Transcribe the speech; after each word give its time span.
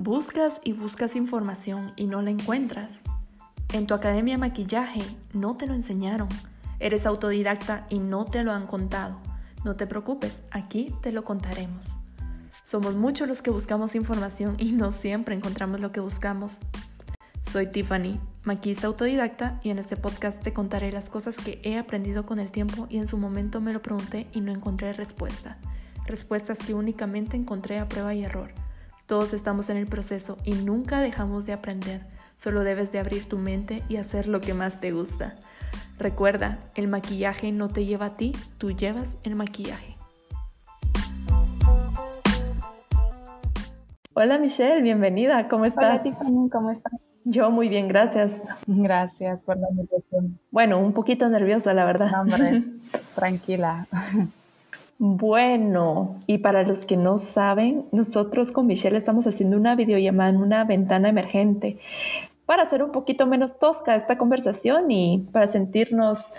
Buscas 0.00 0.60
y 0.62 0.74
buscas 0.74 1.16
información 1.16 1.92
y 1.96 2.06
no 2.06 2.22
la 2.22 2.30
encuentras. 2.30 3.00
En 3.72 3.88
tu 3.88 3.94
academia 3.94 4.34
de 4.34 4.38
maquillaje 4.38 5.02
no 5.32 5.56
te 5.56 5.66
lo 5.66 5.74
enseñaron. 5.74 6.28
Eres 6.78 7.04
autodidacta 7.04 7.84
y 7.90 7.98
no 7.98 8.24
te 8.24 8.44
lo 8.44 8.52
han 8.52 8.68
contado. 8.68 9.18
No 9.64 9.74
te 9.74 9.88
preocupes, 9.88 10.44
aquí 10.52 10.94
te 11.02 11.10
lo 11.10 11.24
contaremos. 11.24 11.88
Somos 12.64 12.94
muchos 12.94 13.26
los 13.26 13.42
que 13.42 13.50
buscamos 13.50 13.96
información 13.96 14.54
y 14.56 14.70
no 14.70 14.92
siempre 14.92 15.34
encontramos 15.34 15.80
lo 15.80 15.90
que 15.90 15.98
buscamos. 15.98 16.58
Soy 17.50 17.66
Tiffany, 17.66 18.20
maquillista 18.44 18.86
autodidacta, 18.86 19.58
y 19.64 19.70
en 19.70 19.80
este 19.80 19.96
podcast 19.96 20.40
te 20.40 20.52
contaré 20.52 20.92
las 20.92 21.10
cosas 21.10 21.36
que 21.36 21.60
he 21.64 21.76
aprendido 21.76 22.24
con 22.24 22.38
el 22.38 22.52
tiempo 22.52 22.86
y 22.88 22.98
en 22.98 23.08
su 23.08 23.18
momento 23.18 23.60
me 23.60 23.72
lo 23.72 23.82
pregunté 23.82 24.28
y 24.32 24.42
no 24.42 24.52
encontré 24.52 24.92
respuesta. 24.92 25.58
Respuestas 26.06 26.58
que 26.58 26.72
únicamente 26.72 27.36
encontré 27.36 27.80
a 27.80 27.88
prueba 27.88 28.14
y 28.14 28.22
error. 28.22 28.52
Todos 29.08 29.32
estamos 29.32 29.70
en 29.70 29.78
el 29.78 29.86
proceso 29.86 30.36
y 30.44 30.52
nunca 30.52 31.00
dejamos 31.00 31.46
de 31.46 31.54
aprender. 31.54 32.02
Solo 32.36 32.62
debes 32.62 32.92
de 32.92 32.98
abrir 32.98 33.26
tu 33.26 33.38
mente 33.38 33.82
y 33.88 33.96
hacer 33.96 34.28
lo 34.28 34.42
que 34.42 34.52
más 34.52 34.82
te 34.82 34.92
gusta. 34.92 35.36
Recuerda, 35.98 36.58
el 36.74 36.88
maquillaje 36.88 37.50
no 37.50 37.70
te 37.70 37.86
lleva 37.86 38.04
a 38.04 38.16
ti, 38.18 38.32
tú 38.58 38.70
llevas 38.70 39.16
el 39.22 39.34
maquillaje. 39.34 39.96
Hola 44.12 44.36
Michelle, 44.36 44.82
bienvenida, 44.82 45.48
¿cómo 45.48 45.64
estás? 45.64 45.84
Hola 45.84 46.02
Tiffany, 46.02 46.50
¿cómo 46.50 46.70
estás? 46.70 46.92
Yo 47.24 47.50
muy 47.50 47.70
bien, 47.70 47.88
gracias. 47.88 48.42
Gracias 48.66 49.42
por 49.42 49.56
la 49.56 49.70
invitación. 49.70 50.38
Bueno, 50.50 50.80
un 50.80 50.92
poquito 50.92 51.30
nerviosa, 51.30 51.72
la 51.72 51.86
verdad. 51.86 52.12
hombre, 52.20 52.62
tranquila. 53.14 53.86
Bueno, 54.98 56.18
y 56.26 56.38
para 56.38 56.64
los 56.64 56.84
que 56.84 56.96
no 56.96 57.18
saben, 57.18 57.86
nosotros 57.92 58.50
con 58.50 58.66
Michelle 58.66 58.98
estamos 58.98 59.28
haciendo 59.28 59.56
una 59.56 59.76
videollamada 59.76 60.30
en 60.30 60.38
una 60.38 60.64
ventana 60.64 61.08
emergente 61.08 61.78
para 62.46 62.62
hacer 62.62 62.82
un 62.82 62.90
poquito 62.90 63.26
menos 63.26 63.58
tosca 63.60 63.94
esta 63.94 64.18
conversación 64.18 64.90
y 64.90 65.28
para 65.32 65.46
sentirnos 65.46 66.32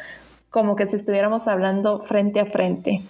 como 0.49 0.75
que 0.75 0.87
si 0.87 0.97
estuviéramos 0.97 1.47
hablando 1.47 1.99
frente 2.01 2.41
a 2.41 2.45
frente. 2.45 3.03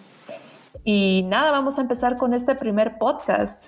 Y 0.83 1.23
nada, 1.23 1.50
vamos 1.50 1.80
a 1.80 1.81
empezar 1.81 2.17
con 2.17 2.34
este 2.34 2.53
primer 2.53 3.00
podcast. 3.00 3.59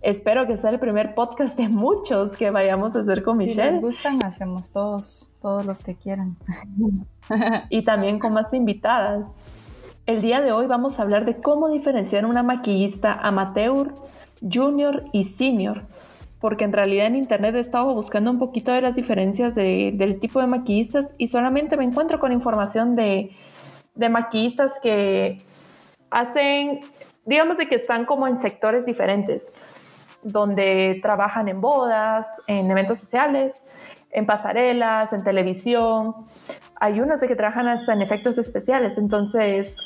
Espero 0.00 0.46
que 0.46 0.56
sea 0.56 0.70
el 0.70 0.78
primer 0.78 1.14
podcast 1.14 1.56
de 1.56 1.68
muchos 1.68 2.36
que 2.36 2.50
vayamos 2.50 2.94
a 2.96 3.00
hacer 3.00 3.22
con 3.22 3.36
Michelle. 3.36 3.72
Si 3.72 3.74
les 3.76 3.80
gustan, 3.80 4.22
hacemos 4.22 4.70
todos, 4.70 5.30
todos 5.42 5.66
los 5.66 5.82
que 5.82 5.96
quieran. 5.96 6.36
y 7.68 7.82
también 7.82 8.18
con 8.18 8.32
más 8.32 8.54
invitadas. 8.54 9.26
El 10.06 10.22
día 10.22 10.40
de 10.40 10.52
hoy 10.52 10.68
vamos 10.68 10.98
a 10.98 11.02
hablar 11.02 11.24
de 11.24 11.34
cómo 11.34 11.68
diferenciar 11.68 12.26
una 12.26 12.44
maquillista 12.44 13.12
amateur, 13.12 13.92
junior 14.40 15.02
y 15.12 15.24
senior, 15.24 15.82
porque 16.40 16.62
en 16.62 16.72
realidad 16.72 17.08
en 17.08 17.16
internet 17.16 17.56
he 17.56 17.58
estado 17.58 17.92
buscando 17.92 18.30
un 18.30 18.38
poquito 18.38 18.70
de 18.70 18.82
las 18.82 18.94
diferencias 18.94 19.56
del 19.56 20.20
tipo 20.20 20.40
de 20.40 20.46
maquillistas 20.46 21.12
y 21.18 21.26
solamente 21.26 21.76
me 21.76 21.82
encuentro 21.82 22.20
con 22.20 22.30
información 22.30 22.94
de, 22.94 23.32
de 23.96 24.08
maquillistas 24.08 24.78
que 24.80 25.42
hacen, 26.12 26.82
digamos 27.24 27.58
de 27.58 27.66
que 27.66 27.74
están 27.74 28.04
como 28.04 28.28
en 28.28 28.38
sectores 28.38 28.86
diferentes, 28.86 29.52
donde 30.22 31.00
trabajan 31.02 31.48
en 31.48 31.60
bodas, 31.60 32.28
en 32.46 32.70
eventos 32.70 33.00
sociales, 33.00 33.60
en 34.12 34.24
pasarelas, 34.24 35.12
en 35.12 35.24
televisión. 35.24 36.14
Hay 36.78 37.00
unos 37.00 37.20
de 37.20 37.26
que 37.26 37.34
trabajan 37.34 37.66
hasta 37.66 37.92
en 37.92 38.02
efectos 38.02 38.38
especiales, 38.38 38.98
entonces 38.98 39.76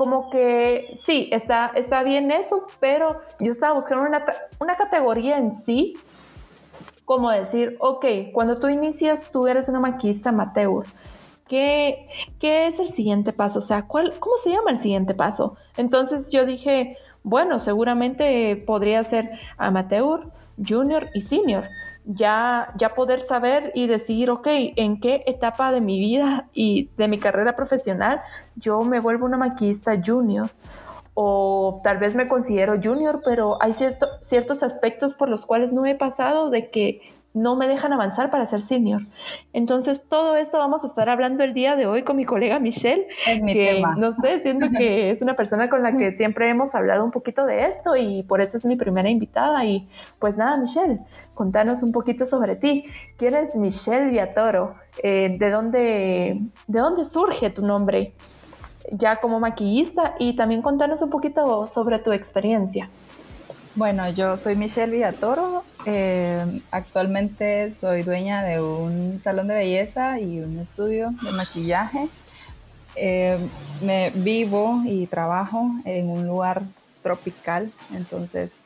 como 0.00 0.30
que 0.30 0.94
sí, 0.96 1.28
está, 1.30 1.72
está 1.74 2.02
bien 2.02 2.30
eso, 2.30 2.64
pero 2.80 3.20
yo 3.38 3.52
estaba 3.52 3.74
buscando 3.74 4.06
una, 4.08 4.24
una 4.58 4.74
categoría 4.78 5.36
en 5.36 5.54
sí, 5.54 5.92
como 7.04 7.30
decir, 7.30 7.76
ok, 7.80 8.06
cuando 8.32 8.58
tú 8.58 8.70
inicias, 8.70 9.30
tú 9.30 9.46
eres 9.46 9.68
una 9.68 9.78
maquista 9.78 10.30
amateur. 10.30 10.86
¿Qué, 11.46 12.06
¿Qué 12.38 12.66
es 12.66 12.78
el 12.78 12.88
siguiente 12.88 13.34
paso? 13.34 13.58
O 13.58 13.62
sea, 13.62 13.82
¿cuál, 13.82 14.14
¿cómo 14.18 14.38
se 14.38 14.48
llama 14.48 14.70
el 14.70 14.78
siguiente 14.78 15.12
paso? 15.12 15.58
Entonces 15.76 16.30
yo 16.30 16.46
dije, 16.46 16.96
bueno, 17.22 17.58
seguramente 17.58 18.56
podría 18.66 19.04
ser 19.04 19.28
amateur, 19.58 20.30
junior 20.66 21.10
y 21.12 21.20
senior 21.20 21.68
ya, 22.04 22.72
ya 22.76 22.90
poder 22.90 23.20
saber 23.22 23.72
y 23.74 23.86
decir, 23.86 24.30
ok, 24.30 24.46
en 24.76 25.00
qué 25.00 25.22
etapa 25.26 25.72
de 25.72 25.80
mi 25.80 25.98
vida 25.98 26.48
y 26.52 26.90
de 26.96 27.08
mi 27.08 27.18
carrera 27.18 27.56
profesional 27.56 28.20
yo 28.56 28.80
me 28.82 29.00
vuelvo 29.00 29.26
una 29.26 29.36
maquillista 29.36 30.00
junior. 30.04 30.50
O 31.14 31.80
tal 31.82 31.98
vez 31.98 32.14
me 32.14 32.28
considero 32.28 32.80
junior, 32.82 33.20
pero 33.24 33.58
hay 33.60 33.74
cierto, 33.74 34.06
ciertos 34.22 34.62
aspectos 34.62 35.12
por 35.12 35.28
los 35.28 35.44
cuales 35.44 35.72
no 35.72 35.84
he 35.84 35.94
pasado 35.94 36.50
de 36.50 36.70
que 36.70 37.00
no 37.32 37.54
me 37.54 37.68
dejan 37.68 37.92
avanzar 37.92 38.30
para 38.30 38.44
ser 38.44 38.60
senior. 38.60 39.02
Entonces, 39.52 40.02
todo 40.08 40.36
esto 40.36 40.58
vamos 40.58 40.82
a 40.82 40.88
estar 40.88 41.08
hablando 41.08 41.44
el 41.44 41.54
día 41.54 41.76
de 41.76 41.86
hoy 41.86 42.02
con 42.02 42.16
mi 42.16 42.24
colega 42.24 42.58
Michelle, 42.58 43.06
es 43.26 43.40
mi 43.40 43.52
que 43.52 43.74
tema. 43.74 43.94
no 43.96 44.12
sé, 44.14 44.40
siento 44.40 44.66
que 44.76 45.10
es 45.12 45.22
una 45.22 45.36
persona 45.36 45.70
con 45.70 45.82
la 45.82 45.96
que 45.96 46.10
siempre 46.10 46.48
hemos 46.48 46.74
hablado 46.74 47.04
un 47.04 47.12
poquito 47.12 47.46
de 47.46 47.66
esto 47.66 47.94
y 47.96 48.24
por 48.24 48.40
eso 48.40 48.56
es 48.56 48.64
mi 48.64 48.76
primera 48.76 49.08
invitada. 49.08 49.64
Y 49.64 49.86
pues 50.18 50.36
nada, 50.36 50.56
Michelle, 50.56 50.98
contanos 51.34 51.82
un 51.82 51.92
poquito 51.92 52.26
sobre 52.26 52.56
ti. 52.56 52.84
¿Quién 53.16 53.34
es 53.34 53.54
Michelle 53.54 54.06
Villatoro? 54.06 54.74
Eh, 55.02 55.36
¿de, 55.38 55.50
dónde, 55.50 56.40
¿De 56.66 56.78
dónde 56.80 57.04
surge 57.04 57.50
tu 57.50 57.64
nombre? 57.64 58.12
Ya 58.90 59.16
como 59.16 59.38
maquillista 59.38 60.16
y 60.18 60.34
también 60.34 60.62
contanos 60.62 61.00
un 61.00 61.10
poquito 61.10 61.68
sobre 61.68 62.00
tu 62.00 62.10
experiencia. 62.12 62.88
Bueno, 63.76 64.10
yo 64.10 64.36
soy 64.36 64.56
Michelle 64.56 64.90
Villatoro. 64.90 65.62
Eh, 65.86 66.60
actualmente 66.72 67.70
soy 67.70 68.02
dueña 68.02 68.42
de 68.42 68.60
un 68.60 69.20
salón 69.20 69.46
de 69.46 69.54
belleza 69.54 70.18
y 70.18 70.40
un 70.40 70.58
estudio 70.58 71.12
de 71.22 71.30
maquillaje. 71.30 72.08
Eh, 72.96 73.38
me 73.80 74.10
vivo 74.10 74.82
y 74.84 75.06
trabajo 75.06 75.70
en 75.84 76.10
un 76.10 76.26
lugar 76.26 76.62
tropical, 77.04 77.70
entonces 77.94 78.62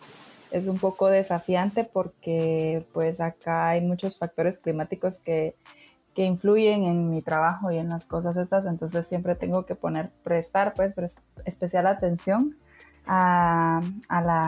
es 0.51 0.67
un 0.67 0.79
poco 0.79 1.09
desafiante 1.09 1.85
porque 1.85 2.83
pues 2.95 3.21
acá 3.21 3.69
hay 3.69 3.83
muchos 3.83 4.17
factores 4.17 4.59
climáticos 4.59 5.19
que, 5.19 5.55
que 6.15 6.25
influyen 6.25 6.85
en 6.85 7.11
mi 7.11 7.21
trabajo 7.21 7.71
y 7.71 7.77
en 7.77 7.91
las 7.91 8.07
cosas 8.07 8.39
estas, 8.39 8.65
entonces 8.65 9.07
siempre 9.07 9.35
tengo 9.35 9.67
que 9.67 9.75
poner, 9.75 10.09
prestar 10.25 10.73
pues 10.75 10.95
especial 11.45 11.87
atención 11.87 12.57
a, 13.07 13.83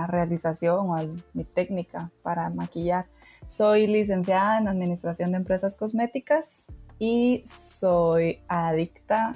realización 0.07 0.91
o 0.91 0.97
mi 1.35 1.45
técnica 1.45 2.11
para 2.23 2.51
maquillar. 2.51 3.07
Soy 3.47 3.87
licenciada 3.87 4.59
en 4.59 4.69
Administración 4.69 5.31
de 5.31 5.39
Empresas 5.39 5.77
Cosméticas 5.77 6.67
y 6.99 7.43
soy 7.45 8.39
adicta 8.49 9.35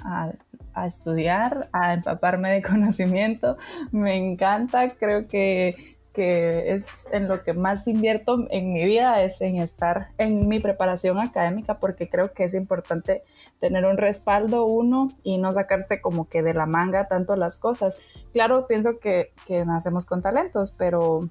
a, 0.73 0.85
estudiar, 0.87 1.69
a 1.71 1.93
empaparme 1.93 2.49
de 2.49 2.61
conocimiento. 2.63 3.57
Me 3.91 4.15
encanta, 4.15 4.89
creo 4.91 5.27
que, 5.27 5.90
que 6.13 6.73
es 6.73 7.07
en 7.11 7.27
lo 7.27 7.43
que 7.43 7.53
más 7.53 7.87
invierto 7.87 8.45
en 8.49 8.73
mi 8.73 8.83
vida, 8.83 9.21
es 9.21 9.39
en 9.41 9.55
estar 9.57 10.07
en 10.17 10.47
mi 10.47 10.59
preparación 10.59 11.19
académica, 11.19 11.75
porque 11.75 12.09
creo 12.09 12.33
que 12.33 12.43
es 12.43 12.53
importante 12.53 13.21
tener 13.59 13.85
un 13.85 13.97
respaldo 13.97 14.65
uno 14.65 15.11
y 15.23 15.37
no 15.37 15.53
sacarse 15.53 16.01
como 16.01 16.27
que 16.27 16.43
de 16.43 16.53
la 16.53 16.65
manga 16.65 17.07
tanto 17.07 17.35
las 17.35 17.57
cosas. 17.57 17.97
Claro, 18.33 18.67
pienso 18.67 18.97
que, 19.01 19.29
que 19.47 19.65
nacemos 19.65 20.05
con 20.05 20.21
talentos, 20.21 20.71
pero 20.71 21.29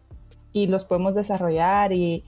y 0.53 0.67
los 0.67 0.85
podemos 0.85 1.15
desarrollar 1.15 1.93
y, 1.93 2.25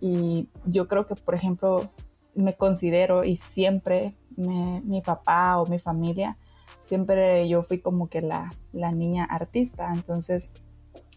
y 0.00 0.48
yo 0.64 0.88
creo 0.88 1.06
que, 1.06 1.16
por 1.16 1.34
ejemplo, 1.34 1.88
me 2.34 2.54
considero 2.54 3.24
y 3.24 3.36
siempre 3.36 4.14
me, 4.36 4.80
mi 4.84 5.00
papá 5.00 5.58
o 5.58 5.66
mi 5.66 5.78
familia, 5.78 6.36
siempre 6.84 7.48
yo 7.48 7.62
fui 7.62 7.80
como 7.80 8.08
que 8.08 8.22
la, 8.22 8.54
la 8.72 8.92
niña 8.92 9.24
artista, 9.24 9.92
entonces 9.92 10.52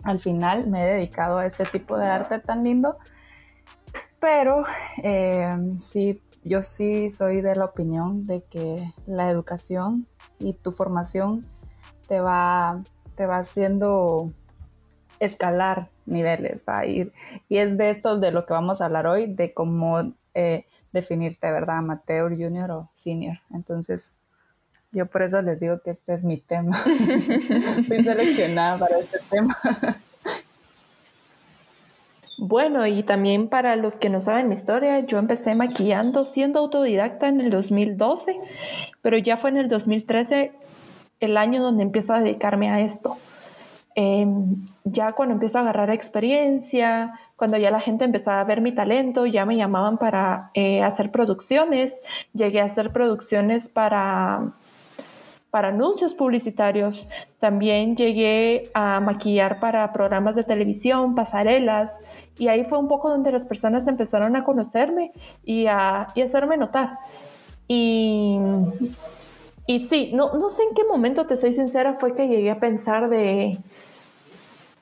al 0.03 0.19
final 0.19 0.67
me 0.67 0.83
he 0.83 0.93
dedicado 0.95 1.37
a 1.37 1.45
este 1.45 1.65
tipo 1.65 1.97
de 1.97 2.07
arte 2.07 2.39
tan 2.39 2.63
lindo, 2.63 2.97
pero 4.19 4.63
eh, 5.03 5.55
sí 5.79 6.19
yo 6.43 6.63
sí 6.63 7.09
soy 7.11 7.41
de 7.41 7.55
la 7.55 7.65
opinión 7.65 8.25
de 8.25 8.41
que 8.43 8.91
la 9.05 9.29
educación 9.29 10.07
y 10.39 10.53
tu 10.53 10.71
formación 10.71 11.45
te 12.07 12.19
va, 12.19 12.81
te 13.15 13.25
va 13.25 13.37
haciendo 13.37 14.31
escalar 15.19 15.87
niveles, 16.07 16.63
va 16.67 16.79
a 16.79 16.85
ir. 16.85 17.13
Y 17.47 17.57
es 17.57 17.77
de 17.77 17.91
esto 17.91 18.17
de 18.17 18.31
lo 18.31 18.45
que 18.45 18.53
vamos 18.53 18.81
a 18.81 18.85
hablar 18.85 19.05
hoy, 19.05 19.31
de 19.31 19.53
cómo 19.53 20.01
eh, 20.33 20.65
definirte, 20.93 21.51
¿verdad? 21.51 21.77
Amateur, 21.77 22.31
junior 22.31 22.71
o 22.71 22.89
senior. 22.93 23.37
Entonces, 23.51 24.17
yo 24.91 25.05
por 25.05 25.21
eso 25.21 25.41
les 25.41 25.59
digo 25.59 25.79
que 25.79 25.91
este 25.91 26.13
es 26.13 26.23
mi 26.23 26.37
tema. 26.37 26.77
Fui 27.87 28.03
seleccionada 28.03 28.77
para 28.77 28.99
este 28.99 29.19
tema. 29.29 29.57
Bueno, 32.43 32.87
y 32.87 33.03
también 33.03 33.49
para 33.49 33.75
los 33.75 33.99
que 33.99 34.09
no 34.09 34.19
saben 34.19 34.49
mi 34.49 34.55
historia, 34.55 34.99
yo 35.01 35.19
empecé 35.19 35.53
maquillando 35.53 36.25
siendo 36.25 36.59
autodidacta 36.59 37.27
en 37.27 37.39
el 37.39 37.51
2012, 37.51 38.35
pero 39.03 39.17
ya 39.19 39.37
fue 39.37 39.51
en 39.51 39.57
el 39.57 39.69
2013 39.69 40.51
el 41.19 41.37
año 41.37 41.61
donde 41.61 41.83
empiezo 41.83 42.13
a 42.13 42.19
dedicarme 42.19 42.69
a 42.69 42.81
esto. 42.81 43.17
em, 43.93 44.55
ya 44.85 45.11
cuando 45.11 45.33
empiezo 45.33 45.59
a 45.59 45.61
agarrar 45.61 45.91
experiencia, 45.91 47.13
cuando 47.35 47.57
ya 47.57 47.71
la 47.71 47.79
gente 47.79 48.05
empezaba 48.05 48.39
a 48.39 48.43
ver 48.43 48.61
mi 48.61 48.71
talento, 48.71 49.25
ya 49.25 49.45
me 49.45 49.55
llamaban 49.57 49.97
para 49.97 50.49
eh, 50.53 50.81
hacer 50.81 51.11
producciones. 51.11 51.99
Llegué 52.33 52.61
a 52.61 52.65
hacer 52.65 52.91
producciones 52.91 53.67
para, 53.67 54.53
para 55.51 55.67
anuncios 55.67 56.13
publicitarios. 56.13 57.07
También 57.39 57.95
llegué 57.95 58.71
a 58.73 58.99
maquillar 59.01 59.59
para 59.59 59.91
programas 59.93 60.35
de 60.35 60.43
televisión, 60.43 61.13
pasarelas. 61.13 61.99
Y 62.39 62.47
ahí 62.47 62.63
fue 62.63 62.79
un 62.79 62.87
poco 62.87 63.09
donde 63.09 63.31
las 63.31 63.45
personas 63.45 63.85
empezaron 63.87 64.35
a 64.35 64.43
conocerme 64.43 65.11
y 65.43 65.67
a, 65.67 66.03
hacerme 66.03 66.57
notar. 66.57 66.97
Y, 67.67 68.39
y 69.67 69.79
sí, 69.87 70.11
no, 70.13 70.33
no 70.33 70.49
sé 70.49 70.63
en 70.63 70.73
qué 70.73 70.83
momento, 70.85 71.27
te 71.27 71.37
soy 71.37 71.53
sincera, 71.53 71.93
fue 71.93 72.15
que 72.15 72.27
llegué 72.27 72.49
a 72.49 72.59
pensar 72.59 73.09
de 73.09 73.59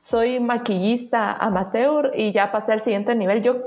soy 0.09 0.39
maquillista 0.39 1.33
amateur 1.33 2.13
y 2.15 2.31
ya 2.31 2.51
pasé 2.51 2.73
al 2.73 2.81
siguiente 2.81 3.13
nivel. 3.13 3.43
Yo 3.43 3.57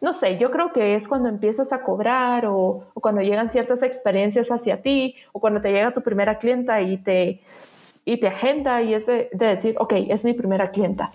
no 0.00 0.14
sé, 0.14 0.38
yo 0.38 0.50
creo 0.50 0.72
que 0.72 0.94
es 0.94 1.06
cuando 1.06 1.28
empiezas 1.28 1.74
a 1.74 1.82
cobrar 1.82 2.46
o, 2.46 2.86
cuando 2.94 3.20
llegan 3.20 3.50
ciertas 3.50 3.82
experiencias 3.82 4.50
hacia 4.50 4.80
ti 4.80 5.14
o 5.32 5.40
cuando 5.40 5.60
te 5.60 5.70
llega 5.70 5.92
tu 5.92 6.00
primera 6.00 6.38
clienta 6.38 6.80
y 6.80 6.96
te, 6.96 7.42
y 8.06 8.16
te 8.16 8.28
agenda 8.28 8.80
y 8.80 8.94
es 8.94 9.04
de, 9.04 9.28
decir, 9.32 9.76
ok, 9.78 9.92
es 10.08 10.24
mi 10.24 10.32
primera 10.32 10.70
clienta. 10.70 11.10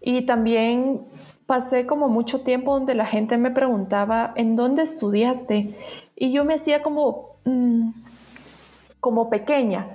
Y 0.00 0.22
también 0.24 1.00
pasé 1.46 1.84
como 1.84 2.08
mucho 2.08 2.42
tiempo 2.42 2.74
donde 2.74 2.94
la 2.94 3.06
gente 3.06 3.36
me 3.38 3.50
preguntaba, 3.50 4.32
¿en 4.36 4.54
dónde 4.54 4.82
estudiaste? 4.82 5.74
Y 6.14 6.32
yo 6.32 6.44
me 6.44 6.54
hacía 6.54 6.80
como... 6.80 7.36
Mm, 7.44 7.90
como 9.06 9.30
pequeña, 9.30 9.86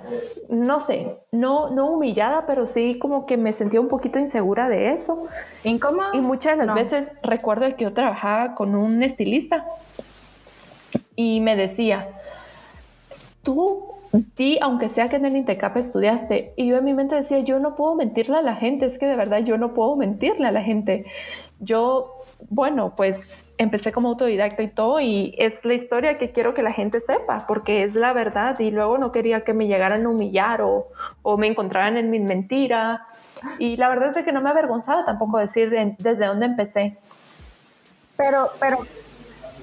no 0.48 0.80
sé, 0.80 1.18
no, 1.32 1.68
no 1.68 1.90
humillada, 1.90 2.46
pero 2.46 2.64
sí 2.64 2.98
como 2.98 3.26
que 3.26 3.36
me 3.36 3.52
sentía 3.52 3.78
un 3.78 3.88
poquito 3.88 4.18
insegura 4.18 4.70
de 4.70 4.92
eso. 4.92 5.26
¿Incómoda? 5.64 6.12
Y 6.14 6.20
muchas 6.22 6.56
de 6.56 6.64
las 6.64 6.74
veces 6.74 7.12
recuerdo 7.22 7.66
que 7.76 7.84
yo 7.84 7.92
trabajaba 7.92 8.54
con 8.54 8.74
un 8.74 9.02
estilista 9.02 9.66
y 11.14 11.40
me 11.40 11.56
decía, 11.56 12.08
tú 13.42 13.82
di, 14.38 14.58
aunque 14.62 14.88
sea 14.88 15.10
que 15.10 15.16
en 15.16 15.26
el 15.26 15.36
Intecap 15.36 15.76
estudiaste, 15.76 16.54
y 16.56 16.68
yo 16.68 16.78
en 16.78 16.84
mi 16.86 16.94
mente 16.94 17.14
decía, 17.14 17.40
yo 17.40 17.58
no 17.58 17.76
puedo 17.76 17.94
mentirle 17.94 18.38
a 18.38 18.42
la 18.42 18.56
gente, 18.56 18.86
es 18.86 18.98
que 18.98 19.04
de 19.04 19.16
verdad 19.16 19.40
yo 19.40 19.58
no 19.58 19.74
puedo 19.74 19.94
mentirle 19.94 20.46
a 20.46 20.52
la 20.52 20.62
gente. 20.62 21.04
Yo, 21.64 22.24
bueno, 22.50 22.94
pues 22.96 23.44
empecé 23.56 23.92
como 23.92 24.08
autodidacta 24.08 24.64
y 24.64 24.68
todo, 24.68 25.00
y 25.00 25.34
es 25.38 25.64
la 25.64 25.74
historia 25.74 26.18
que 26.18 26.32
quiero 26.32 26.54
que 26.54 26.62
la 26.62 26.72
gente 26.72 26.98
sepa, 26.98 27.46
porque 27.46 27.84
es 27.84 27.94
la 27.94 28.12
verdad, 28.12 28.58
y 28.58 28.72
luego 28.72 28.98
no 28.98 29.12
quería 29.12 29.44
que 29.44 29.54
me 29.54 29.68
llegaran 29.68 30.04
a 30.04 30.08
humillar 30.08 30.60
o, 30.62 30.88
o 31.22 31.36
me 31.36 31.46
encontraran 31.46 31.96
en 31.96 32.10
mi 32.10 32.18
mentira. 32.18 33.06
Y 33.60 33.76
la 33.76 33.88
verdad 33.88 34.16
es 34.16 34.24
que 34.24 34.32
no 34.32 34.40
me 34.40 34.50
avergonzaba 34.50 35.04
tampoco 35.04 35.38
decir 35.38 35.70
desde 35.98 36.26
dónde 36.26 36.46
empecé. 36.46 36.96
Pero, 38.16 38.50
pero 38.58 38.78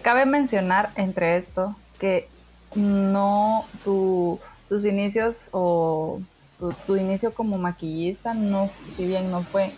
cabe 0.02 0.26
mencionar 0.26 0.90
entre 0.96 1.36
esto 1.36 1.76
que 2.00 2.28
no 2.76 3.66
tu, 3.84 4.40
tus 4.70 4.86
inicios 4.86 5.50
o 5.52 6.20
tu, 6.58 6.74
tu, 6.86 6.96
inicio 6.96 7.34
como 7.34 7.58
maquillista, 7.58 8.34
no, 8.34 8.70
si 8.88 9.06
bien 9.06 9.32
no 9.32 9.42
fue 9.42 9.72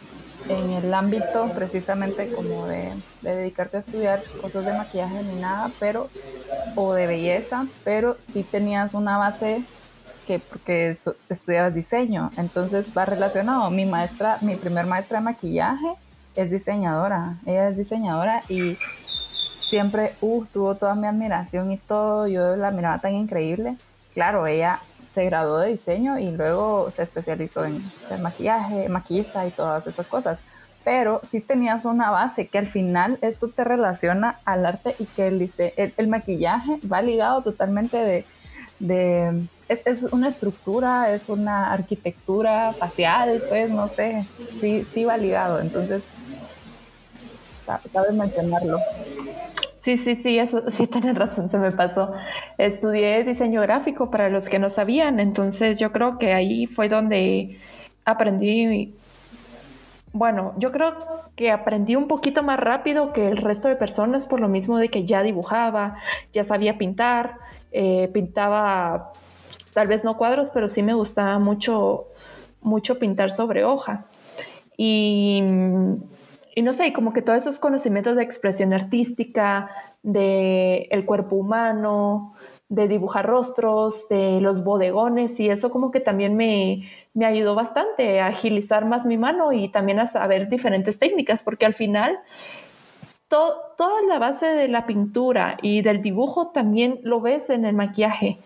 en 0.50 0.72
el 0.72 0.94
ámbito 0.94 1.50
precisamente 1.56 2.32
como 2.34 2.68
de, 2.68 2.92
dedicarte 3.22 3.78
a 3.78 3.80
estudiar 3.80 4.24
cosas 4.42 4.66
de 4.66 4.74
maquillaje 4.74 5.24
ni 5.24 5.40
nada, 5.40 5.72
pero, 5.80 6.10
o 6.76 6.94
de 6.94 7.08
belleza, 7.08 7.68
pero 7.84 8.16
sí 8.20 8.44
tenías 8.44 8.94
una 8.94 9.18
base 9.18 9.64
que 10.28 10.40
porque 10.40 10.96
estudiabas 11.30 11.74
diseño, 11.74 12.32
entonces 12.38 12.92
va 12.96 13.06
relacionado. 13.06 13.70
Mi 13.72 13.86
maestra, 13.86 14.38
mi 14.42 14.56
primer 14.56 14.86
maestra 14.86 15.20
de 15.20 15.26
maquillaje 15.26 15.94
es 16.36 16.50
diseñadora, 16.50 17.38
ella 17.46 17.70
es 17.70 17.78
diseñadora 17.78 18.44
y 18.48 18.78
siempre 19.56 20.14
uh, 20.22 20.46
tuvo 20.46 20.76
toda 20.76 20.96
mi 20.96 21.08
admiración 21.08 21.72
y 21.72 21.78
todo, 21.78 22.28
yo 22.28 22.56
la 22.56 22.72
miraba 22.72 23.00
tan 23.00 23.16
increíble. 23.16 23.78
Claro, 24.14 24.46
ella 24.46 24.80
se 25.12 25.26
graduó 25.26 25.60
de 25.60 25.72
diseño 25.72 26.18
y 26.18 26.32
luego 26.32 26.90
se 26.90 27.04
especializó 27.04 27.66
en 27.66 27.84
ser 28.08 28.20
maquillaje, 28.20 28.88
maquillista 28.88 29.46
y 29.46 29.52
todas 29.52 29.86
estas 29.86 30.08
cosas. 30.08 30.42
Pero 30.86 31.20
sí 31.22 31.42
tenías 31.42 31.84
una 31.84 32.10
base 32.12 32.48
que 32.48 32.58
al 32.58 32.68
final 32.68 33.20
esto 33.22 33.50
te 33.50 33.66
relaciona 33.66 34.40
al 34.46 34.66
arte 34.66 34.96
y 35.00 35.06
que 35.06 35.28
el, 35.28 35.52
el, 35.98 36.08
maquillaje 36.08 36.80
va 36.90 37.02
ligado 37.02 37.42
totalmente 37.42 37.98
de... 37.98 38.26
de 38.80 39.44
es, 39.68 39.86
es, 39.86 40.04
una 40.12 40.28
estructura, 40.28 41.12
es 41.12 41.30
una 41.30 41.72
arquitectura 41.72 42.74
facial, 42.74 43.42
pues 43.48 43.70
no 43.70 43.88
sé, 43.88 44.26
sí, 44.60 44.84
sí 44.84 45.06
va 45.06 45.18
ligado. 45.18 45.62
Entonces, 45.62 46.04
cabe 47.94 48.12
mencionarlo. 48.12 48.80
Sí, 49.82 49.98
sí, 49.98 50.16
sí, 50.16 50.38
eso 50.38 50.64
sí 50.70 50.88
tienes 50.88 51.18
razón, 51.18 51.50
se 51.50 51.58
me 51.58 51.72
pasó. 51.72 52.14
Estudié 52.58 53.24
diseño 53.24 53.62
gráfico 53.62 54.12
para 54.12 54.30
los 54.30 54.48
que 54.48 54.60
no 54.60 54.70
sabían, 54.70 55.20
entonces 55.20 55.80
yo 55.80 55.92
creo 55.92 56.18
que 56.20 56.34
ahí 56.34 56.68
fue 56.68 56.88
donde 56.88 57.60
aprendí, 58.06 58.94
bueno, 60.14 60.54
yo 60.58 60.72
creo 60.72 60.96
que 61.36 61.52
aprendí 61.52 61.96
un 61.96 62.08
poquito 62.08 62.44
más 62.44 62.60
rápido 62.60 63.12
que 63.12 63.28
el 63.28 63.38
resto 63.38 63.70
de 63.70 63.76
personas 63.76 64.26
por 64.26 64.40
lo 64.40 64.48
mismo 64.50 64.78
de 64.78 64.90
que 64.90 65.06
ya 65.06 65.24
dibujaba, 65.24 65.98
ya 66.32 66.44
sabía 66.44 66.78
pintar, 66.78 67.38
eh, 67.72 68.10
pintaba 68.14 69.14
tal 69.74 69.88
vez 69.88 70.04
no 70.04 70.18
cuadros, 70.18 70.50
pero 70.54 70.68
sí 70.68 70.84
me 70.84 70.94
gustaba 70.94 71.40
mucho, 71.40 72.08
mucho 72.62 73.00
pintar 73.00 73.32
sobre 73.32 73.64
hoja. 73.64 74.06
Y 74.78 75.42
y 76.56 76.62
no 76.62 76.74
sé, 76.74 76.94
como 76.94 77.14
que 77.14 77.22
todos 77.22 77.40
esos 77.40 77.60
conocimientos 77.60 78.16
de 78.16 78.24
expresión 78.24 78.74
artística, 78.74 79.70
de 80.04 80.88
el 80.92 81.06
cuerpo 81.06 81.36
humano, 81.36 82.34
de 82.70 82.88
dibujar 82.88 83.26
rostros, 83.26 84.08
de 84.10 84.40
los 84.42 84.64
bodegones 84.64 85.40
y 85.40 85.50
eso 85.50 85.70
como 85.70 85.92
que 85.92 86.00
también 86.00 86.36
me, 86.36 86.90
me 87.14 87.26
ayudó 87.26 87.56
bastante 87.56 88.22
a 88.22 88.28
agilizar 88.28 88.86
más 88.86 89.06
mi 89.06 89.18
mano 89.18 89.52
y 89.52 89.70
también 89.70 90.00
a 90.00 90.06
saber 90.06 90.50
diferentes 90.50 90.98
técnicas, 90.98 91.44
porque 91.44 91.66
al 91.66 91.74
final 91.74 92.20
toda 93.28 94.02
la 94.08 94.20
base 94.20 94.46
de 94.46 94.68
la 94.68 94.86
pintura 94.86 95.58
y 95.62 95.82
del 95.82 96.02
dibujo 96.02 96.48
también 96.48 97.00
lo 97.04 97.22
ves 97.22 97.50
en 97.50 97.66
el 97.66 97.76
maquillaje. 97.76 98.40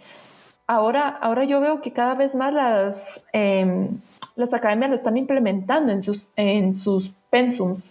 Ahora, 0.68 1.10
ahora 1.10 1.44
yo 1.44 1.60
veo 1.60 1.82
que 1.82 1.92
cada 1.92 2.16
vez 2.16 2.36
más 2.36 2.54
las, 2.54 3.24
em, 3.34 4.00
las 4.36 4.54
academias 4.54 4.90
lo 4.90 4.96
están 4.96 5.18
implementando 5.18 5.92
en 5.92 6.02
sus, 6.02 6.28
en 6.36 6.76
sus 6.76 7.12
pensums 7.36 7.90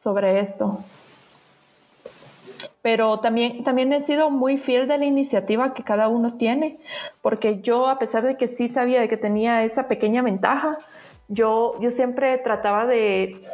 sobre 0.00 0.38
esto. 0.38 0.78
Pero 2.80 3.18
también, 3.18 3.64
también 3.64 3.92
he 3.92 4.00
sido 4.00 4.30
muy 4.30 4.56
fiel 4.56 4.86
de 4.86 4.98
la 4.98 5.04
iniciativa 5.04 5.74
que 5.74 5.82
cada 5.82 6.06
uno 6.06 6.34
tiene, 6.34 6.76
porque 7.20 7.60
yo, 7.60 7.88
a 7.88 7.98
pesar 7.98 8.22
de 8.22 8.36
que 8.36 8.46
sí 8.46 8.68
sabía 8.68 9.00
de 9.00 9.08
que 9.08 9.16
tenía 9.16 9.64
esa 9.64 9.88
pequeña 9.88 10.22
ventaja, 10.22 10.78
yo, 11.26 11.72
yo 11.80 11.90
siempre 11.90 12.38
trataba 12.38 12.86
de, 12.86 13.44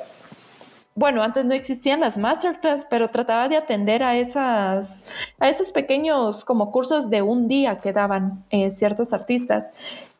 bueno, 0.94 1.22
antes 1.22 1.46
no 1.46 1.54
existían 1.54 2.00
las 2.00 2.18
masterclass, 2.18 2.84
pero 2.84 3.08
trataba 3.08 3.48
de 3.48 3.56
atender 3.56 4.02
a 4.02 4.18
esas, 4.18 5.04
a 5.40 5.48
esos 5.48 5.72
pequeños 5.72 6.44
como 6.44 6.70
cursos 6.70 7.08
de 7.08 7.22
un 7.22 7.48
día 7.48 7.80
que 7.80 7.94
daban 7.94 8.44
eh, 8.50 8.70
ciertos 8.70 9.14
artistas. 9.14 9.72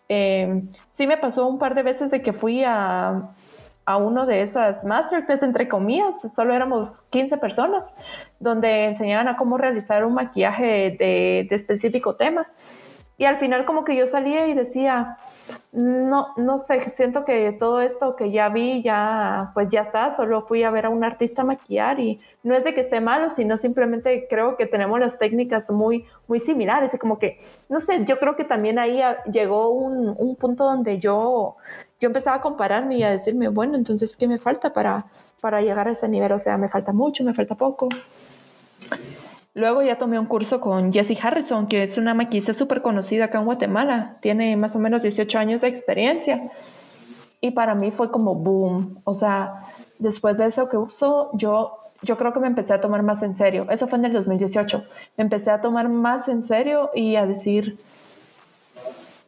Eh, 0.08 0.62
sí 0.92 1.06
me 1.06 1.18
pasó 1.18 1.46
un 1.46 1.58
par 1.58 1.74
de 1.74 1.82
veces 1.82 2.10
de 2.10 2.22
que 2.22 2.32
fui 2.32 2.64
a, 2.64 3.34
a 3.86 3.96
uno 3.96 4.26
de 4.26 4.42
esas 4.42 4.84
masterclass, 4.84 5.42
entre 5.42 5.68
comillas, 5.68 6.20
solo 6.34 6.54
éramos 6.54 7.02
15 7.10 7.36
personas, 7.36 7.92
donde 8.40 8.86
enseñaban 8.86 9.28
a 9.28 9.36
cómo 9.36 9.58
realizar 9.58 10.04
un 10.04 10.14
maquillaje 10.14 10.96
de, 10.98 11.46
de, 11.48 11.54
específico 11.54 12.16
tema. 12.16 12.46
Y 13.16 13.26
al 13.26 13.38
final 13.38 13.64
como 13.64 13.84
que 13.84 13.94
yo 13.96 14.06
salía 14.06 14.48
y 14.48 14.54
decía, 14.54 15.18
no, 15.72 16.28
no 16.36 16.58
sé, 16.58 16.90
siento 16.90 17.24
que 17.24 17.52
todo 17.52 17.80
esto 17.80 18.16
que 18.16 18.30
ya 18.30 18.48
vi 18.48 18.82
ya, 18.82 19.50
pues 19.54 19.68
ya 19.68 19.82
está, 19.82 20.10
solo 20.10 20.42
fui 20.42 20.62
a 20.62 20.70
ver 20.70 20.86
a 20.86 20.88
un 20.88 21.04
artista 21.04 21.44
maquillar 21.44 22.00
y 22.00 22.20
no 22.42 22.54
es 22.54 22.64
de 22.64 22.74
que 22.74 22.80
esté 22.80 23.00
malo, 23.00 23.30
sino 23.30 23.58
simplemente 23.58 24.26
creo 24.28 24.56
que 24.56 24.66
tenemos 24.66 24.98
las 25.00 25.18
técnicas 25.18 25.70
muy, 25.70 26.06
muy 26.26 26.40
similares 26.40 26.94
y 26.94 26.98
como 26.98 27.18
que, 27.18 27.40
no 27.68 27.80
sé, 27.80 28.04
yo 28.04 28.18
creo 28.18 28.36
que 28.36 28.44
también 28.44 28.78
ahí 28.78 29.00
llegó 29.30 29.70
un, 29.70 30.14
un 30.16 30.36
punto 30.36 30.64
donde 30.64 30.98
yo, 30.98 31.56
yo 32.00 32.08
empezaba 32.08 32.36
a 32.36 32.40
compararme 32.40 32.96
y 32.96 33.02
a 33.02 33.10
decirme, 33.10 33.48
bueno, 33.48 33.76
entonces, 33.76 34.16
¿qué 34.16 34.28
me 34.28 34.38
falta 34.38 34.72
para, 34.72 35.06
para 35.40 35.60
llegar 35.60 35.88
a 35.88 35.92
ese 35.92 36.08
nivel? 36.08 36.32
O 36.32 36.38
sea, 36.38 36.56
me 36.56 36.68
falta 36.68 36.92
mucho, 36.92 37.24
me 37.24 37.34
falta 37.34 37.54
poco. 37.54 37.88
Luego 39.54 39.82
ya 39.82 39.98
tomé 39.98 40.18
un 40.18 40.26
curso 40.26 40.60
con 40.60 40.92
Jessie 40.92 41.18
Harrison, 41.20 41.68
que 41.68 41.84
es 41.84 41.96
una 41.96 42.12
maquillista 42.12 42.52
súper 42.52 42.82
conocida 42.82 43.26
acá 43.26 43.38
en 43.38 43.44
Guatemala. 43.44 44.16
Tiene 44.20 44.56
más 44.56 44.74
o 44.74 44.80
menos 44.80 45.02
18 45.02 45.38
años 45.38 45.60
de 45.60 45.68
experiencia. 45.68 46.50
Y 47.40 47.52
para 47.52 47.76
mí 47.76 47.92
fue 47.92 48.10
como 48.10 48.34
boom. 48.34 48.98
O 49.04 49.14
sea, 49.14 49.66
después 50.00 50.36
de 50.36 50.46
eso 50.46 50.68
que 50.68 50.76
usó, 50.76 51.30
yo, 51.34 51.76
yo 52.02 52.16
creo 52.16 52.32
que 52.32 52.40
me 52.40 52.48
empecé 52.48 52.72
a 52.72 52.80
tomar 52.80 53.04
más 53.04 53.22
en 53.22 53.36
serio. 53.36 53.66
Eso 53.70 53.86
fue 53.86 53.98
en 53.98 54.06
el 54.06 54.12
2018. 54.12 54.84
Me 55.16 55.22
empecé 55.22 55.52
a 55.52 55.60
tomar 55.60 55.88
más 55.88 56.26
en 56.26 56.42
serio 56.42 56.90
y 56.92 57.14
a 57.14 57.24
decir, 57.24 57.78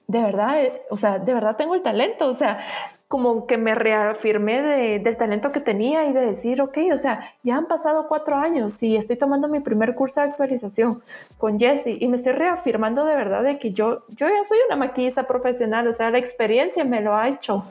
de 0.08 0.22
verdad, 0.22 0.62
eh, 0.62 0.82
o 0.90 0.96
sea, 0.96 1.18
de 1.18 1.34
verdad 1.34 1.56
tengo 1.56 1.74
el 1.74 1.82
talento. 1.82 2.28
O 2.28 2.34
sea, 2.34 2.60
como 3.08 3.46
que 3.46 3.56
me 3.56 3.74
reafirmé 3.74 4.98
del 4.98 5.16
talento 5.16 5.52
que 5.52 5.60
tenía 5.60 6.06
y 6.06 6.12
de 6.12 6.26
decir, 6.26 6.60
ok, 6.60 6.76
o 6.92 6.98
sea, 6.98 7.32
ya 7.44 7.56
han 7.56 7.66
pasado 7.66 8.08
cuatro 8.08 8.36
años 8.36 8.82
y 8.82 8.96
estoy 8.96 9.16
tomando 9.16 9.46
mi 9.46 9.60
primer 9.60 9.94
curso 9.94 10.20
de 10.20 10.26
actualización 10.26 11.02
con 11.38 11.58
Jessie 11.58 11.98
y 12.00 12.08
me 12.08 12.16
estoy 12.16 12.32
reafirmando 12.32 13.04
de 13.04 13.14
verdad 13.14 13.44
de 13.44 13.60
que 13.60 13.70
yo, 13.72 14.02
yo 14.08 14.28
ya 14.28 14.44
soy 14.44 14.58
una 14.66 14.76
maquillista 14.76 15.22
profesional, 15.22 15.86
o 15.86 15.92
sea, 15.92 16.10
la 16.10 16.18
experiencia 16.18 16.84
me 16.84 17.00
lo 17.00 17.14
ha 17.14 17.28
hecho. 17.28 17.64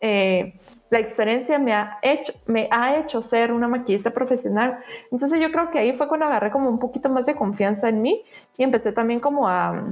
Eh, 0.00 0.54
la 0.90 0.98
experiencia 0.98 1.58
me 1.58 1.72
ha, 1.72 1.98
hecho, 2.02 2.32
me 2.46 2.68
ha 2.70 2.96
hecho 2.98 3.22
ser 3.22 3.52
una 3.52 3.68
maquillista 3.68 4.10
profesional. 4.10 4.78
Entonces 5.10 5.40
yo 5.40 5.50
creo 5.50 5.70
que 5.70 5.78
ahí 5.80 5.92
fue 5.92 6.06
cuando 6.08 6.26
agarré 6.26 6.50
como 6.50 6.68
un 6.68 6.78
poquito 6.78 7.08
más 7.08 7.26
de 7.26 7.34
confianza 7.34 7.88
en 7.88 8.02
mí 8.02 8.22
y 8.56 8.62
empecé 8.62 8.92
también 8.92 9.20
como 9.20 9.48
a, 9.48 9.84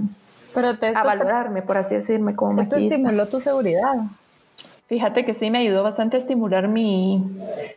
Pero 0.60 0.98
a 0.98 1.02
valorarme, 1.02 1.62
por 1.62 1.76
así 1.76 1.94
decirme, 1.94 2.34
como 2.34 2.52
maquillista. 2.52 2.78
Esto 2.78 2.94
estimuló 2.94 3.26
tu 3.26 3.40
seguridad. 3.40 3.94
Fíjate 4.88 5.26
que 5.26 5.34
sí 5.34 5.50
me 5.50 5.58
ayudó 5.58 5.82
bastante 5.82 6.16
a 6.16 6.18
estimular 6.18 6.66
mi, 6.66 7.22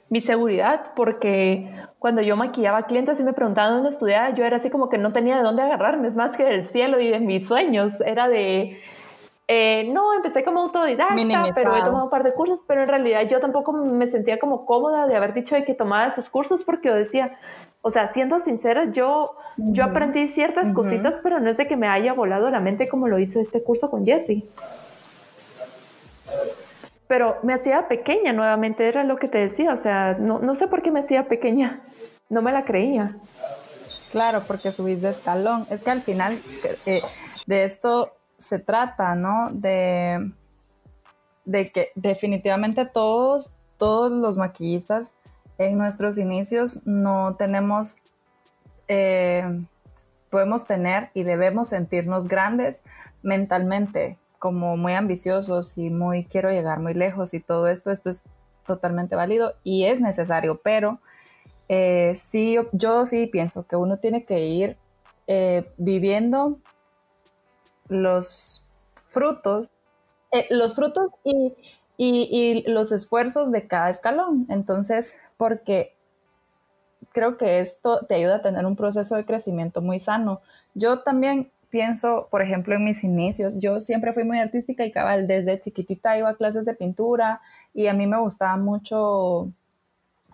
mi, 0.10 0.22
seguridad 0.22 0.94
porque 0.96 1.70
cuando 2.00 2.22
yo 2.22 2.38
maquillaba 2.38 2.84
clientes 2.84 3.20
y 3.20 3.24
me 3.24 3.34
preguntaban 3.34 3.74
dónde 3.74 3.90
estudiaba, 3.90 4.30
yo 4.34 4.46
era 4.46 4.58
así 4.58 4.70
como 4.70 4.88
que 4.88 4.98
no 4.98 5.12
tenía 5.12 5.36
de 5.36 5.44
dónde 5.44 5.62
agarrarme, 5.62 6.08
es 6.08 6.16
más 6.16 6.38
que 6.38 6.46
del 6.46 6.66
cielo 6.66 7.02
y 7.02 7.10
de 7.10 7.20
mis 7.20 7.46
sueños. 7.46 8.00
Era 8.00 8.30
de, 8.30 8.80
eh, 9.50 9.90
no, 9.92 10.14
empecé 10.14 10.46
como 10.46 10.62
autodidacta, 10.62 11.52
pero 11.54 11.76
he 11.76 11.84
tomado 11.84 12.06
un 12.06 12.10
par 12.10 12.24
de 12.24 12.34
cursos, 12.34 12.64
pero 12.66 12.84
en 12.84 12.88
realidad 12.88 13.28
yo 13.30 13.42
tampoco 13.42 13.74
me 13.74 14.08
sentía 14.08 14.40
como 14.40 14.66
cómoda 14.66 15.06
de 15.06 15.18
haber 15.18 15.34
dicho 15.34 15.56
de 15.56 15.66
que 15.66 15.74
tomaba 15.74 16.08
esos 16.08 16.30
cursos 16.30 16.64
porque 16.64 16.88
yo 16.88 16.96
decía, 16.96 17.38
o 17.82 17.90
sea, 17.90 18.12
siendo 18.14 18.40
sincera, 18.40 18.92
yo, 18.92 19.34
yo 19.58 19.84
aprendí 19.84 20.28
ciertas 20.28 20.72
cositas, 20.72 21.20
pero 21.24 21.40
no 21.40 21.50
es 21.50 21.58
de 21.58 21.68
que 21.68 21.78
me 21.78 21.88
haya 21.88 22.14
volado 22.14 22.50
la 22.50 22.60
mente 22.60 22.88
como 22.88 23.08
lo 23.08 23.20
hizo 23.20 23.40
este 23.40 23.64
curso 23.64 23.90
con 23.90 24.06
Jessie 24.06 24.46
pero 27.12 27.40
me 27.44 27.54
hacía 27.54 27.90
pequeña 27.90 28.32
nuevamente, 28.32 28.88
era 28.88 29.04
lo 29.04 29.18
que 29.18 29.28
te 29.28 29.38
decía, 29.38 29.74
o 29.74 29.78
sea, 29.78 30.16
no, 30.18 30.40
no 30.40 30.56
sé 30.56 30.70
por 30.70 30.82
qué 30.82 30.92
me 30.92 31.02
hacía 31.02 31.28
pequeña, 31.28 31.82
no 32.30 32.42
me 32.42 32.54
la 32.54 32.64
creía. 32.64 33.18
Claro, 34.12 34.44
porque 34.48 34.72
subís 34.72 35.02
de 35.02 35.10
escalón. 35.10 35.68
Es 35.70 35.84
que 35.84 35.92
al 35.92 36.02
final 36.02 36.40
eh, 36.86 37.02
de 37.48 37.66
esto 37.66 38.12
se 38.38 38.60
trata, 38.60 39.16
¿no? 39.16 39.50
De, 39.52 40.32
de 41.44 41.70
que 41.70 41.90
definitivamente 41.96 42.86
todos, 42.86 43.52
todos 43.78 44.10
los 44.10 44.38
maquillistas 44.38 45.14
en 45.66 45.78
nuestros 45.78 46.18
inicios 46.18 46.86
no 46.86 47.36
tenemos, 47.36 47.98
eh, 48.88 49.44
podemos 50.30 50.66
tener 50.66 51.10
y 51.14 51.24
debemos 51.24 51.70
sentirnos 51.70 52.28
grandes 52.28 52.82
mentalmente, 53.24 54.18
como 54.40 54.76
muy 54.76 54.94
ambiciosos 54.94 55.78
y 55.78 55.90
muy 55.90 56.26
quiero 56.26 56.50
llegar 56.50 56.80
muy 56.80 56.94
lejos 56.94 57.34
y 57.34 57.40
todo 57.40 57.68
esto, 57.68 57.92
esto 57.92 58.10
es 58.10 58.24
totalmente 58.66 59.16
válido 59.16 59.54
y 59.64 59.86
es 59.86 60.02
necesario, 60.02 60.60
pero 60.64 61.00
eh, 61.70 62.14
sí, 62.16 62.58
yo 62.74 63.06
sí 63.06 63.28
pienso 63.28 63.68
que 63.68 63.76
uno 63.76 63.98
tiene 63.98 64.26
que 64.26 64.40
ir 64.46 64.78
eh, 65.28 65.66
viviendo 65.78 66.58
los 67.88 68.66
frutos, 69.10 69.72
los 70.50 70.76
frutos 70.76 71.12
y, 71.24 71.54
y, 71.98 72.64
los 72.68 72.92
esfuerzos 72.92 73.52
de 73.52 73.68
cada 73.68 73.90
escalón. 73.90 74.48
Entonces, 74.50 75.18
porque 75.42 75.90
creo 77.14 77.36
que 77.36 77.62
esto 77.62 78.06
te 78.06 78.14
ayuda 78.14 78.36
a 78.36 78.42
tener 78.44 78.64
un 78.64 78.76
proceso 78.76 79.16
de 79.16 79.26
crecimiento 79.26 79.82
muy 79.82 79.98
sano. 79.98 80.40
Yo 80.76 81.00
también 81.00 81.48
pienso, 81.72 82.28
por 82.30 82.44
ejemplo, 82.44 82.76
en 82.76 82.86
mis 82.86 83.04
inicios, 83.04 83.60
yo 83.60 83.80
siempre 83.80 84.14
fui 84.14 84.24
muy 84.24 84.38
artística 84.38 84.86
y 84.86 84.92
cabal, 84.92 85.26
desde 85.26 85.60
chiquitita 85.60 86.16
iba 86.16 86.30
a 86.30 86.36
clases 86.36 86.64
de 86.64 86.76
pintura 86.76 87.42
y 87.74 87.88
a 87.88 87.96
mí 87.96 88.06
me 88.06 88.20
gustaba 88.20 88.56
mucho, 88.56 89.48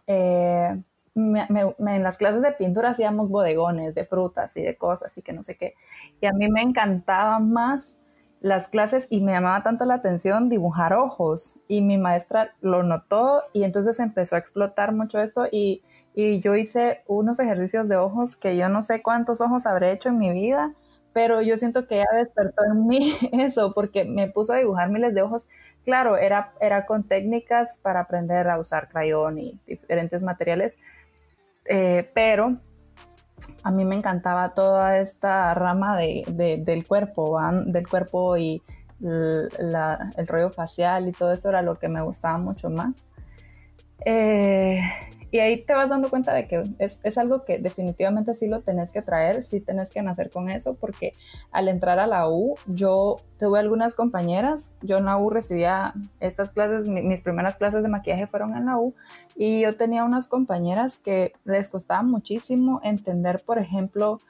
eh, 0.07 0.77
en 1.15 2.03
las 2.03 2.17
clases 2.17 2.41
de 2.41 2.51
pintura 2.51 2.89
hacíamos 2.89 3.29
bodegones 3.29 3.95
de 3.95 4.03
frutas 4.03 4.57
y 4.57 4.61
de 4.61 4.75
cosas 4.75 5.17
y 5.17 5.21
que 5.21 5.31
no 5.31 5.41
sé 5.41 5.55
qué. 5.55 5.73
Y 6.19 6.25
a 6.25 6.33
mí 6.33 6.49
me 6.49 6.61
encantaban 6.61 7.49
más 7.49 7.95
las 8.39 8.67
clases 8.67 9.07
y 9.09 9.21
me 9.21 9.31
llamaba 9.31 9.61
tanto 9.61 9.85
la 9.85 9.95
atención 9.95 10.49
dibujar 10.49 10.93
ojos 10.93 11.55
y 11.67 11.81
mi 11.81 11.97
maestra 11.97 12.51
lo 12.61 12.83
notó 12.83 13.41
y 13.53 13.63
entonces 13.63 13.99
empezó 13.99 14.35
a 14.35 14.39
explotar 14.39 14.93
mucho 14.93 15.19
esto 15.19 15.47
y, 15.51 15.81
y 16.13 16.39
yo 16.39 16.55
hice 16.55 17.01
unos 17.07 17.39
ejercicios 17.39 17.89
de 17.89 17.97
ojos 17.97 18.35
que 18.35 18.55
yo 18.55 18.69
no 18.69 18.81
sé 18.83 19.01
cuántos 19.01 19.41
ojos 19.41 19.65
habré 19.65 19.91
hecho 19.91 20.09
en 20.09 20.19
mi 20.19 20.31
vida 20.31 20.69
pero 21.17 21.41
yo 21.41 21.57
siento 21.57 21.87
que 21.87 21.95
ella 21.95 22.05
despertó 22.13 22.63
en 22.63 22.85
mí 22.85 23.17
eso, 23.31 23.73
porque 23.73 24.05
me 24.05 24.29
puso 24.29 24.53
a 24.53 24.57
dibujar 24.57 24.91
miles 24.91 25.15
de 25.15 25.23
ojos. 25.23 25.47
Claro, 25.83 26.15
era, 26.15 26.51
era 26.61 26.85
con 26.85 27.01
técnicas 27.01 27.79
para 27.81 28.01
aprender 28.01 28.47
a 28.47 28.59
usar 28.59 28.87
crayón 28.87 29.39
y 29.39 29.59
diferentes 29.65 30.21
materiales, 30.21 30.77
eh, 31.65 32.07
pero 32.13 32.57
a 33.63 33.71
mí 33.71 33.85
me 33.85 33.95
encantaba 33.95 34.49
toda 34.49 34.97
esta 34.97 35.53
rama 35.53 35.97
de, 35.97 36.61
del 36.63 36.85
cuerpo, 36.85 37.39
del 37.65 37.87
cuerpo 37.87 38.37
y 38.37 38.61
el 39.01 40.27
rollo 40.27 40.49
facial 40.49 41.07
y 41.07 41.11
todo 41.11 41.33
eso 41.33 41.49
era 41.49 41.61
lo 41.61 41.75
que 41.75 41.87
me 41.87 42.01
gustaba 42.01 42.37
mucho 42.37 42.69
más. 42.69 42.93
Eh, 44.05 44.79
y 45.31 45.39
ahí 45.39 45.61
te 45.61 45.73
vas 45.73 45.89
dando 45.89 46.09
cuenta 46.09 46.33
de 46.33 46.47
que 46.47 46.63
es, 46.79 47.01
es, 47.03 47.17
algo 47.17 47.41
que 47.43 47.59
definitivamente 47.59 48.33
sí 48.33 48.47
lo 48.47 48.61
tenés 48.61 48.91
que 48.91 49.01
traer, 49.01 49.43
sí 49.43 49.59
tenés 49.59 49.89
que 49.89 50.01
nacer 50.01 50.29
con 50.29 50.49
eso, 50.49 50.75
porque 50.75 51.13
al 51.51 51.67
entrar 51.67 51.99
a 51.99 52.07
la 52.07 52.29
U, 52.29 52.55
yo 52.65 53.17
tuve 53.39 53.59
algunas 53.59 53.93
compañeras, 53.93 54.73
yo 54.81 54.97
en 54.97 55.05
la 55.05 55.17
U 55.17 55.29
recibía 55.29 55.93
estas 56.19 56.51
clases, 56.51 56.87
mis 56.87 57.21
primeras 57.21 57.57
clases 57.57 57.83
de 57.83 57.89
maquillaje 57.89 58.27
fueron 58.27 58.55
en 58.55 58.65
la 58.65 58.77
U, 58.77 58.93
y 59.35 59.61
yo 59.61 59.75
tenía 59.75 60.03
unas 60.03 60.27
compañeras 60.27 60.97
que 60.97 61.33
les 61.43 61.69
costaba 61.69 62.03
muchísimo 62.03 62.79
entender, 62.83 63.41
por 63.45 63.57
ejemplo, 63.57 64.21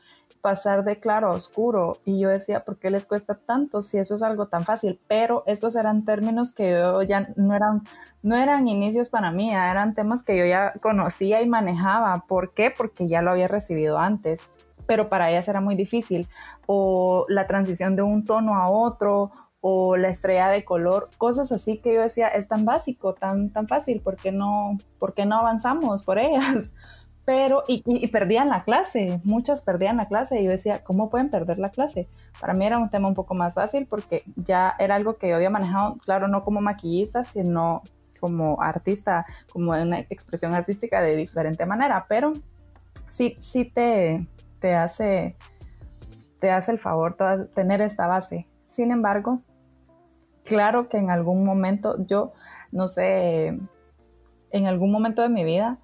pasar 0.48 0.86
de 0.86 0.96
claro 0.96 1.27
a 1.27 1.32
oscuro. 1.32 1.98
Y 2.06 2.20
yo 2.20 2.30
decía, 2.30 2.62
¿por 2.62 2.77
qué 2.77 2.89
les 2.89 3.06
cuesta 3.06 3.36
tanto 3.36 3.82
si 3.82 3.98
eso 3.98 4.16
es 4.16 4.24
algo 4.24 4.46
tan 4.46 4.63
fácil? 4.63 4.98
Pero 5.10 5.44
estos 5.46 5.75
eran 5.75 6.06
términos 6.06 6.54
que 6.54 6.72
yo 6.72 7.04
ya 7.04 7.27
no 7.36 7.54
eran 7.54 7.84
no 8.24 8.38
eran 8.38 8.70
inicios 8.70 9.10
para 9.10 9.30
mí, 9.30 9.54
eran 9.54 9.94
temas 9.94 10.24
que 10.24 10.38
yo 10.38 10.46
ya 10.46 10.72
conocía 10.82 11.42
y 11.42 11.50
manejaba. 11.50 12.24
¿Por 12.30 12.54
qué? 12.54 12.72
Porque 12.72 13.10
ya 13.10 13.22
lo 13.22 13.32
había 13.32 13.50
recibido 13.50 13.98
antes, 14.00 14.50
pero 14.86 15.10
para 15.10 15.30
ellas 15.30 15.50
era 15.50 15.60
muy 15.60 15.75
difícil. 15.75 16.30
O 16.66 17.25
la 17.27 17.46
transición 17.46 17.98
de 17.98 18.04
un 18.04 18.24
tono 18.25 18.56
a 18.56 18.70
otro, 18.70 19.32
o 19.60 19.98
la 19.98 20.08
estrella 20.08 20.48
de 20.48 20.63
color, 20.63 21.10
cosas 21.18 21.51
así 21.51 21.77
que 21.77 21.94
yo 21.94 22.01
decía, 22.01 22.30
es 22.30 22.48
tan 22.48 22.63
básico, 22.63 23.13
tan, 23.13 23.50
tan 23.50 23.68
fácil, 23.68 24.00
¿por 24.00 24.16
qué 24.16 24.32
no, 24.32 24.80
por 24.98 25.13
qué 25.13 25.25
no 25.25 25.39
avanzamos 25.39 26.04
por 26.04 26.20
ellas? 26.20 26.72
Pero, 27.28 27.66
y, 27.68 28.08
perdían 28.08 28.48
la 28.48 28.64
clase, 28.64 29.20
muchas 29.26 29.62
perdían 29.62 29.98
la 29.98 30.06
clase 30.06 30.40
y 30.40 30.46
yo 30.46 30.50
decía, 30.50 30.82
¿cómo 30.86 31.10
pueden 31.10 31.30
perder 31.30 31.60
la 31.60 31.72
clase? 31.72 32.08
Para 32.40 32.54
mí 32.54 32.66
era 32.66 32.78
un 32.78 32.90
tema 32.90 33.10
un 33.10 33.16
poco 33.16 33.34
más 33.34 33.56
fácil 33.56 33.86
porque 33.86 34.24
ya 34.38 34.74
era 34.80 34.96
algo 34.96 35.18
que 35.18 35.28
yo 35.28 35.36
había 35.36 35.50
manejado, 35.50 35.96
claro, 36.06 36.30
no 36.30 36.46
como 36.46 36.62
maquillista, 36.62 37.24
sino 37.24 37.82
como 38.22 38.62
artista, 38.62 39.26
como 39.52 39.72
una 39.72 40.00
expresión 40.00 40.54
artística 40.54 41.02
de 41.02 41.18
diferente 41.18 41.66
manera, 41.66 42.06
pero 42.08 42.34
sí, 43.10 43.36
sí 43.42 43.66
te, 43.66 44.26
te 44.62 44.74
hace 44.74 45.36
te 46.40 46.50
hace 46.50 46.72
el 46.72 46.80
favor 46.80 47.18
tener 47.54 47.82
esta 47.82 48.08
base. 48.08 48.46
Sin 48.70 48.92
embargo, 48.92 49.42
claro 50.46 50.88
que 50.88 50.98
en 50.98 51.10
algún 51.10 51.44
momento, 51.44 51.96
yo 52.08 52.32
no 52.72 52.88
sé, 52.88 53.60
en 54.52 54.68
algún 54.68 54.94
momento 54.94 55.22
de 55.22 55.30
mi 55.30 55.44
vida, 55.44 55.78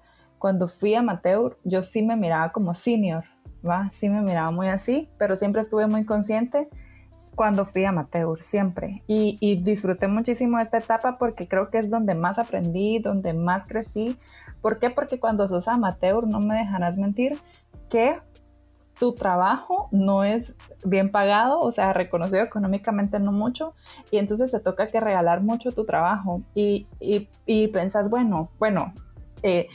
cuando 0.44 0.68
fui 0.68 0.94
amateur, 0.94 1.56
yo 1.64 1.82
sí 1.82 2.02
me 2.02 2.16
miraba 2.16 2.52
como 2.52 2.74
senior, 2.74 3.24
¿va? 3.66 3.88
Sí 3.94 4.10
me 4.10 4.20
miraba 4.20 4.50
muy 4.50 4.68
así, 4.68 5.08
pero 5.16 5.36
siempre 5.36 5.62
estuve 5.62 5.86
muy 5.86 6.04
consciente 6.04 6.68
cuando 7.34 7.64
fui 7.64 7.86
amateur, 7.86 8.42
siempre. 8.42 9.02
Y, 9.06 9.56
disfruté 9.62 10.06
muchísimo 10.06 10.58
esta 10.58 10.76
etapa 10.76 11.16
porque 11.18 11.48
creo 11.48 11.70
que 11.70 11.78
es 11.78 11.88
donde 11.88 12.14
más 12.14 12.38
aprendí, 12.38 12.98
donde 12.98 13.32
más 13.32 13.64
crecí. 13.64 14.18
¿Por 14.60 14.78
qué? 14.78 14.90
Porque 14.90 15.18
cuando 15.18 15.48
sos 15.48 15.66
amateur, 15.66 16.26
no 16.26 16.40
me 16.40 16.56
dejarás 16.56 16.98
mentir, 16.98 17.38
que 17.88 18.18
tu 19.00 19.14
trabajo 19.14 19.88
no 19.92 20.24
es 20.24 20.56
bien 20.84 21.10
pagado, 21.10 21.58
o 21.60 21.70
sea, 21.70 21.94
reconocido 21.94 22.42
económicamente 22.42 23.18
no 23.18 23.32
mucho, 23.32 23.72
y 24.10 24.18
entonces 24.18 24.50
te 24.50 24.60
toca 24.60 24.88
que 24.88 25.00
regalar 25.00 25.40
mucho 25.40 25.72
tu 25.72 25.86
trabajo. 25.86 26.42
Y, 26.54 26.86
y, 27.00 27.28
y 27.46 27.68
pensás, 27.68 28.10
bueno, 28.10 28.50
bueno, 28.58 28.92
eh, 29.44 29.68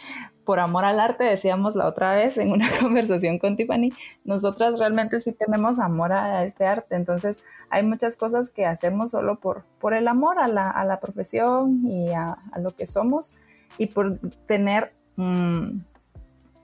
por 0.49 0.59
amor 0.59 0.83
al 0.83 0.99
arte, 0.99 1.25
decíamos 1.25 1.75
la 1.75 1.85
otra 1.85 2.15
vez 2.15 2.39
en 2.39 2.51
una 2.51 2.67
conversación 2.81 3.37
con 3.37 3.55
Tiffany, 3.55 3.93
nosotras 4.25 4.79
realmente 4.79 5.19
sí 5.19 5.31
tenemos 5.31 5.77
amor 5.77 6.11
a 6.11 6.43
este 6.43 6.65
arte, 6.65 6.95
entonces 6.95 7.39
hay 7.69 7.85
muchas 7.85 8.17
cosas 8.17 8.49
que 8.49 8.65
hacemos 8.65 9.11
solo 9.11 9.35
por, 9.35 9.61
por 9.79 9.93
el 9.93 10.07
amor 10.07 10.39
a 10.39 10.47
la, 10.47 10.71
a 10.71 10.85
la 10.85 10.97
profesión 10.97 11.85
y 11.85 12.13
a, 12.13 12.35
a, 12.51 12.57
lo 12.57 12.71
que 12.71 12.87
somos 12.87 13.33
y 13.77 13.85
por 13.85 14.17
tener, 14.47 14.91
mmm, 15.17 15.81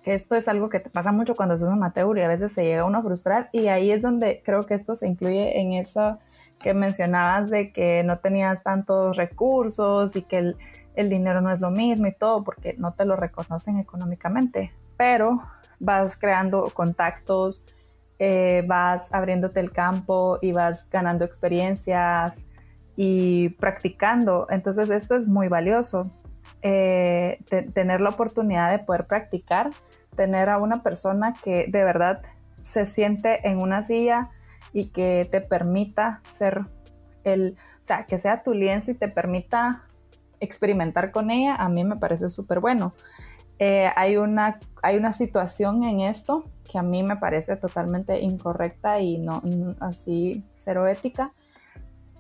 que 0.04 0.16
esto 0.16 0.34
es 0.34 0.48
algo 0.48 0.68
que 0.68 0.80
te 0.80 0.90
pasa 0.90 1.12
mucho 1.12 1.36
cuando 1.36 1.56
sos 1.60 1.70
amateur 1.70 2.18
y 2.18 2.24
a 2.24 2.28
veces 2.28 2.54
se 2.54 2.64
llega 2.64 2.86
uno 2.86 2.98
a 2.98 3.04
frustrar 3.04 3.50
y 3.52 3.68
ahí 3.68 3.92
es 3.92 4.02
donde 4.02 4.42
creo 4.44 4.66
que 4.66 4.74
esto 4.74 4.96
se 4.96 5.08
incluye 5.08 5.60
en 5.60 5.74
esa 5.74 6.18
que 6.60 6.74
mencionabas 6.74 7.52
de 7.52 7.72
que 7.72 8.02
no 8.02 8.18
tenías 8.18 8.64
tantos 8.64 9.16
recursos 9.16 10.16
y 10.16 10.24
que 10.24 10.38
el, 10.38 10.56
el 10.96 11.10
dinero 11.10 11.42
no 11.42 11.52
es 11.52 11.60
lo 11.60 11.72
mismo 11.72 12.08
y 12.08 12.14
todo 12.14 12.44
porque 12.44 12.76
no 12.78 12.92
te 12.92 13.06
lo 13.06 13.16
reconocen 13.16 13.80
económicamente, 13.80 14.72
pero 14.98 15.42
vas 15.80 16.18
creando 16.18 16.70
contactos, 16.74 17.66
eh, 18.20 18.64
vas 18.66 19.14
abriéndote 19.14 19.60
el 19.60 19.72
campo 19.72 20.40
y 20.42 20.52
vas 20.52 20.90
ganando 20.90 21.26
experiencias 21.26 22.46
y 22.96 23.50
practicando. 23.50 24.48
Entonces 24.50 24.90
esto 24.90 25.16
es 25.16 25.28
muy 25.28 25.48
valioso, 25.48 26.10
eh, 26.62 27.40
tener 27.74 28.02
la 28.02 28.12
oportunidad 28.12 28.72
de 28.72 28.80
poder 28.80 29.06
practicar, 29.06 29.72
tener 30.16 30.50
a 30.50 30.58
una 30.58 30.82
persona 30.82 31.36
que 31.44 31.66
de 31.68 31.84
verdad 31.84 32.22
se 32.64 32.86
siente 32.86 33.48
en 33.48 33.58
una 33.60 33.84
silla 33.84 34.30
y 34.74 34.88
que 34.88 35.28
te 35.30 35.42
permita 35.42 36.22
ser 36.28 36.62
el, 37.24 37.56
o 37.82 37.86
sea, 37.86 38.06
que 38.06 38.18
sea 38.18 38.44
tu 38.44 38.54
lienzo 38.54 38.92
y 38.92 38.96
te 38.96 39.08
permita 39.08 39.84
experimentar 40.40 41.12
con 41.12 41.32
ella, 41.32 41.56
a 41.56 41.70
mí 41.70 41.84
me 41.84 41.96
parece 41.96 42.30
súper 42.30 42.60
bueno. 42.60 42.94
Eh, 43.60 43.90
hay, 43.96 44.18
una, 44.18 44.60
hay 44.84 44.98
una 44.98 45.12
situación 45.12 45.84
en 45.84 46.02
esto 46.02 46.44
que 46.70 46.78
a 46.78 46.84
mí 46.84 47.04
me 47.04 47.16
parece 47.16 47.56
totalmente 47.56 48.20
incorrecta 48.20 49.00
y 49.00 49.18
no, 49.18 49.42
así 49.80 50.44
cero 50.54 50.88
ética, 50.88 51.32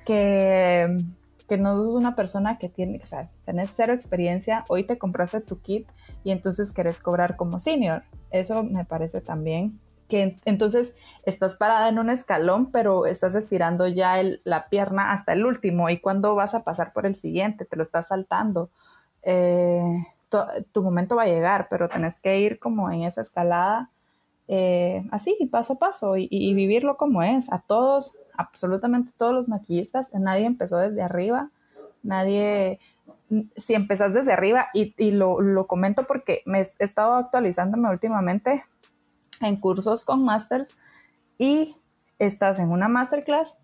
que, 0.05 1.03
que 1.49 1.57
no 1.57 1.81
es 1.81 1.87
una 1.87 2.15
persona 2.15 2.57
que 2.57 2.69
tiene, 2.69 2.99
o 3.01 3.05
sea, 3.05 3.29
tenés 3.43 3.73
cero 3.75 3.93
experiencia, 3.93 4.63
hoy 4.69 4.85
te 4.85 4.97
compraste 4.97 5.41
tu 5.41 5.59
kit 5.59 5.87
y 6.23 6.31
entonces 6.31 6.71
querés 6.71 7.01
cobrar 7.01 7.35
como 7.35 7.59
senior. 7.59 8.03
Eso 8.31 8.63
me 8.63 8.85
parece 8.85 9.21
también 9.21 9.79
que 10.07 10.37
entonces 10.45 10.93
estás 11.25 11.55
parada 11.55 11.89
en 11.89 11.99
un 11.99 12.09
escalón, 12.09 12.71
pero 12.71 13.05
estás 13.05 13.35
estirando 13.35 13.87
ya 13.87 14.15
la 14.43 14.65
pierna 14.67 15.11
hasta 15.11 15.33
el 15.33 15.45
último 15.45 15.89
y 15.89 15.99
cuando 15.99 16.35
vas 16.35 16.53
a 16.53 16.63
pasar 16.63 16.93
por 16.93 17.05
el 17.05 17.15
siguiente, 17.15 17.65
te 17.65 17.75
lo 17.75 17.81
estás 17.81 18.07
saltando. 18.07 18.69
Eh, 19.23 19.81
tu 20.71 20.83
momento 20.83 21.15
va 21.15 21.23
a 21.23 21.27
llegar, 21.27 21.67
pero 21.69 21.87
tenés 21.87 22.19
que 22.19 22.39
ir 22.39 22.59
como 22.59 22.91
en 22.91 23.03
esa 23.03 23.21
escalada 23.21 23.89
eh, 24.47 25.03
así, 25.11 25.35
paso 25.51 25.73
a 25.73 25.79
paso 25.79 26.17
y, 26.17 26.53
vivirlo 26.53 26.97
como 26.97 27.23
es. 27.23 27.51
A 27.51 27.59
todos, 27.59 28.15
absolutamente 28.37 29.11
todos 29.17 29.33
los 29.33 29.49
maquillistas, 29.49 30.13
nadie 30.13 30.45
empezó 30.45 30.77
desde 30.77 31.01
arriba, 31.01 31.49
nadie, 32.03 32.79
si 33.55 33.73
empezás 33.73 34.13
desde 34.13 34.33
arriba, 34.33 34.67
y, 34.73 35.11
lo, 35.11 35.41
lo, 35.41 35.67
comento 35.67 36.05
porque 36.05 36.41
me 36.45 36.59
he 36.59 36.65
estado 36.79 37.15
actualizándome 37.15 37.89
últimamente 37.89 38.63
en 39.41 39.57
cursos 39.57 40.03
con 40.03 40.23
masters 40.23 40.75
y 41.37 41.75
estás 42.19 42.59
en 42.59 42.71
una 42.71 42.87
masterclass, 42.87 43.57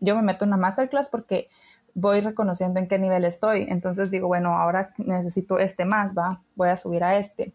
yo 0.00 0.14
me 0.16 0.22
meto 0.22 0.44
en 0.44 0.50
una 0.50 0.56
masterclass 0.56 1.08
porque 1.08 1.48
voy 1.94 2.20
reconociendo 2.20 2.78
en 2.78 2.88
qué 2.88 2.98
nivel 2.98 3.24
estoy. 3.24 3.66
Entonces 3.68 4.10
digo, 4.10 4.28
bueno, 4.28 4.56
ahora 4.56 4.90
necesito 4.98 5.58
este 5.58 5.84
más, 5.84 6.16
va, 6.16 6.42
voy 6.54 6.68
a 6.68 6.76
subir 6.76 7.02
a 7.02 7.16
este. 7.16 7.52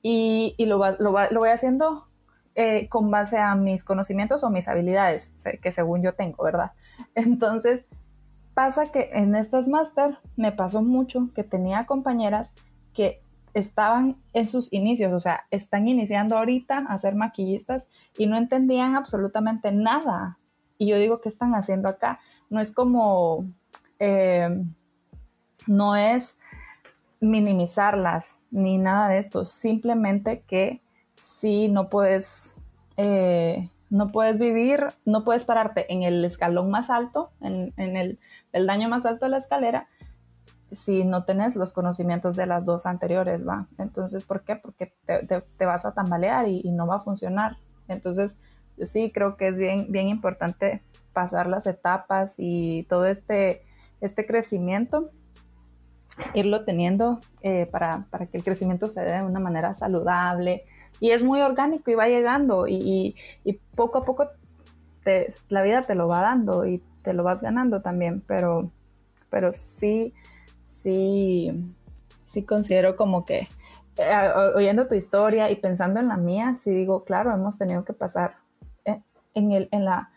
Y, 0.00 0.54
y 0.58 0.66
lo, 0.66 0.78
lo, 0.78 1.12
lo, 1.30 1.40
voy 1.40 1.48
haciendo 1.48 2.06
eh, 2.54 2.88
con 2.88 3.10
base 3.10 3.38
a 3.38 3.54
mis 3.54 3.82
conocimientos 3.84 4.44
o 4.44 4.50
mis 4.50 4.68
habilidades, 4.68 5.34
que 5.60 5.72
según 5.72 6.02
yo 6.02 6.14
tengo, 6.14 6.44
¿verdad? 6.44 6.70
Entonces, 7.14 7.86
pasa 8.54 8.86
que 8.86 9.10
en 9.12 9.34
estas 9.34 9.66
máster 9.66 10.16
me 10.36 10.52
pasó 10.52 10.82
mucho 10.82 11.30
que 11.34 11.42
tenía 11.42 11.84
compañeras 11.84 12.52
que 12.94 13.20
estaban 13.54 14.16
en 14.32 14.46
sus 14.46 14.72
inicios, 14.72 15.12
o 15.12 15.20
sea, 15.20 15.44
están 15.50 15.86
iniciando 15.88 16.36
ahorita 16.36 16.84
a 16.88 16.98
ser 16.98 17.14
maquillistas 17.14 17.86
y 18.18 18.26
no 18.26 18.36
entendían 18.36 18.96
absolutamente 18.96 19.70
nada. 19.72 20.38
Y 20.76 20.88
yo 20.88 20.98
digo, 20.98 21.20
¿qué 21.20 21.28
están 21.28 21.54
haciendo 21.54 21.88
acá? 21.88 22.20
No 22.50 22.60
es 22.60 22.72
como, 22.72 23.46
eh, 24.00 24.64
no 25.66 25.96
es 25.96 26.36
minimizarlas 27.20 28.40
ni 28.50 28.76
nada 28.76 29.08
de 29.08 29.18
esto, 29.18 29.44
simplemente 29.44 30.42
que 30.46 30.80
si 31.14 31.68
no 31.68 31.88
puedes, 31.88 32.56
eh, 32.96 33.68
no 33.88 34.08
puedes 34.08 34.38
vivir, 34.38 34.80
no 35.06 35.22
puedes 35.24 35.44
pararte 35.44 35.92
en 35.92 36.02
el 36.02 36.24
escalón 36.24 36.70
más 36.70 36.90
alto, 36.90 37.30
en, 37.40 37.72
el, 37.76 38.18
el 38.52 38.66
daño 38.66 38.88
más 38.88 39.06
alto 39.06 39.26
de 39.26 39.30
la 39.30 39.38
escalera, 39.38 39.86
si 40.74 41.04
no 41.04 41.24
tenés 41.24 41.56
los 41.56 41.72
conocimientos 41.72 42.36
de 42.36 42.46
las 42.46 42.64
dos 42.64 42.86
anteriores, 42.86 43.46
¿va? 43.46 43.66
Entonces, 43.78 44.24
¿por 44.24 44.42
qué? 44.42 44.56
Porque 44.56 44.92
te, 45.06 45.66
vas 45.66 45.84
a 45.84 45.92
tambalear 45.92 46.48
y, 46.48 46.62
no 46.70 46.86
va 46.86 46.96
a 46.96 47.00
funcionar. 47.00 47.56
Entonces, 47.88 48.36
yo 48.76 48.86
sí 48.86 49.10
creo 49.12 49.36
que 49.36 49.48
es 49.48 49.56
bien, 49.56 49.86
bien 49.90 50.08
importante 50.08 50.82
pasar 51.12 51.46
las 51.46 51.66
etapas 51.66 52.34
y 52.38 52.84
todo 52.84 53.06
este, 53.06 53.62
este 54.00 54.26
crecimiento, 54.26 55.08
irlo 56.34 56.64
teniendo 56.64 57.20
eh, 57.42 57.66
para, 57.70 58.06
que 58.30 58.36
el 58.36 58.44
crecimiento 58.44 58.88
se 58.88 59.02
dé 59.02 59.12
de 59.12 59.22
una 59.22 59.40
manera 59.40 59.74
saludable 59.74 60.62
y 61.00 61.10
es 61.10 61.24
muy 61.24 61.40
orgánico 61.40 61.90
y 61.90 61.94
va 61.94 62.08
llegando 62.08 62.66
y, 62.68 63.14
poco 63.74 63.98
a 63.98 64.04
poco 64.04 64.28
la 65.48 65.62
vida 65.62 65.82
te 65.82 65.94
lo 65.94 66.08
va 66.08 66.22
dando 66.22 66.66
y 66.66 66.82
te 67.02 67.12
lo 67.12 67.24
vas 67.24 67.42
ganando 67.42 67.80
también, 67.80 68.22
pero, 68.26 68.70
pero 69.28 69.52
sí 69.52 70.14
sí, 70.84 71.50
sí 72.26 72.44
considero 72.44 72.94
como 72.94 73.24
que, 73.24 73.48
eh, 73.96 74.28
oyendo 74.54 74.86
tu 74.86 74.94
historia 74.94 75.50
y 75.50 75.56
pensando 75.56 75.98
en 75.98 76.08
la 76.08 76.18
mía, 76.18 76.54
sí 76.54 76.70
digo, 76.70 77.02
claro, 77.04 77.32
hemos 77.32 77.58
tenido 77.58 77.84
que 77.84 77.94
pasar 77.94 78.34
eh, 78.84 79.00
en 79.34 79.52
el, 79.52 79.68
en 79.72 79.84
la, 79.84 80.10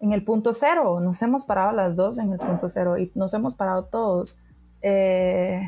en 0.00 0.12
el 0.12 0.24
punto 0.24 0.52
cero, 0.52 1.00
nos 1.00 1.20
hemos 1.22 1.44
parado 1.44 1.72
las 1.72 1.96
dos 1.96 2.18
en 2.18 2.32
el 2.32 2.38
punto 2.38 2.68
cero 2.68 2.96
y 2.96 3.10
nos 3.16 3.34
hemos 3.34 3.56
parado 3.56 3.82
todos 3.82 4.38
eh, 4.82 5.60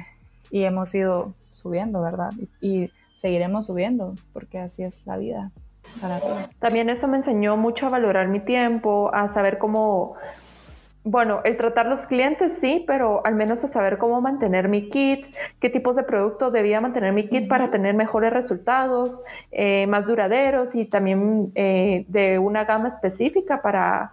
y 0.51 0.62
hemos 0.62 0.95
ido 0.95 1.35
subiendo, 1.53 2.01
¿verdad? 2.01 2.31
Y, 2.61 2.90
seguiremos 3.16 3.66
subiendo 3.66 4.14
porque 4.33 4.59
así 4.59 4.83
es 4.83 5.07
la 5.07 5.19
vida. 5.19 5.51
Para 6.01 6.21
También 6.59 6.88
eso 6.88 7.07
me 7.07 7.19
enseñó 7.19 7.59
mucho 7.59 7.87
a 7.87 7.90
valorar 7.90 8.29
mi 8.29 8.40
tiempo, 8.40 9.11
a 9.12 9.29
saber 9.29 9.59
cómo 9.59 10.14
bueno, 11.03 11.41
el 11.45 11.57
tratar 11.57 11.87
los 11.87 12.07
clientes 12.07 12.59
sí, 12.59 12.85
pero 12.87 13.25
al 13.25 13.35
menos 13.35 13.65
a 13.65 13.69
saber 13.69 13.97
cómo 13.97 14.21
mantener 14.21 14.69
mi 14.69 14.91
kit, 14.91 15.35
qué 15.59 15.71
tipos 15.71 15.97
de 15.97 16.03
productos 16.03 16.53
debía 16.53 16.81
mantener 16.81 17.15
mi 17.15 17.27
kit 17.27 17.49
para 17.49 17.71
tener 17.71 17.95
mejores 17.95 18.33
resultados, 18.33 19.23
eh, 19.51 19.87
más 19.87 20.05
duraderos 20.07 20.75
y 20.75 20.85
también 20.85 21.53
eh, 21.55 22.05
de 22.09 22.39
una 22.39 22.65
gama 22.65 22.89
específica 22.89 23.63
para, 23.63 24.13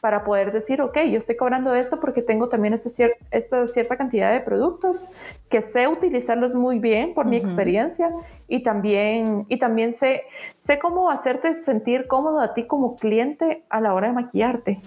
para 0.00 0.24
poder 0.24 0.52
decir, 0.52 0.80
ok, 0.80 1.00
yo 1.10 1.18
estoy 1.18 1.36
cobrando 1.36 1.74
esto 1.74 2.00
porque 2.00 2.22
tengo 2.22 2.48
también 2.48 2.72
este 2.72 3.14
esta 3.30 3.66
cierta 3.66 3.96
cantidad 3.98 4.32
de 4.32 4.40
productos 4.40 5.06
que 5.50 5.60
sé 5.60 5.86
utilizarlos 5.86 6.54
muy 6.54 6.78
bien 6.78 7.12
por 7.12 7.26
mi 7.26 7.36
experiencia 7.36 8.10
y 8.48 8.62
también, 8.62 9.44
y 9.50 9.58
también 9.58 9.92
sé, 9.92 10.22
sé 10.58 10.78
cómo 10.78 11.10
hacerte 11.10 11.52
sentir 11.52 12.06
cómodo 12.06 12.40
a 12.40 12.54
ti 12.54 12.66
como 12.66 12.96
cliente 12.96 13.64
a 13.68 13.82
la 13.82 13.92
hora 13.92 14.08
de 14.08 14.14
maquillarte. 14.14 14.80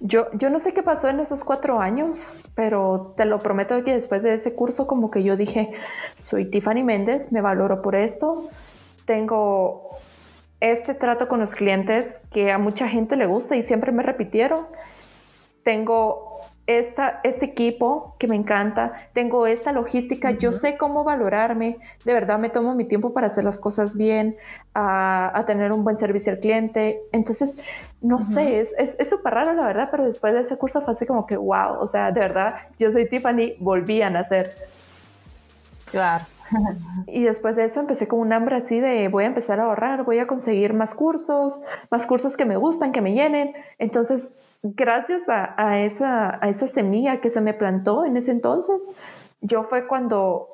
Yo, 0.00 0.28
yo 0.32 0.48
no 0.48 0.60
sé 0.60 0.72
qué 0.72 0.82
pasó 0.82 1.08
en 1.08 1.20
esos 1.20 1.44
cuatro 1.44 1.78
años, 1.78 2.36
pero 2.54 3.12
te 3.16 3.26
lo 3.26 3.38
prometo 3.38 3.84
que 3.84 3.92
después 3.92 4.22
de 4.22 4.34
ese 4.34 4.54
curso 4.54 4.86
como 4.86 5.10
que 5.10 5.22
yo 5.22 5.36
dije, 5.36 5.72
soy 6.16 6.50
Tiffany 6.50 6.82
Méndez, 6.82 7.30
me 7.32 7.42
valoro 7.42 7.82
por 7.82 7.94
esto, 7.94 8.48
tengo 9.04 9.90
este 10.60 10.94
trato 10.94 11.28
con 11.28 11.38
los 11.40 11.54
clientes 11.54 12.18
que 12.32 12.50
a 12.50 12.58
mucha 12.58 12.88
gente 12.88 13.16
le 13.16 13.26
gusta 13.26 13.56
y 13.56 13.62
siempre 13.62 13.92
me 13.92 14.02
repitieron, 14.02 14.66
tengo 15.64 16.29
este 16.78 17.44
equipo 17.44 18.14
que 18.18 18.28
me 18.28 18.36
encanta, 18.36 18.92
tengo 19.12 19.46
esta 19.46 19.72
logística, 19.72 20.30
yo 20.32 20.52
sé 20.52 20.76
cómo 20.76 21.04
valorarme, 21.04 21.78
de 22.04 22.14
verdad 22.14 22.38
me 22.38 22.48
tomo 22.48 22.74
mi 22.74 22.84
tiempo 22.84 23.12
para 23.12 23.26
hacer 23.26 23.44
las 23.44 23.60
cosas 23.60 23.96
bien, 23.96 24.36
a, 24.74 25.44
tener 25.46 25.72
un 25.72 25.82
buen 25.82 25.96
servicio 25.96 26.32
al 26.32 26.38
cliente. 26.38 27.00
Entonces, 27.12 27.58
no 28.00 28.22
sé, 28.22 28.60
es 28.60 29.08
súper 29.08 29.34
raro 29.34 29.54
la 29.54 29.66
verdad, 29.66 29.88
pero 29.90 30.04
después 30.04 30.32
de 30.32 30.40
ese 30.40 30.56
curso 30.56 30.80
fue 30.82 30.92
así 30.92 31.06
como 31.06 31.26
que, 31.26 31.36
wow, 31.36 31.78
o 31.80 31.86
sea, 31.86 32.12
de 32.12 32.20
verdad, 32.20 32.54
yo 32.78 32.90
soy 32.90 33.08
Tiffany, 33.08 33.54
volví 33.58 34.02
a 34.02 34.10
nacer. 34.10 34.54
Claro. 35.90 36.24
y 37.06 37.22
después 37.22 37.56
de 37.56 37.64
eso 37.64 37.80
empecé 37.80 38.08
con 38.08 38.20
un 38.20 38.32
hambre 38.32 38.56
así 38.56 38.80
de 38.80 39.08
voy 39.08 39.24
a 39.24 39.28
empezar 39.28 39.60
a 39.60 39.64
ahorrar, 39.64 40.04
voy 40.04 40.18
a 40.18 40.26
conseguir 40.26 40.74
más 40.74 40.94
cursos, 40.94 41.60
más 41.90 42.06
cursos 42.06 42.36
que 42.36 42.44
me 42.44 42.56
gustan, 42.56 42.92
que 42.92 43.00
me 43.00 43.12
llenen. 43.12 43.54
Entonces, 43.78 44.32
gracias 44.62 45.22
a, 45.28 45.80
esa, 45.80 46.38
a 46.42 46.48
esa 46.48 46.66
semilla 46.66 47.20
que 47.20 47.30
se 47.30 47.40
me 47.40 47.54
plantó 47.54 48.04
en 48.04 48.16
ese 48.16 48.30
entonces, 48.30 48.82
yo 49.40 49.64
fue 49.64 49.86
cuando 49.86 50.48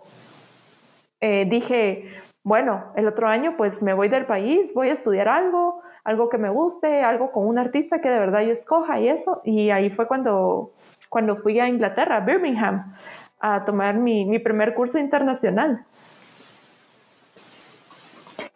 eh, 1.20 1.46
dije, 1.48 2.08
bueno, 2.44 2.92
el 2.94 3.08
otro 3.08 3.28
año 3.28 3.56
pues 3.56 3.82
me 3.82 3.94
voy 3.94 4.08
del 4.08 4.26
país, 4.26 4.72
voy 4.74 4.90
a 4.90 4.92
estudiar 4.92 5.28
algo, 5.28 5.82
algo 6.04 6.28
que 6.28 6.38
me 6.38 6.48
guste, 6.48 7.02
algo 7.02 7.32
con 7.32 7.46
un 7.46 7.58
artista 7.58 8.00
que 8.00 8.08
de 8.08 8.20
verdad 8.20 8.42
yo 8.42 8.52
escoja 8.52 9.00
y 9.00 9.08
eso. 9.08 9.40
Y 9.44 9.70
ahí 9.70 9.90
fue 9.90 10.06
cuando, 10.06 10.72
cuando 11.08 11.34
fui 11.36 11.58
a 11.58 11.68
Inglaterra, 11.68 12.18
a 12.18 12.20
Birmingham, 12.20 12.94
a 13.40 13.64
tomar 13.64 13.96
mi, 13.96 14.24
mi 14.24 14.38
primer 14.38 14.74
curso 14.74 14.98
internacional. 14.98 15.84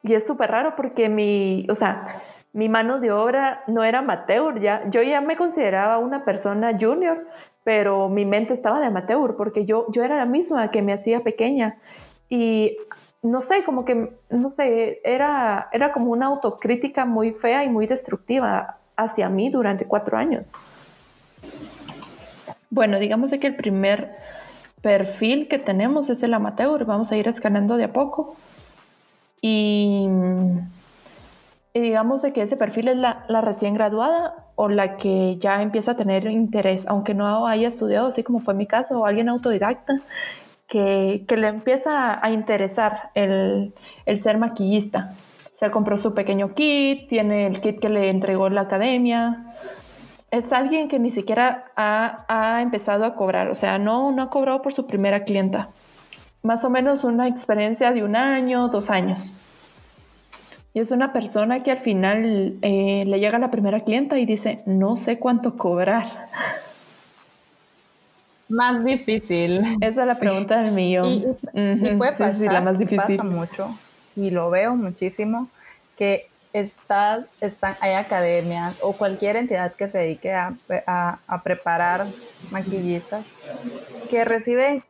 Y 0.03 0.15
es 0.15 0.27
súper 0.27 0.51
raro 0.51 0.77
porque 0.77 1.09
mi, 1.09 1.67
o 1.69 1.75
sea, 1.75 2.07
mi 2.53 2.69
mano 2.69 2.99
de 2.99 3.13
obra 3.13 3.63
no 3.67 3.85
era 3.85 4.01
amateur, 4.01 4.61
ya, 4.61 4.83
yo 4.91 5.03
ya 5.03 5.21
me 5.21 5.37
consideraba 5.37 5.99
una 5.99 6.25
persona 6.25 6.77
junior, 6.79 7.27
pero 7.65 8.09
mi 8.09 8.25
mente 8.25 8.55
estaba 8.55 8.81
de 8.81 8.87
amateur 8.87 9.37
porque 9.37 9.65
yo, 9.65 9.87
yo 9.93 10.03
era 10.03 10.17
la 10.17 10.25
misma 10.25 10.71
que 10.71 10.83
me 10.83 10.93
hacía 10.93 11.23
pequeña. 11.23 11.77
Y 12.29 12.77
no 13.23 13.41
sé, 13.41 13.63
como 13.65 13.85
que, 13.85 14.13
no 14.31 14.51
sé, 14.51 15.01
era, 15.05 15.69
era 15.73 15.93
como 15.93 16.11
una 16.11 16.27
autocrítica 16.27 17.05
muy 17.05 17.33
fea 17.33 17.65
y 17.65 17.69
muy 17.69 17.87
destructiva 17.87 18.77
hacia 18.97 19.29
mí 19.29 19.51
durante 19.51 19.85
cuatro 19.85 20.17
años. 20.17 20.55
Bueno, 22.71 22.99
digamos 22.99 23.31
que 23.31 23.47
el 23.47 23.57
primer 23.57 24.17
perfil 24.81 25.49
que 25.49 25.59
tenemos 25.59 26.09
es 26.09 26.23
el 26.23 26.35
amateur, 26.35 26.85
vamos 26.85 27.13
a 27.13 27.17
ir 27.17 27.29
escaneando 27.29 27.77
de 27.77 27.85
a 27.85 27.93
poco. 27.93 28.37
Y 29.43 30.07
y 31.73 31.81
digamos 31.81 32.23
de 32.23 32.33
que 32.33 32.43
ese 32.43 32.57
perfil 32.57 32.89
es 32.89 32.97
la, 32.97 33.41
recién 33.41 33.75
graduada 33.75 34.35
o 34.57 34.69
la 34.69 34.97
que 34.97 35.37
ya 35.37 35.63
empieza 35.63 35.93
a 35.93 35.97
tener 35.97 36.27
interés, 36.27 36.85
aunque 36.87 37.15
no 37.15 37.47
haya 37.47 37.69
estudiado, 37.69 38.09
así 38.09 38.23
como 38.23 38.41
fue 38.41 38.55
mi 38.55 38.67
caso, 38.67 38.99
o 38.99 39.07
alguien 39.07 39.29
autodidacta 39.29 40.01
que, 40.67 41.25
le 41.29 41.49
empieza 41.49 42.25
a 42.25 42.31
interesar 42.31 43.11
el, 43.15 43.73
ser 44.17 44.39
maquillista. 44.39 45.15
Se 45.55 45.71
compró 45.71 45.97
su 45.99 46.15
pequeño 46.15 46.55
kit, 46.55 47.09
tiene 47.09 47.47
el 47.47 47.61
kit 47.61 47.81
que 47.81 47.89
le 47.89 48.11
entregó 48.11 48.49
la 48.49 48.63
academia. 48.63 49.45
Es 50.31 50.53
alguien 50.53 50.89
que 50.89 50.99
ni 50.99 51.11
siquiera 51.11 51.67
ha, 51.77 52.25
ha 52.29 52.63
empezado 52.63 53.05
a 53.05 53.15
cobrar, 53.15 53.49
o 53.49 53.55
sea, 53.55 53.79
no, 53.79 54.11
no 54.11 54.23
ha 54.23 54.31
cobrado 54.31 54.63
por 54.63 54.73
su 54.73 54.87
primera 54.87 55.25
clienta. 55.25 55.69
Más 56.43 56.65
o 56.65 56.71
menos 56.71 57.05
una 57.05 57.29
experiencia 57.29 57.93
de 57.93 58.03
un 58.03 58.17
año, 58.17 58.69
dos 58.69 58.91
años. 58.91 59.33
Y 60.73 60.81
es 60.81 60.93
una 60.93 61.13
persona 61.13 61.63
que 61.63 61.73
al 61.73 61.79
final 61.79 62.59
eh, 62.63 63.05
le 63.07 63.19
llega 63.19 63.39
la 63.39 63.51
primera 63.51 63.81
clienta 63.81 64.19
y 64.19 64.27
dice, 64.27 64.63
no 64.67 64.97
sé 64.97 65.19
cuánto 65.19 65.57
cobrar. 65.57 66.29
Más 68.49 68.85
difícil. 68.85 69.63
Esa 69.81 70.03
es 70.03 70.07
la 70.07 70.19
pregunta 70.19 70.63
del 70.63 70.73
millón. 70.73 71.07
Y, 71.09 71.95
puede 71.97 72.13
pasar, 72.13 72.53
la 72.53 72.61
más 72.61 72.79
difícil. 72.79 72.99
pasa 72.99 73.25
mucho, 73.25 73.77
y 74.15 74.31
lo 74.31 74.51
veo 74.51 74.77
muchísimo, 74.77 75.49
que 75.97 76.27
estás, 76.53 77.31
están, 77.41 77.77
hay 77.81 77.95
academias 77.95 78.77
o 78.83 78.93
cualquier 78.93 79.37
entidad 79.37 79.73
que 79.73 79.89
se 79.89 79.99
dedique 79.99 80.33
a, 80.33 80.55
a 80.87 81.43
preparar 81.43 82.07
maquillistas 82.51 83.31
que 84.09 84.25
reciben 84.25 84.83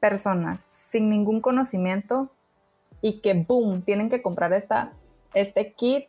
personas 0.00 0.60
sin 0.62 1.10
ningún 1.10 1.40
conocimiento 1.40 2.30
y 3.04 3.20
que, 3.20 3.34
boom, 3.34 3.82
tienen 3.82 4.08
que 4.08 4.22
comprar 4.22 4.54
esta, 4.54 4.90
este 5.34 5.72
kit 5.72 6.06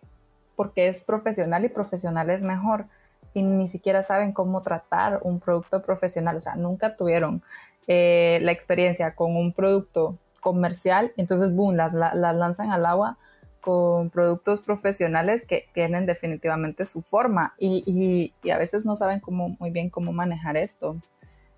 porque 0.56 0.88
es 0.88 1.04
profesional 1.04 1.66
y 1.66 1.68
profesional 1.68 2.30
es 2.30 2.42
mejor 2.42 2.86
y 3.34 3.42
ni 3.42 3.68
siquiera 3.68 4.02
saben 4.02 4.32
cómo 4.32 4.62
tratar 4.62 5.20
un 5.24 5.42
producto 5.42 5.82
profesional, 5.82 6.38
o 6.38 6.40
sea, 6.40 6.56
nunca 6.56 6.96
tuvieron 6.96 7.42
eh, 7.88 8.40
la 8.44 8.54
experiencia 8.54 9.14
con 9.14 9.36
un 9.36 9.52
producto 9.52 10.18
comercial, 10.40 11.12
entonces, 11.18 11.54
boom, 11.54 11.76
las, 11.76 11.94
las 11.94 12.16
lanzan 12.16 12.72
al 12.72 12.86
agua 12.86 13.18
con 13.60 14.10
productos 14.10 14.62
profesionales 14.62 15.46
que 15.46 15.66
tienen 15.74 16.06
definitivamente 16.06 16.86
su 16.86 17.02
forma 17.02 17.54
y, 17.60 18.32
y, 18.42 18.50
a 18.52 18.58
veces 18.58 18.86
no 18.86 18.96
saben 18.96 19.20
cómo, 19.20 19.50
muy 19.60 19.72
bien 19.72 19.90
cómo 19.90 20.14
manejar 20.14 20.56
esto. 20.56 20.96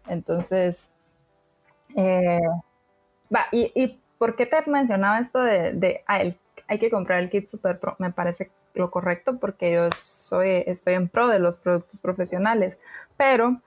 Entonces, 0.07 0.93
eh, 1.95 2.39
va, 3.31 3.45
y, 3.51 3.71
y 3.75 3.99
¿Por 4.17 4.35
qué 4.35 4.45
te 4.45 4.57
mencionaba 4.69 5.19
esto 5.19 5.39
de, 5.39 6.01
ah, 6.07 6.21
hay 6.67 6.79
que 6.79 6.89
comprar 6.89 7.21
el 7.21 7.29
kit 7.29 7.47
Super 7.47 7.79
Pro? 7.79 7.95
Me 7.99 8.11
parece 8.11 8.49
lo 8.73 8.89
correcto 8.89 9.37
porque 9.39 9.71
yo 9.71 9.89
soy, 9.95 10.63
estoy 10.65 10.95
en 10.95 11.07
pro 11.07 11.27
de 11.27 11.39
los 11.39 11.57
productos 11.57 11.99
profesionales, 11.99 12.77
pero 13.15 13.61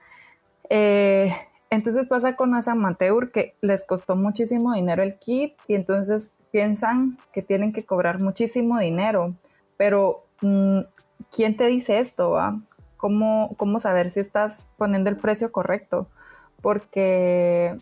eh, 0.69 1.35
entonces 1.69 2.05
pasa 2.07 2.35
con 2.35 2.51
las 2.51 2.67
amateur 2.67 3.31
que 3.31 3.55
les 3.61 3.85
costó 3.85 4.15
muchísimo 4.17 4.73
dinero 4.73 5.03
el 5.03 5.15
kit 5.15 5.53
y 5.67 5.75
entonces 5.75 6.33
piensan 6.51 7.17
que 7.33 7.41
tienen 7.41 7.71
que 7.71 7.85
cobrar 7.85 8.19
muchísimo 8.19 8.77
dinero, 8.77 9.33
pero 9.77 10.19
mm, 10.41 10.81
¿quién 11.33 11.55
te 11.55 11.67
dice 11.67 11.99
esto? 11.99 12.37
¿Cómo, 12.97 13.55
¿Cómo 13.57 13.79
saber 13.79 14.09
si 14.09 14.19
estás 14.19 14.67
poniendo 14.77 15.09
el 15.09 15.15
precio 15.15 15.51
correcto? 15.51 16.07
Porque, 16.61 17.75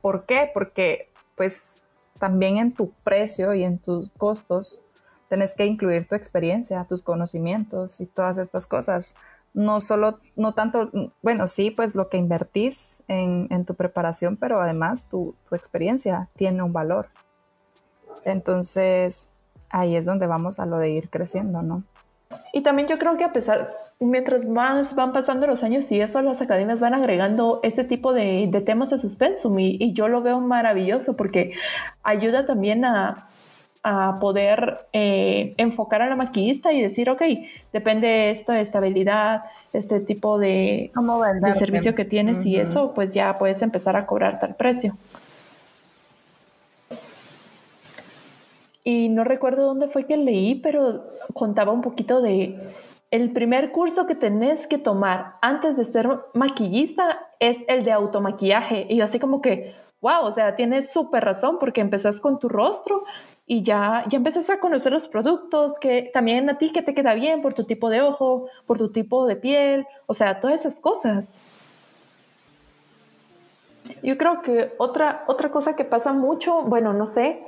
¿por 0.00 0.24
qué? 0.24 0.50
Porque 0.52 1.07
pues 1.38 1.82
también 2.18 2.58
en 2.58 2.74
tu 2.74 2.92
precio 3.02 3.54
y 3.54 3.64
en 3.64 3.78
tus 3.78 4.10
costos 4.10 4.80
tenés 5.28 5.54
que 5.54 5.64
incluir 5.64 6.06
tu 6.06 6.14
experiencia, 6.14 6.84
tus 6.84 7.02
conocimientos 7.02 8.00
y 8.00 8.06
todas 8.06 8.36
estas 8.36 8.66
cosas. 8.66 9.14
No 9.54 9.80
solo, 9.80 10.18
no 10.36 10.52
tanto, 10.52 10.90
bueno, 11.22 11.46
sí, 11.46 11.70
pues 11.70 11.94
lo 11.94 12.08
que 12.08 12.18
invertís 12.18 13.02
en, 13.08 13.64
tu 13.64 13.74
preparación, 13.74 14.36
pero 14.36 14.60
además 14.60 15.08
tu, 15.08 15.34
tu 15.48 15.54
experiencia 15.54 16.28
tiene 16.36 16.62
un 16.62 16.72
valor. 16.72 17.06
Entonces, 18.24 19.30
ahí 19.70 19.96
es 19.96 20.04
donde 20.04 20.26
vamos 20.26 20.58
a 20.58 20.66
lo 20.66 20.78
de 20.78 20.90
ir 20.90 21.08
creciendo, 21.08 21.62
¿no? 21.62 21.82
Y 22.52 22.62
también 22.62 22.88
yo 22.88 22.98
creo 22.98 23.16
que 23.16 23.24
a 23.24 23.32
pesar, 23.32 23.74
mientras 24.00 24.44
más 24.44 24.94
van 24.94 25.12
pasando 25.12 25.46
los 25.46 25.62
años 25.62 25.90
y 25.90 26.00
eso, 26.00 26.22
las 26.22 26.40
academias 26.40 26.78
van 26.78 26.94
agregando 26.94 27.60
este 27.62 27.84
tipo 27.84 28.12
de, 28.12 28.48
temas 28.64 28.92
a 28.92 28.98
sus 28.98 29.16
pensum 29.16 29.58
y, 29.58 29.92
yo 29.92 30.08
lo 30.08 30.22
veo 30.22 30.40
maravilloso 30.40 31.16
porque 31.16 31.52
ayuda 32.02 32.46
también 32.46 32.84
a, 32.84 33.24
poder 34.20 34.80
eh, 34.92 35.54
enfocar 35.56 36.02
a 36.02 36.10
la 36.10 36.16
maquillista 36.16 36.74
y 36.74 36.82
decir, 36.82 37.08
ok, 37.08 37.22
depende 37.72 38.30
esto 38.30 38.52
de 38.52 38.60
estabilidad, 38.60 39.44
este 39.72 40.00
tipo 40.00 40.38
de, 40.38 40.90
de 41.40 41.52
servicio 41.54 41.94
que 41.94 42.04
tienes 42.04 42.44
y 42.44 42.56
eso, 42.56 42.92
pues 42.94 43.14
ya 43.14 43.38
puedes 43.38 43.62
empezar 43.62 43.96
a 43.96 44.04
cobrar 44.04 44.40
tal 44.40 44.56
precio. 44.56 44.94
Y 48.84 49.08
no 49.08 49.24
recuerdo 49.24 49.64
dónde 49.64 49.88
fue 49.88 50.04
que 50.04 50.18
leí, 50.18 50.56
pero 50.56 51.04
contaba 51.32 51.72
un 51.72 51.80
poquito 51.80 52.20
de 52.20 52.58
el 53.10 53.32
primer 53.32 53.72
curso 53.72 54.06
que 54.06 54.14
tenés 54.14 54.66
que 54.66 54.78
tomar 54.78 55.36
antes 55.40 55.76
de 55.76 55.84
ser 55.84 56.08
maquillista 56.34 57.26
es 57.40 57.58
el 57.68 57.84
de 57.84 57.92
automaquillaje. 57.92 58.86
Y 58.90 58.96
yo 58.96 59.04
así 59.04 59.18
como 59.18 59.40
que, 59.40 59.74
wow, 60.00 60.24
o 60.24 60.32
sea, 60.32 60.56
tienes 60.56 60.92
súper 60.92 61.24
razón 61.24 61.58
porque 61.58 61.80
empezás 61.80 62.20
con 62.20 62.38
tu 62.38 62.48
rostro 62.48 63.04
y 63.46 63.62
ya, 63.62 64.04
ya 64.08 64.18
empezás 64.18 64.50
a 64.50 64.60
conocer 64.60 64.92
los 64.92 65.08
productos, 65.08 65.78
que 65.78 66.10
también 66.12 66.50
a 66.50 66.58
ti 66.58 66.70
que 66.70 66.82
te 66.82 66.94
queda 66.94 67.14
bien 67.14 67.40
por 67.40 67.54
tu 67.54 67.64
tipo 67.64 67.88
de 67.88 68.02
ojo, 68.02 68.48
por 68.66 68.76
tu 68.76 68.90
tipo 68.90 69.26
de 69.26 69.36
piel, 69.36 69.86
o 70.06 70.12
sea, 70.12 70.40
todas 70.40 70.60
esas 70.60 70.78
cosas. 70.78 71.38
Yo 74.02 74.18
creo 74.18 74.42
que 74.42 74.74
otra, 74.76 75.24
otra 75.28 75.50
cosa 75.50 75.74
que 75.76 75.86
pasa 75.86 76.12
mucho, 76.12 76.60
bueno, 76.62 76.92
no 76.92 77.06
sé, 77.06 77.42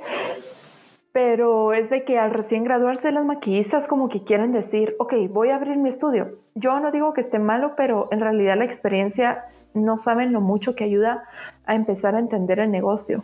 pero 1.11 1.73
es 1.73 1.89
de 1.89 2.05
que 2.05 2.17
al 2.17 2.31
recién 2.31 2.63
graduarse 2.63 3.11
las 3.11 3.25
maquillistas 3.25 3.87
como 3.87 4.07
que 4.07 4.23
quieren 4.23 4.53
decir, 4.53 4.95
ok, 4.97 5.13
voy 5.29 5.49
a 5.49 5.55
abrir 5.55 5.77
mi 5.77 5.89
estudio. 5.89 6.39
Yo 6.55 6.79
no 6.79 6.91
digo 6.91 7.13
que 7.13 7.21
esté 7.21 7.37
malo, 7.37 7.73
pero 7.75 8.07
en 8.11 8.21
realidad 8.21 8.57
la 8.57 8.65
experiencia 8.65 9.45
no 9.73 9.97
saben 9.97 10.31
lo 10.31 10.39
mucho 10.39 10.75
que 10.75 10.85
ayuda 10.85 11.23
a 11.65 11.75
empezar 11.75 12.15
a 12.15 12.19
entender 12.19 12.59
el 12.59 12.71
negocio. 12.71 13.23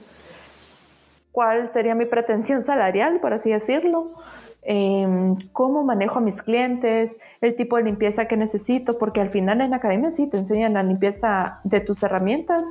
¿Cuál 1.31 1.69
sería 1.69 1.95
mi 1.95 2.05
pretensión 2.05 2.61
salarial, 2.61 3.19
por 3.21 3.31
así 3.33 3.51
decirlo? 3.51 4.11
Em, 4.63 5.37
cómo 5.53 5.83
manejo 5.83 6.19
a 6.19 6.21
mis 6.21 6.41
clientes, 6.41 7.17
el 7.39 7.55
tipo 7.55 7.77
de 7.77 7.83
limpieza 7.83 8.25
que 8.25 8.35
necesito, 8.35 8.97
porque 8.97 9.21
al 9.21 9.29
final 9.29 9.61
en 9.61 9.73
academia 9.73 10.11
sí 10.11 10.27
te 10.27 10.37
enseñan 10.37 10.73
la 10.73 10.83
limpieza 10.83 11.55
de 11.63 11.79
tus 11.79 12.03
herramientas 12.03 12.63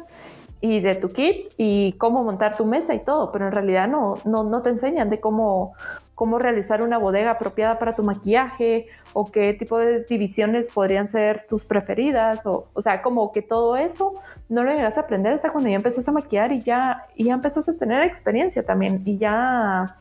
y 0.67 0.81
de 0.81 0.95
tu 0.95 1.13
kit 1.13 1.53
y 1.57 1.93
cómo 1.93 2.25
montar 2.25 2.57
tu 2.57 2.67
mesa 2.67 2.95
y 2.95 3.01
todo, 3.01 3.31
pero 3.33 3.47
en 3.47 3.53
realidad 3.53 3.89
no, 3.89 4.19
no, 4.25 4.63
te 4.63 4.71
enseñan 4.71 5.11
de 5.11 5.21
cómo, 5.21 5.75
cómo 6.15 6.39
realizar 6.39 6.83
una 6.83 6.99
bodega 6.99 7.33
apropiada 7.33 7.79
para 7.79 7.95
tu 7.95 8.03
maquillaje 8.03 8.87
o 9.13 9.31
qué 9.31 9.55
tipo 9.55 9.79
de 9.79 10.05
divisiones 10.05 10.71
podrían 10.71 11.09
ser 11.09 11.47
tus 11.49 11.65
preferidas 11.65 12.47
o, 12.47 12.67
o 12.73 12.81
sea, 12.81 13.03
como 13.03 13.33
que 13.33 13.43
todo 13.43 13.77
eso 13.77 14.15
no 14.49 14.65
lo 14.65 14.73
llegas 14.73 14.97
a 14.99 15.03
aprender 15.03 15.33
hasta 15.33 15.51
cuando 15.51 15.71
ya 15.71 15.77
empezaste 15.77 16.11
a 16.11 16.15
maquillar 16.15 16.53
y 16.53 16.61
ya, 16.61 17.07
y 17.15 17.25
ya 17.25 17.35
empezaste 17.35 17.73
a 17.73 17.75
tener 17.75 18.03
experiencia 18.03 18.63
también 18.63 19.03
y 19.05 19.19
ya 19.19 19.97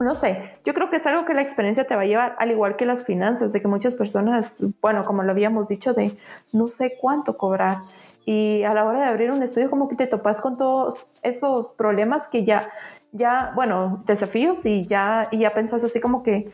no 0.00 0.14
sé, 0.14 0.50
yo 0.64 0.72
creo 0.72 0.88
que 0.88 0.96
es 0.96 1.06
algo 1.06 1.26
que 1.26 1.34
la 1.34 1.42
experiencia 1.42 1.86
te 1.86 1.94
va 1.94 2.02
a 2.02 2.06
llevar, 2.06 2.34
al 2.38 2.50
igual 2.50 2.76
que 2.76 2.86
las 2.86 3.04
finanzas, 3.04 3.52
de 3.52 3.60
que 3.60 3.68
muchas 3.68 3.94
personas, 3.94 4.56
bueno, 4.80 5.04
como 5.04 5.22
lo 5.22 5.30
habíamos 5.30 5.68
dicho, 5.68 5.92
de 5.92 6.16
no 6.52 6.68
sé 6.68 6.96
cuánto 6.98 7.36
cobrar. 7.36 7.78
Y 8.24 8.62
a 8.64 8.74
la 8.74 8.84
hora 8.84 9.00
de 9.00 9.06
abrir 9.06 9.30
un 9.30 9.42
estudio, 9.42 9.70
como 9.70 9.88
que 9.88 9.96
te 9.96 10.06
topas 10.06 10.40
con 10.40 10.56
todos 10.56 11.08
esos 11.22 11.72
problemas 11.72 12.28
que 12.28 12.44
ya, 12.44 12.70
ya 13.12 13.52
bueno, 13.54 14.02
desafíos 14.06 14.64
y 14.66 14.84
ya, 14.84 15.28
y 15.30 15.38
ya 15.38 15.54
pensás 15.54 15.82
así 15.84 16.00
como 16.00 16.22
que, 16.22 16.52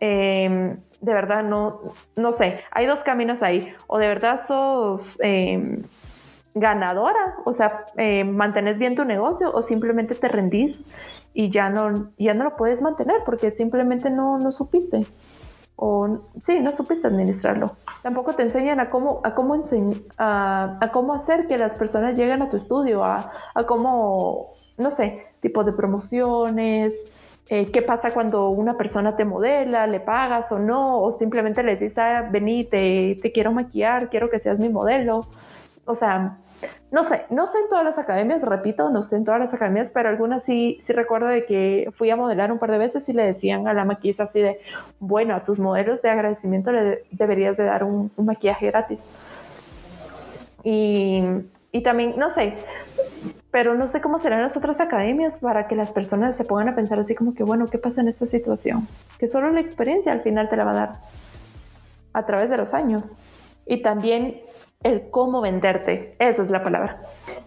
em, 0.00 0.76
de 1.00 1.14
verdad, 1.14 1.44
no, 1.44 1.80
no 2.16 2.32
sé, 2.32 2.64
hay 2.70 2.86
dos 2.86 3.04
caminos 3.04 3.42
ahí. 3.42 3.72
O 3.86 3.98
de 3.98 4.08
verdad 4.08 4.40
sos, 4.46 5.18
em, 5.20 5.82
ganadora, 6.54 7.36
o 7.44 7.52
sea, 7.52 7.84
eh, 7.96 8.24
mantenés 8.24 8.78
bien 8.78 8.94
tu 8.94 9.04
negocio 9.04 9.50
o 9.52 9.60
simplemente 9.60 10.14
te 10.14 10.28
rendís 10.28 10.86
y 11.34 11.50
ya 11.50 11.68
no, 11.68 12.10
ya 12.16 12.32
no 12.32 12.44
lo 12.44 12.56
puedes 12.56 12.80
mantener 12.80 13.22
porque 13.26 13.50
simplemente 13.50 14.08
no, 14.08 14.38
no 14.38 14.52
supiste 14.52 15.04
o 15.76 16.18
sí, 16.40 16.60
no 16.60 16.72
supiste 16.72 17.08
administrarlo. 17.08 17.76
Tampoco 18.02 18.34
te 18.34 18.42
enseñan 18.42 18.80
a 18.80 18.90
cómo, 18.90 19.20
a 19.24 19.34
cómo, 19.34 19.62
a, 20.18 20.78
a, 20.80 20.92
cómo 20.92 21.14
hacer 21.14 21.46
que 21.46 21.58
las 21.58 21.74
personas 21.74 22.16
lleguen 22.16 22.42
a 22.42 22.50
tu 22.50 22.56
estudio, 22.56 23.04
a, 23.04 23.30
cómo, 23.66 24.54
no 24.78 24.90
sé, 24.90 25.26
tipo 25.40 25.64
de 25.64 25.72
promociones, 25.72 27.04
eh, 27.48 27.66
qué 27.66 27.82
pasa 27.82 28.12
cuando 28.12 28.50
una 28.50 28.76
persona 28.76 29.16
te 29.16 29.24
modela, 29.24 29.86
le 29.86 30.00
pagas 30.00 30.50
o 30.52 30.58
no, 30.58 31.00
o 31.02 31.12
simplemente 31.12 31.62
le 31.62 31.72
dices, 31.72 31.98
ah, 31.98 32.28
vení, 32.30 32.64
te, 32.64 33.18
te 33.20 33.32
quiero 33.32 33.52
maquillar, 33.52 34.08
quiero 34.08 34.30
que 34.30 34.38
seas 34.38 34.58
mi 34.58 34.68
modelo. 34.68 35.26
O 35.86 35.94
sea, 35.94 36.38
no 36.90 37.04
sé, 37.04 37.24
no 37.30 37.46
sé 37.46 37.58
en 37.58 37.68
todas 37.68 37.84
las 37.84 37.98
academias, 37.98 38.42
repito, 38.42 38.90
no 38.90 39.02
sé 39.02 39.16
en 39.16 39.24
todas 39.24 39.40
las 39.40 39.54
academias, 39.54 39.90
pero 39.90 40.08
algunas 40.08 40.44
sí, 40.44 40.78
sí 40.80 40.92
recuerdo 40.92 41.28
de 41.28 41.44
que 41.44 41.90
fui 41.92 42.10
a 42.10 42.16
modelar 42.16 42.52
un 42.52 42.58
par 42.58 42.70
de 42.70 42.78
veces 42.78 43.08
y 43.08 43.12
le 43.12 43.24
decían 43.24 43.66
a 43.66 43.74
la 43.74 43.84
maquillista 43.84 44.24
así 44.24 44.40
de, 44.40 44.60
bueno, 45.00 45.34
a 45.34 45.44
tus 45.44 45.58
modelos 45.58 46.02
de 46.02 46.10
agradecimiento 46.10 46.72
le 46.72 47.04
deberías 47.10 47.56
de 47.56 47.64
dar 47.64 47.84
un, 47.84 48.10
maquillaje 48.16 48.66
gratis. 48.66 49.06
Y, 50.62 51.22
y, 51.72 51.82
también, 51.82 52.14
no 52.16 52.30
sé, 52.30 52.54
pero 53.50 53.74
no 53.74 53.86
sé 53.86 54.00
cómo 54.00 54.18
serán 54.18 54.42
las 54.42 54.56
otras 54.56 54.80
academias 54.80 55.38
para 55.38 55.68
que 55.68 55.76
las 55.76 55.90
personas 55.90 56.36
se 56.36 56.44
pongan 56.44 56.70
a 56.70 56.74
pensar 56.74 56.98
así 56.98 57.14
como 57.14 57.34
que, 57.34 57.44
bueno, 57.44 57.66
¿qué 57.66 57.78
pasa 57.78 58.00
en 58.00 58.08
esta 58.08 58.26
situación? 58.26 58.88
Que 59.18 59.28
solo 59.28 59.50
la 59.50 59.60
experiencia 59.60 60.12
al 60.12 60.22
final 60.22 60.48
te 60.48 60.56
la 60.56 60.64
va 60.64 60.70
a 60.70 60.74
dar 60.74 61.00
a 62.14 62.24
través 62.24 62.48
de 62.48 62.56
los 62.56 62.72
años. 62.72 63.16
Y 63.66 63.82
también 63.82 64.40
el 64.84 65.10
cómo 65.10 65.40
venderte, 65.40 66.14
esa 66.18 66.42
es 66.42 66.50
la 66.50 66.62
palabra. 66.62 67.02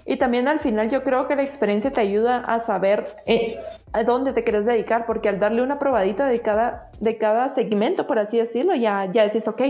Y 0.06 0.18
también 0.18 0.48
al 0.48 0.60
final 0.60 0.90
yo 0.90 1.04
creo 1.04 1.28
que 1.28 1.36
la 1.36 1.44
experiencia 1.44 1.92
te 1.92 2.02
ayuda 2.02 2.40
a 2.40 2.60
saber 2.60 3.08
eh, 3.26 3.60
a 3.94 4.04
dónde 4.04 4.34
te 4.34 4.44
quieres 4.44 4.66
dedicar, 4.66 5.06
porque 5.06 5.30
al 5.30 5.40
darle 5.40 5.62
una 5.62 5.80
probadita 5.80 6.26
de 6.26 6.42
cada, 6.42 6.90
de 7.00 7.18
cada 7.18 7.48
segmento, 7.50 8.08
por 8.08 8.20
así 8.20 8.38
decirlo, 8.38 8.76
ya, 8.76 9.06
ya 9.12 9.24
decís, 9.24 9.48
ok, 9.48 9.62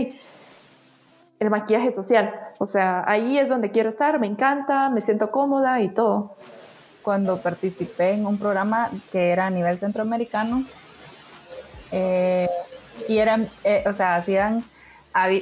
el 1.40 1.50
maquillaje 1.50 1.90
social, 1.90 2.32
o 2.58 2.66
sea, 2.66 3.04
ahí 3.06 3.38
es 3.38 3.48
donde 3.48 3.70
quiero 3.70 3.90
estar, 3.90 4.18
me 4.18 4.26
encanta, 4.26 4.88
me 4.88 5.02
siento 5.02 5.30
cómoda 5.30 5.80
y 5.80 5.88
todo. 5.88 6.34
Cuando 7.02 7.36
participé 7.36 8.12
en 8.12 8.26
un 8.26 8.38
programa 8.38 8.90
que 9.12 9.30
era 9.30 9.46
a 9.46 9.50
nivel 9.50 9.78
centroamericano, 9.78 10.64
eh, 11.92 12.48
y 13.08 13.18
eran, 13.18 13.48
eh, 13.64 13.84
o 13.86 13.92
sea, 13.92 14.16
hacían 14.16 14.64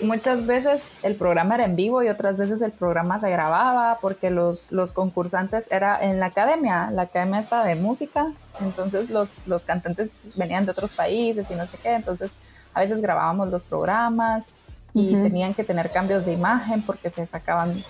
muchas 0.03 0.47
veces 0.47 0.99
el 1.03 1.17
programa 1.17 1.57
era 1.57 1.65
en 1.65 1.77
vivo 1.77 2.03
y 2.03 2.09
otras 2.09 2.37
veces 2.37 2.63
el 2.63 2.73
programa 2.73 3.19
se 3.19 3.31
grababa 3.31 3.99
porque 4.01 4.31
los, 4.31 4.73
los 4.73 4.93
concursantes 4.93 5.71
era 5.71 5.99
en 6.01 6.19
la 6.19 6.27
academia, 6.27 6.91
la 6.91 7.03
academia 7.03 7.41
está 7.41 7.65
de 7.65 7.75
música, 7.75 8.33
entonces 8.61 9.11
los, 9.11 9.35
los 9.47 9.65
cantantes 9.65 10.13
venían 10.35 10.65
de 10.65 10.71
otros 10.73 10.95
países 10.95 11.51
y 11.51 11.55
no 11.55 11.67
sé 11.67 11.79
qué, 11.83 11.95
entonces 11.95 12.31
a 12.75 12.81
veces 12.81 13.01
grabábamos 13.01 13.49
los 13.49 13.65
programas 13.65 14.49
y 14.95 15.13
tenían 15.13 15.53
que 15.53 15.63
tener 15.63 15.91
cambios 15.91 16.25
de 16.25 16.33
imagen 16.33 16.81
porque 16.81 17.11
se 17.11 17.27
sacaban 17.27 17.85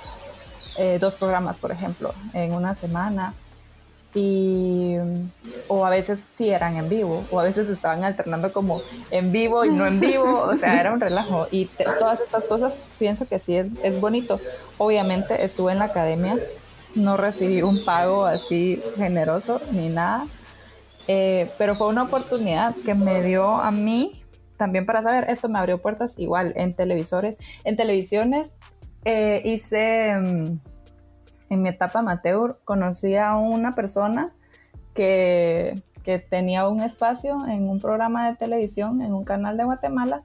eh, 0.76 0.98
dos 1.00 1.14
programas, 1.14 1.56
por 1.58 1.70
ejemplo, 1.70 2.12
en 2.34 2.52
una 2.52 2.74
semana 2.74 3.32
y 4.16 4.96
o 5.68 5.84
a 5.84 5.90
veces 5.90 6.18
sí 6.20 6.48
eran 6.48 6.76
en 6.76 6.88
vivo 6.88 7.22
o 7.30 7.38
a 7.38 7.42
veces 7.42 7.68
estaban 7.68 8.02
alternando 8.02 8.50
como 8.50 8.80
en 9.10 9.30
vivo 9.30 9.66
y 9.66 9.68
no 9.68 9.86
en 9.86 10.00
vivo, 10.00 10.46
o 10.50 10.56
sea, 10.56 10.80
era 10.80 10.92
un 10.94 11.00
relajo 11.00 11.46
y 11.50 11.66
todas 11.98 12.20
estas 12.20 12.46
cosas 12.46 12.80
pienso 12.98 13.28
que 13.28 13.38
sí 13.38 13.56
es, 13.56 13.72
es 13.82 14.00
bonito. 14.00 14.40
Obviamente 14.78 15.44
estuve 15.44 15.72
en 15.72 15.80
la 15.80 15.84
academia, 15.84 16.38
no 16.94 17.18
recibí 17.18 17.60
un 17.60 17.84
pago 17.84 18.24
así 18.24 18.82
generoso 18.96 19.60
ni 19.72 19.90
nada, 19.90 20.26
eh, 21.08 21.50
pero 21.58 21.76
fue 21.76 21.88
una 21.88 22.04
oportunidad 22.04 22.74
que 22.86 22.94
me 22.94 23.20
dio 23.22 23.56
a 23.56 23.70
mí 23.70 24.22
también 24.56 24.86
para 24.86 25.02
saber, 25.02 25.28
esto 25.28 25.50
me 25.50 25.58
abrió 25.58 25.76
puertas 25.76 26.18
igual 26.18 26.54
en 26.56 26.72
televisores, 26.72 27.36
en 27.64 27.76
televisiones 27.76 28.54
eh, 29.04 29.42
hice... 29.44 30.56
En 31.48 31.62
mi 31.62 31.68
etapa 31.68 32.00
amateur 32.00 32.58
conocí 32.64 33.16
a 33.16 33.36
una 33.36 33.74
persona 33.74 34.30
que, 34.94 35.80
que, 36.04 36.18
tenía 36.18 36.68
un 36.68 36.82
espacio 36.82 37.46
en 37.46 37.68
un 37.68 37.80
programa 37.80 38.30
de 38.30 38.36
televisión, 38.36 39.02
en 39.02 39.14
un 39.14 39.24
canal 39.24 39.56
de 39.56 39.64
Guatemala, 39.64 40.22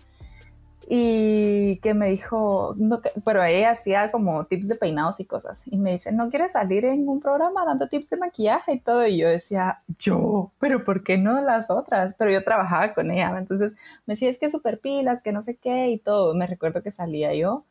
y 0.94 1.78
que 1.78 1.94
me 1.94 2.10
dijo, 2.10 2.76
pero 3.24 3.44
ella 3.44 3.72
hacía 3.72 4.12
como 4.12 4.44
tips 4.46 4.68
de 4.68 4.76
peinados 4.76 5.20
y 5.20 5.26
cosas, 5.26 5.64
y 5.68 5.78
me 5.78 5.92
dice, 5.94 6.12
¿no 6.12 6.30
quieres 6.30 6.54
salir 6.54 6.84
en 6.84 7.08
un 7.08 7.22
programa 7.22 7.64
dando 7.66 7.88
tips 7.88 8.10
de 8.10 8.18
maquillaje 8.18 8.74
y 8.74 8.80
todo? 8.80 9.06
Y 9.08 9.18
yo 9.18 9.30
decía, 9.30 9.80
yo, 10.00 10.52
pero 10.60 10.84
¿por 10.84 11.04
qué 11.04 11.18
no 11.18 11.40
las 11.42 11.70
otras? 11.70 12.16
Pero 12.18 12.32
yo 12.32 12.44
trabajaba 12.44 12.94
con 12.94 13.10
ella, 13.12 13.34
entonces 13.38 13.74
me 14.06 14.16
decía, 14.16 14.30
es 14.30 14.38
que 14.38 14.50
super 14.50 14.80
pilas, 14.80 15.22
que 15.22 15.32
no 15.32 15.42
sé 15.42 15.56
qué 15.56 15.92
y 15.92 15.98
todo. 15.98 16.34
Me 16.34 16.48
recuerdo 16.48 16.82
que 16.82 16.92
salía 16.92 17.34
yo 17.36 17.64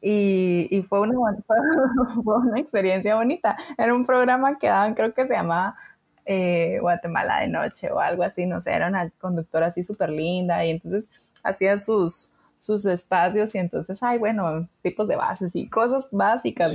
y, 0.00 0.82
fue, 0.88 1.00
una, 1.00 1.14
fue 2.24 2.38
una 2.38 2.60
experiencia 2.60 3.16
bonita. 3.16 3.56
Era 3.76 3.94
un 3.94 4.06
programa 4.06 4.58
que 4.58 4.68
daban, 4.68 4.94
creo 4.94 5.12
que 5.12 5.26
se 5.26 5.34
llamaba 5.34 5.74
eh, 6.24 6.78
Guatemala 6.80 7.40
de 7.40 7.48
Noche 7.48 7.90
o 7.90 8.00
algo 8.00 8.22
así, 8.22 8.46
no 8.46 8.60
sé, 8.60 8.72
era 8.74 8.88
una 8.88 9.08
conductora 9.18 9.66
así 9.66 9.82
súper 9.82 10.10
linda 10.10 10.64
y 10.64 10.70
entonces 10.70 11.10
hacía 11.42 11.78
sus, 11.78 12.32
sus 12.58 12.84
espacios 12.86 13.54
y 13.54 13.58
entonces, 13.58 14.02
ay, 14.02 14.18
bueno, 14.18 14.66
tipos 14.82 15.08
de 15.08 15.16
bases 15.16 15.54
y 15.54 15.68
cosas 15.68 16.08
básicas. 16.10 16.72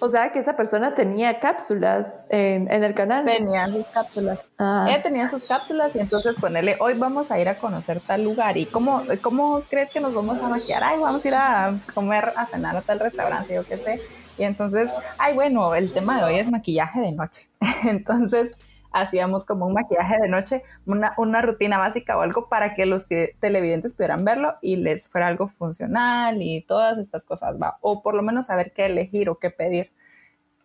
O 0.00 0.08
sea, 0.08 0.32
que 0.32 0.38
esa 0.38 0.56
persona 0.56 0.94
tenía 0.94 1.40
cápsulas 1.40 2.08
en, 2.28 2.70
en 2.70 2.84
el 2.84 2.94
canal. 2.94 3.24
Tenía 3.24 3.68
sus 3.68 3.86
cápsulas. 3.86 4.40
Ah. 4.58 4.86
Ella 4.88 5.02
tenía 5.02 5.28
sus 5.28 5.44
cápsulas 5.44 5.94
y 5.96 6.00
entonces 6.00 6.36
ponerle, 6.40 6.76
hoy 6.80 6.94
vamos 6.94 7.30
a 7.30 7.38
ir 7.38 7.48
a 7.48 7.56
conocer 7.56 8.00
tal 8.00 8.24
lugar 8.24 8.56
y 8.56 8.66
cómo, 8.66 9.02
cómo 9.22 9.62
crees 9.68 9.90
que 9.90 10.00
nos 10.00 10.14
vamos 10.14 10.40
a 10.40 10.48
maquillar? 10.48 10.82
Ay, 10.84 10.98
vamos 10.98 11.24
a 11.24 11.28
ir 11.28 11.34
a 11.34 11.74
comer, 11.94 12.32
a 12.36 12.46
cenar 12.46 12.76
a 12.76 12.82
tal 12.82 12.98
restaurante, 12.98 13.54
yo 13.54 13.64
qué 13.64 13.78
sé. 13.78 14.00
Y 14.38 14.44
entonces, 14.44 14.90
ay, 15.18 15.34
bueno, 15.34 15.74
el 15.74 15.92
tema 15.92 16.18
de 16.18 16.24
hoy 16.24 16.38
es 16.38 16.50
maquillaje 16.50 17.00
de 17.00 17.12
noche. 17.12 17.46
entonces, 17.84 18.56
hacíamos 19.00 19.44
como 19.44 19.66
un 19.66 19.74
maquillaje 19.74 20.16
de 20.20 20.28
noche, 20.28 20.62
una, 20.86 21.14
una 21.16 21.42
rutina 21.42 21.78
básica 21.78 22.16
o 22.16 22.22
algo 22.22 22.48
para 22.48 22.74
que 22.74 22.86
los 22.86 23.06
televidentes 23.06 23.94
pudieran 23.94 24.24
verlo 24.24 24.54
y 24.62 24.76
les 24.76 25.08
fuera 25.08 25.26
algo 25.26 25.48
funcional 25.48 26.42
y 26.42 26.62
todas 26.62 26.98
estas 26.98 27.24
cosas, 27.24 27.56
¿va? 27.60 27.76
O 27.80 28.02
por 28.02 28.14
lo 28.14 28.22
menos 28.22 28.46
saber 28.46 28.72
qué 28.72 28.86
elegir 28.86 29.28
o 29.28 29.38
qué 29.38 29.50
pedir. 29.50 29.90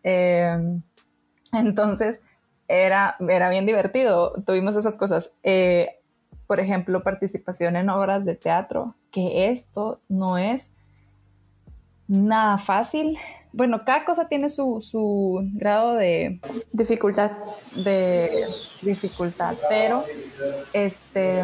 Em, 0.04 0.82
entonces, 1.54 2.22
era, 2.67 3.15
era 3.28 3.50
bien 3.50 3.65
divertido. 3.65 4.34
Tuvimos 4.46 4.76
esas 4.76 4.96
cosas. 4.96 5.32
Eh, 5.44 5.89
por 6.48 6.60
ejemplo, 6.60 7.04
participación 7.04 7.76
en 7.76 7.89
obras 7.89 8.26
de 8.26 8.36
teatro, 8.36 8.96
que 9.12 9.50
esto 9.50 10.00
no 10.10 10.38
es 10.38 10.70
nada 12.12 12.58
fácil. 12.58 13.17
Bueno, 13.54 13.84
cada 13.86 14.06
cosa 14.06 14.28
tiene 14.28 14.50
su, 14.50 14.82
su 14.82 15.50
grado 15.54 15.95
de 15.95 16.39
dificultad. 16.71 17.32
De 17.76 18.30
dificultad, 18.82 19.56
pero 19.69 20.04
este 20.74 21.41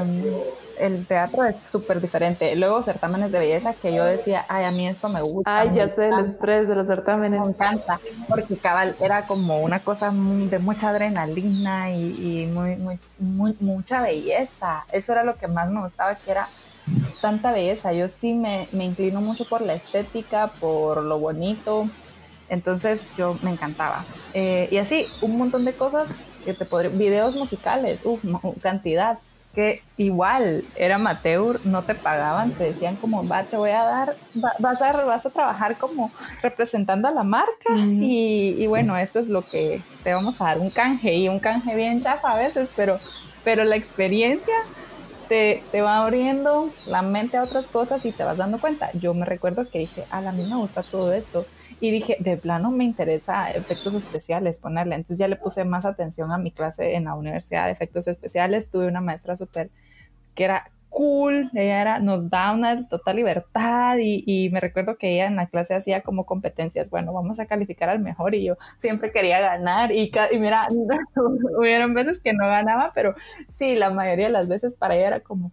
el 0.80 1.08
teatro 1.08 1.44
es 1.46 1.56
súper 1.64 2.00
diferente. 2.00 2.56
Luego 2.56 2.84
certámenes 2.84 3.32
de 3.32 3.40
belleza 3.40 3.74
que 3.74 3.94
yo 3.94 4.06
decía, 4.06 4.46
ay, 4.48 4.66
a 4.66 4.72
mí 4.72 4.88
esto 4.88 5.10
me 5.10 5.22
gusta. 5.22 5.60
Ay, 5.60 5.72
ya 5.74 5.94
sé, 5.94 6.10
el 6.10 6.26
estrés 6.32 6.68
de 6.68 6.76
los 6.76 6.88
certámenes. 6.88 7.42
Me 7.42 7.48
encanta, 7.48 8.00
porque 8.28 8.58
cabal 8.58 8.96
era 9.00 9.26
como 9.26 9.60
una 9.62 9.80
cosa 9.80 10.12
de 10.12 10.60
mucha 10.60 10.90
adrenalina 10.90 11.92
y, 11.92 12.44
y 12.44 12.46
muy, 12.48 12.76
muy, 12.76 13.00
muy, 13.18 13.56
mucha 13.60 14.02
belleza. 14.02 14.86
Eso 14.92 15.14
era 15.14 15.24
lo 15.24 15.36
que 15.36 15.48
más 15.48 15.70
me 15.72 15.82
gustaba, 15.82 16.16
que 16.16 16.30
era 16.30 16.48
tanta 17.22 17.52
belleza. 17.52 17.94
Yo 17.94 18.08
sí 18.08 18.34
me, 18.34 18.68
me 18.72 18.86
inclino 18.86 19.22
mucho 19.22 19.46
por 19.46 19.62
la 19.62 19.74
estética, 19.74 20.48
por 20.60 21.04
lo 21.04 21.20
bonito. 21.20 21.88
Entonces 22.50 23.10
yo 23.18 23.38
me 23.42 23.52
encantaba. 23.52 24.06
Eh, 24.34 24.68
y 24.72 24.78
así, 24.78 25.06
un 25.22 25.38
montón 25.38 25.66
de 25.66 25.74
cosas 25.74 26.10
que 26.46 26.54
te 26.54 26.66
podría... 26.66 26.92
Videos 26.92 27.36
musicales, 27.36 28.02
uff, 28.06 28.24
cantidad. 28.62 29.18
Que 29.54 29.82
igual 29.98 30.64
era 30.76 30.96
amateur, 30.96 31.60
no 31.64 31.82
te 31.82 31.96
pagaban, 31.96 32.52
te 32.52 32.66
decían 32.66 32.96
como, 32.96 33.28
va, 33.28 33.42
te 33.42 33.58
voy 33.58 33.72
a 33.72 33.84
dar, 33.84 34.16
vas, 34.60 34.80
a, 34.80 35.04
vas 35.04 35.26
a 35.26 35.32
trabajar 35.32 35.80
como 35.80 36.12
representando 36.44 37.08
a 37.08 37.12
la 37.12 37.24
marca 37.24 37.76
y, 37.76 38.56
y, 38.56 38.68
bueno, 38.68 38.96
esto 38.98 39.18
es 39.18 39.30
lo 39.30 39.42
que 39.42 39.82
te 40.04 40.14
vamos 40.14 40.40
a 40.42 40.44
dar, 40.44 40.60
un 40.60 40.70
canje 40.70 41.16
y 41.16 41.28
un 41.28 41.40
canje 41.40 41.76
bien 41.76 42.02
chafa 42.02 42.34
a 42.34 42.38
veces, 42.38 42.70
pero, 42.76 43.00
pero 43.44 43.64
la 43.64 43.76
experiencia 43.76 44.54
te, 45.28 45.64
va 45.82 46.04
abriendo 46.04 46.70
la 46.86 47.02
mente 47.02 47.38
a 47.38 47.44
otras 47.44 47.68
cosas 47.68 48.06
y 48.06 48.12
te 48.12 48.24
vas 48.24 48.38
dando 48.38 48.60
cuenta. 48.60 48.90
Yo 48.94 49.14
me 49.14 49.26
recuerdo 49.26 49.70
que 49.70 49.80
dije, 49.80 50.06
a 50.12 50.22
la 50.22 50.32
mí 50.32 50.44
me 50.44 50.56
gusta 50.56 50.84
todo 50.84 51.14
esto. 51.14 51.46
Y 51.80 51.92
dije, 51.92 52.18
de 52.20 52.38
plano 52.38 52.72
me 52.72 52.84
interesa 52.84 53.52
efectos 53.52 53.94
especiales 53.94 54.60
ponerle. 54.60 54.96
Entonces 54.96 55.20
ya 55.20 55.28
le 55.28 55.36
puse 55.36 55.64
más 55.64 55.86
atención 55.86 56.32
a 56.32 56.38
mi 56.38 56.52
clase 56.52 56.96
en 56.96 57.06
la 57.06 57.16
universidad 57.16 57.66
de 57.66 57.72
efectos 57.72 58.08
especiales. 58.08 58.70
Tuve 58.72 58.88
una 58.88 59.02
maestra 59.02 59.36
súper 59.36 59.70
que 60.34 60.46
era 60.46 60.70
cool, 60.98 61.52
ella 61.54 61.80
era, 61.80 62.00
nos 62.00 62.28
da 62.32 62.52
una 62.54 62.90
total 62.90 63.18
libertad 63.18 63.98
y, 64.00 64.50
me 64.52 64.60
recuerdo 64.60 64.96
que 64.96 65.14
ella 65.14 65.28
en 65.28 65.36
la 65.36 65.46
clase 65.46 65.76
hacía 65.76 66.02
como 66.02 66.26
competencias, 66.26 66.90
bueno, 66.90 67.14
vamos 67.14 67.40
a 67.40 67.46
calificar 67.46 67.90
al 67.90 68.00
mejor 68.00 68.34
y 68.34 68.44
yo 68.46 68.56
siempre 68.78 69.12
quería 69.12 69.40
ganar 69.40 69.92
y, 69.92 70.12
y 70.32 70.40
mira, 70.40 70.68
hubieron 71.60 71.94
veces 71.94 72.20
que 72.20 72.34
no 72.34 72.48
ganaba, 72.48 72.92
pero 72.96 73.14
sí, 73.48 73.76
la 73.76 73.92
mayoría 73.92 74.26
de 74.26 74.32
las 74.32 74.48
veces 74.48 74.74
para 74.74 74.96
ella 74.96 75.06
era 75.06 75.20
como, 75.20 75.52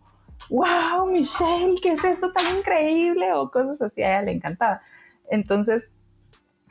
wow, 0.49 1.11
Michelle, 1.11 1.79
¿qué 1.83 1.91
es 1.93 2.03
esto 2.03 2.33
tan 2.33 2.57
increíble? 2.57 3.35
O 3.35 3.51
cosas 3.51 3.83
así, 3.83 4.03
a 4.03 4.13
ella 4.13 4.23
le 4.23 4.33
encantaba. 4.33 4.81
Entonces, 5.29 5.91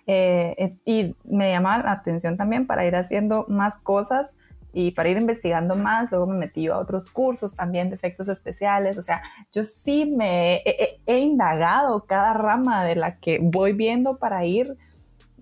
eh, 0.08 0.56
eh, 0.58 0.76
y 0.84 1.16
me 1.26 1.52
llamaba 1.52 1.84
la 1.84 1.92
atención 1.92 2.38
también 2.38 2.66
para 2.66 2.88
ir 2.88 2.96
haciendo 2.96 3.46
más 3.50 3.78
cosas 3.78 4.34
y 4.74 4.92
para 4.92 5.10
ir 5.10 5.18
investigando 5.18 5.76
más, 5.76 6.12
luego 6.12 6.26
me 6.26 6.36
metí 6.36 6.68
a 6.68 6.80
otros 6.80 7.10
cursos 7.12 7.56
también 7.56 7.90
de 7.90 7.96
efectos 7.96 8.28
especiales, 8.28 8.98
o 8.98 9.04
sea, 9.04 9.22
yo 9.54 9.64
sí 9.64 10.06
me 10.06 10.64
he, 11.06 11.20
indagado 11.20 12.02
cada 12.02 12.34
rama 12.34 12.84
de 12.84 12.96
la 12.96 13.18
que 13.18 13.40
voy 13.40 13.74
viendo 13.74 14.18
para 14.18 14.46
ir 14.46 14.74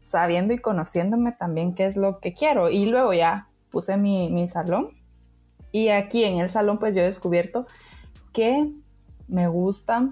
sabiendo 0.03 0.53
y 0.53 0.57
conociéndome 0.57 1.31
también 1.31 1.73
qué 1.73 1.85
es 1.85 1.95
lo 1.95 2.19
que 2.19 2.33
quiero. 2.33 2.69
Y 2.69 2.87
luego 2.87 3.13
ya 3.13 3.47
puse 3.71 3.95
mi, 3.95 4.29
mi 4.29 4.49
salón 4.49 4.89
y 5.71 5.87
aquí 5.87 6.25
en 6.25 6.39
el 6.39 6.49
salón 6.49 6.77
pues 6.77 6.93
yo 6.93 7.01
he 7.01 7.05
descubierto 7.05 7.65
que 8.33 8.69
me 9.29 9.47
gusta 9.47 10.11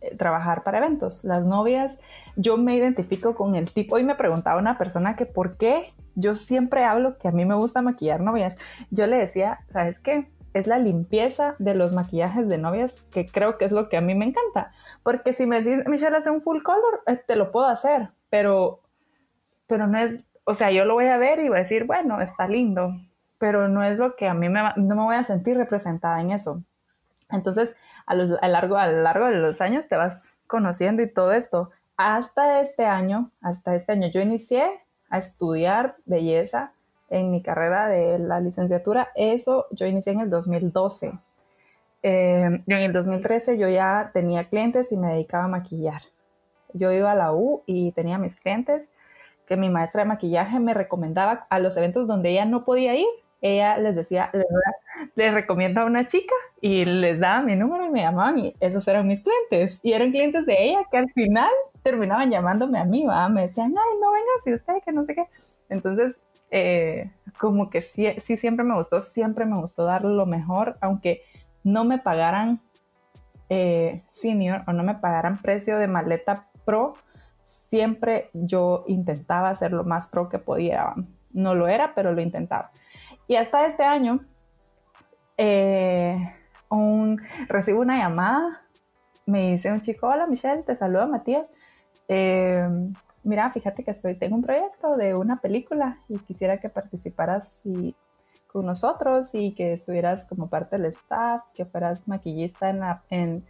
eh, 0.00 0.14
trabajar 0.16 0.62
para 0.62 0.78
eventos. 0.78 1.24
Las 1.24 1.44
novias, 1.44 1.98
yo 2.36 2.56
me 2.56 2.76
identifico 2.76 3.34
con 3.34 3.56
el 3.56 3.70
tipo, 3.70 3.96
hoy 3.96 4.04
me 4.04 4.14
preguntaba 4.14 4.60
una 4.60 4.78
persona 4.78 5.16
que 5.16 5.26
por 5.26 5.56
qué 5.56 5.92
yo 6.14 6.36
siempre 6.36 6.84
hablo 6.84 7.18
que 7.18 7.28
a 7.28 7.32
mí 7.32 7.44
me 7.44 7.54
gusta 7.54 7.82
maquillar 7.82 8.20
novias. 8.20 8.56
Yo 8.90 9.06
le 9.06 9.16
decía, 9.16 9.58
¿sabes 9.70 9.98
qué? 9.98 10.28
Es 10.52 10.66
la 10.66 10.78
limpieza 10.78 11.54
de 11.58 11.74
los 11.74 11.92
maquillajes 11.92 12.48
de 12.48 12.58
novias 12.58 13.02
que 13.12 13.26
creo 13.26 13.56
que 13.56 13.64
es 13.64 13.72
lo 13.72 13.88
que 13.88 13.96
a 13.96 14.00
mí 14.00 14.14
me 14.14 14.26
encanta. 14.26 14.72
Porque 15.02 15.32
si 15.32 15.46
me 15.46 15.60
dices, 15.60 15.86
Michelle, 15.88 16.16
hace 16.16 16.30
un 16.30 16.40
full 16.40 16.62
color, 16.62 17.00
eh, 17.06 17.16
te 17.16 17.36
lo 17.36 17.50
puedo 17.50 17.66
hacer, 17.66 18.08
pero, 18.30 18.80
pero 19.66 19.86
no 19.86 19.98
es, 19.98 20.20
o 20.44 20.54
sea, 20.54 20.70
yo 20.70 20.84
lo 20.84 20.94
voy 20.94 21.06
a 21.06 21.16
ver 21.16 21.40
y 21.40 21.48
voy 21.48 21.56
a 21.56 21.60
decir, 21.60 21.84
bueno, 21.84 22.20
está 22.20 22.46
lindo, 22.46 22.92
pero 23.40 23.68
no 23.68 23.82
es 23.82 23.98
lo 23.98 24.14
que 24.14 24.28
a 24.28 24.34
mí 24.34 24.48
me, 24.48 24.62
no 24.76 24.94
me 24.94 25.02
voy 25.02 25.16
a 25.16 25.24
sentir 25.24 25.56
representada 25.56 26.20
en 26.20 26.30
eso. 26.30 26.62
Entonces, 27.30 27.76
a 28.06 28.14
lo, 28.14 28.36
largo, 28.36 28.76
a 28.76 28.86
lo 28.86 29.02
largo 29.02 29.26
de 29.26 29.36
los 29.36 29.60
años 29.60 29.88
te 29.88 29.96
vas 29.96 30.36
conociendo 30.46 31.02
y 31.02 31.12
todo 31.12 31.32
esto. 31.32 31.70
Hasta 31.96 32.60
este 32.60 32.86
año, 32.86 33.30
hasta 33.42 33.74
este 33.74 33.92
año, 33.92 34.08
yo 34.08 34.20
inicié 34.20 34.68
a 35.10 35.18
estudiar 35.18 35.94
belleza 36.06 36.72
en 37.10 37.30
mi 37.30 37.42
carrera 37.42 37.88
de 37.88 38.18
la 38.18 38.40
licenciatura. 38.40 39.08
Eso 39.14 39.66
yo 39.70 39.86
inicié 39.86 40.12
en 40.12 40.20
el 40.20 40.30
2012. 40.30 41.12
Eh, 42.02 42.60
en 42.66 42.72
el 42.72 42.92
2013 42.92 43.56
yo 43.56 43.68
ya 43.68 44.10
tenía 44.12 44.44
clientes 44.44 44.92
y 44.92 44.96
me 44.96 45.08
dedicaba 45.08 45.44
a 45.44 45.48
maquillar. 45.48 46.02
Yo 46.72 46.92
iba 46.92 47.12
a 47.12 47.14
la 47.14 47.32
U 47.32 47.62
y 47.66 47.92
tenía 47.92 48.18
mis 48.18 48.36
clientes 48.36 48.90
que 49.46 49.56
mi 49.56 49.68
maestra 49.68 50.02
de 50.02 50.08
maquillaje 50.08 50.58
me 50.58 50.74
recomendaba 50.74 51.46
a 51.50 51.58
los 51.58 51.76
eventos 51.76 52.08
donde 52.08 52.30
ella 52.30 52.44
no 52.44 52.64
podía 52.64 52.94
ir. 52.94 53.06
Ella 53.42 53.76
les 53.78 53.94
decía, 53.94 54.30
les, 55.16 55.34
recomiendo 55.34 55.82
a 55.82 55.84
una 55.84 56.06
chica 56.06 56.34
y 56.62 56.86
les 56.86 57.20
daba 57.20 57.42
mi 57.42 57.56
número 57.56 57.84
y 57.84 57.90
me 57.90 58.00
llamaban 58.00 58.38
y 58.38 58.54
esos 58.60 58.88
eran 58.88 59.06
mis 59.06 59.22
clientes. 59.22 59.80
Y 59.82 59.92
eran 59.92 60.12
clientes 60.12 60.46
de 60.46 60.56
ella 60.58 60.80
que 60.90 60.96
al 60.96 61.10
final 61.12 61.50
terminaban 61.84 62.30
llamándome 62.30 62.78
a 62.80 62.84
mí, 62.84 63.04
¿va? 63.04 63.28
me 63.28 63.42
decían, 63.42 63.66
ay, 63.66 64.00
no 64.00 64.10
venga, 64.10 64.26
si 64.42 64.52
usted, 64.52 64.82
que 64.84 64.90
no 64.90 65.04
sé 65.04 65.14
qué. 65.14 65.26
Entonces, 65.68 66.22
eh, 66.50 67.10
como 67.38 67.68
que 67.68 67.82
sí, 67.82 68.08
sí, 68.20 68.36
siempre 68.36 68.64
me 68.64 68.74
gustó, 68.74 69.00
siempre 69.00 69.44
me 69.44 69.60
gustó 69.60 69.84
dar 69.84 70.02
lo 70.04 70.24
mejor, 70.24 70.76
aunque 70.80 71.22
no 71.62 71.84
me 71.84 71.98
pagaran 71.98 72.58
eh, 73.50 74.02
senior 74.10 74.62
o 74.66 74.72
no 74.72 74.82
me 74.82 74.94
pagaran 74.94 75.40
precio 75.40 75.76
de 75.76 75.86
maleta 75.86 76.46
pro, 76.64 76.94
siempre 77.46 78.30
yo 78.32 78.84
intentaba 78.88 79.50
hacer 79.50 79.72
lo 79.72 79.84
más 79.84 80.08
pro 80.08 80.28
que 80.28 80.38
podía. 80.38 80.94
No 81.32 81.54
lo 81.54 81.68
era, 81.68 81.92
pero 81.94 82.12
lo 82.12 82.22
intentaba. 82.22 82.70
Y 83.28 83.36
hasta 83.36 83.66
este 83.66 83.84
año, 83.84 84.20
eh, 85.36 86.16
un, 86.70 87.20
recibo 87.48 87.80
una 87.80 87.98
llamada, 87.98 88.60
me 89.26 89.50
dice 89.50 89.70
un 89.72 89.82
chico, 89.82 90.08
hola 90.08 90.26
Michelle, 90.26 90.62
te 90.62 90.76
saluda 90.76 91.06
Matías. 91.06 91.48
Eh, 92.08 92.66
mira, 93.22 93.50
fíjate 93.50 93.82
que 93.82 93.90
estoy, 93.90 94.14
tengo 94.14 94.36
un 94.36 94.42
proyecto 94.42 94.96
de 94.96 95.14
una 95.14 95.36
película 95.36 95.96
y 96.08 96.18
quisiera 96.18 96.58
que 96.58 96.68
participaras 96.68 97.60
con 98.46 98.66
nosotros 98.66 99.34
y 99.34 99.52
que 99.52 99.72
estuvieras 99.72 100.26
como 100.26 100.48
parte 100.48 100.78
del 100.78 100.86
staff, 100.92 101.42
que 101.54 101.64
fueras 101.64 102.06
maquillista 102.06 102.70
en, 102.70 102.80
la, 102.80 103.02
en, 103.10 103.44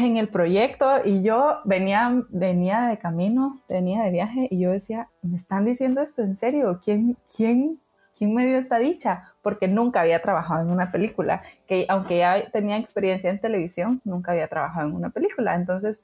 en 0.00 0.16
el 0.16 0.28
proyecto 0.28 0.86
y 1.04 1.22
yo 1.22 1.60
venía, 1.64 2.22
venía 2.28 2.82
de 2.82 2.98
camino, 2.98 3.60
venía 3.68 4.02
de 4.02 4.10
viaje 4.10 4.48
y 4.50 4.60
yo 4.60 4.72
decía, 4.72 5.08
¿me 5.22 5.36
están 5.36 5.64
diciendo 5.64 6.00
esto 6.02 6.22
en 6.22 6.36
serio? 6.36 6.80
¿Quién, 6.84 7.16
quién, 7.34 7.78
quién 8.16 8.34
me 8.34 8.46
dio 8.46 8.58
esta 8.58 8.78
dicha? 8.78 9.32
Porque 9.42 9.68
nunca 9.68 10.02
había 10.02 10.20
trabajado 10.20 10.60
en 10.62 10.70
una 10.70 10.92
película, 10.92 11.42
que 11.66 11.86
aunque 11.88 12.18
ya 12.18 12.46
tenía 12.50 12.76
experiencia 12.76 13.30
en 13.30 13.40
televisión, 13.40 14.00
nunca 14.04 14.32
había 14.32 14.48
trabajado 14.48 14.88
en 14.88 14.94
una 14.94 15.10
película. 15.10 15.54
Entonces, 15.54 16.02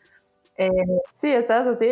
eh, 0.57 0.71
sí, 1.21 1.33
estás 1.33 1.67
así, 1.67 1.89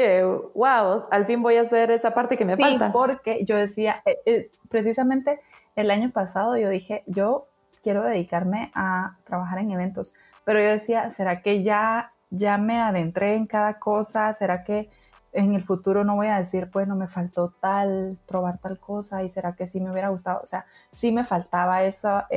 wow, 0.55 1.07
al 1.11 1.27
fin 1.27 1.43
voy 1.43 1.57
a 1.57 1.63
hacer 1.63 1.91
esa 1.91 2.15
parte 2.15 2.37
que 2.37 2.45
me 2.45 2.57
sí, 2.57 2.63
falta. 2.63 2.93
Porque 2.93 3.45
yo 3.45 3.57
decía, 3.57 4.03
eh, 4.07 4.19
eh, 4.25 4.51
precisamente 4.71 5.39
el 5.75 5.91
año 5.91 6.11
pasado 6.11 6.57
yo 6.57 6.69
dije, 6.69 7.03
yo 7.07 7.45
quiero 7.83 8.05
dedicarme 8.05 8.71
a 8.75 9.17
trabajar 9.25 9.59
en 9.59 9.73
eventos, 9.73 10.15
pero 10.45 10.61
yo 10.61 10.69
decía, 10.69 11.11
¿será 11.11 11.43
que 11.43 11.63
ya, 11.63 12.13
ya 12.31 12.57
me 12.59 12.81
adentré 12.81 13.35
en 13.35 13.47
cada 13.47 13.79
cosa? 13.79 14.33
¿Será 14.35 14.63
que 14.63 14.89
en 15.33 15.55
el 15.55 15.65
futuro 15.65 16.05
no 16.05 16.15
voy 16.15 16.29
a 16.29 16.39
decir, 16.39 16.69
bueno, 16.73 16.95
me 16.95 17.07
faltó 17.07 17.53
tal, 17.61 18.19
probar 18.29 18.59
tal 18.59 18.79
cosa 18.79 19.23
y 19.25 19.31
será 19.31 19.53
que 19.53 19.67
sí 19.67 19.81
me 19.81 19.91
hubiera 19.91 20.11
gustado? 20.11 20.41
O 20.43 20.47
sea, 20.47 20.65
sí 20.93 21.11
me 21.11 21.25
faltaba 21.25 21.83
esa, 21.83 22.29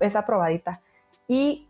esa 0.00 0.26
probadita. 0.26 0.80
Y 1.28 1.68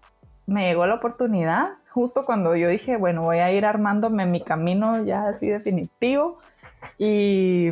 me 0.52 0.68
llegó 0.68 0.86
la 0.86 0.94
oportunidad 0.94 1.70
justo 1.90 2.24
cuando 2.24 2.54
yo 2.56 2.68
dije, 2.68 2.96
bueno, 2.96 3.22
voy 3.22 3.38
a 3.38 3.52
ir 3.52 3.66
armándome 3.66 4.26
mi 4.26 4.40
camino 4.40 5.02
ya 5.04 5.26
así 5.26 5.48
definitivo 5.48 6.38
y, 6.98 7.68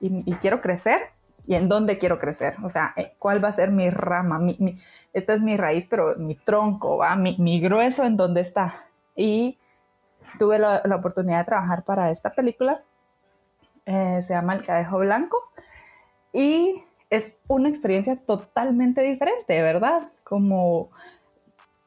y, 0.00 0.34
quiero 0.40 0.60
crecer 0.60 1.00
y 1.46 1.54
en 1.54 1.68
dónde 1.68 1.98
quiero 1.98 2.18
crecer, 2.18 2.54
o 2.62 2.68
sea, 2.68 2.92
eh, 2.96 3.10
cuál 3.18 3.42
va 3.42 3.48
a 3.48 3.52
ser 3.52 3.70
mi 3.70 3.88
rama, 3.90 4.38
mi, 4.38 4.78
esta 5.12 5.34
es 5.34 5.40
mi 5.40 5.56
raíz, 5.56 5.86
pero 5.88 6.14
mi 6.16 6.34
tronco, 6.34 6.98
¿va? 6.98 7.16
Mi, 7.16 7.36
mi 7.38 7.60
grueso 7.60 8.04
en 8.04 8.16
dónde 8.16 8.42
está. 8.42 8.82
Y 9.16 9.58
tuve 10.38 10.58
la, 10.58 10.82
oportunidad 10.94 11.38
de 11.38 11.44
trabajar 11.44 11.84
para 11.84 12.10
esta 12.10 12.30
película, 12.30 12.78
eh, 13.86 14.20
se 14.22 14.34
llama 14.34 14.54
El 14.54 14.64
Cadejo 14.64 14.98
Blanco, 14.98 15.38
y 16.32 16.82
es 17.10 17.36
una 17.48 17.68
experiencia 17.68 18.16
totalmente 18.16 19.00
diferente, 19.00 19.62
¿verdad? 19.62 20.08
Como 20.24 20.90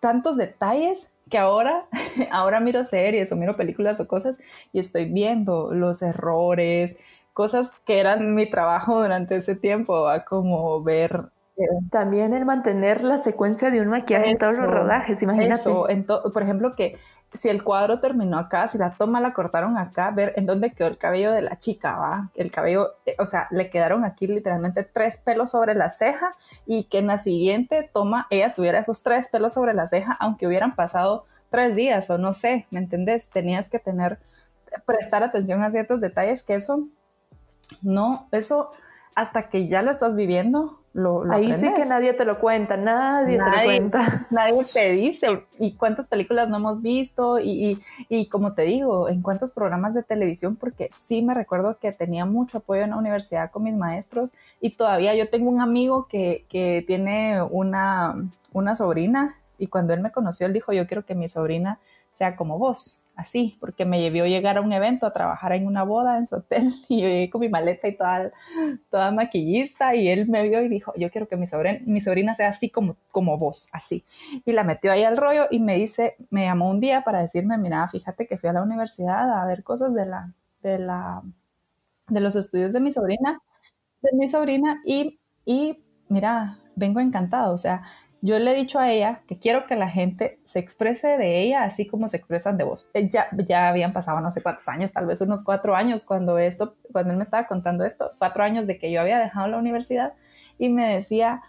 tantos 0.01 0.35
detalles 0.35 1.07
que 1.29 1.37
ahora, 1.37 1.85
ahora 2.31 2.59
miro 2.59 2.83
series 2.83 3.31
o 3.31 3.37
miro 3.37 3.55
películas 3.55 4.01
o 4.01 4.07
cosas 4.07 4.39
y 4.73 4.79
estoy 4.79 5.05
viendo 5.05 5.73
los 5.73 6.01
errores, 6.01 6.97
cosas 7.31 7.71
que 7.85 7.99
eran 7.99 8.35
mi 8.35 8.45
trabajo 8.45 9.01
durante 9.01 9.37
ese 9.37 9.55
tiempo, 9.55 10.09
a 10.09 10.25
como 10.25 10.83
ver 10.83 11.29
eh, 11.57 11.63
también 11.89 12.33
el 12.33 12.45
mantener 12.45 13.03
la 13.03 13.23
secuencia 13.23 13.69
de 13.69 13.81
un 13.81 13.87
maquillaje 13.87 14.31
en 14.31 14.37
todos 14.37 14.59
los 14.59 14.71
rodajes, 14.71 15.21
imagínate. 15.21 15.53
Eso, 15.53 15.85
por 16.33 16.43
ejemplo, 16.43 16.75
que 16.75 16.97
si 17.33 17.47
el 17.47 17.63
cuadro 17.63 17.99
terminó 17.99 18.37
acá, 18.37 18.67
si 18.67 18.77
la 18.77 18.91
toma 18.91 19.21
la 19.21 19.33
cortaron 19.33 19.77
acá, 19.77 20.11
ver 20.11 20.33
en 20.35 20.45
dónde 20.45 20.71
quedó 20.71 20.87
el 20.87 20.97
cabello 20.97 21.31
de 21.31 21.41
la 21.41 21.57
chica, 21.57 21.95
¿va? 21.95 22.29
El 22.35 22.51
cabello, 22.51 22.89
eh, 23.05 23.15
o 23.19 23.25
sea, 23.25 23.47
le 23.51 23.69
quedaron 23.69 24.03
aquí 24.03 24.27
literalmente 24.27 24.83
tres 24.83 25.17
pelos 25.17 25.51
sobre 25.51 25.73
la 25.73 25.89
ceja 25.89 26.35
y 26.65 26.83
que 26.85 26.97
en 26.97 27.07
la 27.07 27.17
siguiente 27.17 27.89
toma 27.93 28.27
ella 28.29 28.53
tuviera 28.53 28.79
esos 28.79 29.01
tres 29.01 29.29
pelos 29.29 29.53
sobre 29.53 29.73
la 29.73 29.87
ceja, 29.87 30.17
aunque 30.19 30.45
hubieran 30.45 30.75
pasado 30.75 31.23
tres 31.49 31.75
días 31.75 32.09
o 32.09 32.17
no 32.17 32.33
sé, 32.33 32.65
¿me 32.69 32.79
entendés? 32.79 33.29
Tenías 33.29 33.69
que 33.69 33.79
tener, 33.79 34.17
prestar 34.85 35.23
atención 35.23 35.63
a 35.63 35.71
ciertos 35.71 36.01
detalles 36.01 36.43
que 36.43 36.55
eso, 36.55 36.83
no, 37.81 38.27
eso 38.33 38.71
hasta 39.15 39.43
que 39.43 39.67
ya 39.67 39.81
lo 39.81 39.91
estás 39.91 40.15
viviendo, 40.15 40.80
lo, 40.93 41.32
Ahí 41.32 41.54
sí 41.56 41.73
que 41.73 41.86
nadie 41.86 42.13
te 42.13 42.25
lo 42.25 42.39
cuenta, 42.39 42.75
nadie, 42.75 43.38
te 43.38 43.43
lo 43.43 43.63
cuenta. 43.63 44.27
Nadie 44.32 44.65
te 44.65 44.91
dice. 44.91 45.45
¿Y 45.58 45.73
cuántas 45.73 46.08
películas 46.08 46.49
no 46.49 46.57
hemos 46.57 46.82
visto? 46.82 47.39
Y, 47.39 47.82
y, 48.09 48.28
como 48.28 48.53
te 48.53 48.63
digo, 48.63 49.07
en 49.07 49.22
cuántos 49.22 49.51
programas 49.51 49.93
de 49.93 50.03
televisión, 50.03 50.57
porque 50.57 50.89
sí 50.91 51.22
me 51.22 51.34
recuerdo 51.34 51.78
que 51.82 51.93
tenía 51.93 52.26
mucho 52.26 52.57
apoyo 52.57 52.82
en 52.82 52.89
la 52.89 52.97
universidad 52.97 53.51
con 53.51 53.63
mis 53.63 53.76
maestros 53.76 54.34
y 54.59 54.72
todavía 54.72 55.15
yo 55.15 55.30
tengo 55.30 55.49
un 55.49 55.61
amigo 55.61 56.07
que, 56.09 56.43
que 56.49 56.84
tiene 56.86 57.41
una, 57.41 58.15
una 58.51 58.76
sobrina 58.76 59.36
y 59.57 59.68
cuando 59.68 59.93
él 59.93 60.01
me 60.01 60.11
conoció, 60.11 60.45
él 60.45 60.53
dijo, 60.53 60.74
yo 60.74 60.88
quiero 60.88 61.05
que 61.05 61.15
mi 61.15 61.30
sobrina 61.30 61.80
sea 62.22 62.36
como 62.36 62.59
vos, 62.59 63.07
así, 63.15 63.57
porque 63.59 63.84
me 63.84 63.99
llevó 63.99 64.26
a 64.26 64.28
llegar 64.28 64.57
a 64.57 64.61
un 64.61 64.72
evento, 64.72 65.07
a 65.07 65.11
trabajar 65.13 65.53
en 65.53 65.65
una 65.65 65.82
boda 65.84 66.17
en 66.17 66.28
su 66.28 66.36
hotel 66.36 66.72
y 66.88 67.01
yo 67.01 67.07
llegué 67.07 67.32
con 67.32 67.41
mi 67.41 67.49
maleta 67.49 67.88
y 67.88 67.95
toda, 67.97 68.30
toda 68.91 69.09
maquillista 69.11 69.95
y 69.95 70.07
él 70.07 70.28
me 70.30 70.47
vio 70.47 70.61
y 70.61 70.69
dijo, 70.69 70.93
yo 70.97 71.09
quiero 71.09 71.26
que 71.28 71.36
mi 71.36 71.47
sobrina, 71.47 71.80
mi 71.88 71.99
sobrina 71.99 72.36
sea 72.36 72.49
así 72.49 72.69
como, 72.69 72.95
como 73.11 73.39
vos, 73.39 73.69
así. 73.72 74.03
Y 74.45 74.51
la 74.51 74.63
metió 74.63 74.91
ahí 74.91 75.03
al 75.03 75.17
rollo 75.17 75.47
y 75.49 75.59
me 75.59 75.78
dice, 75.78 76.15
me 76.30 76.45
llamó 76.45 76.69
un 76.69 76.80
día 76.80 77.01
para 77.01 77.22
decirme, 77.22 77.57
mira, 77.57 77.88
fíjate 77.88 78.28
que 78.28 78.38
fui 78.38 78.49
a 78.49 78.53
la 78.53 78.61
universidad 78.61 79.41
a 79.41 79.47
ver 79.47 79.63
cosas 79.63 79.95
de 79.95 80.05
la, 80.05 80.32
de 80.61 80.78
la, 80.78 81.24
de 82.09 82.19
los 82.19 82.36
estudios 82.36 82.74
de 82.74 82.80
mi 82.80 82.91
sobrina, 82.91 83.41
de 84.01 84.11
mi 84.17 84.28
sobrina 84.28 84.82
y, 84.86 85.19
y 85.45 85.78
mira, 86.09 86.57
vengo 86.76 86.99
encantado, 86.99 87.53
o 87.53 87.57
sea, 87.57 87.84
yo 88.22 88.38
le 88.38 88.51
he 88.51 88.55
dicho 88.55 88.80
a 88.80 88.91
ella 88.91 89.19
que 89.28 89.38
quiero 89.38 89.65
que 89.65 89.76
la 89.76 89.89
gente 89.89 90.38
se 90.45 90.59
exprese 90.59 91.17
de 91.17 91.41
ella 91.41 91.63
así 91.63 91.88
como 91.88 92.07
se 92.07 92.17
expresan 92.17 92.55
de 92.55 92.63
vos. 92.63 92.88
Eh, 92.93 93.09
ya, 93.09 93.28
ya 93.47 93.67
habían 93.67 93.93
pasado 93.93 94.22
no 94.22 94.32
sé 94.32 94.43
cuántos 94.43 94.67
años, 94.67 94.91
tal 94.91 95.07
vez 95.07 95.22
unos 95.22 95.43
cuatro 95.43 95.76
años 95.76 96.05
cuando 96.05 96.38
esto, 96.38 96.76
cuando 96.91 97.11
él 97.11 97.17
me 97.17 97.24
estaba 97.24 97.47
contando 97.47 97.84
esto, 97.84 98.11
cuatro 98.19 98.43
años 98.43 98.67
de 98.67 98.78
que 98.78 98.91
yo 98.91 99.01
había 99.01 99.19
dejado 99.19 99.47
la 99.47 99.57
universidad 99.57 100.13
y 100.59 100.69
me 100.69 100.93
decía, 100.93 101.41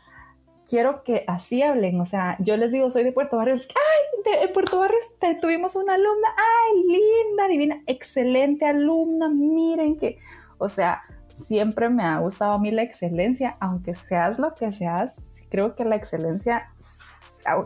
quiero 0.66 1.02
que 1.04 1.24
así 1.26 1.62
hablen, 1.62 2.00
o 2.00 2.06
sea, 2.06 2.36
yo 2.38 2.56
les 2.56 2.72
digo, 2.72 2.90
soy 2.90 3.04
de 3.04 3.12
Puerto 3.12 3.36
Barrios, 3.36 3.68
ay, 3.68 4.40
de 4.40 4.48
Puerto 4.48 4.78
Barrios 4.78 5.14
tuvimos 5.42 5.76
una 5.76 5.94
alumna, 5.94 6.28
ay, 6.38 6.82
linda, 6.84 7.48
divina, 7.48 7.76
excelente 7.86 8.64
alumna, 8.64 9.28
miren 9.28 9.98
que, 9.98 10.18
o 10.56 10.70
sea, 10.70 11.02
siempre 11.46 11.90
me 11.90 12.04
ha 12.04 12.18
gustado 12.20 12.52
a 12.52 12.58
mí 12.58 12.70
la 12.70 12.82
excelencia, 12.82 13.56
aunque 13.60 13.94
seas 13.94 14.38
lo 14.38 14.54
que 14.54 14.72
seas, 14.72 15.20
creo 15.52 15.74
que 15.74 15.84
la 15.84 15.96
excelencia, 15.96 16.66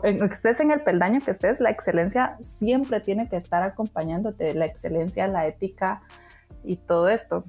estés 0.03 0.59
en 0.59 0.71
el 0.71 0.81
peldaño 0.81 1.21
que 1.23 1.31
estés, 1.31 1.61
la 1.61 1.69
excelencia 1.69 2.35
siempre 2.41 2.99
tiene 2.99 3.29
que 3.29 3.37
estar 3.37 3.63
acompañándote, 3.63 4.53
la 4.53 4.65
excelencia, 4.65 5.25
la 5.27 5.47
ética 5.47 6.01
y 6.65 6.75
todo 6.75 7.07
esto. 7.07 7.45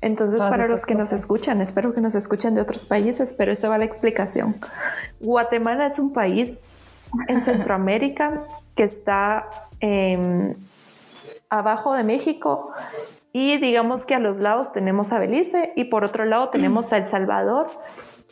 Entonces, 0.00 0.40
para 0.40 0.66
los 0.66 0.84
que 0.84 0.96
nos 0.96 1.12
escuchan, 1.12 1.60
espero 1.60 1.94
que 1.94 2.00
nos 2.00 2.16
escuchen 2.16 2.54
de 2.54 2.62
otros 2.62 2.84
países, 2.84 3.32
pero 3.32 3.52
esta 3.52 3.68
va 3.68 3.78
la 3.78 3.84
explicación. 3.84 4.56
Guatemala 5.20 5.86
es 5.86 6.00
un 6.00 6.12
país 6.12 6.58
en 7.28 7.40
Centroamérica 7.42 8.42
que 8.74 8.82
está 8.82 9.44
em, 9.78 10.54
abajo 11.48 11.94
de 11.94 12.02
México 12.02 12.72
y 13.32 13.58
digamos 13.58 14.04
que 14.04 14.16
a 14.16 14.18
los 14.18 14.38
lados 14.38 14.72
tenemos 14.72 15.12
a 15.12 15.20
Belice 15.20 15.72
y 15.76 15.84
por 15.84 16.02
otro 16.02 16.24
lado 16.24 16.48
tenemos 16.48 16.92
a 16.92 16.96
El 16.96 17.06
Salvador 17.06 17.68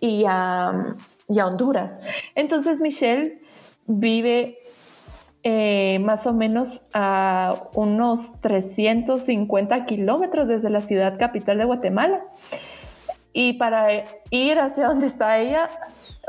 y 0.00 0.24
a, 0.26 0.94
y 1.28 1.38
a 1.38 1.46
Honduras. 1.46 1.98
Entonces 2.34 2.80
Michelle 2.80 3.40
vive 3.86 4.58
eh, 5.42 5.98
más 6.00 6.26
o 6.26 6.32
menos 6.32 6.82
a 6.94 7.68
unos 7.74 8.32
350 8.40 9.84
kilómetros 9.86 10.48
desde 10.48 10.70
la 10.70 10.80
ciudad 10.80 11.18
capital 11.18 11.58
de 11.58 11.64
Guatemala. 11.64 12.20
Y 13.32 13.54
para 13.54 14.04
ir 14.30 14.58
hacia 14.58 14.86
donde 14.86 15.06
está 15.06 15.38
ella 15.38 15.68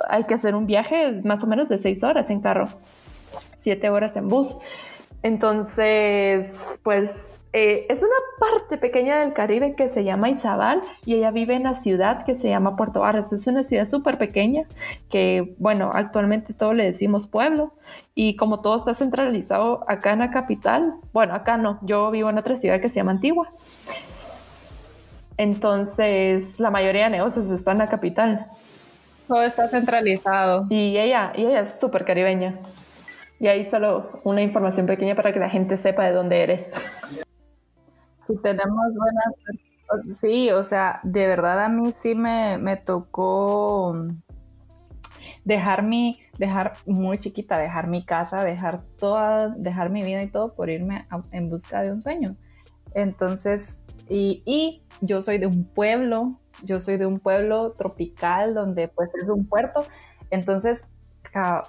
hay 0.09 0.23
que 0.23 0.33
hacer 0.33 0.55
un 0.55 0.65
viaje 0.65 1.21
más 1.23 1.43
o 1.43 1.47
menos 1.47 1.69
de 1.69 1.77
seis 1.77 2.03
horas 2.03 2.29
en 2.29 2.41
carro, 2.41 2.67
siete 3.55 3.89
horas 3.89 4.15
en 4.15 4.27
bus. 4.27 4.55
Entonces, 5.23 6.79
pues 6.83 7.31
eh, 7.57 7.85
es 7.87 7.99
una 7.99 8.09
parte 8.37 8.77
pequeña 8.77 9.17
del 9.19 9.31
Caribe 9.31 9.75
que 9.75 9.87
se 9.87 10.03
llama 10.03 10.27
Izabal 10.27 10.81
y 11.05 11.13
ella 11.13 11.31
vive 11.31 11.55
en 11.55 11.63
la 11.63 11.73
ciudad 11.73 12.25
que 12.25 12.35
se 12.35 12.49
llama 12.49 12.75
Puerto 12.75 12.99
Barrios. 12.99 13.31
Es 13.31 13.47
una 13.47 13.63
ciudad 13.63 13.85
súper 13.85 14.17
pequeña 14.17 14.63
que, 15.09 15.55
bueno, 15.57 15.89
actualmente 15.93 16.53
todos 16.53 16.75
le 16.75 16.83
decimos 16.83 17.27
pueblo 17.27 17.71
y 18.13 18.35
como 18.35 18.61
todo 18.61 18.75
está 18.75 18.93
centralizado 18.93 19.85
acá 19.87 20.11
en 20.11 20.19
la 20.19 20.31
capital, 20.31 20.95
bueno, 21.13 21.33
acá 21.33 21.55
no, 21.55 21.79
yo 21.83 22.11
vivo 22.11 22.29
en 22.29 22.37
otra 22.37 22.57
ciudad 22.57 22.81
que 22.81 22.89
se 22.89 22.95
llama 22.95 23.11
Antigua. 23.11 23.47
Entonces, 25.37 26.59
la 26.59 26.71
mayoría 26.71 27.05
de 27.05 27.11
negocios 27.11 27.49
están 27.51 27.75
en 27.75 27.79
la 27.79 27.87
capital. 27.87 28.47
Todo 29.29 29.43
está 29.43 29.69
centralizado. 29.69 30.67
Y 30.69 30.97
ella, 30.97 31.31
y 31.33 31.45
ella 31.45 31.61
es 31.61 31.77
súper 31.79 32.03
caribeña. 32.03 32.59
Y 33.39 33.47
ahí 33.47 33.63
solo 33.63 34.19
una 34.25 34.41
información 34.41 34.87
pequeña 34.87 35.15
para 35.15 35.31
que 35.31 35.39
la 35.39 35.49
gente 35.49 35.77
sepa 35.77 36.03
de 36.03 36.11
dónde 36.11 36.43
eres. 36.43 36.69
Si 38.27 38.35
tenemos 38.37 38.85
buenas... 38.95 40.19
Sí, 40.19 40.49
o 40.51 40.63
sea, 40.63 40.99
de 41.03 41.27
verdad 41.27 41.63
a 41.63 41.69
mí 41.69 41.93
sí 41.95 42.15
me, 42.15 42.57
me 42.57 42.75
tocó 42.75 43.95
dejar 45.43 45.83
mi, 45.83 46.19
dejar 46.39 46.73
muy 46.87 47.19
chiquita, 47.19 47.57
dejar 47.57 47.87
mi 47.87 48.03
casa, 48.03 48.43
dejar 48.43 48.81
toda, 48.99 49.49
dejar 49.49 49.91
mi 49.91 50.03
vida 50.03 50.23
y 50.23 50.27
todo 50.27 50.55
por 50.55 50.69
irme 50.69 51.05
en 51.31 51.49
busca 51.49 51.83
de 51.83 51.91
un 51.91 52.01
sueño. 52.01 52.35
Entonces, 52.95 53.79
y, 54.09 54.41
y, 54.45 54.81
yo 55.01 55.21
soy 55.21 55.37
de 55.37 55.45
un 55.45 55.65
pueblo, 55.65 56.35
yo 56.63 56.79
soy 56.79 56.97
de 56.97 57.05
un 57.05 57.19
pueblo 57.19 57.73
tropical 57.73 58.53
donde 58.55 58.87
pues 58.87 59.09
es 59.21 59.29
un 59.29 59.45
puerto, 59.45 59.85
entonces 60.31 60.87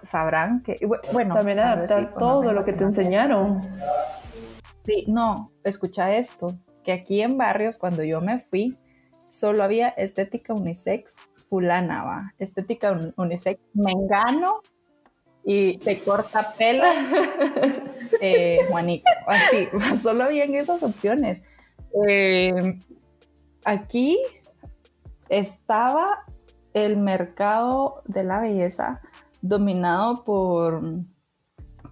sabrán 0.03 0.63
que, 0.63 0.79
bueno, 1.13 1.35
también 1.35 1.59
adaptar 1.59 2.15
todo 2.15 2.53
lo 2.53 2.65
que 2.65 2.73
te 2.73 2.85
enseñaron. 2.85 3.61
Sí, 4.87 5.05
no, 5.09 5.51
escucha 5.65 6.17
esto, 6.17 6.55
que 6.85 6.93
aquí 6.93 7.21
en 7.21 7.37
barrios 7.37 7.77
cuando 7.77 8.05
yo 8.05 8.21
me 8.21 8.39
fui, 8.39 8.77
solo 9.31 9.65
había 9.65 9.89
estética 9.89 10.55
unisex 10.55 11.17
fulana, 11.49 12.05
va, 12.05 12.33
estética 12.39 13.13
unisex 13.17 13.61
mengano 13.75 14.63
y 15.45 15.79
te 15.79 15.99
corta 16.01 16.55
pelo 16.57 16.85
eh, 18.21 18.61
Juanito, 18.69 19.11
así, 19.27 19.69
solo 20.03 20.25
habían 20.25 20.55
esas 20.55 20.83
opciones. 20.83 21.43
Eh, 22.09 22.81
aquí 23.65 24.19
estaba 25.29 26.19
el 26.75 26.97
mercado 26.97 28.03
de 28.07 28.23
la 28.23 28.41
belleza 28.41 29.01
dominado 29.41 30.25
por, 30.25 30.83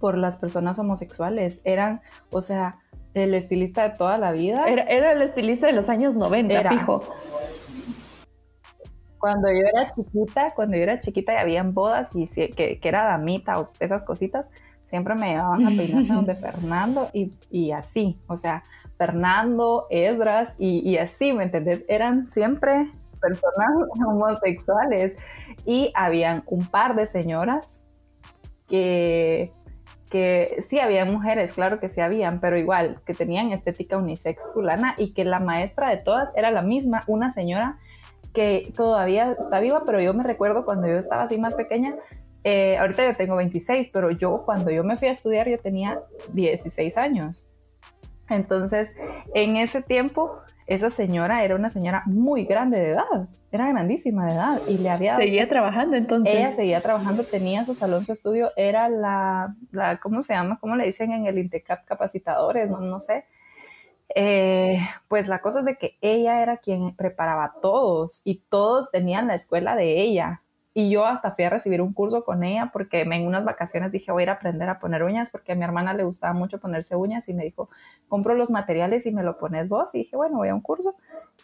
por 0.01 0.19
las 0.19 0.37
personas 0.37 0.79
homosexuales. 0.79 1.61
Eran, 1.65 2.01
o 2.31 2.43
sea, 2.43 2.77
el 3.15 3.35
estilista 3.35 3.89
de 3.89 3.97
toda 3.97 4.19
la 4.19 4.33
vida. 4.33 4.67
Era, 4.67 5.13
el 5.13 5.23
estilista 5.23 5.67
de 5.67 5.73
los 5.73 5.89
años 5.89 6.17
90, 6.17 6.53
era. 6.53 6.71
fijo. 6.71 7.03
Cuando 9.19 9.51
yo 9.51 9.61
era 9.61 9.93
chiquita, 9.95 10.53
cuando 10.55 10.77
yo 10.77 10.83
era 10.83 11.01
chiquita 11.01 11.33
y 11.33 11.37
habían 11.37 11.73
bodas 11.73 12.11
y 12.15 12.27
que, 12.27 12.79
era 12.83 13.05
damita 13.05 13.59
o 13.59 13.69
esas 13.81 14.03
cositas, 14.03 14.51
siempre 14.85 15.15
me 15.15 15.31
llevaban 15.31 15.67
a 15.67 15.71
peinarme 15.71 16.09
donde 16.15 16.35
Fernando 16.35 17.09
y, 17.13 17.71
así, 17.71 18.19
o 18.27 18.37
sea, 18.37 18.65
Fernando, 18.99 19.87
Esdras 19.89 20.55
y, 20.59 20.89
y 20.89 20.99
así, 20.99 21.33
¿me 21.33 21.45
entendés? 21.45 21.85
Eran 21.89 22.27
siempre 22.27 22.91
personas 23.21 23.71
homosexuales 24.07 25.17
y 25.65 25.91
habían 25.95 26.43
un 26.47 26.67
par 26.67 26.95
de 26.95 27.07
señoras 27.07 27.77
que 28.69 29.51
que 30.15 30.63
sí 30.69 30.79
había 30.79 31.05
mujeres, 31.05 31.55
claro 31.55 31.81
que 31.81 31.89
sí 31.89 32.01
habían, 32.01 32.39
pero 32.39 32.57
igual, 32.57 33.01
que 33.05 33.15
tenían 33.15 33.51
estética 33.51 33.99
unisex 33.99 34.53
fulana 34.53 34.95
y 34.97 35.13
que 35.13 35.25
la 35.25 35.41
maestra 35.41 35.91
de 35.91 35.97
todas 35.97 36.33
era 36.37 36.53
la 36.53 36.63
misma, 36.63 37.03
una 37.09 37.31
señora 37.31 37.79
que 38.33 38.73
todavía 38.77 39.33
está 39.33 39.59
viva, 39.59 39.83
pero 39.85 40.01
yo 40.01 40.15
me 40.15 40.23
recuerdo 40.23 40.65
cuando 40.65 40.87
yo 40.87 40.99
estaba 40.99 41.25
así 41.25 41.37
más 41.37 41.55
pequeña, 41.55 41.97
eh, 42.45 42.79
ahorita 42.79 43.05
yo 43.07 43.17
tengo 43.17 43.35
26, 43.35 43.91
pero 43.93 44.13
yo 44.13 44.41
cuando 44.45 44.71
yo 44.71 44.85
me 44.85 44.97
fui 44.97 45.09
a 45.09 45.11
estudiar 45.11 45.49
yo 45.49 45.59
tenía 45.59 45.99
16 46.33 46.97
años. 46.97 47.49
Entonces, 48.29 48.95
en 49.35 49.57
ese 49.57 49.83
tiempo 49.83 50.41
esa 50.67 50.91
señora 50.91 51.45
era 51.45 51.57
una 51.57 51.71
señora 51.71 52.03
muy 52.07 52.45
grande 52.45 52.79
de 52.79 52.91
edad, 52.93 53.29
era 53.53 53.69
grandísima 53.69 54.27
de 54.27 54.33
edad 54.33 54.61
y 54.67 54.79
le 54.79 54.91
había... 54.91 55.17
Seguía 55.17 55.49
trabajando 55.49 55.97
entonces. 55.97 56.35
Ella 56.35 56.53
seguía 56.53 56.81
trabajando, 56.81 57.25
tenía 57.25 57.65
su 57.65 57.75
salón, 57.75 58.05
su 58.05 58.13
estudio, 58.13 58.51
era 58.57 58.89
la, 58.89 59.55
la 59.73 59.99
¿cómo 59.99 60.23
se 60.23 60.35
llama? 60.35 60.59
¿Cómo 60.61 60.75
le 60.75 60.87
dicen 60.87 61.13
en 61.13 61.27
el 61.27 61.39
INTECAP? 61.39 61.85
Capacitadores, 61.85 62.71
no, 62.71 62.81
no 62.81 62.99
sé. 62.99 63.27
Eh, 64.15 64.79
pues 65.09 65.29
la 65.29 65.41
cosa 65.41 65.61
es 65.61 65.65
de 65.67 65.77
que 65.77 65.97
ella 66.01 66.43
era 66.43 66.57
quien 66.57 66.95
preparaba 66.97 67.45
a 67.45 67.53
todos 67.61 68.23
y 68.25 68.41
todos 68.49 68.91
tenían 68.91 69.27
la 69.27 69.35
escuela 69.35 69.77
de 69.77 70.01
ella. 70.01 70.41
Y 70.77 70.91
yo 70.91 71.07
hasta 71.07 71.31
fui 71.31 71.45
a 71.45 71.51
recibir 71.51 71.81
un 71.81 71.93
curso 71.93 72.25
con 72.25 72.43
ella 72.43 72.69
porque 72.73 73.03
en 73.03 73.27
unas 73.27 73.45
vacaciones 73.45 73.93
dije 73.93 74.11
voy 74.11 74.23
a 74.23 74.25
ir 74.25 74.31
a 74.31 74.33
aprender 74.35 74.69
a 74.69 74.81
poner 74.81 75.05
uñas 75.05 75.31
porque 75.31 75.53
a 75.53 75.55
mi 75.55 75.63
hermana 75.63 75.95
le 75.95 76.03
gustaba 76.03 76.33
mucho 76.33 76.59
ponerse 76.59 76.97
uñas 76.97 77.29
y 77.29 77.33
me 77.33 77.45
dijo, 77.45 77.69
compro 78.09 78.35
los 78.35 78.51
materiales 78.51 79.07
y 79.07 79.13
me 79.13 79.23
lo 79.23 79.39
pones 79.39 79.69
vos. 79.69 79.95
Y 79.95 79.99
dije, 79.99 80.17
bueno, 80.17 80.39
voy 80.39 80.49
a 80.49 80.55
un 80.55 80.61
curso. 80.61 80.93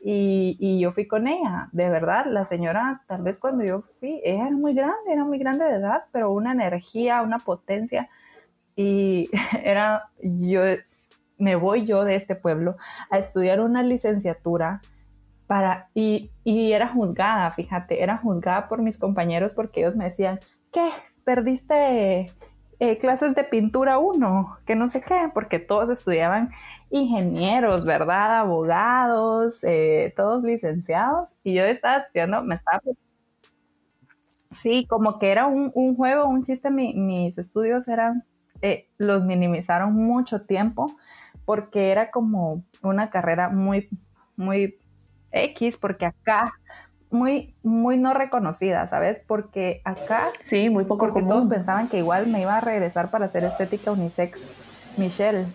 Y, 0.02 0.56
y 0.58 0.80
yo 0.80 0.90
fui 0.90 1.06
con 1.06 1.28
ella. 1.28 1.68
De 1.70 1.88
verdad, 1.88 2.26
la 2.26 2.44
señora, 2.44 3.00
tal 3.06 3.22
vez 3.22 3.38
cuando 3.38 3.62
yo 3.62 3.82
fui, 3.82 4.20
era 4.24 4.50
muy 4.50 4.74
grande, 4.74 5.12
era 5.12 5.24
muy 5.24 5.38
grande 5.38 5.64
de 5.64 5.76
edad, 5.76 6.04
pero 6.10 6.32
una 6.32 6.50
energía, 6.50 7.22
una 7.22 7.38
potencia. 7.38 8.08
Y 8.74 9.30
era, 9.62 10.10
yo 10.20 10.62
me 11.38 11.56
voy 11.56 11.86
yo 11.86 12.04
de 12.04 12.16
este 12.16 12.34
pueblo 12.34 12.76
a 13.10 13.18
estudiar 13.18 13.60
una 13.60 13.82
licenciatura 13.82 14.80
para, 15.50 15.90
y, 15.94 16.30
era 16.44 16.86
juzgada, 16.86 17.50
fíjate, 17.50 18.04
era 18.04 18.16
juzgada 18.16 18.68
por 18.68 18.82
mis 18.82 18.98
compañeros 18.98 19.52
porque 19.52 19.80
ellos 19.80 19.96
me 19.96 20.04
decían, 20.04 20.38
¿qué? 20.72 20.90
¿Perdiste 21.24 22.30
eh, 22.78 22.98
clases 22.98 23.34
de 23.34 23.42
pintura 23.42 23.98
uno, 23.98 24.56
que 24.64 24.76
no 24.76 24.86
sé 24.86 25.00
qué, 25.00 25.28
porque 25.34 25.58
todos 25.58 25.90
estudiaban 25.90 26.50
ingenieros, 26.90 27.84
¿verdad? 27.84 28.38
Abogados, 28.38 29.64
eh, 29.64 30.12
todos 30.16 30.44
licenciados, 30.44 31.34
y 31.42 31.54
yo 31.54 31.64
estaba 31.64 31.96
estudiando, 31.96 32.44
me 32.44 32.54
estaba... 32.54 32.80
Sí, 34.52 34.86
como 34.88 35.18
que 35.18 35.32
era 35.32 35.48
un, 35.48 35.96
juego, 35.96 36.28
un 36.28 36.44
chiste, 36.44 36.70
mis 36.70 37.38
estudios 37.38 37.88
eran, 37.88 38.22
eh, 38.62 38.86
los 38.98 39.24
minimizaron 39.24 39.94
mucho 39.94 40.46
tiempo, 40.46 40.92
porque 41.44 41.90
era 41.90 42.12
como 42.12 42.62
una 42.82 43.10
carrera 43.10 43.48
muy, 43.48 43.88
muy 44.36 44.79
X, 45.32 45.76
porque 45.78 46.06
acá 46.06 46.52
muy, 47.10 47.54
muy 47.62 47.96
no 47.96 48.14
reconocida, 48.14 48.86
¿sabes? 48.86 49.24
Porque 49.26 49.80
acá, 49.84 50.28
sí, 50.40 50.70
muy 50.70 50.84
poco 50.84 51.08
porque 51.08 51.26
todos 51.26 51.46
pensaban 51.46 51.88
que 51.88 51.98
igual 51.98 52.28
me 52.28 52.40
iba 52.40 52.56
a 52.56 52.60
regresar 52.60 53.10
para 53.10 53.26
hacer 53.26 53.44
estética 53.44 53.92
unisex. 53.92 54.40
Michelle, 54.96 55.46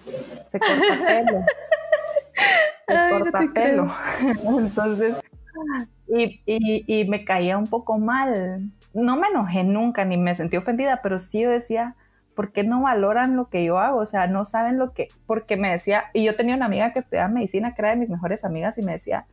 se 0.47 0.59
corta 0.59 0.76
pelo. 1.07 1.45
Se 2.88 3.09
corta 3.09 3.53
pelo. 3.53 3.91
Entonces, 4.59 5.15
y, 6.07 6.41
y, 6.45 6.84
y, 6.88 7.07
me 7.07 7.26
caía 7.26 7.57
un 7.57 7.67
poco 7.67 7.97
mal. 7.97 8.61
No 8.93 9.17
me 9.17 9.28
enojé 9.28 9.63
nunca 9.63 10.05
ni 10.05 10.17
me 10.17 10.36
sentí 10.36 10.57
ofendida, 10.57 10.99
pero 11.01 11.19
sí 11.19 11.41
yo 11.41 11.49
decía, 11.49 11.95
¿por 12.36 12.51
qué 12.51 12.63
no 12.63 12.82
valoran 12.82 13.36
lo 13.36 13.49
que 13.49 13.63
yo 13.63 13.80
hago? 13.80 13.99
O 13.99 14.05
sea, 14.05 14.28
no 14.28 14.45
saben 14.45 14.78
lo 14.78 14.91
que, 14.91 15.07
porque 15.26 15.57
me 15.57 15.71
decía, 15.71 16.05
y 16.13 16.23
yo 16.23 16.36
tenía 16.36 16.55
una 16.55 16.65
amiga 16.65 16.91
que 16.91 16.99
estudiaba 16.99 17.30
medicina, 17.30 17.73
que 17.73 17.82
era 17.82 17.89
de 17.91 17.95
mis 17.95 18.09
mejores 18.09 18.45
amigas, 18.45 18.78
y 18.78 18.84
me 18.84 18.93
decía, 18.93 19.26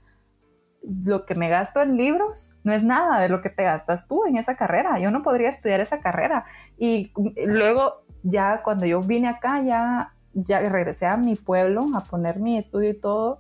lo 0.83 1.25
que 1.27 1.35
me 1.35 1.49
gasto 1.49 1.81
en 1.81 1.97
libros 1.97 2.51
no 2.65 2.73
es 2.73 2.83
nada 2.83 3.21
de 3.21 3.29
lo 3.29 3.41
que 3.41 3.51
te 3.51 3.63
gastas 3.63 4.09
tú 4.09 4.27
en 4.27 4.37
esa 4.37 4.57
carrera. 4.57 4.99
Yo 4.99 5.11
no 5.11 5.23
podría 5.23 5.49
estudiar 5.49 5.81
esa 5.81 6.01
carrera. 6.01 6.45
Y 6.79 7.13
luego, 7.47 7.93
ya 8.23 8.63
cuando 8.63 8.87
yo 8.87 9.01
vine 9.01 9.29
acá, 9.29 9.63
ya, 9.63 10.11
ya 10.35 10.61
regresé 10.61 11.07
a 11.07 11.17
mi 11.17 11.37
pueblo 11.37 11.87
a 11.95 12.01
poner 12.01 12.41
mi 12.41 12.59
estudio 12.59 12.91
y 12.91 13.01
todo. 13.01 13.39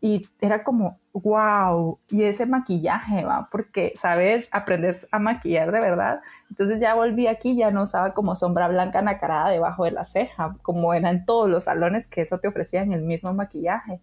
Y 0.00 0.28
era 0.40 0.62
como, 0.62 0.96
wow, 1.12 1.98
y 2.08 2.22
ese 2.22 2.46
maquillaje, 2.46 3.24
va, 3.24 3.48
porque, 3.50 3.94
sabes, 3.96 4.48
aprendes 4.52 5.08
a 5.10 5.18
maquillar 5.18 5.72
de 5.72 5.80
verdad. 5.80 6.20
Entonces 6.50 6.80
ya 6.80 6.94
volví 6.94 7.26
aquí, 7.26 7.56
ya 7.56 7.72
no 7.72 7.82
usaba 7.82 8.14
como 8.14 8.36
sombra 8.36 8.68
blanca 8.68 9.02
nacarada 9.02 9.48
debajo 9.48 9.84
de 9.84 9.90
la 9.90 10.04
ceja, 10.04 10.54
como 10.62 10.94
eran 10.94 11.24
todos 11.24 11.50
los 11.50 11.64
salones 11.64 12.06
que 12.06 12.20
eso 12.20 12.38
te 12.38 12.46
ofrecían 12.46 12.92
el 12.92 13.02
mismo 13.02 13.34
maquillaje. 13.34 14.00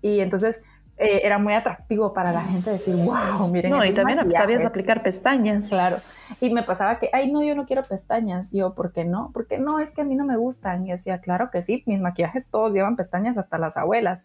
Y 0.00 0.20
entonces 0.20 0.62
eh, 0.98 1.20
era 1.24 1.38
muy 1.38 1.54
atractivo 1.54 2.12
para 2.12 2.32
la 2.32 2.42
gente 2.42 2.70
decir, 2.70 2.94
wow, 2.94 3.48
miren. 3.48 3.70
No, 3.70 3.84
y 3.84 3.92
también 3.92 4.18
sabías 4.32 4.64
aplicar 4.64 5.02
pestañas. 5.02 5.66
Claro. 5.68 5.98
Y 6.40 6.52
me 6.52 6.62
pasaba 6.62 6.98
que, 6.98 7.10
ay, 7.12 7.30
no, 7.30 7.42
yo 7.42 7.54
no 7.54 7.66
quiero 7.66 7.82
pestañas. 7.82 8.52
yo, 8.52 8.74
¿por 8.74 8.92
qué 8.92 9.04
no? 9.04 9.30
Porque 9.32 9.58
no, 9.58 9.78
es 9.78 9.90
que 9.90 10.02
a 10.02 10.04
mí 10.04 10.16
no 10.16 10.24
me 10.24 10.36
gustan. 10.36 10.84
Y 10.84 10.88
yo 10.88 10.92
decía, 10.92 11.20
claro 11.20 11.50
que 11.50 11.62
sí, 11.62 11.82
mis 11.86 12.00
maquillajes 12.00 12.50
todos 12.50 12.72
llevan 12.72 12.96
pestañas, 12.96 13.38
hasta 13.38 13.58
las 13.58 13.76
abuelas. 13.76 14.24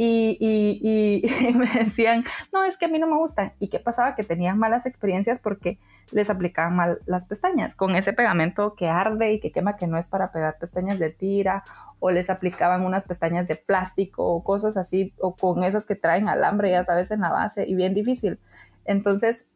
Y, 0.00 0.36
y, 0.38 1.20
y, 1.28 1.52
me 1.54 1.66
decían, 1.84 2.24
no, 2.52 2.62
es 2.64 2.76
que 2.76 2.84
a 2.84 2.88
mí 2.88 2.98
no 2.98 3.08
me 3.08 3.16
gustan. 3.16 3.52
¿Y 3.58 3.68
qué 3.68 3.80
pasaba? 3.80 4.14
Que 4.14 4.22
tenían 4.22 4.58
malas 4.58 4.86
experiencias 4.86 5.40
porque 5.40 5.78
les 6.12 6.30
aplicaban 6.30 6.76
mal 6.76 6.98
las 7.06 7.26
pestañas 7.26 7.74
con 7.74 7.96
ese 7.96 8.12
pegamento 8.12 8.74
que 8.74 8.86
arde 8.88 9.32
y 9.32 9.40
que 9.40 9.50
quema, 9.50 9.76
que 9.76 9.88
no 9.88 9.98
es 9.98 10.06
para 10.06 10.30
pegar 10.30 10.54
pestañas 10.58 10.98
de 11.00 11.10
tira 11.10 11.64
o 11.98 12.12
les 12.12 12.30
aplicaban 12.30 12.86
unas 12.86 13.04
pestañas 13.04 13.48
de 13.48 13.56
plástico 13.56 14.24
o 14.24 14.42
cosas 14.42 14.76
así, 14.76 15.12
o 15.20 15.34
con 15.34 15.64
esas 15.64 15.84
que 15.84 15.96
traen 15.96 16.28
alambre, 16.28 16.70
ya 16.70 16.84
sabes, 16.84 17.10
en 17.10 17.20
la 17.20 17.30
base, 17.30 17.64
y 17.66 17.74
bien 17.74 17.92
difícil. 17.92 18.38
Entonces, 18.86 19.46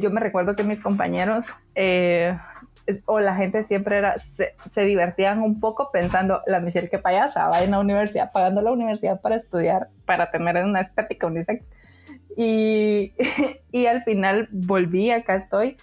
yo 0.00 0.10
me 0.10 0.20
recuerdo 0.20 0.54
que 0.54 0.62
mis 0.62 0.80
compañeros 0.80 1.52
eh, 1.74 2.36
o 3.06 3.20
la 3.20 3.34
gente 3.34 3.62
siempre 3.62 3.98
era, 3.98 4.16
se, 4.18 4.84
divertían 4.84 5.40
un 5.40 5.60
poco 5.60 5.90
pensando, 5.92 6.40
la 6.46 6.60
Michelle 6.60 6.88
que 6.88 6.98
payasa, 6.98 7.48
va 7.48 7.62
en 7.62 7.70
la 7.70 7.80
universidad, 7.80 8.32
pagando 8.32 8.60
la 8.62 8.72
universidad 8.72 9.20
para 9.20 9.36
estudiar, 9.36 9.88
para 10.06 10.30
tener 10.30 10.64
una 10.64 10.80
estética 10.80 11.26
unisex. 11.26 11.64
Y, 12.36 13.12
y 13.72 13.86
al 13.86 14.02
final 14.04 14.48
volví, 14.52 15.10
acá 15.10 15.36
estoy, 15.36 15.76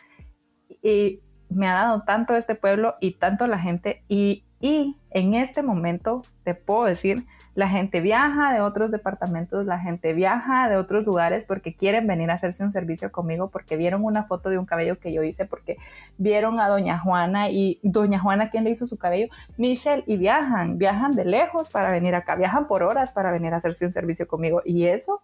y 0.81 1.19
me 1.49 1.67
ha 1.67 1.73
dado 1.73 2.03
tanto 2.03 2.35
este 2.35 2.55
pueblo 2.55 2.95
y 2.99 3.15
tanto 3.15 3.47
la 3.47 3.59
gente, 3.59 4.03
y 4.07 4.43
y 4.59 4.95
en 5.11 5.35
este 5.35 5.61
momento 5.61 6.23
te 6.43 6.53
puedo 6.53 6.85
decir, 6.85 7.23
la 7.55 7.67
gente 7.67 7.99
viaja 7.99 8.53
de 8.53 8.61
otros 8.61 8.91
departamentos, 8.91 9.65
la 9.65 9.79
gente 9.79 10.13
viaja 10.13 10.69
de 10.69 10.77
otros 10.77 11.05
lugares 11.05 11.45
porque 11.45 11.73
quieren 11.73 12.07
venir 12.07 12.31
a 12.31 12.35
hacerse 12.35 12.63
un 12.63 12.71
servicio 12.71 13.11
conmigo, 13.11 13.49
porque 13.49 13.75
vieron 13.75 14.03
una 14.03 14.23
foto 14.23 14.49
de 14.49 14.57
un 14.57 14.65
cabello 14.65 14.97
que 14.97 15.11
yo 15.11 15.23
hice, 15.23 15.45
porque 15.45 15.77
vieron 16.17 16.59
a 16.59 16.67
doña 16.69 16.99
Juana 16.99 17.49
y 17.49 17.79
doña 17.83 18.19
Juana, 18.19 18.49
¿quién 18.49 18.63
le 18.63 18.69
hizo 18.69 18.85
su 18.85 18.97
cabello? 18.97 19.27
Michelle, 19.57 20.03
y 20.07 20.17
viajan, 20.17 20.77
viajan 20.77 21.13
de 21.13 21.25
lejos 21.25 21.69
para 21.69 21.91
venir 21.91 22.15
acá, 22.15 22.35
viajan 22.35 22.67
por 22.67 22.83
horas 22.83 23.11
para 23.11 23.31
venir 23.31 23.53
a 23.53 23.57
hacerse 23.57 23.85
un 23.85 23.91
servicio 23.91 24.27
conmigo. 24.27 24.61
Y 24.63 24.85
eso 24.85 25.21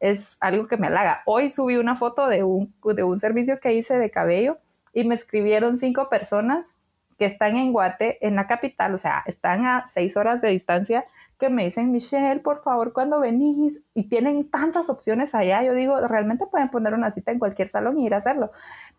es 0.00 0.36
algo 0.40 0.66
que 0.66 0.76
me 0.76 0.88
halaga. 0.88 1.22
Hoy 1.26 1.50
subí 1.50 1.76
una 1.76 1.96
foto 1.96 2.28
de 2.28 2.42
un, 2.42 2.72
de 2.84 3.02
un 3.02 3.18
servicio 3.18 3.58
que 3.60 3.72
hice 3.72 3.98
de 3.98 4.10
cabello 4.10 4.56
y 4.92 5.04
me 5.04 5.14
escribieron 5.14 5.76
cinco 5.76 6.08
personas 6.08 6.74
que 7.18 7.24
están 7.24 7.56
en 7.56 7.72
Guate, 7.72 8.24
en 8.26 8.36
la 8.36 8.46
capital, 8.46 8.94
o 8.94 8.98
sea, 8.98 9.24
están 9.26 9.66
a 9.66 9.86
seis 9.88 10.16
horas 10.16 10.40
de 10.40 10.50
distancia, 10.50 11.04
que 11.38 11.48
me 11.50 11.64
dicen, 11.64 11.92
Michelle, 11.92 12.40
por 12.40 12.60
favor, 12.60 12.92
cuando 12.92 13.20
venís? 13.20 13.82
Y 13.94 14.08
tienen 14.08 14.50
tantas 14.50 14.90
opciones 14.90 15.34
allá, 15.34 15.62
yo 15.62 15.74
digo, 15.74 15.98
realmente 16.06 16.46
pueden 16.50 16.68
poner 16.68 16.94
una 16.94 17.10
cita 17.10 17.30
en 17.30 17.38
cualquier 17.38 17.68
salón 17.68 17.98
y 17.98 18.06
ir 18.06 18.14
a 18.14 18.18
hacerlo, 18.18 18.50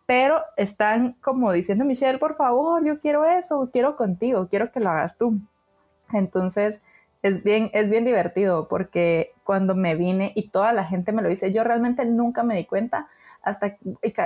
pero 0.05 0.41
están 0.57 1.13
como 1.21 1.51
diciendo, 1.51 1.85
Michelle, 1.85 2.17
por 2.17 2.35
favor, 2.35 2.83
yo 2.85 2.99
quiero 2.99 3.25
eso, 3.25 3.69
quiero 3.71 3.95
contigo, 3.95 4.47
quiero 4.49 4.71
que 4.71 4.79
lo 4.79 4.89
hagas 4.89 5.17
tú. 5.17 5.39
Entonces, 6.13 6.81
es 7.21 7.43
bien, 7.43 7.69
es 7.73 7.89
bien 7.89 8.05
divertido 8.05 8.67
porque 8.69 9.31
cuando 9.43 9.75
me 9.75 9.95
vine 9.95 10.31
y 10.35 10.49
toda 10.49 10.71
la 10.73 10.85
gente 10.85 11.11
me 11.11 11.21
lo 11.21 11.29
dice, 11.29 11.51
yo 11.51 11.63
realmente 11.63 12.05
nunca 12.05 12.43
me 12.43 12.55
di 12.55 12.65
cuenta 12.65 13.07
hasta 13.43 13.75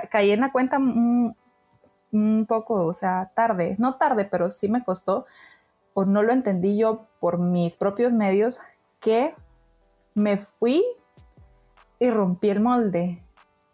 caí 0.09 0.32
en 0.32 0.41
la 0.41 0.51
cuenta 0.51 0.78
un 0.78 2.45
poco, 2.47 2.86
o 2.86 2.93
sea, 2.93 3.30
tarde, 3.36 3.76
no 3.80 3.95
tarde, 3.95 4.26
pero 4.26 4.51
sí 4.51 4.70
me 4.70 4.84
costó, 4.84 5.26
o 5.94 6.06
no 6.06 6.24
lo 6.24 6.32
entendí 6.32 6.78
yo 6.78 7.06
por 7.20 7.39
mis 7.39 7.76
propios 7.76 8.14
medios, 8.14 8.60
que 9.00 9.34
me 10.16 10.38
fui 10.38 10.84
y 12.00 12.10
rompí 12.10 12.50
el 12.50 12.60
molde. 12.60 13.20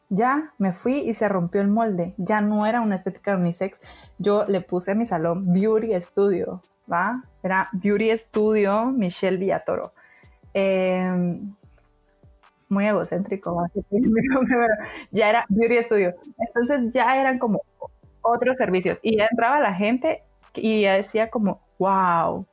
Ya 0.10 0.52
me 0.58 0.74
fui 0.74 1.00
y 1.00 1.14
se 1.14 1.30
rompió 1.30 1.62
el 1.62 1.68
molde. 1.68 2.14
Ya 2.18 2.42
no 2.42 2.66
era 2.66 2.82
una 2.82 2.96
estética 2.96 3.36
unisex. 3.36 3.80
Yo 4.18 4.46
le 4.48 4.62
puse 4.62 4.92
a 4.92 4.96
mi 4.96 5.06
salón 5.06 5.54
Beauty 5.54 6.00
Studio, 6.02 6.62
¿va? 6.92 7.24
Era 7.44 7.70
Beauty 7.74 8.18
Studio 8.18 8.86
Michelle 8.86 9.38
Villatoro. 9.38 9.92
Em, 10.54 11.54
muy 12.70 12.88
egocéntrico, 12.88 13.68
ya 15.12 15.30
era 15.30 15.46
Beauty 15.50 15.84
Studio. 15.84 16.16
Entonces 16.38 16.92
ya 16.92 17.20
eran 17.20 17.38
como 17.38 17.62
otros 18.22 18.58
servicios. 18.58 19.00
Y 19.02 19.18
ya 19.18 19.28
entraba 19.30 19.60
la 19.60 19.74
gente 19.74 20.22
y 20.56 20.84
decía 20.84 21.30
como, 21.30 21.60
wow, 21.78 22.46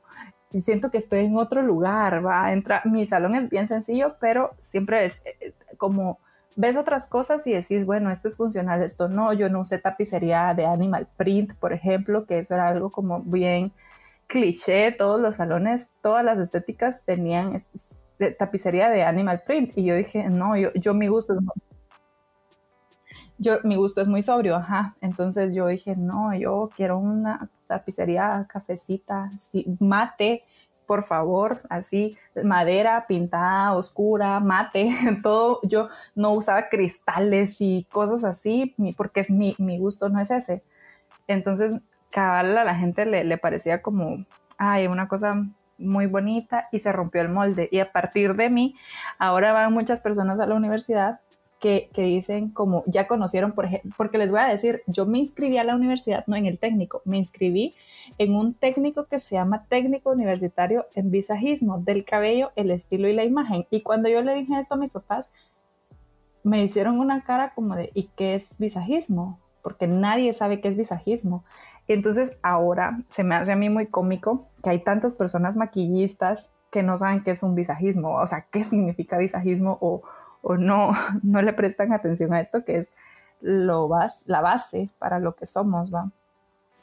yo 0.51 0.59
siento 0.59 0.89
que 0.89 0.97
estoy 0.97 1.25
en 1.25 1.37
otro 1.37 1.61
lugar, 1.61 2.25
va, 2.25 2.53
entra, 2.53 2.81
mi 2.85 3.05
salón 3.05 3.35
es 3.35 3.49
bien 3.49 3.67
sencillo, 3.67 4.15
pero 4.19 4.51
siempre 4.61 5.05
es 5.05 5.21
eh, 5.25 5.53
como 5.77 6.19
ves 6.55 6.77
otras 6.77 7.07
cosas 7.07 7.45
y 7.45 7.51
decís, 7.51 7.85
bueno, 7.85 8.09
esto 8.09 8.27
es 8.27 8.35
funcional, 8.35 8.81
esto 8.81 9.07
no, 9.07 9.31
yo 9.33 9.49
no 9.49 9.61
usé 9.61 9.77
tapicería 9.77 10.53
de 10.55 10.65
animal 10.65 11.07
print, 11.15 11.53
por 11.55 11.71
ejemplo, 11.71 12.25
que 12.25 12.39
eso 12.39 12.55
era 12.55 12.67
algo 12.67 12.89
como 12.89 13.21
bien 13.21 13.71
cliché, 14.25 14.91
todos 14.91 15.21
los 15.21 15.35
salones, 15.35 15.91
todas 16.01 16.25
las 16.25 16.39
estéticas 16.39 17.03
tenían 17.05 17.61
tapicería 18.39 18.89
de 18.89 19.03
animal 19.03 19.41
print 19.45 19.77
y 19.77 19.85
yo 19.85 19.95
dije, 19.95 20.27
no, 20.29 20.57
yo, 20.57 20.73
yo 20.73 20.93
mi 20.93 21.07
gusto 21.07 21.33
es 21.33 21.39
yo, 23.37 23.59
mi 23.63 23.75
gusto 23.75 24.01
es 24.01 24.07
muy 24.07 24.21
sobrio, 24.21 24.55
ajá. 24.55 24.93
Entonces 25.01 25.53
yo 25.53 25.67
dije, 25.67 25.95
no, 25.95 26.35
yo 26.35 26.69
quiero 26.75 26.97
una 26.97 27.49
tapicería, 27.67 28.45
cafecita, 28.49 29.31
mate, 29.79 30.43
por 30.85 31.05
favor, 31.05 31.61
así, 31.69 32.17
madera 32.43 33.05
pintada, 33.07 33.75
oscura, 33.75 34.39
mate, 34.39 34.89
todo. 35.23 35.59
Yo 35.63 35.89
no 36.15 36.31
usaba 36.33 36.69
cristales 36.69 37.57
y 37.59 37.85
cosas 37.91 38.23
así, 38.23 38.73
porque 38.95 39.19
es 39.19 39.29
mi, 39.29 39.55
mi 39.59 39.77
gusto 39.77 40.09
no 40.09 40.19
es 40.19 40.31
ese. 40.31 40.63
Entonces, 41.27 41.75
cabal 42.09 42.57
a 42.57 42.63
la 42.63 42.75
gente 42.75 43.05
le, 43.05 43.23
le 43.23 43.37
parecía 43.37 43.81
como, 43.81 44.25
ay, 44.57 44.87
una 44.87 45.07
cosa 45.07 45.43
muy 45.77 46.07
bonita 46.07 46.67
y 46.71 46.79
se 46.79 46.91
rompió 46.91 47.21
el 47.21 47.29
molde. 47.29 47.69
Y 47.71 47.79
a 47.79 47.91
partir 47.91 48.35
de 48.35 48.49
mí, 48.49 48.75
ahora 49.19 49.53
van 49.53 49.73
muchas 49.73 50.01
personas 50.01 50.39
a 50.39 50.47
la 50.47 50.55
universidad 50.55 51.19
que, 51.59 51.89
dicen 51.95 52.49
como 52.49 52.83
ya 52.85 53.07
conocieron, 53.07 53.53
por 53.53 53.65
ejemplo, 53.65 53.91
porque 53.97 54.17
les 54.17 54.31
voy 54.31 54.39
a 54.41 54.47
decir, 54.47 54.81
yo 54.87 55.05
me 55.05 55.19
inscribí 55.19 55.57
a 55.57 55.63
la 55.63 55.75
universidad, 55.75 56.23
no 56.27 56.35
en 56.35 56.45
el 56.45 56.59
técnico, 56.59 57.01
me 57.05 57.17
inscribí 57.17 57.73
en 58.17 58.35
un 58.35 58.53
técnico 58.53 59.05
que 59.05 59.19
se 59.19 59.35
llama 59.35 59.63
técnico 59.67 60.11
universitario 60.11 60.85
en 60.95 61.11
visajismo, 61.11 61.79
del 61.79 62.05
cabello, 62.05 62.51
el 62.55 62.71
estilo 62.71 63.07
y 63.07 63.13
la 63.13 63.23
imagen. 63.23 63.65
Y 63.69 63.81
cuando 63.81 64.09
yo 64.09 64.21
le 64.21 64.35
dije 64.35 64.57
esto 64.59 64.75
a 64.75 64.77
mis 64.77 64.91
papás, 64.91 65.29
me 66.43 66.63
hicieron 66.63 66.99
una 66.99 67.21
cara 67.21 67.51
como 67.53 67.75
de, 67.75 67.89
¿y 67.93 68.03
qué 68.03 68.35
es 68.35 68.57
visajismo? 68.57 69.39
Porque 69.61 69.87
nadie 69.87 70.33
sabe 70.33 70.61
qué 70.61 70.69
es 70.69 70.77
visajismo. 70.77 71.43
Entonces 71.87 72.37
ahora 72.41 72.99
se 73.09 73.23
me 73.23 73.35
hace 73.35 73.51
a 73.51 73.55
mí 73.55 73.69
muy 73.69 73.87
cómico 73.87 74.45
que 74.63 74.69
hay 74.69 74.79
tantas 74.79 75.15
personas 75.15 75.55
maquillistas 75.55 76.49
que 76.71 76.83
no 76.83 76.97
saben 76.97 77.23
qué 77.23 77.31
es 77.31 77.43
un 77.43 77.55
visajismo, 77.55 78.15
o 78.15 78.27
sea, 78.27 78.45
qué 78.51 78.63
significa 78.63 79.17
visajismo 79.17 79.77
o, 79.81 80.01
o 80.41 80.57
no, 80.57 80.91
no 81.23 81.41
le 81.41 81.53
prestan 81.53 81.93
atención 81.93 82.33
a 82.33 82.41
esto 82.41 82.63
que 82.65 82.77
es 82.77 82.89
lo 83.41 83.89
la 84.25 84.41
base 84.41 84.89
para 84.97 85.19
lo 85.19 85.35
que 85.35 85.45
somos, 85.45 85.93
¿va? 85.93 86.09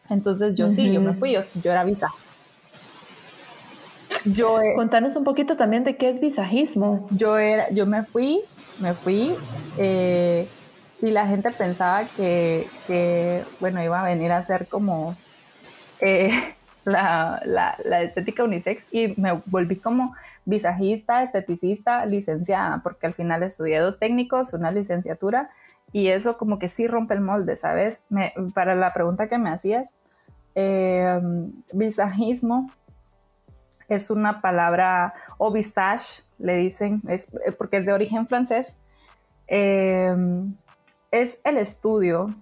Entonces 0.08 0.56
yo 0.56 0.70
sí, 0.70 0.92
yo 0.92 1.00
me 1.00 1.14
fui, 1.14 1.32
yo, 1.32 1.40
yo 1.62 1.70
era 1.70 1.82
visa. 1.82 2.08
Yo, 4.24 4.60
Contanos 4.76 5.16
un 5.16 5.24
poquito 5.24 5.56
también 5.56 5.84
de 5.84 5.96
qué 5.96 6.08
es 6.08 6.20
visajismo. 6.20 7.06
Yo, 7.10 7.36
era, 7.36 7.68
yo 7.70 7.86
me 7.86 8.04
fui, 8.04 8.40
me 8.78 8.94
fui, 8.94 9.34
eh, 9.78 10.48
y 11.02 11.10
la 11.10 11.26
gente 11.26 11.50
pensaba 11.50 12.04
que, 12.16 12.66
que, 12.86 13.44
bueno, 13.60 13.82
iba 13.82 14.00
a 14.00 14.04
venir 14.04 14.32
a 14.32 14.42
ser 14.42 14.66
como 14.66 15.14
eh, 16.00 16.54
la, 16.84 17.42
la, 17.44 17.76
la, 17.84 18.02
estética 18.02 18.44
unisex 18.44 18.86
y 18.90 19.14
me 19.20 19.32
volví 19.46 19.76
como 19.76 20.14
visajista, 20.44 21.22
esteticista, 21.22 22.06
licenciada, 22.06 22.80
porque 22.82 23.06
al 23.06 23.14
final 23.14 23.42
estudié 23.42 23.78
dos 23.78 23.98
técnicos, 23.98 24.52
una 24.52 24.70
licenciatura 24.70 25.50
y 25.92 26.08
eso 26.08 26.36
como 26.36 26.58
que 26.58 26.68
sí 26.68 26.86
rompe 26.86 27.14
el 27.14 27.20
molde, 27.20 27.56
¿sabes? 27.56 28.02
para 28.54 28.74
la 28.74 28.92
pregunta 28.92 29.28
que 29.28 29.38
me 29.38 29.50
hacías, 29.50 29.88
eh, 30.54 31.20
visajismo 31.72 32.70
es 33.88 34.10
una 34.10 34.40
palabra, 34.40 35.12
o 35.38 35.52
visage, 35.52 36.22
le 36.38 36.56
dicen, 36.56 37.02
es, 37.08 37.30
porque 37.58 37.78
es 37.78 37.86
de 37.86 37.92
origen 37.92 38.26
francés, 38.26 38.74
eh, 39.46 40.14
es 41.10 41.40
el 41.44 41.58
estudio, 41.58 42.34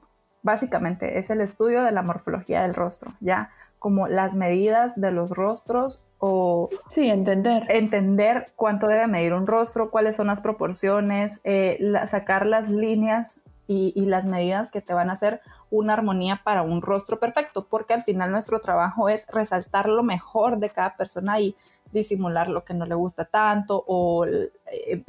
básicamente, 0.42 1.18
es 1.18 1.30
el 1.30 1.40
estudio 1.40 1.82
de 1.82 1.92
la 1.92 2.02
morfología 2.02 2.62
del 2.62 2.74
rostro, 2.74 3.12
¿ya? 3.20 3.50
Como 3.82 4.06
las 4.06 4.34
medidas 4.34 4.94
de 4.94 5.10
los 5.10 5.30
rostros 5.30 6.04
o... 6.20 6.70
Sí, 6.88 7.10
entender. 7.10 7.64
Entender 7.68 8.52
cuánto 8.54 8.86
debe 8.86 9.08
medir 9.08 9.32
un 9.32 9.44
rostro, 9.44 9.90
cuáles 9.90 10.14
son 10.14 10.28
las 10.28 10.40
proporciones, 10.40 11.40
eh, 11.42 11.80
sacar 12.06 12.46
las 12.46 12.70
líneas 12.70 13.40
y, 13.66 13.92
las 14.06 14.24
medidas 14.24 14.70
que 14.70 14.82
te 14.82 14.94
van 14.94 15.10
a 15.10 15.14
hacer 15.14 15.40
una 15.68 15.94
armonía 15.94 16.40
para 16.44 16.62
un 16.62 16.80
rostro 16.80 17.18
perfecto, 17.18 17.66
porque 17.68 17.92
al 17.92 18.04
final 18.04 18.30
nuestro 18.30 18.60
trabajo 18.60 19.08
es 19.08 19.26
resaltar 19.26 19.88
lo 19.88 20.04
mejor 20.04 20.58
de 20.58 20.70
cada 20.70 20.94
persona 20.94 21.40
y 21.40 21.56
disimular 21.90 22.46
lo 22.46 22.62
que 22.62 22.74
no 22.74 22.86
le 22.86 22.94
gusta 22.94 23.24
tanto 23.24 23.82
o 23.88 24.26
eh, 24.26 24.52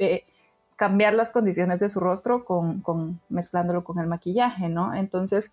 eh, 0.00 0.24
cambiar 0.74 1.14
las 1.14 1.30
condiciones 1.30 1.78
de 1.78 1.88
su 1.88 2.00
rostro 2.00 2.42
con, 2.42 3.20
mezclándolo 3.28 3.84
con 3.84 4.00
el 4.00 4.08
maquillaje, 4.08 4.68
¿no? 4.68 4.94
Entonces, 4.94 5.52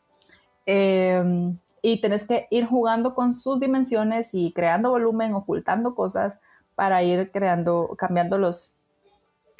em, 0.66 1.56
y 1.82 2.00
tenés 2.00 2.26
que 2.26 2.48
ir 2.52 2.66
jugando 2.66 3.16
con 3.16 3.34
sus 3.34 3.60
dimensiones 3.60 4.30
y 4.34 4.52
creando 4.54 4.92
volumen, 4.92 5.34
ocultando 5.34 5.96
cosas 5.96 6.40
para 6.76 7.02
ir 7.04 7.32
creando, 7.32 7.96
cambiando 7.98 8.38
los, 8.38 8.72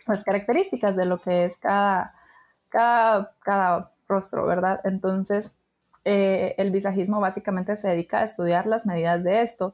las 0.08 0.24
características 0.24 0.96
de 0.96 1.06
lo 1.06 1.20
que 1.20 1.46
es 1.46 1.58
cada, 1.58 2.14
cada, 2.70 3.32
cada 3.44 3.92
rostro, 4.08 4.46
¿verdad? 4.46 4.82
Entonces, 4.84 5.54
eh, 6.06 6.54
el 6.58 6.72
visajismo 6.72 7.20
básicamente 7.20 7.76
se 7.76 7.90
dedica 7.90 8.20
a 8.20 8.24
estudiar 8.24 8.68
las 8.68 8.86
medidas 8.86 9.24
de 9.24 9.42
esto, 9.42 9.74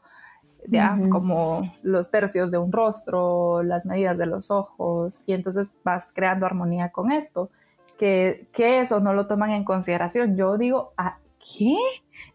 ya 0.70 0.98
como 1.10 1.62
los 1.84 2.12
tercios 2.12 2.52
de 2.52 2.58
un 2.58 2.72
rostro, 2.72 3.64
las 3.64 3.86
medidas 3.86 4.18
de 4.18 4.26
los 4.26 4.52
ojos, 4.52 5.22
y 5.26 5.34
entonces 5.34 5.70
vas 5.84 6.10
creando 6.14 6.46
armonía 6.46 6.90
con 6.90 7.12
esto. 7.12 7.50
Que, 7.98 8.48
que 8.54 8.82
eso 8.82 9.00
no 9.00 9.14
lo 9.14 9.26
toman 9.26 9.52
en 9.52 9.64
consideración. 9.64 10.36
Yo 10.36 10.58
digo, 10.58 10.92
ah, 10.98 11.18
¿qué? 11.40 11.76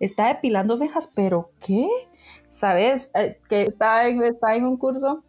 Está 0.00 0.28
depilando 0.28 0.76
cejas, 0.76 1.10
pero 1.14 1.50
¿qué? 1.60 1.88
¿Sabes? 2.48 3.10
Eh, 3.14 3.36
que 3.48 3.62
está 3.62 4.06
en, 4.08 4.22
está 4.22 4.54
en 4.54 4.66
un 4.66 4.76
curso 4.76 5.22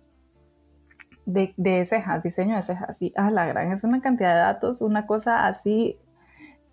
de, 1.26 1.54
de, 1.58 1.86
cejas, 1.86 2.24
diseño 2.24 2.56
de 2.56 2.64
cejas. 2.64 3.02
Y 3.02 3.14
ah, 3.16 3.32
la 3.32 3.46
gran, 3.46 3.72
es 3.72 3.84
una 3.84 4.02
cantidad 4.02 4.34
de 4.34 4.42
datos, 4.42 4.82
una 4.82 5.06
cosa 5.06 5.48
así 5.48 5.98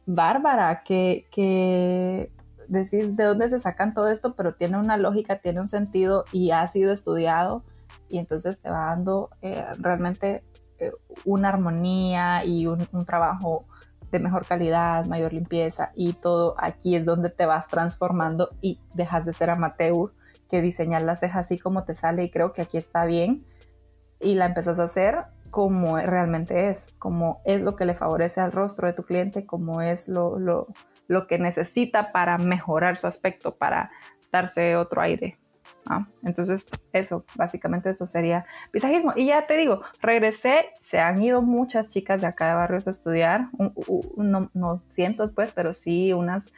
bárbara 0.07 0.83
que, 0.85 1.27
que 1.31 2.31
decir 2.69 3.15
de 3.15 3.25
dónde 3.25 3.49
se 3.49 3.59
sacan 3.59 3.95
todo 3.95 4.09
esto, 4.09 4.35
pero 4.35 4.53
tiene 4.53 4.79
una 4.79 4.97
lógica, 4.97 5.39
tiene 5.39 5.61
un 5.61 5.69
sentido 5.69 6.25
y 6.33 6.53
ha 6.53 6.67
sido 6.67 6.93
estudiado 6.93 7.63
y 8.09 8.19
entonces 8.19 8.61
te 8.61 8.71
va 8.71 8.87
dando 8.87 9.29
eh, 9.43 9.65
realmente 9.79 10.43
eh, 10.79 10.93
una 11.25 11.49
armonía 11.49 12.45
y 12.45 12.67
un, 12.67 12.87
trabajo 13.07 13.65
de 14.11 14.19
mejor 14.19 14.47
calidad, 14.47 15.07
mayor 15.07 15.33
limpieza 15.33 15.93
y 15.95 16.13
todo 16.13 16.55
aquí 16.59 16.97
es 16.97 17.05
donde 17.05 17.31
te 17.31 17.47
vas 17.47 17.69
transformando 17.69 18.49
y 18.61 18.79
dejas 18.95 19.25
de 19.25 19.33
ser 19.33 19.51
amateur, 19.51 20.11
que 20.51 20.61
diseñar 20.61 21.03
las 21.03 21.21
cejas 21.21 21.47
así 21.47 21.59
como 21.59 21.85
te 21.85 21.95
sale 21.95 22.25
y 22.25 22.31
creo 22.31 22.53
que 22.53 22.63
aquí 22.63 22.77
está 22.77 23.05
bien 23.05 23.45
y 24.21 24.35
la 24.35 24.47
empezás 24.47 24.79
a 24.79 24.85
hacer 24.85 25.19
como 25.51 25.97
realmente 25.99 26.71
es, 26.71 26.89
como 26.99 27.41
es 27.45 27.61
lo 27.61 27.77
que 27.77 27.85
le 27.85 27.95
favorece 27.95 28.41
al 28.41 28.53
rostro 28.53 28.87
de 28.87 28.93
tu 28.93 29.03
cliente, 29.03 29.47
como 29.47 29.83
es 29.83 30.09
lo, 30.09 30.39
lo, 30.39 30.67
lo 31.09 31.27
que 31.27 31.39
necesita 31.39 32.13
para 32.13 32.39
mejorar 32.39 32.99
su 32.99 33.07
aspecto, 33.07 33.57
para 33.57 33.91
darse 34.31 34.77
otro 34.77 35.03
aire. 35.03 35.37
Entonces, 36.25 36.67
eso, 36.93 37.25
básicamente 37.35 37.91
eso 37.91 38.07
sería 38.07 38.47
visajismo. 38.73 39.13
Y 39.17 39.27
ya 39.27 39.47
te 39.47 39.57
digo, 39.57 39.83
regresé, 40.01 40.67
se 40.81 40.99
han 40.99 41.21
ido 41.23 41.43
muchas 41.43 41.93
chicas 41.93 42.21
de 42.21 42.27
acá 42.27 42.49
de 42.49 42.55
barrios 42.55 42.87
a 42.87 42.91
estudiar, 42.91 43.49
no, 44.17 44.83
cientos 44.89 45.33
pues, 45.33 45.53
pero 45.53 45.75
sí 45.75 46.13
unas, 46.13 46.53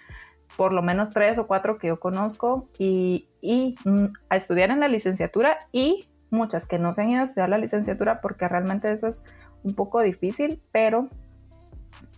por 0.57 0.73
lo 0.73 0.83
menos 0.83 1.11
tres 1.11 1.39
o 1.39 1.47
cuatro 1.47 1.79
que 1.79 1.89
yo 1.89 2.01
conozco, 2.01 2.69
y, 2.79 3.27
mm, 3.85 4.07
a 4.29 4.37
estudiar 4.37 4.71
en 4.71 4.81
la 4.81 4.89
licenciatura 4.89 5.59
y 5.73 6.09
muchas 6.31 6.67
que 6.67 6.79
no 6.79 6.95
se 6.95 7.03
han 7.03 7.11
ido 7.11 7.21
a 7.21 7.25
estudiar 7.25 7.49
la 7.49 7.59
licenciatura 7.59 8.21
porque 8.21 8.49
realmente 8.49 8.91
eso 8.91 9.07
es 9.07 9.25
un 9.65 9.75
poco 9.75 10.01
difícil, 10.01 10.61
pero 10.73 11.09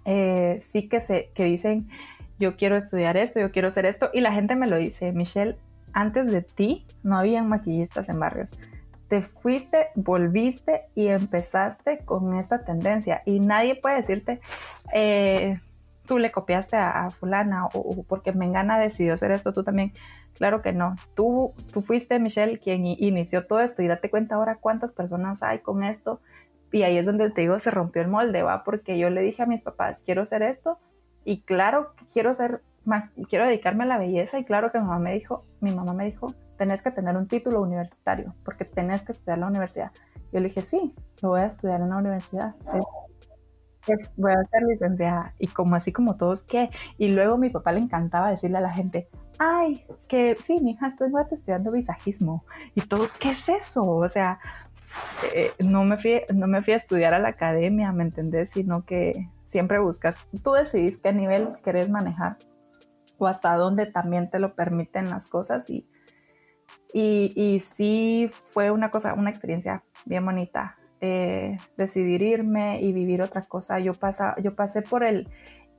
eh, 0.04 0.58
sí 0.60 0.88
que, 0.88 1.00
se, 1.00 1.30
que 1.34 1.44
dicen, 1.44 1.88
yo 2.38 2.56
quiero 2.56 2.76
estudiar 2.76 3.16
esto, 3.16 3.40
yo 3.40 3.50
quiero 3.50 3.68
hacer 3.68 3.86
esto, 3.86 4.10
y 4.12 4.20
la 4.20 4.32
gente 4.32 4.54
me 4.56 4.66
lo 4.66 4.76
dice, 4.76 5.12
Michelle, 5.12 5.56
antes 5.94 6.30
de 6.30 6.42
ti 6.42 6.84
no 7.02 7.16
habían 7.18 7.48
maquillistas 7.48 8.08
en 8.08 8.18
barrios. 8.18 8.58
Te 9.08 9.22
fuiste, 9.22 9.88
volviste 9.94 10.82
y 10.94 11.08
empezaste 11.08 12.00
con 12.04 12.34
esta 12.34 12.64
tendencia 12.64 13.22
y 13.24 13.40
nadie 13.40 13.76
puede 13.76 13.96
decirte, 13.96 14.40
eh, 14.92 15.58
tú 16.06 16.18
le 16.18 16.32
copiaste 16.32 16.76
a, 16.76 17.10
fulana 17.10 17.66
o, 17.66 18.02
porque 18.08 18.32
Mengana 18.32 18.78
decidió 18.78 19.14
hacer 19.14 19.30
esto, 19.30 19.52
tú 19.52 19.62
también. 19.62 19.92
Claro 20.36 20.62
que 20.62 20.72
no. 20.72 20.96
Tú, 21.14 21.52
tú 21.72 21.80
fuiste, 21.80 22.18
Michelle, 22.18 22.58
quien 22.58 22.86
inició 22.86 23.46
todo 23.46 23.60
esto 23.60 23.82
y 23.82 23.86
date 23.86 24.10
cuenta 24.10 24.34
ahora 24.34 24.56
cuántas 24.56 24.92
personas 24.92 25.44
hay 25.44 25.60
con 25.60 25.84
esto. 25.84 26.20
Y 26.72 26.82
ahí 26.82 26.98
es 26.98 27.06
donde 27.06 27.30
te 27.30 27.42
digo, 27.42 27.56
se 27.60 27.70
rompió 27.70 28.02
el 28.02 28.08
molde, 28.08 28.42
¿va? 28.42 28.64
Porque 28.64 28.98
yo 28.98 29.08
le 29.10 29.20
dije 29.20 29.44
a 29.44 29.46
mis 29.46 29.62
papás, 29.62 30.02
quiero 30.04 30.22
hacer 30.22 30.42
esto 30.42 30.78
y 31.24 31.42
claro 31.42 31.94
que 31.96 32.04
quiero 32.12 32.34
ser 32.34 32.60
quiero 33.28 33.46
dedicarme 33.46 33.84
a 33.84 33.86
la 33.86 33.98
belleza 33.98 34.38
y 34.38 34.44
claro 34.44 34.70
que 34.70 34.78
mi 34.78 34.84
mamá 34.84 34.98
me 34.98 35.14
dijo, 35.14 35.44
mi 35.60 35.70
mamá 35.72 35.92
me 35.92 36.04
dijo, 36.04 36.34
tenés 36.56 36.82
que 36.82 36.90
tener 36.90 37.16
un 37.16 37.28
título 37.28 37.62
universitario 37.62 38.32
porque 38.44 38.64
tenés 38.64 39.02
que 39.02 39.12
estudiar 39.12 39.38
la 39.38 39.46
universidad. 39.46 39.90
Yo 40.32 40.40
le 40.40 40.48
dije, 40.48 40.62
sí, 40.62 40.92
lo 41.22 41.30
voy 41.30 41.40
a 41.40 41.46
estudiar 41.46 41.80
en 41.80 41.90
la 41.90 41.96
universidad. 41.96 42.54
voy 44.16 44.32
a 44.32 44.44
ser 44.44 44.62
licenciada. 44.62 45.34
Y 45.38 45.46
como 45.48 45.76
así 45.76 45.92
como 45.92 46.16
todos, 46.16 46.42
¿qué? 46.42 46.68
Y 46.98 47.08
luego 47.08 47.38
mi 47.38 47.50
papá 47.50 47.72
le 47.72 47.80
encantaba 47.80 48.30
decirle 48.30 48.58
a 48.58 48.62
la 48.62 48.72
gente, 48.72 49.06
ay, 49.38 49.84
que 50.08 50.36
sí, 50.44 50.60
mi 50.60 50.72
hija, 50.72 50.88
estoy 50.88 51.10
estudiando 51.30 51.70
visajismo. 51.70 52.44
Y 52.74 52.80
todos, 52.82 53.12
¿qué 53.12 53.30
es 53.30 53.48
eso? 53.48 53.86
O 53.86 54.08
sea, 54.08 54.40
eh, 55.34 55.52
no, 55.60 55.84
me 55.84 55.96
fui, 55.96 56.22
no 56.34 56.46
me 56.46 56.62
fui 56.62 56.72
a 56.72 56.76
estudiar 56.76 57.14
a 57.14 57.18
la 57.18 57.28
academia, 57.28 57.92
¿me 57.92 58.04
entendés? 58.04 58.50
Sino 58.50 58.84
que 58.84 59.28
siempre 59.44 59.78
buscas, 59.78 60.26
tú 60.42 60.52
decidís 60.52 60.98
qué 60.98 61.12
nivel 61.12 61.48
querés 61.64 61.88
manejar 61.88 62.36
o 63.18 63.26
hasta 63.26 63.54
dónde 63.56 63.86
también 63.86 64.30
te 64.30 64.38
lo 64.38 64.54
permiten 64.54 65.10
las 65.10 65.28
cosas 65.28 65.68
y, 65.70 65.86
y, 66.92 67.60
sí 67.60 68.30
fue 68.52 68.70
una 68.70 68.90
cosa, 68.90 69.14
una 69.14 69.30
experiencia 69.30 69.82
bien 70.04 70.24
bonita. 70.24 70.76
Eh, 71.00 71.58
decidir 71.76 72.22
irme 72.22 72.80
y 72.80 72.92
vivir 72.92 73.20
otra 73.20 73.44
cosa. 73.44 73.78
Yo, 73.78 73.92
pasa, 73.94 74.34
yo 74.40 74.54
pasé 74.54 74.80
por 74.80 75.04
el, 75.04 75.28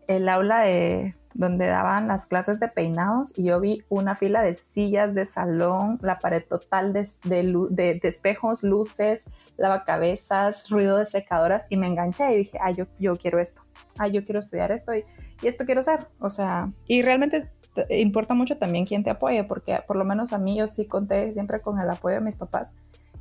el 0.07 0.29
aula 0.29 0.59
de, 0.59 1.15
donde 1.35 1.67
daban 1.67 2.07
las 2.07 2.25
clases 2.25 2.59
de 2.59 2.69
peinados 2.69 3.37
y 3.37 3.43
yo 3.43 3.59
vi 3.59 3.83
una 3.89 4.15
fila 4.15 4.41
de 4.41 4.55
sillas 4.55 5.13
de 5.13 5.25
salón, 5.25 5.99
la 6.01 6.17
pared 6.17 6.43
total 6.47 6.93
de, 6.93 7.09
de, 7.25 7.99
de, 8.01 8.07
espejos, 8.07 8.63
luces, 8.63 9.25
lavacabezas, 9.57 10.69
ruido 10.69 10.97
de 10.97 11.05
secadoras 11.05 11.67
y 11.69 11.75
me 11.75 11.87
enganché 11.87 12.33
y 12.33 12.37
dije, 12.37 12.57
ah, 12.61 12.71
yo, 12.71 12.85
yo 12.99 13.17
quiero 13.17 13.39
esto, 13.39 13.61
ah, 13.97 14.07
yo 14.07 14.23
quiero 14.23 14.39
estudiar 14.39 14.71
esto 14.71 14.95
y 14.95 15.03
y 15.41 15.47
esto 15.47 15.65
quiero 15.65 15.83
ser. 15.83 15.99
O 16.19 16.29
sea, 16.29 16.69
y 16.87 17.01
realmente 17.01 17.47
importa 17.89 18.33
mucho 18.33 18.57
también 18.57 18.85
quién 18.85 19.03
te 19.03 19.09
apoye, 19.09 19.43
porque 19.43 19.79
por 19.85 19.97
lo 19.97 20.05
menos 20.05 20.33
a 20.33 20.37
mí 20.37 20.57
yo 20.57 20.67
sí 20.67 20.85
conté 20.85 21.31
siempre 21.33 21.59
con 21.61 21.79
el 21.79 21.89
apoyo 21.89 22.15
de 22.15 22.21
mis 22.21 22.35
papás 22.35 22.71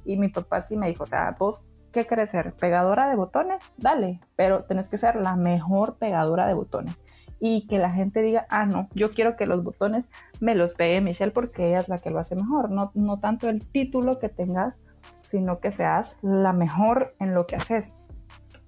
y 0.04 0.16
mi 0.16 0.28
papá 0.28 0.60
sí 0.60 0.76
me 0.76 0.88
dijo, 0.88 1.04
o 1.04 1.06
sea, 1.06 1.34
vos, 1.38 1.64
¿qué 1.92 2.06
querés 2.06 2.30
ser? 2.30 2.52
¿Pegadora 2.52 3.08
de 3.08 3.16
botones? 3.16 3.62
Dale, 3.78 4.20
pero 4.36 4.64
tenés 4.64 4.88
que 4.88 4.98
ser 4.98 5.16
la 5.16 5.36
mejor 5.36 5.96
pegadora 5.96 6.46
de 6.46 6.54
botones. 6.54 6.94
y 7.40 7.66
que 7.66 7.78
la 7.78 7.90
gente 7.90 8.22
diga, 8.22 8.46
ah, 8.48 8.64
no, 8.64 8.88
yo 8.94 9.10
quiero 9.10 9.36
que 9.36 9.44
los 9.44 9.62
botones 9.64 10.08
me 10.40 10.54
los 10.54 10.72
pegue 10.74 11.02
Michelle 11.02 11.32
porque 11.32 11.66
ella 11.68 11.80
es 11.80 11.88
la 11.88 11.98
que 11.98 12.08
lo 12.08 12.18
hace 12.18 12.36
mejor. 12.36 12.70
No, 12.70 12.90
no 12.94 13.18
tanto 13.18 13.50
el 13.50 13.66
título 13.66 14.18
que 14.18 14.30
tengas, 14.30 14.78
sino 15.20 15.58
que 15.58 15.70
seas 15.70 16.16
la 16.22 16.54
mejor 16.54 17.12
en 17.20 17.34
lo 17.34 17.44
que 17.44 17.56
haces 17.56 17.92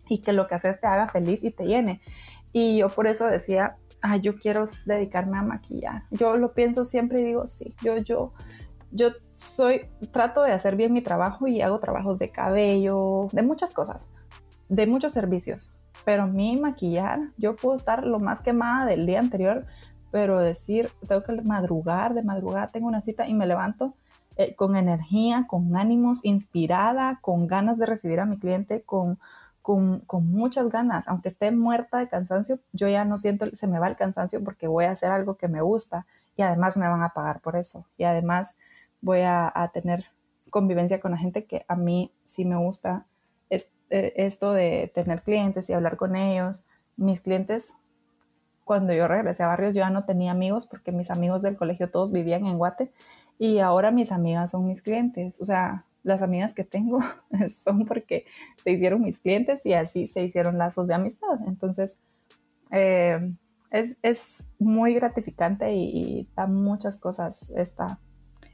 y 0.09 0.19
que 0.19 0.33
lo 0.33 0.47
que 0.47 0.57
haces 0.57 0.81
te 0.81 0.87
haga 0.89 1.07
feliz 1.07 1.43
y 1.43 1.53
te 1.53 1.65
llene. 1.65 2.01
Y 2.59 2.79
yo 2.79 2.89
por 2.89 3.07
eso 3.07 3.27
decía, 3.27 3.77
ah, 4.01 4.17
yo 4.17 4.35
quiero 4.35 4.65
dedicarme 4.87 5.37
a 5.37 5.43
maquillar. 5.43 6.05
Yo 6.11 6.39
lo 6.39 6.55
pienso 6.55 6.85
siempre 6.85 7.21
y 7.21 7.25
digo, 7.25 7.47
sí, 7.49 7.75
yo, 7.83 7.99
yo, 7.99 8.33
yo 8.93 9.11
soy, 9.35 9.83
trato 10.11 10.41
de 10.41 10.53
hacer 10.53 10.75
bien 10.75 10.95
mi 10.95 11.03
trabajo 11.03 11.47
y 11.47 11.61
hago 11.61 11.79
trabajos 11.81 12.19
de 12.19 12.31
cabello, 12.31 13.29
de 13.33 13.43
muchas 13.43 13.75
cosas, 13.75 14.09
de 14.71 14.87
muchos 14.87 15.13
servicios. 15.13 15.75
Pero 16.07 16.29
mí 16.29 16.57
maquillar, 16.57 17.21
yo 17.37 17.57
puedo 17.57 17.75
estar 17.75 18.07
lo 18.07 18.21
más 18.21 18.41
quemada 18.41 18.87
del 18.87 19.05
día 19.05 19.19
anterior, 19.19 19.67
pero 20.11 20.41
decir, 20.41 20.89
tengo 21.07 21.21
que 21.21 21.43
madrugar, 21.43 22.15
de 22.15 22.23
madrugada 22.23 22.71
tengo 22.71 22.89
una 22.89 23.03
cita 23.03 23.29
y 23.29 23.35
me 23.35 23.47
levanto 23.47 23.93
eh, 24.39 24.55
con 24.55 24.77
energía, 24.77 25.45
con 25.47 25.77
ánimos, 25.77 26.25
inspirada, 26.25 27.19
con 27.21 27.49
ganas 27.49 27.77
de 27.77 27.85
recibir 27.85 28.19
a 28.21 28.25
mi 28.25 28.39
cliente, 28.39 28.81
con, 28.81 29.19
con, 29.67 30.31
muchas 30.31 30.71
ganas. 30.71 31.09
Aunque 31.09 31.29
esté 31.29 31.51
muerta 31.51 31.99
de 31.99 32.09
cansancio, 32.09 32.61
yo 32.73 32.87
ya 32.87 33.05
no 33.05 33.19
siento, 33.19 33.47
se 33.57 33.67
me 33.67 33.81
va 33.81 33.89
el 33.89 33.97
cansancio 33.97 34.43
porque 34.45 34.69
voy 34.69 34.85
a 34.85 34.93
hacer 34.93 35.11
algo 35.11 35.35
que 35.35 35.49
me 35.49 35.61
gusta 35.61 36.07
y 36.37 36.43
además 36.43 36.77
me 36.77 36.87
van 36.87 37.03
a 37.03 37.09
pagar 37.09 37.41
por 37.41 37.57
eso. 37.57 37.85
Y 37.99 38.05
además 38.05 38.55
voy 39.03 39.23
a, 39.23 39.53
tener 39.75 40.05
convivencia 40.51 41.01
con 41.01 41.11
la 41.11 41.17
gente 41.17 41.45
que 41.45 41.65
a 41.67 41.75
mí 41.75 42.13
sí 42.25 42.45
me 42.45 42.55
gusta 42.55 43.07
eh, 43.51 43.67
esto 43.91 44.53
de 44.53 44.91
tener 44.95 45.23
clientes 45.23 45.69
y 45.69 45.73
hablar 45.73 45.97
con 45.97 46.15
ellos. 46.15 46.63
Mis 46.97 47.21
clientes, 47.21 47.75
cuando 48.65 48.93
yo 48.93 49.09
regresé 49.09 49.43
a 49.43 49.49
Barrios, 49.49 49.75
ya 49.75 49.91
no 49.91 50.05
tenía 50.05 50.31
amigos 50.31 50.67
porque 50.67 50.93
mis 50.93 51.11
amigos 51.11 51.43
del 51.43 51.57
colegio 51.57 51.91
todos 51.91 52.13
vivían 52.13 52.47
en 52.47 52.57
Guate 52.57 52.93
y 53.37 53.59
ahora 53.59 53.91
mis 53.91 54.13
amigas 54.13 54.53
son 54.53 54.69
mis 54.69 54.81
clientes. 54.81 55.41
O 55.41 55.45
sea, 55.45 55.83
las 56.07 56.23
amigas 56.23 56.55
que 56.55 56.65
tengo 56.65 57.01
son 57.49 57.85
porque 57.85 58.25
se 58.63 58.73
hicieron 58.73 59.03
mis 59.03 59.19
clientes 59.19 59.65
y 59.67 59.75
así 59.75 60.07
se 60.07 60.23
hicieron 60.23 60.59
lazos 60.59 60.87
de 60.87 60.95
amistad. 60.95 61.39
Entonces, 61.47 61.99
eh, 62.71 63.19
es, 63.71 63.97
es, 64.03 64.47
muy 64.59 64.95
gratificante 64.95 65.73
y, 65.73 65.85
y, 65.85 66.29
da 66.35 66.47
muchas 66.47 66.99
cosas 66.99 67.51
esta, 67.51 67.99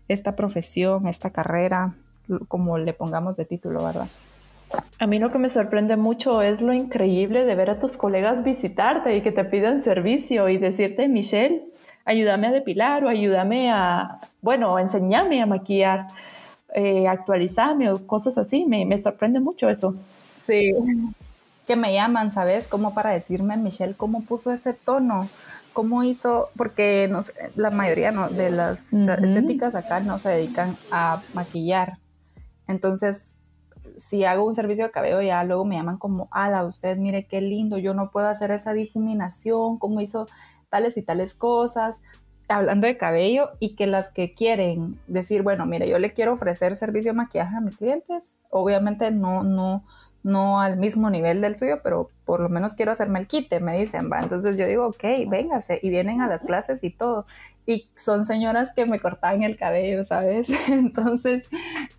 esta 0.09 0.35
profesión, 0.35 1.07
esta 1.07 1.31
carrera, 1.31 1.95
como 2.49 2.79
le 2.79 2.93
pongamos 2.93 3.37
de 3.37 3.45
título, 3.45 3.85
¿verdad? 3.85 4.09
A 4.99 5.07
mí 5.07 5.19
lo 5.19 5.31
que 5.31 5.39
me 5.39 5.51
sorprende 5.51 5.97
mucho 5.97 6.43
es 6.43 6.61
lo 6.63 6.73
increíble 6.73 7.45
de 7.45 7.55
ver 7.55 7.71
a 7.71 7.79
tus 7.79 7.97
colegas 7.97 8.43
visitarte 8.43 9.17
y 9.17 9.23
que 9.23 9.33
te 9.33 9.45
pidan 9.45 9.83
servicio 9.83 10.49
y 10.49 10.57
decirte, 10.57 11.09
Michelle, 11.09 11.65
ayúdame 12.05 12.47
a 12.47 12.53
depilar 12.53 13.05
o 13.05 13.09
ayúdame 13.09 13.71
a, 13.71 14.21
bueno, 14.41 14.79
enseñame 14.79 15.43
a 15.43 15.47
maquillar, 15.47 16.07
eh, 16.75 17.07
actualizarme 17.09 17.91
o 17.91 18.07
cosas 18.07 18.39
así. 18.39 18.65
Me, 18.65 18.85
me 18.85 18.99
sorprende 18.99 19.41
mucho 19.41 19.69
eso. 19.69 19.95
Sí, 20.47 20.73
que 21.67 21.77
me 21.77 21.95
llaman, 21.95 22.31
¿sabes? 22.33 22.69
Como 22.69 22.95
para 22.95 23.11
decirme, 23.11 23.57
Michelle, 23.57 23.95
¿cómo 23.95 24.23
puso 24.23 24.53
ese 24.53 24.75
tono? 24.75 25.29
¿Cómo 25.73 26.03
hizo? 26.03 26.49
Porque 26.57 27.11
la 27.55 27.71
mayoría 27.71 28.13
de 28.13 28.51
las 28.51 28.93
estéticas 28.93 29.75
acá 29.75 30.01
no 30.01 30.19
se 30.19 30.29
dedican 30.31 30.77
a 30.91 31.23
maquillar. 31.35 31.99
Entonces, 32.67 33.35
si 33.97 34.25
hago 34.25 34.45
un 34.45 34.55
servicio 34.55 34.85
de 34.85 34.91
cabello, 34.91 35.23
ya 35.23 35.45
luego 35.45 35.65
me 35.65 35.77
llaman 35.77 35.99
como, 35.99 36.29
ala, 36.31 36.65
usted 36.65 36.97
mire 36.97 37.25
qué 37.25 37.41
lindo, 37.41 37.79
yo 37.79 37.95
no 37.95 38.11
puedo 38.11 38.27
hacer 38.27 38.51
esa 38.51 38.73
difuminación, 38.73 39.79
cómo 39.79 40.01
hizo 40.01 40.27
tales 40.69 40.97
y 40.97 41.03
tales 41.03 41.35
cosas, 41.35 42.03
hablando 42.53 42.87
de 42.87 42.97
cabello, 42.97 43.49
y 43.59 43.75
que 43.75 43.87
las 43.87 44.11
que 44.11 44.35
quieren 44.35 44.99
decir, 45.07 45.43
bueno, 45.43 45.67
mire, 45.67 45.89
yo 45.89 45.99
le 45.99 46.13
quiero 46.13 46.33
ofrecer 46.33 46.77
servicio 46.77 47.13
de 47.13 47.17
maquillaje 47.19 47.57
a 47.57 47.61
mis 47.61 47.77
clientes, 47.77 48.35
obviamente 48.51 49.11
no, 49.11 49.43
no, 49.43 49.83
no 50.23 50.61
al 50.61 50.77
mismo 50.77 51.11
nivel 51.11 51.41
del 51.41 51.57
suyo, 51.57 51.81
pero 51.83 52.09
por 52.25 52.41
lo 52.41 52.49
menos 52.49 52.75
quiero 52.75 52.93
hacerme 52.93 53.19
el 53.19 53.27
quite, 53.27 53.61
me 53.61 53.77
dicen, 53.79 54.11
va. 54.11 54.21
Entonces 54.21 54.57
yo 54.57 54.67
digo, 54.67 54.87
ok, 54.87 55.03
véngase, 55.29 55.81
y 55.83 55.91
vienen 55.91 56.21
a 56.21 56.29
las 56.29 56.43
clases 56.45 56.85
y 56.85 56.91
todo. 56.91 57.27
Y 57.67 57.87
son 57.97 58.25
señoras 58.25 58.73
que 58.75 58.87
me 58.87 59.01
cortaban 59.01 59.43
el 59.43 59.57
cabello, 59.57 60.05
¿sabes? 60.05 60.49
Entonces, 60.69 61.49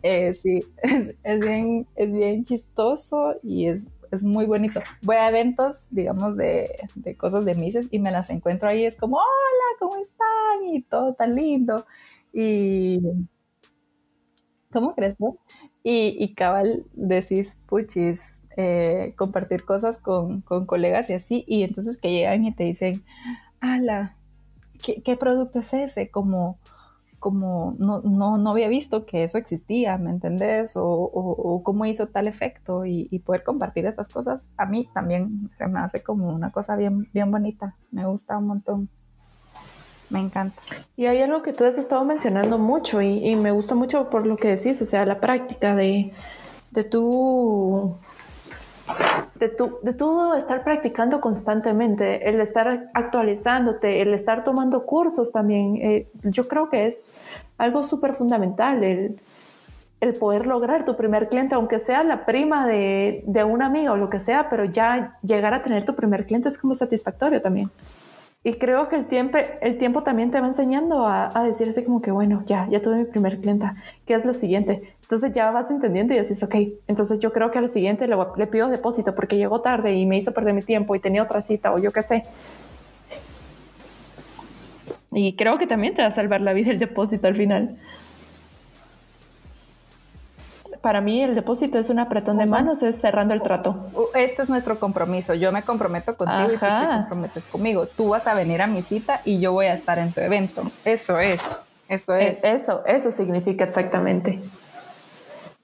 eh, 0.01 0.34
sí, 0.34 0.62
es, 0.82 1.39
bien, 1.39 1.88
es 1.95 2.12
bien 2.12 2.45
chistoso 2.45 3.36
y 3.43 3.68
es, 3.68 3.89
es 4.14 4.24
muy 4.24 4.45
bonito. 4.45 4.82
Voy 5.01 5.16
a 5.16 5.30
eventos, 5.30 5.88
digamos, 5.89 6.38
de, 6.38 6.70
de 6.95 7.16
cosas 7.16 7.45
de 7.45 7.55
Mises 7.55 7.88
y 7.91 7.99
me 7.99 8.11
las 8.11 8.30
encuentro 8.30 8.70
ahí, 8.70 8.86
es 8.86 8.95
como, 8.95 9.18
hola, 9.18 9.78
¿cómo 9.80 9.97
están? 9.97 10.68
Y 10.74 10.82
todo 10.84 11.14
tan 11.14 11.36
lindo. 11.36 11.86
Y, 12.32 13.01
¿cómo 14.72 14.93
crees? 14.93 15.20
No? 15.20 15.38
Y, 15.84 16.16
y 16.20 16.34
cabal 16.34 16.84
decís, 16.93 17.61
puchis, 17.68 18.41
eh, 18.55 19.14
compartir 19.18 19.66
cosas 19.66 19.99
con, 19.99 20.41
con, 20.41 20.66
colegas 20.66 21.09
y 21.09 21.14
así, 21.14 21.43
y 21.47 21.64
entonces 21.64 21.97
que 21.97 22.11
llegan 22.11 22.45
y 22.45 22.53
te 22.53 22.64
dicen, 22.64 23.03
ala, 23.59 24.16
¿qué, 24.84 25.01
qué 25.01 25.18
producto 25.18 25.59
es 25.59 25.74
ese? 25.74 26.09
Como, 26.09 26.57
como 27.24 27.74
no, 27.80 28.01
no, 28.01 28.38
no, 28.38 28.51
había 28.51 28.67
visto 28.67 29.05
que 29.05 29.24
eso 29.24 29.38
existía, 29.38 29.97
¿me 29.97 30.09
entendés? 30.09 30.76
O, 30.76 30.84
o, 30.86 31.63
cómo 31.63 31.86
hizo 31.86 32.05
tal 32.05 32.28
efecto 32.28 32.86
y, 32.86 33.17
poder 33.26 33.45
compartir 33.45 33.86
estas 33.86 34.09
cosas, 34.09 34.49
a 34.57 34.65
mí 34.65 34.89
también 34.93 35.49
se 35.55 35.65
me 35.67 35.80
hace 35.80 36.03
como 36.03 36.28
una 36.28 36.51
cosa 36.51 36.76
bien, 36.76 37.07
bien 37.13 37.32
bonita, 37.32 37.76
me 37.91 38.05
gusta 38.05 38.38
un 38.38 38.47
montón. 38.47 38.89
Me 40.09 40.19
encanta. 40.19 40.61
Y 40.97 41.05
hay 41.05 41.21
algo 41.21 41.43
que 41.43 41.53
tú 41.53 41.63
has 41.63 41.78
estado 41.78 42.03
mencionando 42.03 42.59
mucho 42.59 43.01
y, 43.01 43.34
me 43.38 43.51
gusta 43.51 43.74
mucho 43.74 44.09
por 44.09 44.28
lo 44.28 44.36
que 44.36 44.49
decís, 44.49 44.82
o 44.82 44.86
sea, 44.86 45.05
la 45.05 45.21
práctica 45.21 45.78
de, 45.78 46.11
de 46.71 46.84
tu 46.84 47.95
de 49.43 49.49
tu, 49.49 49.77
de 49.83 49.93
tu 49.93 50.33
estar 50.35 50.63
practicando 50.63 51.19
constantemente, 51.19 52.29
el 52.29 52.39
estar 52.39 52.89
actualizándote, 52.93 54.01
el 54.01 54.13
estar 54.13 54.45
tomando 54.45 54.85
cursos 54.85 55.33
también, 55.33 55.75
eh, 55.81 56.07
yo 56.23 56.47
creo 56.47 56.69
que 56.69 56.87
es 56.87 57.11
algo 57.57 57.83
súper 57.83 58.13
fundamental, 58.13 58.81
el, 58.85 59.19
el, 59.99 60.13
poder 60.13 60.47
lograr 60.47 60.85
tu 60.85 60.95
primer 60.95 61.27
cliente, 61.27 61.55
aunque 61.55 61.79
sea 61.79 62.05
la 62.05 62.25
prima 62.25 62.65
de, 62.65 63.23
de 63.27 63.43
un 63.43 63.61
amigo 63.61 63.93
o 63.93 63.97
lo 63.97 64.09
que 64.09 64.21
sea, 64.21 64.47
pero 64.49 64.63
ya 64.63 65.17
llegar 65.23 65.53
a 65.53 65.61
tener 65.61 65.83
tu 65.83 65.93
primer 65.93 66.25
cliente 66.25 66.47
es 66.47 66.57
como 66.57 66.73
satisfactorio 66.73 67.41
también. 67.41 67.69
Y 68.45 68.53
creo 68.53 68.87
que 68.87 68.95
el 68.95 69.07
tiempo, 69.07 69.37
el 69.61 69.77
tiempo 69.77 70.03
también 70.03 70.31
te 70.31 70.39
va 70.39 70.47
enseñando 70.47 71.05
a, 71.05 71.37
a, 71.37 71.43
decir 71.43 71.67
así 71.67 71.83
como 71.83 72.01
que, 72.01 72.11
bueno, 72.11 72.43
ya, 72.45 72.67
ya 72.69 72.81
tuve 72.81 72.95
mi 72.95 73.05
primer 73.05 73.39
clienta, 73.39 73.75
¿qué 74.05 74.13
es 74.13 74.23
lo 74.23 74.33
siguiente? 74.33 74.95
Entonces 75.14 75.36
ya 75.36 75.51
vas 75.51 75.70
entendiendo 75.70 76.16
y 76.16 76.20
dices, 76.20 76.41
ok, 76.41 76.55
entonces 76.88 77.20
yo 77.20 77.32
creo 77.32 77.51
que 77.51 77.59
al 77.59 77.70
siguiente 77.70 78.07
le, 78.07 78.16
le 78.36 78.47
pido 78.47 78.68
depósito 78.68 79.14
porque 79.14 79.38
llegó 79.38 79.61
tarde 79.61 79.93
y 79.93 80.07
me 80.07 80.18
hizo 80.18 80.32
perder 80.32 80.55
mi 80.55 80.64
tiempo 80.64 80.95
y 80.95 80.99
tenía 80.99 81.22
otra 81.22 81.43
cita 81.43 81.72
o 81.72 81.78
yo 81.78 81.91
qué 81.91 82.01
sé. 82.01 82.24
Y 85.11 85.36
creo 85.36 85.59
que 85.59 85.68
también 85.68 85.93
te 85.93 86.01
va 86.01 86.07
a 86.07 86.11
salvar 86.11 86.41
la 86.41 86.53
vida 86.53 86.72
el 86.72 86.80
depósito 86.80 87.28
al 87.28 87.36
final 87.36 87.78
para 90.82 90.99
mí 90.99 91.24
el 91.24 91.36
depósito 91.36 91.78
es 91.78 91.89
un 91.89 91.99
apretón 91.99 92.39
de 92.39 92.45
manos, 92.45 92.82
es 92.82 92.99
cerrando 92.99 93.36
el 93.36 93.41
trato. 93.41 93.89
Este 94.16 94.41
es 94.41 94.49
nuestro 94.49 94.80
compromiso. 94.80 95.34
Yo 95.34 95.51
me 95.53 95.61
comprometo 95.61 96.18
contigo 96.18 96.51
y 96.51 96.57
tú 96.57 96.66
te 96.66 96.88
comprometes 96.97 97.47
conmigo. 97.47 97.86
Tú 97.86 98.09
vas 98.09 98.28
a 98.28 98.34
venir 98.34 98.61
a 98.61 98.68
mi 98.68 98.82
cita 98.82 99.22
y 99.24 99.39
yo 99.39 99.53
voy 99.53 99.68
a 99.68 99.76
estar 99.76 99.97
en 99.97 100.11
tu 100.11 100.20
evento. 100.20 100.64
Eso 100.84 101.20
es. 101.20 101.41
Eso 101.88 102.16
es. 102.16 102.43
Eso, 102.43 102.86
eso 102.86 103.11
significa 103.14 103.64
exactamente. 103.64 104.41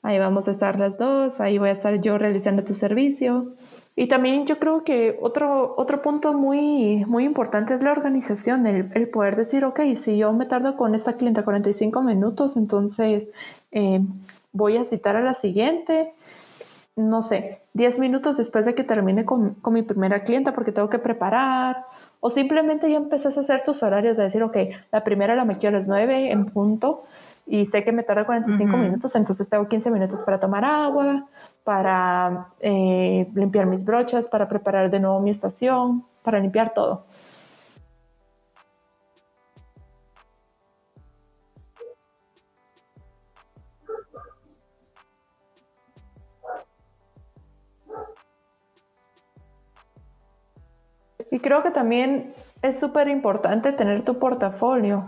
Ahí 0.01 0.17
vamos 0.17 0.47
a 0.47 0.51
estar 0.51 0.79
las 0.79 0.97
dos, 0.97 1.39
ahí 1.39 1.57
voy 1.57 1.69
a 1.69 1.73
estar 1.73 1.99
yo 1.99 2.17
realizando 2.17 2.63
tu 2.63 2.73
servicio. 2.73 3.53
Y 3.95 4.07
también 4.07 4.45
yo 4.45 4.59
creo 4.59 4.85
que 4.85 5.17
otro, 5.21 5.73
otro 5.75 6.01
punto 6.01 6.33
muy, 6.33 7.03
muy 7.05 7.25
importante 7.25 7.73
es 7.73 7.81
la 7.81 7.91
organización, 7.91 8.65
el, 8.65 8.89
el 8.93 9.09
poder 9.09 9.35
decir, 9.35 9.65
ok, 9.65 9.81
si 9.97 10.17
yo 10.17 10.31
me 10.31 10.45
tardo 10.45 10.77
con 10.77 10.95
esta 10.95 11.17
clienta 11.17 11.43
45 11.43 12.01
minutos, 12.01 12.55
entonces 12.55 13.27
eh, 13.71 13.99
voy 14.53 14.77
a 14.77 14.85
citar 14.85 15.17
a 15.17 15.21
la 15.21 15.33
siguiente, 15.33 16.13
no 16.95 17.21
sé, 17.21 17.61
10 17.73 17.99
minutos 17.99 18.37
después 18.37 18.65
de 18.65 18.75
que 18.75 18.85
termine 18.85 19.25
con, 19.25 19.55
con, 19.55 19.73
mi 19.73 19.83
primera 19.83 20.23
clienta 20.23 20.53
porque 20.53 20.71
tengo 20.71 20.89
que 20.89 20.99
preparar. 20.99 21.85
O 22.21 22.29
simplemente 22.29 22.89
ya 22.89 22.97
empezás 22.97 23.37
a 23.37 23.41
hacer 23.41 23.63
tus 23.63 23.83
horarios 23.83 24.17
de 24.17 24.23
decir, 24.23 24.43
ok, 24.43 24.57
la 24.91 25.03
primera 25.03 25.35
la 25.35 25.45
me 25.45 25.57
quiero 25.57 25.77
a 25.77 25.79
las 25.79 25.87
9 25.87 26.31
en 26.31 26.45
punto 26.45 27.03
y 27.51 27.65
sé 27.65 27.83
que 27.83 27.91
me 27.91 28.03
tarda 28.03 28.25
45 28.25 28.77
minutos, 28.77 29.15
entonces 29.15 29.49
tengo 29.49 29.67
15 29.67 29.89
minutos 29.89 30.21
para 30.21 30.39
tomar 30.39 30.63
agua, 30.63 31.27
para 31.63 32.45
eh, 32.59 33.27
limpiar 33.33 33.65
mis 33.65 33.83
brochas, 33.83 34.27
para 34.27 34.47
preparar 34.47 34.91
de 34.91 34.99
nuevo 34.99 35.19
mi 35.19 35.31
estación, 35.31 36.05
para 36.21 36.39
limpiar 36.39 36.75
todo. 36.75 37.05
Y 51.31 51.39
creo 51.39 51.63
que 51.63 51.71
también 51.71 52.31
es 52.61 52.79
súper 52.79 53.07
importante 53.07 53.71
tener 53.71 54.03
tu 54.03 54.19
portafolio. 54.19 55.05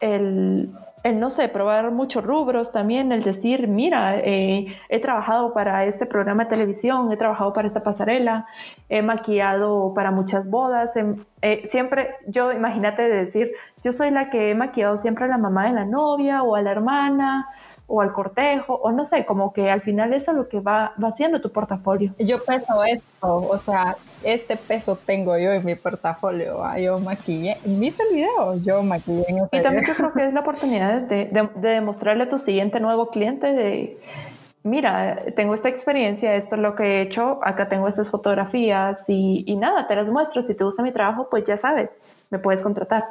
El, 0.00 0.70
el, 1.02 1.18
no 1.18 1.30
sé, 1.30 1.48
probar 1.48 1.90
muchos 1.92 2.24
rubros 2.24 2.72
también, 2.72 3.12
el 3.12 3.22
decir, 3.22 3.68
mira, 3.68 4.18
eh, 4.18 4.66
he 4.88 5.00
trabajado 5.00 5.54
para 5.54 5.84
este 5.84 6.06
programa 6.06 6.44
de 6.44 6.50
televisión, 6.50 7.10
he 7.10 7.16
trabajado 7.16 7.52
para 7.52 7.68
esta 7.68 7.82
pasarela, 7.82 8.46
he 8.88 9.02
maquillado 9.02 9.92
para 9.94 10.10
muchas 10.10 10.48
bodas, 10.48 10.94
em, 10.96 11.16
eh, 11.42 11.66
siempre, 11.70 12.16
yo 12.26 12.52
imagínate 12.52 13.02
decir, 13.02 13.52
yo 13.82 13.92
soy 13.92 14.10
la 14.10 14.28
que 14.30 14.50
he 14.50 14.54
maquillado 14.54 14.98
siempre 14.98 15.24
a 15.24 15.28
la 15.28 15.38
mamá 15.38 15.68
de 15.68 15.72
la 15.72 15.84
novia 15.86 16.42
o 16.42 16.54
a 16.54 16.62
la 16.62 16.70
hermana 16.70 17.48
o 17.90 18.00
al 18.00 18.12
cortejo, 18.12 18.74
o 18.74 18.92
no 18.92 19.04
sé, 19.04 19.26
como 19.26 19.52
que 19.52 19.68
al 19.68 19.82
final 19.82 20.14
eso 20.14 20.30
es 20.30 20.36
lo 20.36 20.48
que 20.48 20.60
va, 20.60 20.94
va 21.02 21.08
haciendo 21.08 21.40
tu 21.40 21.50
portafolio. 21.50 22.12
Yo 22.20 22.42
peso 22.44 22.84
esto, 22.84 23.36
o 23.36 23.58
sea, 23.58 23.96
este 24.22 24.56
peso 24.56 24.96
tengo 25.04 25.36
yo 25.36 25.52
en 25.52 25.64
mi 25.64 25.74
portafolio, 25.74 26.62
yo 26.78 27.00
maquillé, 27.00 27.56
¿viste 27.64 28.04
el 28.04 28.14
video? 28.14 28.56
Yo 28.62 28.84
maquillé 28.84 29.24
en 29.28 29.38
ese 29.38 29.56
Y 29.56 29.62
también 29.62 29.84
yo 29.84 29.94
creo 29.94 30.12
que 30.12 30.24
es 30.28 30.32
la 30.32 30.40
oportunidad 30.40 31.02
de, 31.02 31.26
de, 31.26 31.68
demostrarle 31.68 32.24
a 32.24 32.28
tu 32.28 32.38
siguiente 32.38 32.78
nuevo 32.78 33.10
cliente 33.10 33.52
de, 33.52 33.98
mira, 34.62 35.24
tengo 35.34 35.54
esta 35.54 35.68
experiencia, 35.68 36.36
esto 36.36 36.54
es 36.54 36.60
lo 36.60 36.76
que 36.76 36.84
he 36.84 37.02
hecho, 37.02 37.40
acá 37.42 37.68
tengo 37.68 37.88
estas 37.88 38.08
fotografías 38.08 39.08
y, 39.08 39.42
y 39.48 39.56
nada, 39.56 39.88
te 39.88 39.96
las 39.96 40.06
muestro, 40.06 40.42
si 40.42 40.54
te 40.54 40.62
gusta 40.62 40.84
mi 40.84 40.92
trabajo, 40.92 41.26
pues 41.28 41.42
ya 41.42 41.56
sabes, 41.56 41.90
me 42.30 42.38
puedes 42.38 42.62
contratar. 42.62 43.06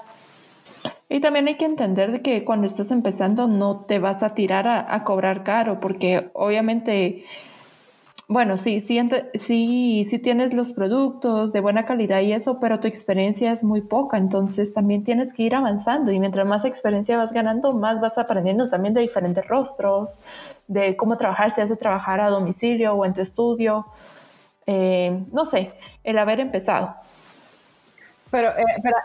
Y 1.09 1.21
también 1.21 1.47
hay 1.47 1.55
que 1.55 1.65
entender 1.65 2.21
que 2.21 2.45
cuando 2.45 2.67
estás 2.67 2.91
empezando 2.91 3.47
no 3.47 3.81
te 3.81 3.97
vas 3.97 4.21
a 4.21 4.35
tirar 4.35 4.67
a, 4.67 5.03
cobrar 5.03 5.43
caro, 5.43 5.79
porque 5.79 6.29
obviamente, 6.33 7.25
bueno, 8.27 8.57
sí, 8.57 8.79
sí, 8.79 9.01
sí, 9.33 10.05
sí 10.07 10.19
tienes 10.19 10.53
los 10.53 10.71
productos 10.71 11.51
de 11.51 11.61
buena 11.61 11.85
calidad 11.85 12.21
y 12.21 12.33
eso, 12.33 12.59
pero 12.59 12.79
tu 12.79 12.87
experiencia 12.87 13.51
es 13.51 13.63
muy 13.63 13.81
poca, 13.81 14.17
entonces 14.17 14.71
también 14.71 15.03
tienes 15.03 15.33
que 15.33 15.43
ir 15.43 15.55
avanzando 15.55 16.11
y 16.11 16.19
mientras 16.19 16.45
más 16.45 16.63
experiencia 16.63 17.17
vas 17.17 17.33
ganando, 17.33 17.73
más 17.73 17.99
vas 17.99 18.19
aprendiendo 18.19 18.69
también 18.69 18.93
de 18.93 19.01
diferentes 19.01 19.47
rostros, 19.47 20.19
de 20.67 20.95
cómo 20.95 21.17
trabajar, 21.17 21.49
si 21.49 21.61
has 21.61 21.69
de 21.69 21.75
trabajar 21.75 22.21
a 22.21 22.29
domicilio 22.29 22.93
o 22.93 23.03
en 23.03 23.15
tu 23.15 23.21
estudio, 23.21 23.87
eh, 24.67 25.23
no 25.33 25.47
sé, 25.47 25.73
el 26.03 26.19
haber 26.19 26.39
empezado. 26.39 26.93
Pero, 28.29 28.49
eh, 28.49 28.65
pero 28.83 28.95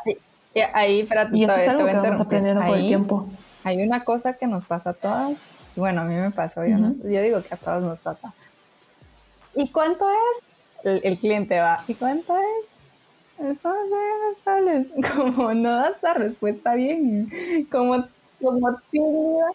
ahí, 0.63 1.05
para 1.05 1.29
y 1.33 1.45
eso 1.45 1.57
es 1.57 1.69
algo 1.69 1.87
que 1.87 1.95
vamos 1.95 2.21
aprendiendo 2.21 2.63
con 2.63 2.75
el 2.75 2.87
tiempo. 2.87 3.29
Hay 3.65 3.83
una 3.83 4.05
cosa 4.05 4.35
que 4.35 4.47
nos 4.47 4.65
pasa 4.65 4.91
a 4.91 4.93
todas, 4.93 5.37
bueno, 5.75 6.03
a 6.03 6.05
mí 6.05 6.15
me 6.15 6.31
pasó, 6.31 6.65
yo, 6.65 6.77
yo 6.77 7.23
digo 7.23 7.43
que 7.43 7.55
a 7.55 7.57
todos 7.57 7.83
nos 7.83 7.99
pasa. 8.01 8.33
¿Y 9.55 9.69
cuánto 9.69 10.07
es? 10.11 11.03
El, 11.03 11.19
cliente 11.19 11.59
va, 11.61 11.83
¿y 11.89 11.95
cuánto 11.95 12.37
es? 12.37 12.79
Eso 13.39 13.71
no 13.71 14.35
sales, 14.35 14.89
como 15.15 15.55
no 15.55 15.77
das 15.77 16.03
la 16.03 16.15
respuesta 16.15 16.75
bien, 16.75 17.31
como, 17.71 18.05
como 18.41 18.77
tímida, 18.91 19.47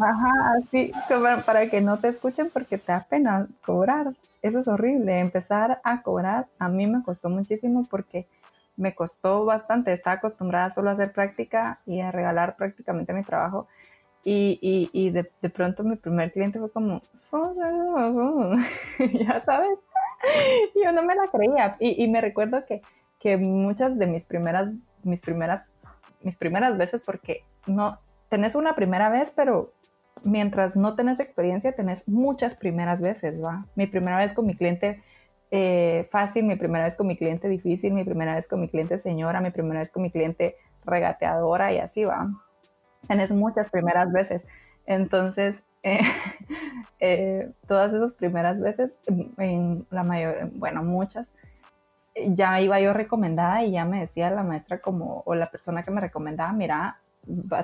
ajá, 0.00 0.32
así, 0.58 0.92
como 1.08 1.40
para 1.42 1.70
que 1.70 1.80
no 1.80 1.98
te 1.98 2.08
escuchen 2.08 2.50
porque 2.52 2.78
te 2.78 2.92
da 2.92 3.06
pena 3.08 3.46
cobrar. 3.64 4.08
Eso 4.42 4.58
es 4.58 4.68
horrible, 4.68 5.18
empezar 5.18 5.80
a 5.82 6.02
cobrar 6.02 6.46
a 6.58 6.68
mí 6.68 6.86
me 6.86 7.02
costó 7.02 7.28
muchísimo 7.28 7.86
porque 7.90 8.26
me 8.76 8.94
costó 8.94 9.44
bastante. 9.44 9.92
Estaba 9.92 10.16
acostumbrada 10.16 10.70
solo 10.70 10.90
a 10.90 10.92
hacer 10.94 11.12
práctica 11.12 11.80
y 11.86 12.00
a 12.00 12.10
regalar 12.12 12.56
prácticamente 12.56 13.12
mi 13.12 13.22
trabajo. 13.22 13.66
Y, 14.28 14.90
y, 14.92 15.10
de, 15.10 15.30
de, 15.40 15.50
pronto 15.50 15.84
mi 15.84 15.94
primer 15.94 16.32
cliente 16.32 16.58
fue 16.58 16.68
como, 16.68 17.00
ya 18.98 19.40
sabes, 19.40 19.78
yo 20.84 20.90
no 20.92 21.04
me 21.04 21.14
la 21.14 21.28
creía. 21.28 21.76
Y, 21.78 22.02
y 22.02 22.08
me 22.08 22.20
recuerdo 22.20 22.64
que, 22.66 22.82
que, 23.20 23.36
muchas 23.36 23.96
de 24.00 24.06
mis 24.08 24.24
primeras, 24.24 24.72
mis 25.04 25.20
primeras, 25.20 25.62
mis 26.22 26.36
primeras 26.36 26.76
veces, 26.76 27.04
porque 27.06 27.44
no, 27.68 28.00
tenés 28.28 28.56
una 28.56 28.74
primera 28.74 29.10
vez, 29.10 29.32
pero 29.34 29.70
mientras 30.24 30.74
no 30.74 30.96
tenés 30.96 31.20
experiencia, 31.20 31.76
tenés 31.76 32.08
muchas 32.08 32.56
primeras 32.56 33.00
veces, 33.00 33.42
¿va? 33.42 33.64
Mi 33.76 33.86
primera 33.86 34.18
vez 34.18 34.32
con 34.32 34.46
mi 34.46 34.56
cliente 34.56 35.00
eh, 35.58 36.06
fácil, 36.10 36.44
mi 36.44 36.56
primera 36.56 36.84
vez 36.84 36.96
con 36.96 37.06
mi 37.06 37.16
cliente 37.16 37.48
difícil, 37.48 37.94
mi 37.94 38.04
primera 38.04 38.34
vez 38.34 38.46
con 38.46 38.60
mi 38.60 38.68
cliente 38.68 38.98
señora, 38.98 39.40
mi 39.40 39.50
primera 39.50 39.80
vez 39.80 39.90
con 39.90 40.02
mi 40.02 40.10
cliente 40.10 40.54
regateadora 40.84 41.72
y 41.72 41.78
así 41.78 42.04
va. 42.04 42.28
Tienes 43.06 43.32
muchas 43.32 43.70
primeras 43.70 44.12
veces. 44.12 44.46
Entonces, 44.84 45.62
eh, 45.82 46.00
eh, 47.00 47.50
todas 47.66 47.94
esas 47.94 48.12
primeras 48.12 48.60
veces, 48.60 48.94
en 49.38 49.86
la 49.90 50.02
mayor, 50.02 50.50
bueno, 50.56 50.82
muchas, 50.82 51.32
ya 52.14 52.60
iba 52.60 52.78
yo 52.78 52.92
recomendada 52.92 53.64
y 53.64 53.72
ya 53.72 53.86
me 53.86 54.00
decía 54.00 54.30
la 54.30 54.42
maestra 54.42 54.78
como, 54.78 55.22
o 55.24 55.34
la 55.34 55.50
persona 55.50 55.84
que 55.84 55.90
me 55.90 56.02
recomendaba, 56.02 56.52
mira, 56.52 56.98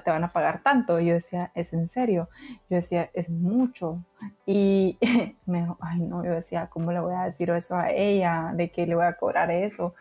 te 0.05 0.11
van 0.11 0.25
a 0.25 0.33
pagar 0.33 0.63
tanto. 0.63 1.01
yo 1.01 1.15
decía, 1.15 1.51
¿es 1.55 1.73
en 1.73 1.89
serio? 1.89 2.29
Yo 2.69 2.77
decía, 2.77 3.11
es 3.15 3.31
mucho. 3.31 3.99
Y 4.47 4.99
me 5.47 5.61
dijo, 5.61 5.79
ay 5.81 6.01
no, 6.01 6.25
yo 6.25 6.33
decía, 6.33 6.69
¿cómo 6.69 6.93
le 6.93 7.01
voy 7.01 7.15
a 7.15 7.25
decir 7.25 7.51
eso 7.51 7.77
a 7.77 7.91
ella? 7.91 8.53
¿De 8.55 8.71
que 8.71 8.87
le 8.87 8.95
voy 8.95 9.05
a 9.05 9.15
cobrar 9.15 9.51
eso? 9.51 9.95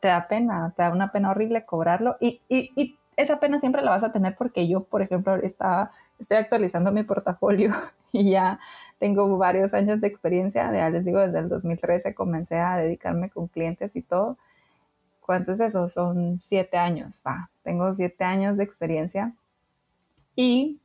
Te 0.00 0.08
da 0.08 0.26
pena, 0.28 0.72
te 0.76 0.82
da 0.82 0.90
una 0.92 1.10
pena 1.12 1.30
horrible 1.30 1.64
cobrarlo. 1.64 2.16
Y, 2.20 2.40
y, 2.48 2.70
y 2.76 2.96
esa 3.16 3.38
pena 3.38 3.58
siempre 3.58 3.82
la 3.82 3.90
vas 3.90 4.04
a 4.04 4.12
tener 4.12 4.36
porque 4.36 4.66
yo, 4.68 4.82
por 4.82 5.02
ejemplo, 5.02 5.34
estaba, 5.36 5.92
estoy 6.18 6.38
actualizando 6.38 6.92
mi 6.92 7.02
portafolio 7.02 7.74
y 8.12 8.30
ya 8.30 8.58
tengo 8.98 9.36
varios 9.38 9.74
años 9.74 10.00
de 10.00 10.08
experiencia. 10.08 10.72
Ya 10.72 10.90
les 10.90 11.04
digo, 11.04 11.18
desde 11.20 11.40
el 11.40 11.48
2013 11.48 12.14
comencé 12.14 12.58
a 12.58 12.76
dedicarme 12.76 13.30
con 13.30 13.48
clientes 13.48 13.96
y 13.96 14.02
todo. 14.02 14.36
¿Cuánto 15.30 15.52
es 15.52 15.60
eso? 15.60 15.88
Son 15.88 16.40
siete 16.40 16.76
años, 16.76 17.22
va. 17.24 17.50
Tengo 17.62 17.94
siete 17.94 18.24
años 18.24 18.56
de 18.56 18.64
experiencia. 18.64 19.32
Y 20.34 20.80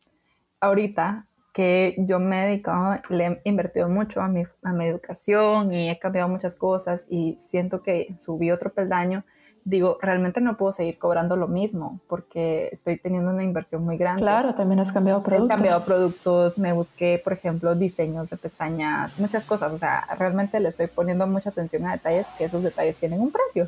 ahorita 0.59 1.25
que 1.51 1.95
yo 1.97 2.19
me 2.19 2.43
he 2.43 2.47
dedicado, 2.49 3.01
le 3.09 3.25
he 3.25 3.49
invertido 3.49 3.89
mucho 3.89 4.21
a 4.21 4.27
mi, 4.27 4.43
a 4.61 4.71
mi 4.71 4.85
educación 4.85 5.73
y 5.73 5.89
he 5.89 5.97
cambiado 5.97 6.29
muchas 6.29 6.53
cosas 6.53 7.07
y 7.09 7.35
siento 7.39 7.81
que 7.81 8.15
subí 8.19 8.51
otro 8.51 8.69
peldaño, 8.69 9.23
digo, 9.63 9.97
realmente 9.99 10.41
no 10.41 10.55
puedo 10.55 10.71
seguir 10.71 10.99
cobrando 10.99 11.35
lo 11.35 11.47
mismo 11.47 11.99
porque 12.07 12.69
estoy 12.71 12.97
teniendo 12.97 13.31
una 13.31 13.43
inversión 13.43 13.83
muy 13.83 13.97
grande. 13.97 14.21
Claro, 14.21 14.53
también 14.53 14.79
has 14.79 14.91
cambiado 14.91 15.23
productos. 15.23 15.49
He 15.49 15.55
cambiado 15.55 15.83
productos, 15.83 16.59
me 16.59 16.71
busqué, 16.71 17.19
por 17.23 17.33
ejemplo, 17.33 17.73
diseños 17.73 18.29
de 18.29 18.37
pestañas, 18.37 19.19
muchas 19.19 19.43
cosas. 19.43 19.73
O 19.73 19.77
sea, 19.79 20.05
realmente 20.19 20.59
le 20.59 20.69
estoy 20.69 20.85
poniendo 20.85 21.25
mucha 21.25 21.49
atención 21.49 21.87
a 21.87 21.93
detalles 21.93 22.27
que 22.37 22.43
esos 22.43 22.61
detalles 22.61 22.95
tienen 22.97 23.21
un 23.21 23.31
precio. 23.31 23.67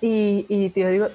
Y, 0.00 0.46
y 0.48 0.72
yo 0.78 0.88
digo, 0.88 1.06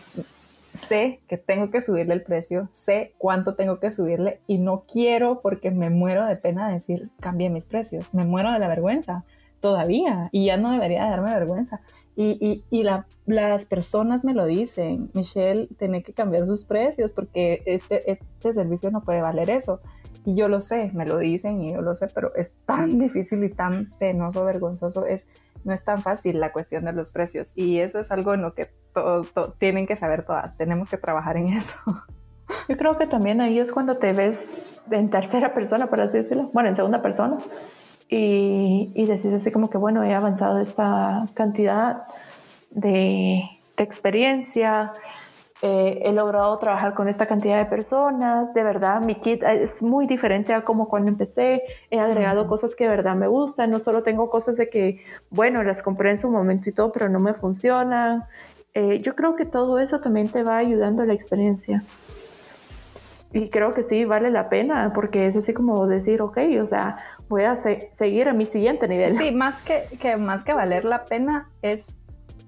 sé 0.75 1.19
que 1.27 1.37
tengo 1.37 1.71
que 1.71 1.81
subirle 1.81 2.13
el 2.13 2.21
precio, 2.21 2.67
sé 2.71 3.13
cuánto 3.17 3.53
tengo 3.53 3.79
que 3.79 3.91
subirle 3.91 4.39
y 4.47 4.57
no 4.57 4.83
quiero 4.91 5.39
porque 5.41 5.71
me 5.71 5.89
muero 5.89 6.25
de 6.25 6.35
pena 6.35 6.69
decir, 6.69 7.09
cambie 7.19 7.49
mis 7.49 7.65
precios, 7.65 8.13
me 8.13 8.25
muero 8.25 8.51
de 8.51 8.59
la 8.59 8.67
vergüenza 8.67 9.23
todavía 9.61 10.29
y 10.31 10.45
ya 10.45 10.57
no 10.57 10.71
debería 10.71 11.05
darme 11.05 11.33
vergüenza. 11.33 11.79
Y, 12.15 12.37
y, 12.39 12.63
y 12.69 12.83
la, 12.83 13.05
las 13.25 13.65
personas 13.65 14.23
me 14.23 14.33
lo 14.33 14.45
dicen, 14.45 15.09
Michelle, 15.13 15.67
tiene 15.79 16.03
que 16.03 16.13
cambiar 16.13 16.45
sus 16.45 16.63
precios 16.63 17.11
porque 17.11 17.61
este, 17.65 18.11
este 18.11 18.53
servicio 18.53 18.91
no 18.91 19.01
puede 19.01 19.21
valer 19.21 19.49
eso. 19.49 19.79
Y 20.23 20.35
yo 20.35 20.47
lo 20.47 20.59
sé, 20.61 20.91
me 20.93 21.05
lo 21.05 21.17
dicen 21.19 21.61
y 21.61 21.73
yo 21.73 21.81
lo 21.81 21.93
sé, 21.93 22.07
pero 22.13 22.33
es 22.35 22.51
tan 22.65 22.97
difícil 22.99 23.43
y 23.43 23.49
tan 23.49 23.91
penoso, 23.99 24.43
vergonzoso, 24.43 25.05
es 25.05 25.27
no 25.65 25.73
es 25.73 25.83
tan 25.83 26.01
fácil 26.01 26.39
la 26.39 26.53
cuestión 26.53 26.85
de 26.85 26.93
los 26.93 27.11
precios 27.11 27.51
y 27.55 27.79
eso 27.79 27.99
es 27.99 28.11
algo 28.11 28.33
en 28.33 28.41
lo 28.41 28.53
que 28.53 28.69
tienen 29.59 29.87
que 29.87 29.97
saber 29.97 30.23
todas, 30.23 30.55
tenemos 30.57 30.89
que 30.89 30.97
trabajar 30.97 31.35
en 31.35 31.49
eso. 31.49 31.75
Yo 32.69 32.77
creo 32.77 32.97
que 32.97 33.07
también 33.07 33.41
ahí 33.41 33.59
es 33.59 33.71
cuando 33.71 33.97
te 33.97 34.13
ves 34.13 34.61
en 34.91 35.09
tercera 35.09 35.53
persona, 35.53 35.87
por 35.87 35.99
así 35.99 36.17
decirlo, 36.17 36.49
bueno, 36.53 36.69
en 36.69 36.75
segunda 36.75 37.01
persona, 37.01 37.37
y, 38.07 38.91
y 38.93 39.05
decís 39.07 39.33
así 39.33 39.51
como 39.51 39.69
que, 39.69 39.79
bueno, 39.79 40.03
he 40.03 40.13
avanzado 40.13 40.59
esta 40.59 41.25
cantidad 41.33 42.03
de 42.69 43.43
experiencia, 43.77 44.93
eh, 45.67 45.99
he 46.03 46.11
logrado 46.11 46.55
trabajar 46.59 46.93
con 46.93 47.07
esta 47.07 47.25
cantidad 47.25 47.57
de 47.57 47.65
personas, 47.65 48.53
de 48.53 48.63
verdad 48.63 49.01
mi 49.01 49.15
kit 49.15 49.41
es 49.41 49.81
muy 49.81 50.05
diferente 50.05 50.53
a 50.53 50.63
como 50.63 50.87
cuando 50.87 51.09
empecé, 51.09 51.63
he 51.89 51.99
agregado 51.99 52.45
cosas 52.45 52.75
que 52.75 52.83
de 52.83 52.91
verdad 52.91 53.15
me 53.15 53.27
gustan, 53.27 53.71
no 53.71 53.79
solo 53.79 54.03
tengo 54.03 54.29
cosas 54.29 54.57
de 54.57 54.69
que, 54.69 55.03
bueno, 55.31 55.63
las 55.63 55.81
compré 55.81 56.11
en 56.11 56.19
su 56.19 56.29
momento 56.29 56.69
y 56.69 56.71
todo, 56.71 56.91
pero 56.91 57.09
no 57.09 57.19
me 57.19 57.33
funcionan. 57.33 58.25
Eh, 58.75 59.01
yo 59.01 59.15
creo 59.15 59.35
que 59.35 59.45
todo 59.45 59.79
eso 59.79 59.99
también 60.01 60.29
te 60.29 60.43
va 60.43 60.57
ayudando 60.57 61.01
a 61.01 61.07
la 61.07 61.13
experiencia. 61.13 61.83
Y 63.33 63.49
creo 63.49 63.73
que 63.73 63.81
sí, 63.81 64.05
vale 64.05 64.29
la 64.29 64.49
pena, 64.49 64.91
porque 64.93 65.25
es 65.25 65.35
así 65.35 65.51
como 65.51 65.87
decir, 65.87 66.21
ok, 66.21 66.37
o 66.61 66.67
sea, 66.67 66.99
voy 67.27 67.41
a 67.41 67.55
seguir 67.55 68.29
a 68.29 68.33
mi 68.33 68.45
siguiente 68.45 68.87
nivel. 68.87 69.17
Sí, 69.17 69.31
más 69.31 69.63
que, 69.63 69.81
que, 69.99 70.15
más 70.15 70.43
que 70.43 70.53
valer 70.53 70.85
la 70.85 71.05
pena 71.05 71.47
es 71.63 71.95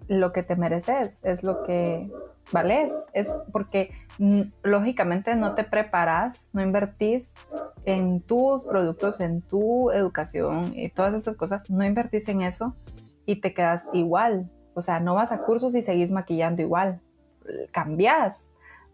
lo 0.07 0.31
que 0.33 0.43
te 0.43 0.55
mereces, 0.55 1.25
es 1.25 1.41
lo 1.41 1.63
que 1.63 2.07
vales, 2.51 2.93
es 3.13 3.27
porque 3.51 3.91
mm, 4.19 4.41
lógicamente 4.63 5.35
no 5.35 5.55
te 5.55 5.63
preparas, 5.63 6.49
no 6.53 6.61
invertís 6.61 7.33
en 7.85 8.21
tus 8.21 8.63
productos, 8.65 9.19
en 9.19 9.41
tu 9.41 9.91
educación 9.91 10.73
y 10.75 10.89
todas 10.89 11.13
estas 11.13 11.35
cosas, 11.35 11.69
no 11.69 11.83
invertís 11.83 12.27
en 12.29 12.41
eso 12.41 12.75
y 13.25 13.41
te 13.41 13.53
quedas 13.53 13.87
igual. 13.93 14.49
o 14.73 14.81
sea, 14.81 14.99
no 14.99 15.15
vas 15.15 15.31
a 15.31 15.39
cursos 15.39 15.73
y 15.75 15.81
seguís 15.81 16.11
maquillando 16.11 16.61
igual, 16.61 16.99
cambias, 17.71 18.47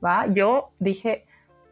¿va? 0.04 0.28
Yo 0.28 0.70
dije, 0.80 1.26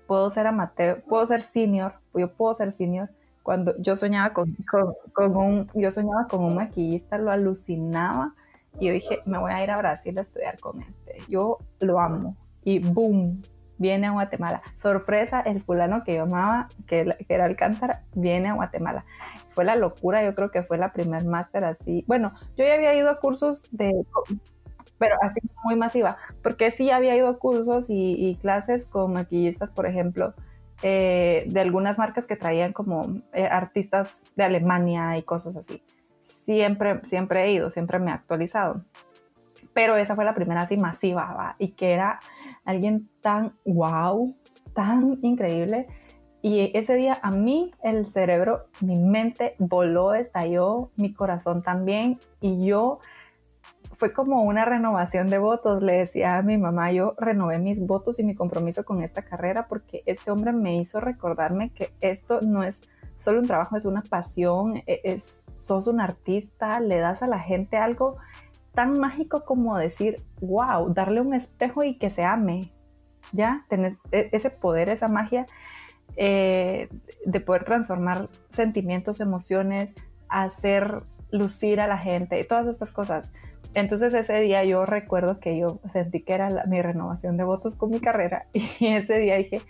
puedo 0.07 0.29
ser 0.29 0.47
amateur, 0.47 1.01
puedo 1.07 1.25
ser 1.25 1.43
senior, 1.43 1.93
yo 2.13 2.27
puedo 2.27 2.53
ser 2.53 2.71
senior. 2.71 3.09
Cuando 3.43 3.73
yo 3.79 3.95
soñaba 3.95 4.33
con, 4.33 4.55
con, 5.13 5.35
un, 5.35 5.69
yo 5.73 5.89
soñaba 5.89 6.27
con 6.27 6.41
un 6.41 6.55
maquillista, 6.55 7.17
lo 7.17 7.31
alucinaba 7.31 8.33
y 8.79 8.87
yo 8.87 8.93
dije, 8.93 9.19
me 9.25 9.37
voy 9.37 9.51
a 9.51 9.63
ir 9.63 9.71
a 9.71 9.77
Brasil 9.77 10.17
a 10.17 10.21
estudiar 10.21 10.59
con 10.59 10.81
este. 10.81 11.19
Yo 11.29 11.57
lo 11.79 11.99
amo. 11.99 12.35
Y 12.63 12.79
boom, 12.79 13.41
viene 13.77 14.07
a 14.07 14.11
Guatemala. 14.11 14.61
Sorpresa, 14.75 15.41
el 15.41 15.61
fulano 15.61 16.03
que 16.03 16.15
yo 16.15 16.23
amaba, 16.23 16.69
que, 16.87 17.15
que 17.27 17.33
era 17.33 17.45
Alcántara, 17.45 18.01
viene 18.13 18.49
a 18.49 18.53
Guatemala. 18.53 19.03
Fue 19.49 19.65
la 19.65 19.75
locura, 19.75 20.23
yo 20.23 20.33
creo 20.33 20.51
que 20.51 20.63
fue 20.63 20.77
la 20.77 20.93
primer 20.93 21.25
máster 21.25 21.63
así. 21.65 22.03
Bueno, 22.07 22.31
yo 22.57 22.65
ya 22.65 22.75
había 22.75 22.95
ido 22.95 23.09
a 23.09 23.19
cursos 23.19 23.63
de 23.71 23.93
pero 25.01 25.15
así 25.23 25.39
muy 25.63 25.75
masiva, 25.75 26.17
porque 26.43 26.69
sí 26.69 26.91
había 26.91 27.15
ido 27.15 27.27
a 27.27 27.39
cursos 27.39 27.87
y, 27.89 28.37
clases 28.39 28.85
con 28.85 29.13
maquillistas, 29.13 29.71
por 29.71 29.87
ejemplo, 29.87 30.35
eh, 30.83 31.43
de 31.47 31.59
algunas 31.59 31.97
marcas 31.97 32.27
que 32.27 32.35
traían 32.35 32.71
como 32.71 33.07
eh, 33.33 33.47
artistas 33.47 34.25
de 34.35 34.43
Alemania 34.43 35.17
y 35.17 35.23
cosas 35.23 35.57
así. 35.57 35.81
Siempre, 36.45 37.01
siempre 37.05 37.45
he 37.45 37.51
ido, 37.53 37.69
siempre 37.69 37.99
me 37.99 38.11
he 38.11 38.13
actualizado. 38.13 38.83
Pero 39.73 39.95
esa 39.95 40.15
fue 40.15 40.25
la 40.25 40.35
primera 40.35 40.61
así 40.61 40.77
masiva, 40.77 41.33
¿va? 41.33 41.55
Y 41.57 41.69
que 41.69 41.93
era 41.93 42.19
alguien 42.65 43.07
tan 43.21 43.53
wow, 43.65 44.35
tan 44.73 45.17
increíble. 45.21 45.87
Y 46.41 46.75
ese 46.75 46.95
día 46.95 47.19
a 47.21 47.31
mí 47.31 47.71
el 47.83 48.07
cerebro, 48.07 48.65
mi 48.81 48.95
mente 48.95 49.53
voló, 49.59 50.13
estalló, 50.13 50.89
mi 50.95 51.13
corazón 51.13 51.61
también. 51.61 52.19
Y 52.41 52.65
yo 52.65 52.99
fue 53.97 54.13
como 54.13 54.41
una 54.41 54.65
renovación 54.65 55.29
de 55.29 55.37
votos. 55.37 55.83
Le 55.83 55.99
decía 55.99 56.37
a 56.37 56.41
mi 56.41 56.57
mamá, 56.57 56.91
yo 56.91 57.13
renové 57.19 57.59
mis 57.59 57.85
votos 57.85 58.19
y 58.19 58.23
mi 58.23 58.33
compromiso 58.33 58.83
con 58.83 59.03
esta 59.03 59.21
carrera 59.21 59.67
porque 59.69 60.01
este 60.07 60.31
hombre 60.31 60.51
me 60.51 60.75
hizo 60.75 60.99
recordarme 60.99 61.69
que 61.69 61.91
esto 62.01 62.41
no 62.41 62.63
es 62.63 62.81
solo 63.21 63.39
un 63.39 63.47
trabajo, 63.47 63.77
es 63.77 63.85
una 63.85 64.01
pasión, 64.01 64.77
e, 64.87 65.01
es, 65.03 65.43
sos 65.55 65.85
un 65.87 66.01
artista, 66.01 66.79
le 66.79 66.97
das 66.97 67.21
a 67.21 67.27
la 67.27 67.39
gente 67.39 67.77
algo 67.77 68.17
tan 68.73 68.99
mágico 68.99 69.43
como 69.43 69.77
decir, 69.77 70.21
wow, 70.41 70.91
darle 70.91 71.21
un 71.21 71.33
espejo 71.33 71.83
y 71.83 71.97
que 71.97 72.09
se 72.09 72.23
ame. 72.23 72.71
Ya, 73.31 73.63
tenés 73.69 73.99
e, 74.11 74.29
ese 74.31 74.49
poder, 74.49 74.89
esa 74.89 75.07
magia 75.07 75.45
eh, 76.17 76.89
de 77.25 77.39
poder 77.39 77.63
transformar 77.63 78.27
sentimientos, 78.49 79.21
emociones, 79.21 79.93
hacer 80.27 81.03
lucir 81.29 81.79
a 81.79 81.87
la 81.87 81.99
gente, 81.99 82.43
todas 82.43 82.65
estas 82.65 82.91
cosas. 82.91 83.29
Entonces 83.75 84.13
ese 84.15 84.39
día 84.39 84.65
yo 84.65 84.85
recuerdo 84.85 85.39
que 85.39 85.57
yo 85.57 85.79
sentí 85.87 86.21
que 86.21 86.33
era 86.33 86.65
mi 86.65 86.81
renovación 86.81 87.37
de 87.37 87.43
votos 87.43 87.75
con 87.75 87.91
mi 87.91 87.99
carrera 87.99 88.47
y 88.53 88.87
ese 88.87 89.19
día 89.19 89.37
dije, 89.37 89.61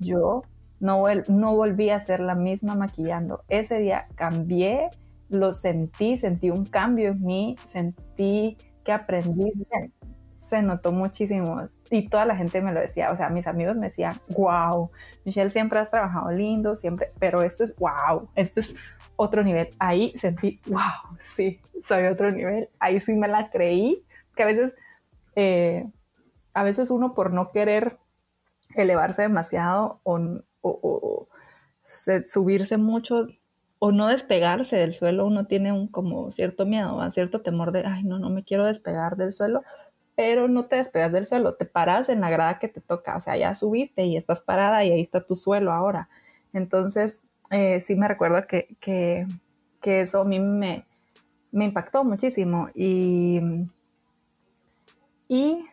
yo 0.00 0.42
no, 0.80 1.54
volví 1.54 1.90
a 1.90 1.98
ser 1.98 2.20
la 2.20 2.34
misma 2.34 2.74
maquillando. 2.74 3.44
Ese 3.48 3.78
día 3.78 4.06
cambié, 4.14 4.90
lo 5.28 5.52
sentí, 5.52 6.18
sentí 6.18 6.50
un 6.50 6.66
cambio 6.66 7.10
en 7.10 7.24
mí, 7.24 7.56
sentí 7.64 8.56
que 8.84 8.92
aprendí 8.92 9.52
Se 10.34 10.62
notó 10.62 10.92
muchísimo 10.92 11.62
y 11.90 12.08
toda 12.08 12.26
la 12.26 12.36
gente 12.36 12.60
me 12.60 12.72
lo 12.72 12.80
decía, 12.80 13.10
o 13.10 13.16
sea, 13.16 13.30
mis 13.30 13.46
amigos 13.46 13.76
me 13.76 13.86
decían, 13.86 14.14
wow, 14.28 14.90
Michelle 15.24 15.50
siempre 15.50 15.78
has 15.78 15.90
trabajado 15.90 16.30
lindo, 16.30 16.76
siempre, 16.76 17.08
pero 17.18 17.42
esto 17.42 17.64
es 17.64 17.74
wow, 17.76 18.28
esto 18.34 18.60
es 18.60 18.76
otro 19.16 19.42
nivel. 19.42 19.68
Ahí 19.78 20.12
sentí, 20.16 20.60
wow, 20.66 21.16
sí, 21.22 21.58
soy 21.86 22.04
otro 22.04 22.30
nivel. 22.30 22.68
Ahí 22.78 23.00
sí 23.00 23.12
me 23.14 23.28
la 23.28 23.48
creí, 23.48 24.02
que 24.36 24.42
a 24.42 24.46
veces, 24.46 24.76
eh, 25.34 25.84
a 26.54 26.62
veces 26.62 26.90
uno 26.90 27.14
por 27.14 27.32
no 27.32 27.50
querer 27.50 27.96
elevarse 28.76 29.22
demasiado 29.22 30.00
o, 30.04 30.20
subirse 32.26 32.76
mucho 32.76 33.26
o 33.78 33.92
no 33.92 34.06
despegarse 34.08 34.76
del 34.76 34.94
suelo, 34.94 35.26
uno 35.26 35.44
tiene 35.44 35.72
un 35.72 35.88
como 35.88 36.30
cierto 36.30 36.64
miedo, 36.64 36.96
un 36.96 37.12
cierto 37.12 37.40
temor 37.40 37.72
de, 37.72 37.84
ay, 37.86 38.04
no, 38.04 38.18
no 38.18 38.30
me 38.30 38.42
quiero 38.42 38.64
despegar 38.64 39.16
del 39.16 39.32
suelo, 39.32 39.62
pero 40.14 40.48
no 40.48 40.64
te 40.64 40.76
despegas 40.76 41.12
del 41.12 41.26
suelo, 41.26 41.54
te 41.54 41.66
paras 41.66 42.08
en 42.08 42.22
la 42.22 42.30
grada 42.30 42.58
que 42.58 42.68
te 42.68 42.80
toca, 42.80 43.16
o 43.16 43.20
sea, 43.20 43.36
ya 43.36 43.54
subiste 43.54 44.04
y 44.04 44.16
estás 44.16 44.40
parada 44.40 44.82
y 44.84 44.92
ahí 44.92 45.00
está 45.00 45.20
tu 45.20 45.36
suelo 45.36 45.72
ahora. 45.72 46.08
Entonces, 46.54 47.20
eh, 47.50 47.80
sí 47.82 47.94
me 47.96 48.08
recuerdo 48.08 48.46
que, 48.46 48.74
que, 48.80 49.26
que, 49.82 50.00
eso 50.00 50.22
a 50.22 50.24
mí 50.24 50.40
me, 50.40 50.86
me 51.52 51.66
impactó 51.66 52.02
muchísimo 52.02 52.68
y, 52.74 53.40
y 55.28 55.66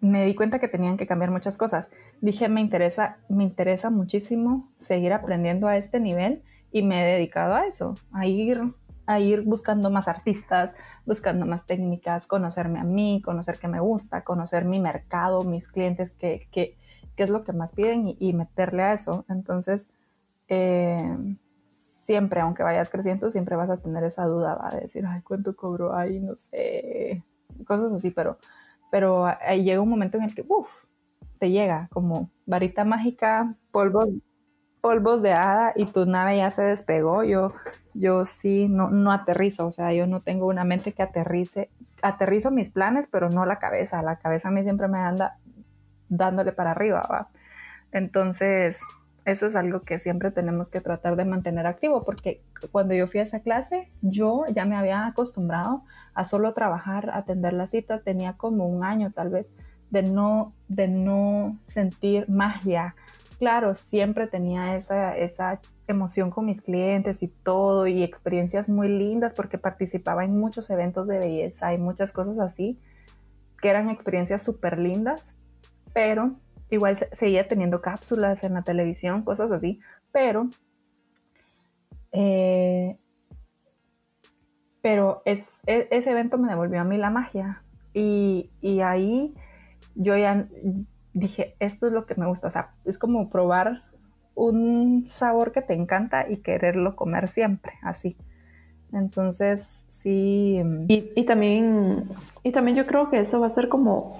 me 0.00 0.24
di 0.24 0.34
cuenta 0.34 0.58
que 0.58 0.68
tenían 0.68 0.96
que 0.96 1.06
cambiar 1.06 1.30
muchas 1.30 1.56
cosas. 1.56 1.90
Dije, 2.20 2.48
me 2.48 2.60
interesa, 2.60 3.16
me 3.28 3.44
interesa 3.44 3.90
muchísimo 3.90 4.68
seguir 4.76 5.12
aprendiendo 5.12 5.68
a 5.68 5.76
este 5.76 6.00
nivel 6.00 6.42
y 6.72 6.82
me 6.82 7.02
he 7.02 7.14
dedicado 7.14 7.54
a 7.54 7.66
eso, 7.66 7.96
a 8.12 8.26
ir, 8.26 8.60
a 9.06 9.20
ir 9.20 9.42
buscando 9.42 9.90
más 9.90 10.06
artistas, 10.06 10.74
buscando 11.06 11.46
más 11.46 11.66
técnicas, 11.66 12.26
conocerme 12.26 12.78
a 12.78 12.84
mí, 12.84 13.20
conocer 13.24 13.58
qué 13.58 13.68
me 13.68 13.80
gusta, 13.80 14.22
conocer 14.22 14.64
mi 14.64 14.78
mercado, 14.78 15.42
mis 15.42 15.66
clientes, 15.66 16.12
qué 16.12 16.76
es 17.16 17.30
lo 17.30 17.42
que 17.42 17.52
más 17.52 17.72
piden 17.72 18.16
y, 18.18 18.32
meterle 18.32 18.82
a 18.82 18.92
eso. 18.92 19.24
Entonces, 19.28 19.88
eh, 20.48 21.16
siempre, 21.68 22.40
aunque 22.40 22.62
vayas 22.62 22.90
creciendo, 22.90 23.30
siempre 23.30 23.56
vas 23.56 23.70
a 23.70 23.76
tener 23.78 24.04
esa 24.04 24.24
duda, 24.26 24.54
va 24.54 24.68
a 24.68 24.76
decir, 24.76 25.04
ay, 25.06 25.22
¿cuánto 25.22 25.56
cobro? 25.56 25.96
Ay, 25.96 26.20
no 26.20 26.36
sé, 26.36 27.22
cosas 27.66 27.92
así, 27.92 28.10
pero, 28.10 28.36
pero 28.90 29.26
ahí 29.26 29.64
llega 29.64 29.80
un 29.80 29.88
momento 29.88 30.18
en 30.18 30.24
el 30.24 30.34
que, 30.34 30.44
uff, 30.48 30.68
te 31.38 31.50
llega 31.50 31.88
como 31.92 32.30
varita 32.46 32.84
mágica, 32.84 33.54
polvos, 33.70 34.08
polvos 34.80 35.22
de 35.22 35.32
hada 35.32 35.72
y 35.76 35.86
tu 35.86 36.06
nave 36.06 36.38
ya 36.38 36.50
se 36.50 36.62
despegó. 36.62 37.24
Yo, 37.24 37.52
yo 37.94 38.24
sí 38.24 38.68
no, 38.68 38.90
no 38.90 39.12
aterrizo, 39.12 39.66
o 39.66 39.72
sea, 39.72 39.92
yo 39.92 40.06
no 40.06 40.20
tengo 40.20 40.46
una 40.46 40.64
mente 40.64 40.92
que 40.92 41.02
aterrice, 41.02 41.68
aterrizo 42.02 42.50
mis 42.50 42.70
planes, 42.70 43.08
pero 43.10 43.30
no 43.30 43.46
la 43.46 43.56
cabeza. 43.56 44.02
La 44.02 44.16
cabeza 44.16 44.48
a 44.48 44.50
mí 44.50 44.62
siempre 44.62 44.88
me 44.88 44.98
anda 44.98 45.36
dándole 46.08 46.52
para 46.52 46.72
arriba, 46.72 47.06
¿va? 47.10 47.28
Entonces, 47.92 48.80
eso 49.30 49.46
es 49.46 49.56
algo 49.56 49.80
que 49.80 49.98
siempre 49.98 50.30
tenemos 50.30 50.70
que 50.70 50.80
tratar 50.80 51.16
de 51.16 51.24
mantener 51.24 51.66
activo, 51.66 52.02
porque 52.02 52.40
cuando 52.72 52.94
yo 52.94 53.06
fui 53.06 53.20
a 53.20 53.24
esa 53.24 53.40
clase, 53.40 53.88
yo 54.00 54.44
ya 54.52 54.64
me 54.64 54.74
había 54.74 55.06
acostumbrado 55.06 55.82
a 56.14 56.24
solo 56.24 56.52
trabajar, 56.54 57.10
atender 57.12 57.52
las 57.52 57.70
citas, 57.70 58.04
tenía 58.04 58.32
como 58.32 58.66
un 58.66 58.84
año 58.84 59.10
tal 59.10 59.28
vez 59.28 59.50
de 59.90 60.02
no, 60.02 60.52
de 60.68 60.88
no 60.88 61.58
sentir 61.66 62.28
magia. 62.28 62.94
Claro, 63.38 63.74
siempre 63.74 64.26
tenía 64.26 64.76
esa, 64.76 65.16
esa 65.16 65.60
emoción 65.86 66.30
con 66.30 66.46
mis 66.46 66.62
clientes 66.62 67.22
y 67.22 67.28
todo, 67.28 67.86
y 67.86 68.02
experiencias 68.02 68.68
muy 68.68 68.88
lindas, 68.88 69.34
porque 69.34 69.58
participaba 69.58 70.24
en 70.24 70.38
muchos 70.38 70.70
eventos 70.70 71.06
de 71.06 71.18
belleza 71.18 71.74
y 71.74 71.78
muchas 71.78 72.12
cosas 72.12 72.38
así, 72.38 72.78
que 73.60 73.68
eran 73.68 73.90
experiencias 73.90 74.42
súper 74.42 74.78
lindas, 74.78 75.34
pero 75.92 76.32
igual 76.70 76.98
seguía 77.12 77.46
teniendo 77.46 77.80
cápsulas 77.80 78.44
en 78.44 78.54
la 78.54 78.62
televisión, 78.62 79.22
cosas 79.22 79.50
así, 79.50 79.80
pero, 80.12 80.48
eh, 82.12 82.96
pero 84.82 85.22
es, 85.24 85.60
e, 85.66 85.88
ese 85.90 86.10
evento 86.10 86.38
me 86.38 86.48
devolvió 86.48 86.80
a 86.80 86.84
mí 86.84 86.98
la 86.98 87.10
magia 87.10 87.62
y, 87.94 88.50
y, 88.60 88.80
ahí 88.80 89.34
yo 89.94 90.16
ya 90.16 90.46
dije, 91.14 91.54
esto 91.58 91.86
es 91.88 91.92
lo 91.92 92.04
que 92.04 92.14
me 92.14 92.26
gusta, 92.26 92.48
o 92.48 92.50
sea, 92.50 92.70
es 92.84 92.98
como 92.98 93.28
probar 93.30 93.82
un 94.34 95.08
sabor 95.08 95.52
que 95.52 95.62
te 95.62 95.74
encanta 95.74 96.30
y 96.30 96.36
quererlo 96.42 96.94
comer 96.94 97.28
siempre, 97.28 97.72
así. 97.82 98.16
Entonces, 98.92 99.84
sí. 99.90 100.60
Y, 100.88 101.12
y, 101.14 101.24
también, 101.24 102.08
y 102.42 102.52
también 102.52 102.76
yo 102.76 102.86
creo 102.86 103.10
que 103.10 103.20
eso 103.20 103.40
va 103.40 103.48
a 103.48 103.50
ser 103.50 103.68
como 103.68 104.18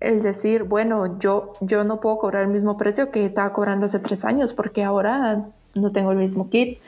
el 0.00 0.22
decir, 0.22 0.64
bueno, 0.64 1.18
yo, 1.18 1.52
yo 1.60 1.84
no 1.84 2.00
puedo 2.00 2.18
cobrar 2.18 2.42
el 2.42 2.48
mismo 2.48 2.76
precio 2.76 3.10
que 3.10 3.24
estaba 3.24 3.52
cobrando 3.52 3.86
hace 3.86 3.98
tres 3.98 4.24
años 4.24 4.52
porque 4.52 4.84
ahora 4.84 5.46
no 5.74 5.92
tengo 5.92 6.12
el 6.12 6.18
mismo 6.18 6.50
kit, 6.50 6.78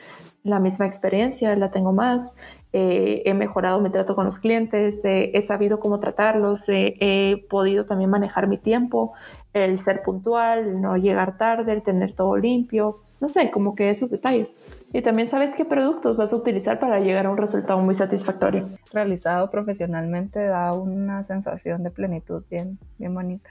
la 0.43 0.59
misma 0.59 0.85
experiencia, 0.85 1.55
la 1.55 1.71
tengo 1.71 1.91
más, 1.91 2.31
eh, 2.71 3.23
he 3.25 3.33
mejorado 3.33 3.81
mi 3.81 3.89
trato 3.89 4.15
con 4.15 4.25
los 4.25 4.39
clientes, 4.39 5.01
he 5.03 5.41
sabido 5.41 5.79
cómo 5.79 5.99
tratarlos, 5.99 6.63
he 6.67 7.45
podido 7.49 7.85
también 7.85 8.09
manejar 8.09 8.47
mi 8.47 8.57
tiempo, 8.57 9.13
el 9.53 9.79
ser 9.79 10.01
puntual, 10.03 10.81
no 10.81 10.95
llegar 10.97 11.37
tarde, 11.37 11.73
el 11.73 11.81
tener 11.81 12.13
todo 12.13 12.37
limpio, 12.37 12.99
no 13.19 13.29
sé, 13.29 13.51
como 13.51 13.75
que 13.75 13.89
esos 13.89 14.09
detalles. 14.09 14.59
Y 14.91 15.01
también 15.03 15.27
sabes 15.27 15.55
qué 15.55 15.65
productos 15.65 16.17
vas 16.17 16.33
a 16.33 16.35
utilizar 16.35 16.79
para 16.79 16.99
llegar 16.99 17.27
a 17.27 17.29
un 17.29 17.37
resultado 17.37 17.79
muy 17.79 17.93
satisfactorio. 17.93 18.69
Realizado 18.91 19.49
profesionalmente 19.51 20.39
da 20.39 20.73
una 20.73 21.23
sensación 21.23 21.83
de 21.83 21.91
plenitud 21.91 22.43
bien, 22.49 22.79
bien 22.97 23.13
bonita. 23.13 23.49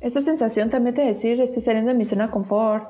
Esa 0.00 0.22
sensación 0.22 0.70
también 0.70 0.94
de 0.94 1.04
decir, 1.04 1.40
estoy 1.40 1.62
saliendo 1.62 1.90
de 1.90 1.98
mi 1.98 2.04
zona 2.04 2.26
de 2.26 2.32
confort, 2.32 2.84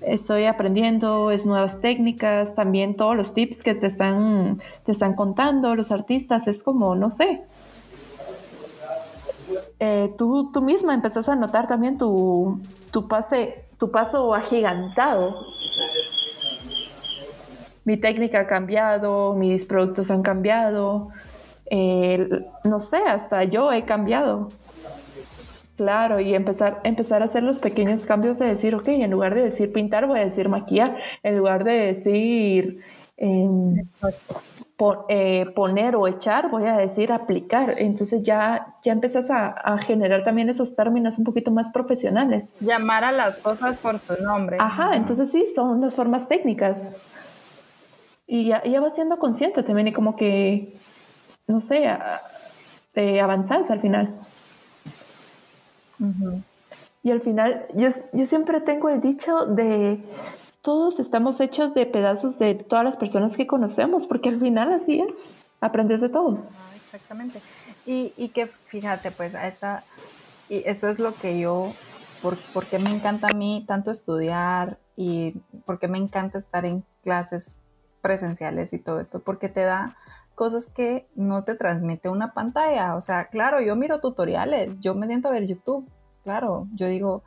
estoy 0.00 0.46
aprendiendo, 0.46 1.30
es 1.30 1.44
nuevas 1.44 1.80
técnicas, 1.80 2.54
también 2.54 2.96
todos 2.96 3.16
los 3.16 3.34
tips 3.34 3.62
que 3.62 3.74
te 3.74 3.86
están, 3.86 4.60
te 4.86 4.92
están 4.92 5.14
contando 5.14 5.74
los 5.74 5.90
artistas, 5.90 6.48
es 6.48 6.62
como, 6.62 6.94
no 6.94 7.10
sé, 7.10 7.42
eh, 9.80 10.14
tú, 10.16 10.50
tú 10.52 10.62
misma 10.62 10.94
empezás 10.94 11.28
a 11.28 11.36
notar 11.36 11.66
también 11.66 11.98
tu, 11.98 12.60
tu, 12.90 13.06
pase, 13.06 13.66
tu 13.78 13.90
paso 13.90 14.34
agigantado. 14.34 15.46
Mi 17.84 17.96
técnica 17.96 18.40
ha 18.40 18.46
cambiado, 18.46 19.34
mis 19.34 19.64
productos 19.64 20.10
han 20.10 20.22
cambiado, 20.22 21.10
eh, 21.66 22.28
no 22.64 22.80
sé, 22.80 22.98
hasta 22.98 23.44
yo 23.44 23.72
he 23.72 23.84
cambiado. 23.84 24.48
Claro, 25.76 26.20
y 26.20 26.34
empezar, 26.34 26.80
empezar 26.84 27.22
a 27.22 27.24
hacer 27.24 27.42
los 27.42 27.58
pequeños 27.58 28.06
cambios 28.06 28.38
de 28.38 28.46
decir, 28.46 28.74
ok, 28.76 28.88
en 28.88 29.10
lugar 29.10 29.34
de 29.34 29.42
decir 29.42 29.72
pintar, 29.72 30.06
voy 30.06 30.20
a 30.20 30.24
decir 30.24 30.48
maquillar, 30.48 30.96
en 31.24 31.36
lugar 31.36 31.64
de 31.64 31.72
decir 31.72 32.80
em, 33.16 33.74
eh, 35.08 35.46
poner 35.54 35.96
o 35.96 36.06
echar, 36.06 36.48
voy 36.50 36.66
a 36.66 36.76
decir 36.76 37.10
aplicar. 37.10 37.74
Entonces 37.78 38.22
ya, 38.22 38.74
ya 38.84 38.92
empiezas 38.92 39.30
a, 39.30 39.78
generar 39.78 40.22
también 40.22 40.48
esos 40.48 40.76
términos 40.76 41.18
un 41.18 41.24
poquito 41.24 41.50
más 41.50 41.70
profesionales. 41.70 42.52
Llamar 42.60 43.02
a 43.04 43.10
las 43.10 43.36
cosas 43.38 43.76
por 43.78 43.98
su 43.98 44.20
nombre. 44.22 44.58
Ajá, 44.60 44.94
entonces 44.94 45.32
sí, 45.32 45.46
son 45.54 45.70
unas 45.70 45.96
formas 45.96 46.28
técnicas. 46.28 46.92
Y 48.26 48.46
ya, 48.46 48.62
ya 48.64 48.80
vas 48.80 48.94
siendo 48.94 49.18
consciente 49.18 49.62
también 49.62 49.88
y 49.88 49.92
como 49.92 50.16
que, 50.16 50.76
no 51.46 51.60
sé, 51.60 51.86
te 52.92 53.20
avanzas 53.20 53.70
al 53.70 53.80
final. 53.80 54.14
Y 57.02 57.10
al 57.10 57.20
final, 57.20 57.66
yo, 57.74 57.88
yo 58.12 58.26
siempre 58.26 58.60
tengo 58.60 58.88
el 58.88 59.00
dicho 59.00 59.46
de 59.46 60.02
todos 60.62 60.98
estamos 60.98 61.40
hechos 61.40 61.74
de 61.74 61.84
pedazos 61.84 62.38
de 62.38 62.54
todas 62.54 62.84
las 62.86 62.96
personas 62.96 63.36
que 63.36 63.46
conocemos, 63.46 64.06
porque 64.06 64.30
al 64.30 64.40
final 64.40 64.72
así 64.72 65.00
es, 65.00 65.30
aprendes 65.60 66.00
de 66.00 66.08
todos. 66.08 66.40
exactamente. 66.86 67.42
Y, 67.84 68.14
y, 68.16 68.30
que 68.30 68.46
fíjate, 68.46 69.10
pues 69.10 69.34
a 69.34 69.46
esta, 69.46 69.84
y 70.48 70.62
esto 70.64 70.88
es 70.88 70.98
lo 70.98 71.12
que 71.12 71.38
yo, 71.38 71.70
por, 72.22 72.38
porque 72.54 72.78
me 72.78 72.88
encanta 72.88 73.28
a 73.28 73.36
mí 73.36 73.62
tanto 73.66 73.90
estudiar 73.90 74.78
y 74.96 75.34
porque 75.66 75.86
me 75.86 75.98
encanta 75.98 76.38
estar 76.38 76.64
en 76.64 76.82
clases 77.02 77.58
presenciales 78.04 78.74
y 78.74 78.78
todo 78.78 79.00
esto, 79.00 79.20
porque 79.20 79.48
te 79.48 79.62
da 79.62 79.94
cosas 80.34 80.66
que 80.66 81.06
no 81.16 81.42
te 81.42 81.54
transmite 81.54 82.10
una 82.10 82.32
pantalla. 82.32 82.96
O 82.96 83.00
sea, 83.00 83.24
claro, 83.24 83.62
yo 83.62 83.74
miro 83.76 83.98
tutoriales, 83.98 84.78
yo 84.80 84.94
me 84.94 85.06
siento 85.06 85.28
a 85.28 85.32
ver 85.32 85.46
YouTube, 85.46 85.88
claro, 86.22 86.66
yo 86.74 86.86
digo, 86.86 87.22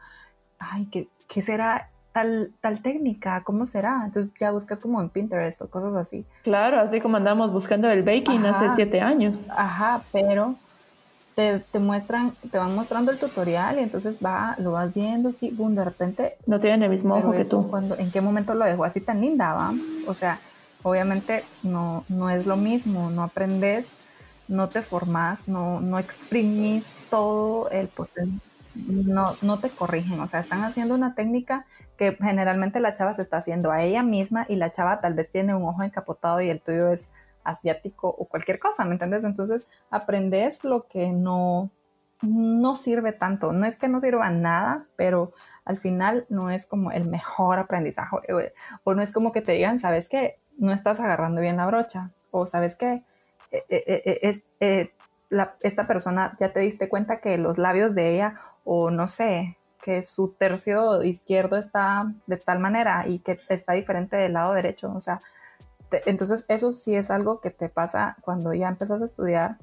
ay, 0.59 0.87
¿qué, 0.91 1.07
qué 1.27 1.41
será 1.41 1.89
tal, 2.13 2.79
técnica, 2.81 3.41
¿cómo 3.43 3.65
será? 3.65 4.03
Entonces 4.05 4.31
ya 4.39 4.51
buscas 4.51 4.79
como 4.79 5.01
en 5.01 5.09
Pinterest 5.09 5.63
o 5.63 5.67
cosas 5.67 5.95
así. 5.95 6.25
Claro, 6.43 6.79
así 6.79 7.01
como 7.01 7.17
andamos 7.17 7.51
buscando 7.51 7.89
el 7.89 8.03
baking 8.03 8.45
hace 8.45 8.69
siete 8.75 9.01
años. 9.01 9.45
Ajá, 9.49 10.01
pero 10.11 10.55
te, 11.35 11.79
muestran, 11.79 12.33
te 12.51 12.57
van 12.57 12.73
mostrando 12.75 13.11
el 13.11 13.19
tutorial 13.19 13.77
y 13.79 13.83
entonces 13.83 14.17
va, 14.23 14.55
lo 14.57 14.73
vas 14.73 14.93
viendo, 14.93 15.33
sí, 15.33 15.51
boom, 15.51 15.75
de 15.75 15.85
repente. 15.85 16.33
No 16.47 16.59
tienen 16.59 16.83
el 16.83 16.89
mismo 16.89 17.15
ojo 17.15 17.31
que 17.31 17.45
tú. 17.45 17.67
Cuando, 17.67 17.97
¿En 17.97 18.11
qué 18.11 18.21
momento 18.21 18.55
lo 18.55 18.65
dejó 18.65 18.83
así 18.83 19.01
tan 19.01 19.21
linda, 19.21 19.53
va? 19.53 19.73
O 20.07 20.15
sea, 20.15 20.39
obviamente 20.83 21.43
no, 21.63 22.05
no 22.09 22.29
es 22.29 22.45
lo 22.45 22.57
mismo, 22.57 23.09
no 23.09 23.23
aprendes, 23.23 23.97
no 24.47 24.69
te 24.69 24.81
formas, 24.81 25.47
no, 25.47 25.81
no 25.81 25.99
exprimís 25.99 26.85
todo 27.09 27.69
el 27.69 27.87
potencial 27.87 28.41
no, 28.85 29.35
no 29.41 29.59
te 29.59 29.69
corrigen, 29.69 30.19
o 30.19 30.27
sea, 30.27 30.39
están 30.39 30.63
haciendo 30.63 30.95
una 30.95 31.15
técnica 31.15 31.65
que 31.97 32.13
generalmente 32.13 32.79
la 32.79 32.93
chava 32.93 33.13
se 33.13 33.23
está 33.23 33.37
haciendo 33.37 33.71
a 33.71 33.83
ella 33.83 34.03
misma 34.03 34.45
y 34.47 34.55
la 34.55 34.71
chava 34.71 35.01
tal 35.01 35.13
vez 35.13 35.31
tiene 35.31 35.55
un 35.55 35.63
ojo 35.63 35.83
encapotado 35.83 36.41
y 36.41 36.49
el 36.49 36.61
tuyo 36.61 36.89
es 36.89 37.09
asiático 37.43 38.09
o 38.09 38.25
cualquier 38.25 38.59
cosa, 38.59 38.85
¿me 38.85 38.91
entiendes? 38.91 39.23
Entonces 39.23 39.65
aprendes 39.89 40.63
lo 40.63 40.83
que 40.83 41.09
no, 41.09 41.71
no 42.21 42.75
sirve 42.75 43.13
tanto, 43.13 43.51
no 43.51 43.65
es 43.65 43.77
que 43.77 43.87
no 43.87 43.99
sirva 43.99 44.29
nada, 44.29 44.85
pero 44.95 45.33
al 45.67 45.79
final 45.79 46.25
no 46.29 46.49
es 46.49 46.65
como 46.65 46.91
el 46.91 47.05
mejor 47.05 47.59
aprendizaje 47.59 48.17
o, 48.85 48.93
no 48.93 49.01
es 49.01 49.11
como 49.11 49.33
que 49.33 49.41
te 49.41 49.51
digan, 49.51 49.79
sabes 49.79 50.07
que 50.07 50.35
no 50.57 50.71
estás 50.71 51.01
agarrando 51.01 51.41
bien 51.41 51.57
la 51.57 51.65
brocha 51.65 52.09
o 52.31 52.45
sabes 52.45 52.75
que 52.75 53.01
eh, 53.51 53.63
eh, 53.69 54.41
eh, 54.61 54.89
esta 55.61 55.85
persona 55.85 56.35
ya 56.39 56.53
te 56.53 56.61
diste 56.61 56.87
cuenta 56.87 57.17
que 57.17 57.37
los 57.37 57.57
labios 57.57 57.95
de 57.95 58.15
ella 58.15 58.39
o 58.63 58.91
no 58.91 59.09
sé, 59.09 59.57
que 59.83 60.01
su 60.03 60.33
tercio 60.33 61.03
izquierdo 61.03 61.57
está 61.57 62.05
de 62.27 62.37
tal 62.37 62.59
manera 62.59 63.05
y 63.07 63.19
que 63.19 63.39
está 63.49 63.73
diferente 63.73 64.15
del 64.15 64.33
lado 64.33 64.53
derecho. 64.53 64.91
O 64.93 65.01
sea, 65.01 65.21
entonces 66.05 66.45
eso 66.47 66.71
sí 66.71 66.95
es 66.95 67.11
algo 67.11 67.39
que 67.39 67.51
te 67.51 67.67
pasa 67.67 68.15
cuando 68.21 68.53
ya 68.53 68.69
empiezas 68.69 69.01
a 69.01 69.05
estudiar, 69.05 69.57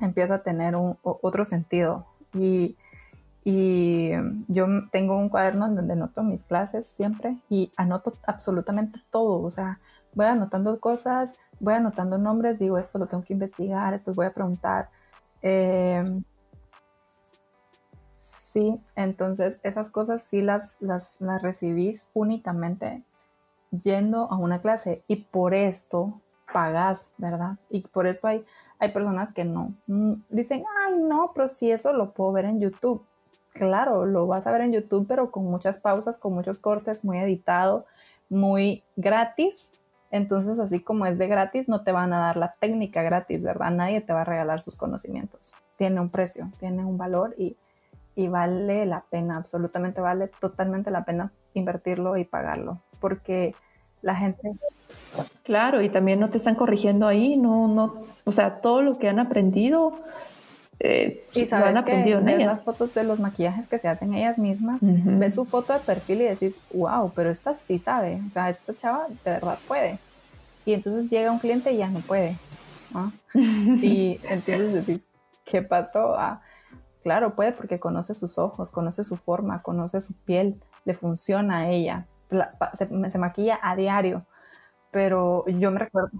empieza 0.00 0.34
a 0.34 0.42
tener 0.42 0.74
otro 1.02 1.44
sentido. 1.44 2.06
Y, 2.34 2.76
y 3.44 4.10
yo 4.48 4.66
tengo 4.90 5.16
un 5.16 5.28
cuaderno 5.28 5.66
en 5.66 5.76
donde 5.76 5.94
anoto 5.94 6.22
mis 6.22 6.44
clases 6.44 6.86
siempre 6.86 7.36
y 7.48 7.70
anoto 7.76 8.14
absolutamente 8.26 9.00
todo. 9.10 9.42
O 9.42 9.50
sea, 9.50 9.78
voy 10.14 10.26
anotando 10.26 10.78
cosas, 10.80 11.36
voy 11.58 11.74
anotando 11.74 12.18
nombres, 12.18 12.58
digo 12.58 12.78
esto 12.78 12.98
lo 12.98 13.06
tengo 13.06 13.24
que 13.24 13.34
investigar, 13.34 13.94
esto 13.94 14.14
voy 14.14 14.26
a 14.26 14.30
preguntar. 14.30 14.88
Eh, 15.42 16.22
Sí, 18.52 18.80
entonces 18.96 19.60
esas 19.62 19.90
cosas 19.90 20.24
sí 20.24 20.42
las, 20.42 20.76
las, 20.80 21.20
las 21.20 21.40
recibís 21.40 22.06
únicamente 22.14 23.04
yendo 23.70 24.24
a 24.24 24.36
una 24.36 24.60
clase 24.60 25.02
y 25.06 25.16
por 25.16 25.54
esto 25.54 26.14
pagas, 26.52 27.10
¿verdad? 27.16 27.58
Y 27.68 27.82
por 27.82 28.08
esto 28.08 28.26
hay, 28.26 28.44
hay 28.80 28.90
personas 28.90 29.32
que 29.32 29.44
no 29.44 29.72
mm, 29.86 30.14
dicen, 30.30 30.64
ay, 30.84 30.94
no, 31.00 31.30
pero 31.32 31.48
si 31.48 31.70
eso 31.70 31.92
lo 31.92 32.10
puedo 32.10 32.32
ver 32.32 32.46
en 32.46 32.58
YouTube. 32.58 33.04
Claro, 33.52 34.06
lo 34.06 34.26
vas 34.26 34.46
a 34.46 34.52
ver 34.52 34.62
en 34.62 34.72
YouTube, 34.72 35.06
pero 35.08 35.30
con 35.30 35.44
muchas 35.44 35.78
pausas, 35.78 36.18
con 36.18 36.32
muchos 36.32 36.60
cortes, 36.60 37.04
muy 37.04 37.18
editado, 37.18 37.84
muy 38.28 38.82
gratis. 38.96 39.68
Entonces, 40.10 40.58
así 40.58 40.80
como 40.80 41.06
es 41.06 41.18
de 41.18 41.28
gratis, 41.28 41.68
no 41.68 41.82
te 41.82 41.92
van 41.92 42.12
a 42.12 42.18
dar 42.18 42.36
la 42.36 42.54
técnica 42.58 43.02
gratis, 43.02 43.42
¿verdad? 43.42 43.70
Nadie 43.70 44.00
te 44.00 44.12
va 44.12 44.22
a 44.22 44.24
regalar 44.24 44.60
sus 44.60 44.76
conocimientos. 44.76 45.54
Tiene 45.76 46.00
un 46.00 46.10
precio, 46.10 46.50
tiene 46.58 46.84
un 46.84 46.98
valor 46.98 47.34
y, 47.38 47.56
y 48.16 48.28
vale 48.28 48.86
la 48.86 49.02
pena, 49.10 49.36
absolutamente 49.36 50.00
vale 50.00 50.28
totalmente 50.40 50.90
la 50.90 51.04
pena 51.04 51.30
invertirlo 51.54 52.16
y 52.16 52.24
pagarlo, 52.24 52.78
porque 53.00 53.54
la 54.02 54.14
gente... 54.14 54.52
Claro, 55.44 55.80
y 55.80 55.88
también 55.90 56.20
no 56.20 56.30
te 56.30 56.38
están 56.38 56.54
corrigiendo 56.54 57.06
ahí, 57.06 57.36
no, 57.36 57.68
no, 57.68 57.94
o 58.24 58.30
sea, 58.30 58.60
todo 58.60 58.82
lo 58.82 58.98
que 58.98 59.08
han 59.08 59.18
aprendido, 59.18 59.92
eh, 60.80 61.24
y 61.34 61.46
sabes 61.46 61.68
han 61.68 61.76
aprendido 61.76 62.24
que 62.24 62.36
ves 62.36 62.46
las 62.46 62.62
fotos 62.62 62.92
de 62.94 63.04
los 63.04 63.20
maquillajes 63.20 63.68
que 63.68 63.78
se 63.78 63.88
hacen 63.88 64.14
ellas 64.14 64.38
mismas, 64.38 64.80
ves 64.82 65.34
su 65.34 65.44
foto 65.44 65.72
de 65.72 65.78
perfil 65.80 66.22
y 66.22 66.24
decís, 66.24 66.60
wow, 66.72 67.12
pero 67.14 67.30
esta 67.30 67.54
sí 67.54 67.78
sabe, 67.78 68.20
o 68.26 68.30
sea, 68.30 68.50
esta 68.50 68.74
chava 68.76 69.06
de 69.08 69.30
verdad 69.30 69.58
puede. 69.68 69.98
Y 70.64 70.74
entonces 70.74 71.10
llega 71.10 71.30
un 71.30 71.38
cliente 71.38 71.72
y 71.72 71.78
ya 71.78 71.88
no 71.88 72.00
puede. 72.00 72.36
y 73.34 74.18
entonces 74.28 74.72
decís, 74.86 75.02
¿qué 75.44 75.62
pasó? 75.62 76.14
Ah, 76.16 76.40
Claro, 77.02 77.30
puede 77.30 77.52
porque 77.52 77.80
conoce 77.80 78.14
sus 78.14 78.38
ojos, 78.38 78.70
conoce 78.70 79.04
su 79.04 79.16
forma, 79.16 79.62
conoce 79.62 80.00
su 80.00 80.14
piel, 80.24 80.60
le 80.84 80.94
funciona 80.94 81.60
a 81.60 81.70
ella, 81.70 82.06
se, 82.74 83.18
maquilla 83.18 83.58
a 83.62 83.74
diario, 83.74 84.26
pero 84.90 85.44
yo 85.46 85.70
me 85.70 85.80
recuerdo 85.80 86.10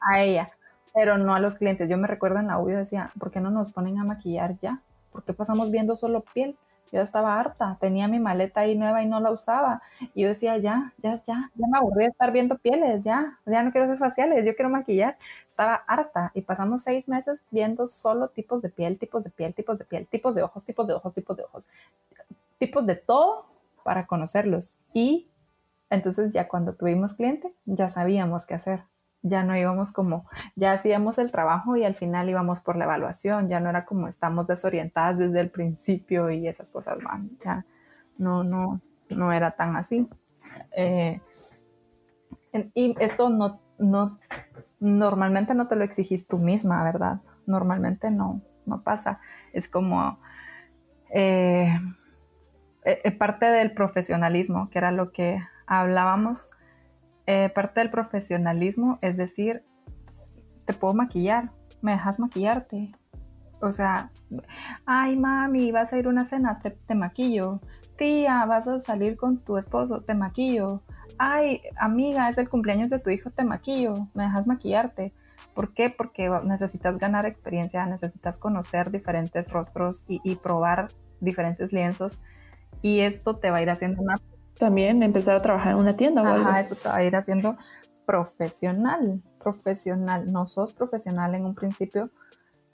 a 0.00 0.22
ella, 0.22 0.48
pero 0.94 1.18
no 1.18 1.34
a 1.34 1.40
los 1.40 1.56
clientes. 1.56 1.88
Yo 1.88 1.98
me 1.98 2.06
recuerdo 2.06 2.38
en 2.38 2.46
la 2.46 2.58
U, 2.58 2.66
decía, 2.66 3.10
¿por 3.18 3.30
qué 3.30 3.40
no 3.40 3.50
nos 3.50 3.72
ponen 3.72 3.98
a 3.98 4.04
maquillar 4.04 4.56
ya? 4.58 4.78
¿Por 5.12 5.22
qué 5.24 5.32
pasamos 5.32 5.70
viendo 5.70 5.96
solo 5.96 6.22
piel? 6.32 6.56
Yo 6.92 7.02
estaba 7.02 7.40
harta, 7.40 7.76
tenía 7.80 8.06
mi 8.06 8.20
maleta 8.20 8.60
ahí 8.60 8.78
nueva 8.78 9.02
y 9.02 9.08
no 9.08 9.18
la 9.18 9.32
usaba. 9.32 9.82
Y 10.14 10.22
yo 10.22 10.28
decía, 10.28 10.56
ya, 10.58 10.92
ya, 10.98 11.20
ya, 11.26 11.50
ya 11.54 11.66
me 11.66 11.76
aburrí 11.76 12.04
de 12.04 12.10
estar 12.10 12.30
viendo 12.30 12.56
pieles, 12.56 13.02
ya, 13.02 13.36
ya 13.46 13.64
no 13.64 13.72
quiero 13.72 13.86
hacer 13.86 13.98
faciales, 13.98 14.46
yo 14.46 14.54
quiero 14.54 14.70
maquillar 14.70 15.16
estaba 15.54 15.84
harta 15.86 16.32
y 16.34 16.40
pasamos 16.40 16.82
seis 16.82 17.08
meses 17.08 17.44
viendo 17.52 17.86
solo 17.86 18.26
tipos 18.26 18.60
de 18.60 18.70
piel, 18.70 18.98
tipos 18.98 19.22
de 19.22 19.30
piel, 19.30 19.54
tipos 19.54 19.78
de 19.78 19.84
piel, 19.84 20.04
tipos 20.08 20.34
de 20.34 20.42
ojos, 20.42 20.64
tipos 20.64 20.84
de 20.88 20.94
ojos, 20.94 21.14
tipos 21.14 21.36
de 21.36 21.44
ojos, 21.44 21.68
tipos 22.58 22.84
de 22.84 22.96
todo 22.96 23.46
para 23.84 24.04
conocerlos. 24.04 24.74
Y 24.92 25.28
entonces 25.90 26.32
ya 26.32 26.48
cuando 26.48 26.72
tuvimos 26.72 27.14
cliente, 27.14 27.52
ya 27.66 27.88
sabíamos 27.88 28.46
qué 28.46 28.54
hacer. 28.54 28.80
Ya 29.24 29.42
no 29.42 29.56
íbamos 29.56 29.92
como, 29.92 30.24
ya 30.54 30.72
hacíamos 30.72 31.18
el 31.18 31.32
trabajo 31.32 31.76
y 31.76 31.84
al 31.84 31.94
final 31.94 32.28
íbamos 32.28 32.60
por 32.60 32.76
la 32.76 32.84
evaluación, 32.84 33.48
ya 33.48 33.58
no 33.60 33.70
era 33.70 33.84
como 33.86 34.06
estamos 34.08 34.46
desorientadas 34.46 35.18
desde 35.18 35.40
el 35.40 35.50
principio 35.50 36.30
y 36.30 36.46
esas 36.46 36.70
cosas 36.70 36.98
van, 37.02 37.30
ya 37.44 37.64
no, 38.18 38.44
no, 38.44 38.80
no 39.10 39.32
era 39.32 39.52
tan 39.52 39.76
así. 39.76 40.08
Eh, 40.76 41.20
Y 42.74 42.94
esto 43.00 43.28
no, 43.30 43.58
no, 43.78 44.18
normalmente 44.80 45.54
no 45.54 45.68
te 45.68 45.76
lo 45.76 45.84
exigís 45.84 46.26
tú 46.26 46.38
misma, 46.38 46.84
¿verdad? 46.84 47.20
Normalmente 47.46 48.10
no, 48.10 48.40
no 48.66 48.80
pasa. 48.82 49.20
Es 49.52 49.68
como 49.68 50.18
eh, 51.10 51.68
eh, 52.84 53.10
parte 53.12 53.46
del 53.46 53.72
profesionalismo, 53.72 54.68
que 54.70 54.78
era 54.78 54.92
lo 54.92 55.12
que 55.12 55.38
hablábamos. 55.66 56.48
Eh, 57.26 57.50
parte 57.54 57.80
del 57.80 57.90
profesionalismo 57.90 58.98
es 59.00 59.16
decir, 59.16 59.62
te 60.66 60.74
puedo 60.74 60.94
maquillar, 60.94 61.50
me 61.82 61.92
dejas 61.92 62.18
maquillarte. 62.18 62.90
O 63.60 63.72
sea, 63.72 64.10
ay 64.86 65.16
mami, 65.16 65.72
vas 65.72 65.92
a 65.92 65.98
ir 65.98 66.06
a 66.06 66.10
una 66.10 66.24
cena, 66.24 66.58
te, 66.58 66.70
te 66.70 66.94
maquillo. 66.94 67.60
Tía, 67.96 68.44
vas 68.46 68.66
a 68.68 68.80
salir 68.80 69.16
con 69.16 69.38
tu 69.38 69.56
esposo, 69.56 70.00
te 70.00 70.14
maquillo. 70.14 70.82
Ay, 71.18 71.60
amiga, 71.78 72.28
es 72.28 72.38
el 72.38 72.48
cumpleaños 72.48 72.90
de 72.90 72.98
tu 72.98 73.10
hijo, 73.10 73.30
te 73.30 73.44
maquillo, 73.44 74.08
me 74.14 74.24
dejas 74.24 74.46
maquillarte. 74.46 75.12
¿Por 75.54 75.72
qué? 75.72 75.88
Porque 75.88 76.28
necesitas 76.44 76.98
ganar 76.98 77.26
experiencia, 77.26 77.86
necesitas 77.86 78.38
conocer 78.38 78.90
diferentes 78.90 79.52
rostros 79.52 80.04
y, 80.08 80.34
probar 80.36 80.88
diferentes 81.20 81.72
lienzos 81.72 82.22
y 82.82 83.00
esto 83.00 83.36
te 83.36 83.50
va 83.50 83.58
a 83.58 83.62
ir 83.62 83.70
haciendo 83.70 84.02
una... 84.02 84.16
También 84.58 85.02
empezar 85.02 85.36
a 85.36 85.42
trabajar 85.42 85.72
en 85.72 85.78
una 85.78 85.96
tienda 85.96 86.22
Ajá, 86.22 86.60
eso 86.60 86.76
te 86.76 86.88
va 86.88 86.96
a 86.96 87.04
ir 87.04 87.16
haciendo 87.16 87.56
profesional, 88.06 89.22
profesional. 89.42 90.30
No 90.32 90.46
sos 90.46 90.72
profesional 90.72 91.34
en 91.34 91.44
un 91.44 91.54
principio 91.54 92.08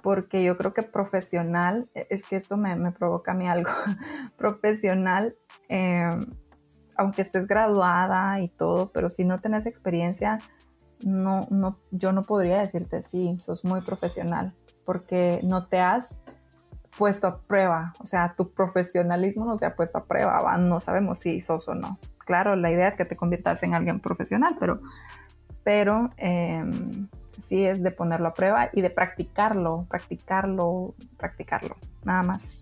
porque 0.02 0.42
yo 0.42 0.56
creo 0.56 0.72
que 0.72 0.82
profesional, 0.82 1.88
e, 1.94 2.06
es 2.10 2.24
que 2.24 2.36
esto 2.36 2.56
me, 2.56 2.92
provoca 2.92 3.32
a 3.32 3.34
mí 3.34 3.48
algo, 3.48 3.70
profesional, 4.38 5.34
em, 5.68 6.26
aunque 6.96 7.22
estés 7.22 7.46
graduada 7.46 8.40
y 8.40 8.48
todo, 8.48 8.90
pero 8.92 9.10
si 9.10 9.24
no 9.24 9.40
tenés 9.40 9.66
experiencia, 9.66 10.40
no, 11.02 11.46
no, 11.50 11.76
yo 11.90 12.12
no 12.12 12.24
podría 12.24 12.58
decirte 12.58 13.02
sí, 13.02 13.38
sos 13.40 13.64
muy 13.64 13.80
profesional, 13.80 14.52
porque 14.84 15.40
no 15.42 15.66
te 15.66 15.80
has 15.80 16.20
puesto 16.96 17.26
a 17.26 17.38
prueba, 17.38 17.94
o 17.98 18.06
sea, 18.06 18.34
tu 18.36 18.50
profesionalismo 18.50 19.44
no 19.44 19.56
se 19.56 19.66
ha 19.66 19.74
puesto 19.74 19.98
a 19.98 20.04
prueba, 20.04 20.56
no 20.58 20.80
sabemos 20.80 21.20
si 21.20 21.40
sos 21.40 21.68
o 21.68 21.74
no. 21.74 21.98
Claro, 22.18 22.56
la 22.56 22.70
idea 22.70 22.88
es 22.88 22.96
que 22.96 23.04
te 23.04 23.16
conviertas 23.16 23.62
en 23.62 23.74
alguien 23.74 24.00
profesional, 24.00 24.56
pero, 24.58 24.80
pero 25.64 26.10
em, 26.16 27.08
sí 27.40 27.64
es 27.64 27.82
de 27.82 27.90
ponerlo 27.90 28.28
a 28.28 28.34
prueba 28.34 28.70
y 28.72 28.82
de 28.82 28.90
practicarlo, 28.90 29.86
practicarlo, 29.88 30.94
practicarlo, 31.16 31.76
nada 32.04 32.22
más. 32.22 32.56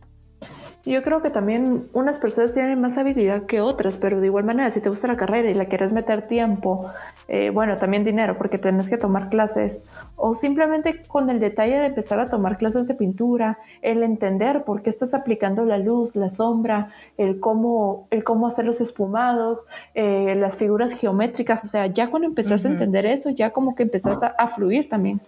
Yo 0.89 1.03
creo 1.03 1.21
que 1.21 1.29
también 1.29 1.83
unas 1.93 2.19
personas 2.19 2.55
tienen 2.55 2.81
más 2.81 2.97
habilidad 2.97 3.43
que 3.43 3.61
otras, 3.61 3.99
pero 3.99 4.23
de 4.23 4.27
igual 4.29 4.45
manera, 4.45 4.71
si 4.71 4.81
te 4.81 4.89
gusta 4.89 5.07
la 5.07 5.19
carrera 5.19 5.51
y 5.51 5.53
la 5.53 5.67
quieres 5.67 5.93
meter 5.93 6.27
tiempo, 6.27 6.91
eh, 7.29 7.51
bueno, 7.51 7.77
también 7.77 8.05
dinero, 8.05 8.39
porque 8.39 8.57
tienes 8.57 8.89
que 8.89 8.97
tomar 8.97 9.29
clases, 9.29 9.85
o 10.17 10.35
simplemente 10.35 11.03
con 11.07 11.29
el 11.29 11.41
detalle 11.41 11.79
de 11.79 11.87
empezar 11.89 12.21
a 12.21 12.31
tomar 12.31 12.57
clases 12.57 12.89
de 12.89 12.95
pintura, 12.95 13.59
el 13.83 14.03
entender 14.03 14.65
por 14.65 14.81
qué 14.81 14.89
estás 14.89 15.13
aplicando 15.13 15.67
la 15.67 15.77
luz, 15.77 16.17
la 16.17 16.31
sombra, 16.31 16.89
el 17.19 17.39
cómo, 17.39 18.09
el 18.11 18.25
cómo 18.25 18.47
hacer 18.47 18.65
los 18.65 18.81
espumados, 18.81 19.67
eh, 19.93 20.37
las 20.37 20.57
figuras 20.57 20.95
geométricas, 20.95 21.63
o 21.65 21.67
sea, 21.67 21.89
ya 21.89 22.09
cuando 22.09 22.29
empezás 22.29 22.65
a 22.65 22.69
entender 22.69 23.05
eso, 23.05 23.29
ya 23.29 23.51
como 23.51 23.75
que 23.75 23.83
empezás 23.83 24.21
a 24.23 24.49
fluir 24.49 24.89
también. 24.89 25.21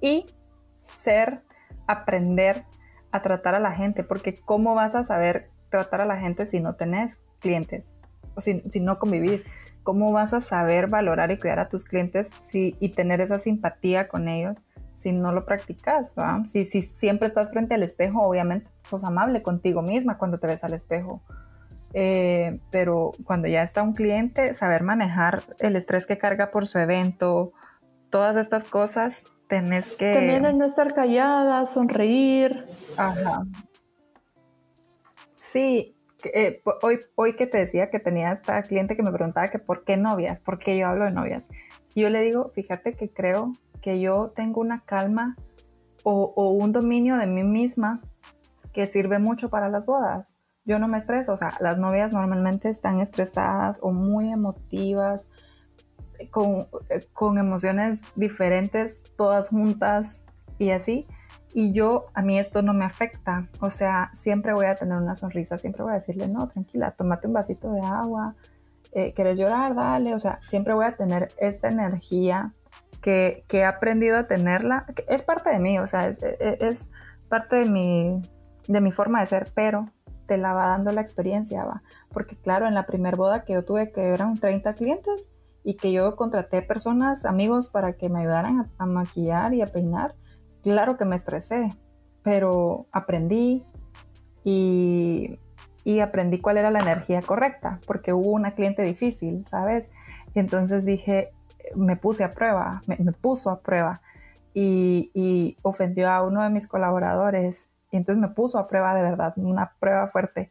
Y 0.00 0.26
ser, 0.80 1.38
aprender 1.86 2.64
a 3.18 3.22
tratar 3.22 3.54
a 3.54 3.60
la 3.60 3.72
gente, 3.72 4.02
porque 4.02 4.34
¿cómo 4.34 4.74
vas 4.74 4.94
a 4.94 5.04
saber 5.04 5.48
tratar 5.70 6.00
a 6.00 6.06
la 6.06 6.18
gente 6.18 6.46
si 6.46 6.60
no 6.60 6.74
tenés 6.74 7.18
clientes 7.40 7.94
o 8.34 8.40
si, 8.40 8.62
no 8.80 8.98
convivís? 8.98 9.44
¿Cómo 9.82 10.12
vas 10.12 10.34
a 10.34 10.40
saber 10.40 10.88
valorar 10.88 11.30
y 11.30 11.38
cuidar 11.38 11.60
a 11.60 11.68
tus 11.68 11.84
clientes 11.84 12.30
si, 12.42 12.76
y 12.80 12.90
tener 12.90 13.20
esa 13.20 13.38
simpatía 13.38 14.08
con 14.08 14.28
ellos 14.28 14.66
si 14.96 15.12
no 15.12 15.32
lo 15.32 15.44
practicas? 15.44 16.12
Si, 16.44 16.64
si 16.64 16.82
siempre 16.82 17.28
estás 17.28 17.50
frente 17.52 17.74
al 17.74 17.82
espejo, 17.82 18.22
obviamente 18.22 18.68
sos 18.84 19.04
amable 19.04 19.42
contigo 19.42 19.82
misma 19.82 20.18
cuando 20.18 20.38
te 20.38 20.46
ves 20.46 20.64
al 20.64 20.74
espejo. 20.74 21.22
Eh, 21.94 22.58
pero 22.70 23.12
cuando 23.24 23.48
ya 23.48 23.62
está 23.62 23.82
un 23.82 23.94
cliente, 23.94 24.52
saber 24.52 24.82
manejar 24.82 25.42
el 25.58 25.76
estrés 25.76 26.06
que 26.06 26.18
carga 26.18 26.50
por 26.50 26.66
su 26.66 26.78
evento, 26.78 27.52
todas 28.10 28.36
estas 28.36 28.64
cosas, 28.64 29.24
tenés 29.48 29.92
que... 29.92 30.14
También 30.14 30.44
el 30.44 30.58
no 30.58 30.64
estar 30.64 30.94
callada, 30.94 31.66
sonreír. 31.66 32.66
Ajá. 32.96 33.42
Sí, 35.36 35.96
eh, 36.24 36.60
hoy, 36.82 36.98
hoy 37.14 37.34
que 37.34 37.46
te 37.46 37.58
decía 37.58 37.88
que 37.88 38.00
tenía 38.00 38.32
esta 38.32 38.62
cliente 38.62 38.96
que 38.96 39.02
me 39.02 39.12
preguntaba 39.12 39.48
que 39.48 39.58
por 39.58 39.84
qué 39.84 39.96
novias, 39.96 40.40
por 40.40 40.58
qué 40.58 40.76
yo 40.76 40.88
hablo 40.88 41.04
de 41.04 41.12
novias. 41.12 41.48
Y 41.94 42.02
yo 42.02 42.10
le 42.10 42.22
digo, 42.22 42.48
fíjate 42.48 42.94
que 42.94 43.08
creo 43.08 43.52
que 43.82 44.00
yo 44.00 44.32
tengo 44.34 44.60
una 44.60 44.80
calma 44.80 45.36
o, 46.02 46.32
o 46.34 46.50
un 46.50 46.72
dominio 46.72 47.16
de 47.16 47.26
mí 47.26 47.42
misma 47.42 48.00
que 48.72 48.86
sirve 48.86 49.18
mucho 49.18 49.48
para 49.48 49.68
las 49.68 49.86
bodas. 49.86 50.34
Yo 50.64 50.78
no 50.78 50.88
me 50.88 50.98
estreso, 50.98 51.32
o 51.32 51.36
sea, 51.36 51.54
las 51.60 51.78
novias 51.78 52.12
normalmente 52.12 52.68
están 52.68 53.00
estresadas 53.00 53.78
o 53.82 53.90
muy 53.92 54.30
emotivas 54.30 55.26
con, 56.30 56.66
con 57.12 57.38
emociones 57.38 58.00
diferentes, 58.16 59.00
todas 59.16 59.48
juntas 59.48 60.24
y 60.58 60.70
así. 60.70 61.06
Y 61.54 61.72
yo, 61.72 62.06
a 62.14 62.22
mí 62.22 62.38
esto 62.38 62.62
no 62.62 62.72
me 62.72 62.84
afecta. 62.84 63.48
O 63.60 63.70
sea, 63.70 64.10
siempre 64.12 64.52
voy 64.52 64.66
a 64.66 64.76
tener 64.76 64.98
una 64.98 65.14
sonrisa, 65.14 65.56
siempre 65.58 65.82
voy 65.82 65.92
a 65.92 65.94
decirle, 65.94 66.28
no, 66.28 66.48
tranquila, 66.48 66.90
tómate 66.90 67.26
un 67.26 67.32
vasito 67.32 67.72
de 67.72 67.80
agua, 67.80 68.34
eh, 68.92 69.12
¿quieres 69.14 69.38
llorar? 69.38 69.74
Dale. 69.74 70.14
O 70.14 70.18
sea, 70.18 70.40
siempre 70.48 70.74
voy 70.74 70.86
a 70.86 70.92
tener 70.92 71.30
esta 71.38 71.68
energía 71.68 72.52
que, 73.00 73.42
que 73.48 73.58
he 73.58 73.64
aprendido 73.64 74.18
a 74.18 74.24
tenerla. 74.24 74.86
Es 75.08 75.22
parte 75.22 75.50
de 75.50 75.58
mí, 75.58 75.78
o 75.78 75.86
sea, 75.86 76.08
es, 76.08 76.20
es, 76.22 76.90
parte 77.28 77.56
de 77.56 77.64
mi, 77.66 78.22
de 78.66 78.80
mi 78.80 78.92
forma 78.92 79.20
de 79.20 79.26
ser, 79.26 79.50
pero 79.54 79.88
te 80.26 80.38
la 80.38 80.52
va 80.52 80.68
dando 80.68 80.92
la 80.92 81.00
experiencia, 81.00 81.64
va. 81.64 81.82
Porque 82.10 82.36
claro, 82.36 82.66
en 82.66 82.74
la 82.74 82.84
primer 82.84 83.16
boda 83.16 83.44
que 83.44 83.54
yo 83.54 83.64
tuve, 83.64 83.92
que 83.92 84.02
eran 84.02 84.38
30 84.38 84.74
clientes, 84.74 85.28
y 85.64 85.76
que 85.76 85.92
yo 85.92 86.16
contraté 86.16 86.62
personas, 86.62 87.24
amigos, 87.24 87.68
para 87.68 87.92
que 87.92 88.08
me 88.08 88.20
ayudaran 88.20 88.66
a, 88.78 88.86
maquillar 88.86 89.54
y 89.54 89.62
a 89.62 89.66
peinar, 89.66 90.14
claro 90.62 90.96
que 90.96 91.04
me 91.04 91.16
estresé, 91.16 91.74
pero 92.22 92.86
aprendí 92.92 93.62
y, 94.44 95.38
y, 95.84 96.00
aprendí 96.00 96.38
cuál 96.38 96.58
era 96.58 96.70
la 96.70 96.80
energía 96.80 97.22
correcta, 97.22 97.80
porque 97.86 98.12
hubo 98.12 98.30
una 98.30 98.52
cliente 98.52 98.82
difícil, 98.82 99.44
¿sabes? 99.46 99.90
Entonces 100.34 100.84
dije, 100.84 101.28
me 101.76 101.96
puse 101.96 102.24
a 102.24 102.32
prueba, 102.32 102.82
me, 102.86 102.96
puso 103.12 103.50
a 103.50 103.60
prueba 103.60 104.00
y, 104.54 105.10
y, 105.14 105.56
ofendió 105.62 106.10
a 106.10 106.22
uno 106.26 106.42
de 106.42 106.50
mis 106.50 106.66
colaboradores. 106.66 107.68
Y 107.90 107.96
entonces 107.96 108.20
me 108.20 108.28
puso 108.28 108.58
a 108.58 108.68
prueba 108.68 108.94
de 108.94 109.02
verdad, 109.02 109.32
una 109.36 109.72
prueba 109.80 110.06
fuerte. 110.06 110.50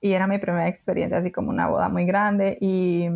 Y 0.00 0.12
era 0.12 0.26
mi 0.26 0.38
primera 0.38 0.68
experiencia, 0.68 1.18
así 1.18 1.30
como 1.30 1.50
una 1.50 1.68
boda 1.68 1.88
muy 1.88 2.04
grande. 2.04 2.58
Y, 2.60 3.08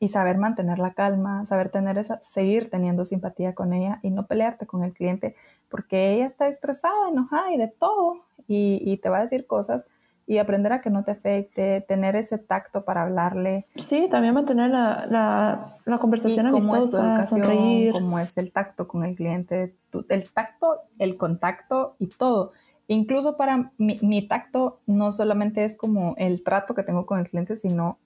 y 0.00 0.08
saber 0.08 0.38
mantener 0.38 0.78
la 0.78 0.94
calma, 0.94 1.44
saber 1.46 1.68
tener 1.68 1.98
esa, 1.98 2.20
seguir 2.22 2.70
teniendo 2.70 3.04
simpatía 3.04 3.54
con 3.54 3.74
ella 3.74 3.98
y 4.02 4.10
no 4.10 4.26
pelearte 4.26 4.66
con 4.66 4.82
el 4.82 4.94
cliente 4.94 5.36
porque 5.68 6.14
ella 6.14 6.26
está 6.26 6.48
estresada, 6.48 7.10
enojada 7.10 7.52
y 7.52 7.58
de 7.58 7.68
todo 7.68 8.16
y, 8.48 8.80
y 8.82 8.96
te 8.96 9.10
va 9.10 9.18
a 9.18 9.22
decir 9.22 9.46
cosas 9.46 9.86
y 10.26 10.38
aprender 10.38 10.72
a 10.72 10.80
que 10.80 10.90
no 10.90 11.02
te 11.02 11.10
afecte, 11.10 11.84
tener 11.88 12.14
ese 12.14 12.38
tacto 12.38 12.84
para 12.84 13.02
hablarle. 13.02 13.66
Sí, 13.74 14.06
también 14.08 14.32
mantener 14.32 14.70
la, 14.70 15.04
la, 15.10 15.76
la 15.84 15.98
conversación 15.98 16.46
y 16.46 16.50
cómo 16.52 16.76
es 16.76 16.88
tu 16.88 16.98
educación, 16.98 17.90
cómo 17.92 18.18
es 18.20 18.38
el 18.38 18.52
tacto 18.52 18.86
con 18.86 19.04
el 19.04 19.16
cliente, 19.16 19.74
el 20.08 20.30
tacto, 20.30 20.76
el 21.00 21.16
contacto 21.16 21.94
y 21.98 22.06
todo. 22.06 22.52
Incluso 22.86 23.36
para 23.36 23.70
mi, 23.76 23.98
mi, 24.02 24.22
tacto 24.22 24.78
no 24.86 25.10
solamente 25.10 25.64
es 25.64 25.76
como 25.76 26.14
el 26.16 26.44
trato 26.44 26.74
que 26.74 26.84
tengo 26.84 27.06
con 27.06 27.18
el 27.18 27.26
cliente, 27.26 27.56
sino 27.56 27.98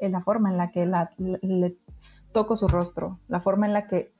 en 0.00 0.12
la 0.12 0.20
forma 0.20 0.50
en 0.50 0.56
la 0.56 0.70
que 0.70 0.86
la, 0.86 1.10
le 1.18 1.76
toco 2.32 2.56
su 2.56 2.68
rostro, 2.68 3.18
la 3.28 3.40
forma 3.40 3.66
en 3.66 3.72
la 3.72 3.86
que 3.86 4.10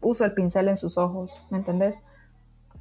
uso 0.00 0.24
el 0.24 0.32
pincel 0.32 0.68
en 0.68 0.76
sus 0.76 0.98
ojos, 0.98 1.42
¿me 1.50 1.58
entendés? 1.58 1.98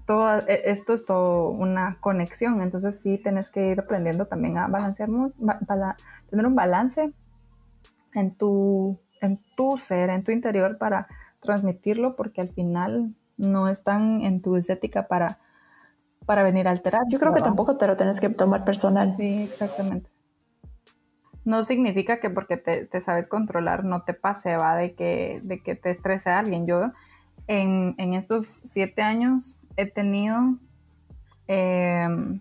Todo 0.05 0.39
e, 0.47 0.63
esto 0.65 0.93
es 0.93 1.05
todo 1.05 1.49
una 1.49 1.97
conexión, 2.01 2.61
entonces 2.61 2.99
sí 2.99 3.17
tenés 3.17 3.49
que 3.49 3.67
ir 3.67 3.79
aprendiendo 3.79 4.25
también 4.25 4.57
a 4.57 4.67
balancear, 4.67 5.09
tener 6.29 6.45
un 6.45 6.55
balance 6.55 7.11
en 8.13 8.35
tu, 8.35 8.97
en 9.21 9.39
tu 9.55 9.77
ser, 9.77 10.09
en 10.09 10.23
tu 10.23 10.31
interior 10.31 10.77
para 10.77 11.07
transmitirlo, 11.41 12.15
porque 12.15 12.41
al 12.41 12.49
final 12.49 13.13
no 13.37 13.69
están 13.69 14.21
en 14.21 14.41
tu 14.41 14.55
estética 14.55 15.03
para, 15.03 15.37
para 16.25 16.43
venir 16.43 16.67
a 16.67 16.71
alterar. 16.71 17.03
Yo 17.09 17.19
creo 17.19 17.33
que 17.33 17.41
tampoco 17.41 17.77
te 17.77 17.87
lo 17.87 17.97
tienes 17.97 18.19
que 18.19 18.29
tomar 18.29 18.63
personal. 18.63 19.15
Sí, 19.17 19.43
exactamente 19.43 20.07
no 21.45 21.63
significa 21.63 22.19
que 22.19 22.29
porque 22.29 22.57
te, 22.57 23.01
sabes 23.01 23.27
controlar 23.27 23.83
no 23.83 24.01
te 24.01 24.13
pase, 24.13 24.55
va, 24.57 24.75
de 24.75 24.93
que, 24.93 25.39
de 25.43 25.59
que 25.59 25.75
te 25.75 25.89
estrese 25.89 26.29
a 26.29 26.39
alguien. 26.39 26.65
Yo 26.65 26.91
en, 27.47 28.13
estos 28.13 28.45
siete 28.45 29.01
años 29.01 29.59
he 29.77 29.85
tenido, 29.85 30.37
em, 31.47 32.39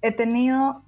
he 0.00 0.12
tenido 0.12 0.82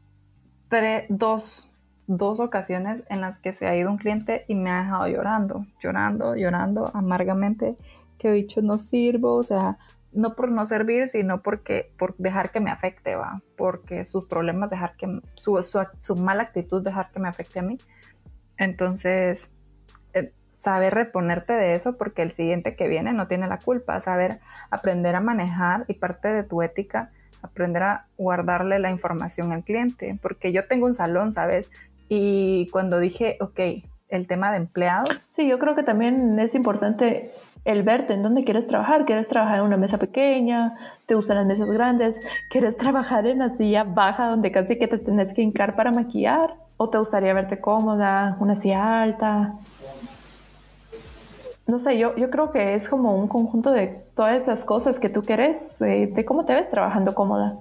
dos 1.08 1.70
dos 2.06 2.40
ocasiones 2.40 3.04
en 3.08 3.20
las 3.20 3.38
que 3.38 3.52
se 3.52 3.66
ha 3.66 3.76
ido 3.76 3.90
un 3.90 3.96
cliente 3.96 4.44
y 4.48 4.54
me 4.54 4.70
ha 4.70 4.82
dejado 4.82 5.08
llorando, 5.08 5.64
llorando, 5.80 6.36
llorando 6.36 6.90
amargamente, 6.94 7.76
que 8.18 8.28
he 8.28 8.32
dicho 8.32 8.62
no 8.62 8.78
sirvo, 8.78 9.34
o 9.34 9.42
sea, 9.42 9.78
no 10.14 10.34
por 10.34 10.50
no 10.50 10.64
servir, 10.64 11.08
sino 11.08 11.40
porque 11.40 11.90
por 11.98 12.16
dejar 12.16 12.50
que 12.50 12.60
me 12.60 12.70
afecte, 12.70 13.16
va, 13.16 13.40
porque 13.56 14.04
sus 14.04 14.26
problemas 14.26 14.70
dejar 14.70 14.94
que 14.96 15.20
su, 15.34 15.60
su, 16.00 16.16
mala 16.16 16.44
actitud 16.44 16.82
dejar 16.82 17.10
que 17.12 17.20
me 17.20 17.28
afecte 17.28 17.58
a 17.58 17.62
mí. 17.62 17.78
Entonces, 18.56 19.50
eh, 20.14 20.32
saber 20.56 20.94
reponerte 20.94 21.52
de 21.52 21.74
eso 21.74 21.96
porque 21.96 22.22
el 22.22 22.32
siguiente 22.32 22.76
que 22.76 22.88
viene 22.88 23.12
no 23.12 23.26
tiene 23.26 23.48
la 23.48 23.58
culpa, 23.58 23.98
saber 24.00 24.38
aprender 24.70 25.14
a 25.16 25.20
manejar 25.20 25.84
y 25.88 25.94
parte 25.94 26.28
de 26.28 26.44
tu 26.44 26.62
ética 26.62 27.10
aprender 27.44 27.82
a 27.82 28.06
guardarle 28.16 28.78
la 28.78 28.90
información 28.90 29.52
al 29.52 29.64
cliente, 29.64 30.18
porque 30.22 30.50
yo 30.50 30.66
tengo 30.66 30.86
un 30.86 30.94
salón, 30.94 31.30
¿sabes? 31.30 31.70
Y 32.08 32.68
cuando 32.70 32.98
dije, 32.98 33.36
ok, 33.40 33.60
el 34.08 34.26
tema 34.26 34.50
de 34.50 34.58
empleados. 34.58 35.30
Sí, 35.36 35.46
yo 35.46 35.58
creo 35.58 35.74
que 35.74 35.82
también 35.82 36.38
es 36.38 36.54
importante 36.54 37.32
el 37.64 37.82
verte 37.82 38.14
en 38.14 38.22
dónde 38.22 38.44
quieres 38.44 38.66
trabajar. 38.66 39.04
¿Quieres 39.04 39.28
trabajar 39.28 39.58
en 39.58 39.64
una 39.64 39.76
mesa 39.76 39.98
pequeña? 39.98 40.74
¿Te 41.06 41.14
gustan 41.14 41.36
las 41.36 41.46
mesas 41.46 41.70
grandes? 41.70 42.20
¿Quieres 42.48 42.76
trabajar 42.78 43.26
en 43.26 43.38
la 43.40 43.50
silla 43.50 43.84
baja 43.84 44.28
donde 44.28 44.52
casi 44.52 44.78
que 44.78 44.88
te 44.88 44.98
tenés 44.98 45.32
que 45.34 45.42
hincar 45.42 45.76
para 45.76 45.90
maquillar? 45.90 46.54
¿O 46.76 46.88
te 46.88 46.98
gustaría 46.98 47.32
verte 47.32 47.60
cómoda, 47.60 48.36
una 48.40 48.54
silla 48.54 49.02
alta? 49.02 49.54
No 51.66 51.78
sé, 51.78 51.96
yo, 51.96 52.14
yo 52.16 52.28
creo 52.28 52.50
que 52.50 52.74
es 52.74 52.88
como 52.88 53.16
un 53.16 53.28
conjunto 53.28 53.70
de 53.70 54.04
todas 54.14 54.42
esas 54.42 54.64
cosas 54.64 54.98
que 54.98 55.08
tú 55.08 55.22
quieres, 55.22 55.74
de, 55.78 56.08
de 56.08 56.24
cómo 56.24 56.44
te 56.44 56.54
ves 56.54 56.68
trabajando 56.68 57.14
cómoda 57.14 57.54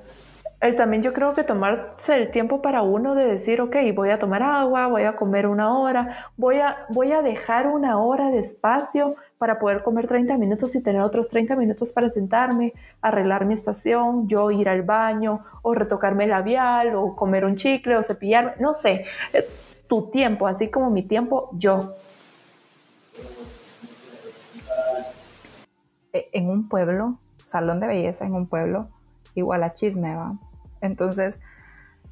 también 0.71 1.03
yo 1.03 1.11
creo 1.11 1.33
que 1.33 1.43
tomarse 1.43 2.15
el 2.15 2.31
tiempo 2.31 2.61
para 2.61 2.83
uno 2.83 3.15
de 3.15 3.25
decir, 3.25 3.59
ok, 3.59 3.75
voy 3.93 4.11
a 4.11 4.19
tomar 4.19 4.41
agua, 4.41 4.87
voy 4.87 5.03
a 5.03 5.17
comer 5.17 5.45
una 5.45 5.77
hora, 5.77 6.29
voy 6.37 6.59
a, 6.59 6.85
voy 6.87 7.11
a 7.11 7.21
dejar 7.21 7.67
una 7.67 7.99
hora 7.99 8.31
de 8.31 8.39
espacio 8.39 9.17
para 9.37 9.59
poder 9.59 9.83
comer 9.83 10.07
30 10.07 10.37
minutos 10.37 10.73
y 10.75 10.81
tener 10.81 11.01
otros 11.01 11.27
30 11.27 11.57
minutos 11.57 11.91
para 11.91 12.07
sentarme, 12.07 12.71
arreglar 13.01 13.45
mi 13.45 13.55
estación, 13.55 14.29
yo 14.29 14.51
ir 14.51 14.69
al 14.69 14.83
baño 14.83 15.43
o 15.63 15.73
retocarme 15.73 16.23
el 16.23 16.29
labial 16.29 16.95
o 16.95 17.13
comer 17.13 17.43
un 17.43 17.57
chicle 17.57 17.97
o 17.97 18.03
cepillarme, 18.03 18.53
no 18.61 18.73
sé, 18.73 19.05
tu 19.89 20.09
tiempo, 20.11 20.47
así 20.47 20.69
como 20.69 20.89
mi 20.89 21.03
tiempo, 21.03 21.49
yo. 21.51 21.93
E, 26.13 26.29
en 26.31 26.49
un 26.49 26.69
pueblo, 26.69 27.15
salón 27.43 27.81
de 27.81 27.87
belleza 27.87 28.25
en 28.25 28.33
un 28.33 28.47
pueblo, 28.47 28.87
igual 29.35 29.63
a 29.63 29.73
chisme, 29.73 30.15
¿va? 30.15 30.37
Entonces, 30.83 31.39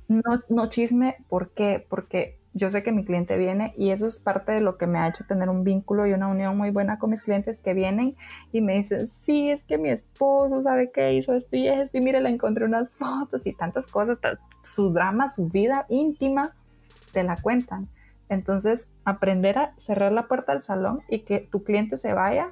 no, 0.08 0.40
no 0.50 0.68
chisme, 0.68 1.16
¿por 1.30 1.52
qué? 1.52 1.86
Porque 1.90 2.38
yo 2.54 2.70
sé 2.70 2.84
que 2.84 2.92
mi 2.92 3.06
cliente 3.06 3.38
viene 3.38 3.74
y 3.78 3.92
eso 3.92 4.08
es 4.08 4.20
parte 4.20 4.52
de 4.52 4.62
lo 4.62 4.78
que 4.78 4.88
me 4.88 4.98
ha 4.98 5.08
hecho 5.08 5.24
tener 5.26 5.50
un 5.50 5.64
vínculo 5.64 6.06
y 6.06 6.14
una 6.14 6.28
unión 6.28 6.58
muy 6.58 6.70
buena 6.70 7.00
con 7.00 7.12
mis 7.12 7.22
clientes 7.22 7.60
que 7.60 7.74
vienen 7.74 8.16
y 8.52 8.62
me 8.62 8.74
dicen, 8.74 9.08
sí, 9.08 9.52
es 9.52 9.64
que 9.64 9.78
mi 9.78 9.90
esposo 9.90 10.62
sabe 10.62 10.90
que 10.90 11.14
hizo 11.14 11.34
esto 11.34 11.56
y 11.56 11.68
esto 11.68 11.98
y 11.98 12.02
mire, 12.02 12.20
le 12.20 12.30
encontré 12.30 12.66
unas 12.66 12.94
fotos 12.94 13.46
y 13.46 13.54
tantas 13.54 13.88
cosas, 13.88 14.20
su 14.64 14.92
drama, 14.92 15.30
su 15.30 15.48
vida 15.48 15.86
íntima, 15.90 16.52
te 17.14 17.24
la 17.24 17.38
cuentan. 17.38 17.88
Entonces, 18.28 18.90
aprender 19.06 19.58
a 19.58 19.76
cerrar 19.76 20.12
la 20.12 20.28
puerta 20.28 20.54
del 20.54 20.62
salón 20.62 21.02
y 21.10 21.20
que 21.20 21.40
tu 21.40 21.64
cliente 21.64 21.98
se 21.98 22.14
vaya 22.14 22.48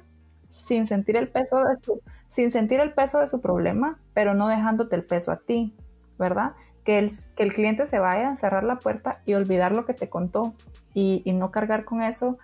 sin 0.50 0.86
sentir 0.86 1.16
el 1.16 1.28
peso 1.28 1.64
de 1.64 1.76
su, 1.76 2.00
sin 2.28 2.50
sentir 2.50 2.80
el 2.80 2.92
peso 2.92 3.18
de 3.18 3.26
su 3.26 3.40
problema, 3.40 3.98
pero 4.14 4.34
no 4.34 4.48
dejándote 4.48 4.96
el 4.96 5.04
peso 5.04 5.30
a 5.32 5.36
ti. 5.36 5.74
¿Verdad? 6.20 6.52
Que 6.84 6.98
el, 6.98 7.10
que 7.34 7.42
el 7.42 7.52
cliente 7.52 7.86
se 7.86 7.98
vaya, 7.98 8.30
a 8.30 8.36
cerrar 8.36 8.62
la 8.62 8.76
puerta 8.76 9.18
y 9.26 9.34
olvidar 9.34 9.72
lo 9.72 9.86
que 9.86 9.94
te 9.94 10.08
contó 10.08 10.54
y, 10.94 11.24
no 11.32 11.50
cargar 11.50 11.84
con 11.84 12.02
eso 12.02 12.38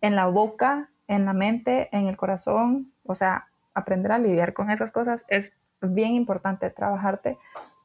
en 0.00 0.16
la 0.16 0.26
boca, 0.26 0.88
en 1.08 1.24
la 1.24 1.32
mente, 1.32 1.88
en 1.92 2.06
el 2.06 2.16
corazón. 2.16 2.90
O 3.06 3.14
sea, 3.14 3.44
aprender 3.72 4.12
a 4.12 4.18
lidiar 4.18 4.52
con 4.52 4.70
esas 4.70 4.92
cosas 4.92 5.24
es 5.28 5.52
bien 5.80 6.12
importante, 6.12 6.68
trabajarte 6.70 7.38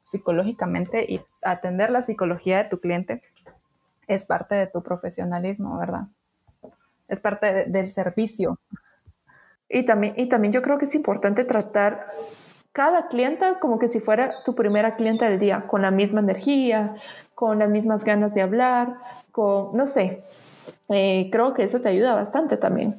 psicológicamente 0.03 1.05
y 1.07 1.21
atender 1.41 1.89
la 1.91 2.01
psicología 2.01 2.57
de 2.57 2.69
tu 2.69 2.79
cliente 2.79 3.21
es 4.07 4.25
parte 4.25 4.55
de 4.55 4.67
tu 4.67 4.83
profesionalismo, 4.83 5.77
¿verdad? 5.77 6.07
Es 7.07 7.19
parte 7.19 7.65
del 7.65 7.89
servicio. 7.89 8.59
Y 9.69 9.85
también, 9.85 10.13
y 10.17 10.29
también 10.29 10.53
yo 10.53 10.61
creo 10.61 10.77
que 10.77 10.85
es 10.85 10.95
importante 10.95 11.43
tratar 11.43 12.07
cada 12.75 13.07
clienta 13.07 13.57
como 13.61 13.79
que 13.79 13.87
si 13.87 14.01
fuera 14.01 14.43
tu 14.43 14.53
primera 14.53 14.97
clienta 14.97 15.29
del 15.29 15.39
día, 15.39 15.63
con 15.65 15.81
la 15.81 15.91
misma 15.91 16.19
energía, 16.19 16.95
con 17.33 17.57
las 17.57 17.69
mismas 17.69 18.03
ganas 18.03 18.33
de 18.33 18.41
hablar, 18.41 18.95
con, 19.31 19.77
no 19.77 19.87
sé, 19.87 20.23
eh, 20.89 21.29
creo 21.31 21.53
que 21.53 21.63
eso 21.63 21.79
te 21.79 21.87
ayuda 21.87 22.15
bastante 22.15 22.57
también. 22.57 22.97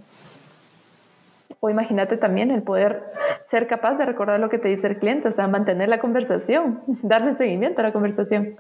O 1.61 1.69
imagínate 1.69 2.17
también 2.17 2.51
el 2.51 2.63
poder 2.63 3.05
ser 3.45 3.67
capaz 3.67 3.97
de 3.97 4.07
recordar 4.07 4.41
lo 4.41 4.49
que 4.49 4.57
te 4.57 4.69
dice 4.69 4.87
el 4.87 4.97
cliente, 4.97 5.29
o 5.29 5.33
sea, 5.33 5.47
mantener 5.47 5.91
la 5.91 6.01
conversación, 6.01 6.81
darle 7.03 7.37
seguimiento 7.37 7.83
a 7.83 7.85
la 7.85 7.93
conversación. 7.93 8.57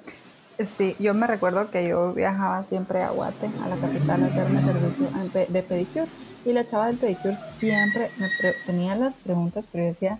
Sí, 0.63 0.97
yo 0.99 1.15
me 1.15 1.27
recuerdo 1.27 1.71
que 1.71 1.89
yo 1.89 2.13
viajaba 2.13 2.63
siempre 2.63 3.03
a 3.03 3.09
Guate, 3.09 3.49
a 3.65 3.69
la 3.71 3.77
capital, 3.77 4.23
a 4.23 4.27
hacerme 4.27 4.61
servicio 4.61 5.07
de 5.49 5.63
pedicure. 5.63 6.07
Y 6.45 6.53
la 6.53 6.67
chava 6.67 6.89
del 6.89 6.99
pedicure 6.99 7.37
siempre 7.59 8.11
me 8.19 8.29
tenía 8.67 8.97
las 8.97 9.17
preguntas, 9.17 9.67
pero 9.73 9.85
yo 9.85 9.89
decía, 9.89 10.19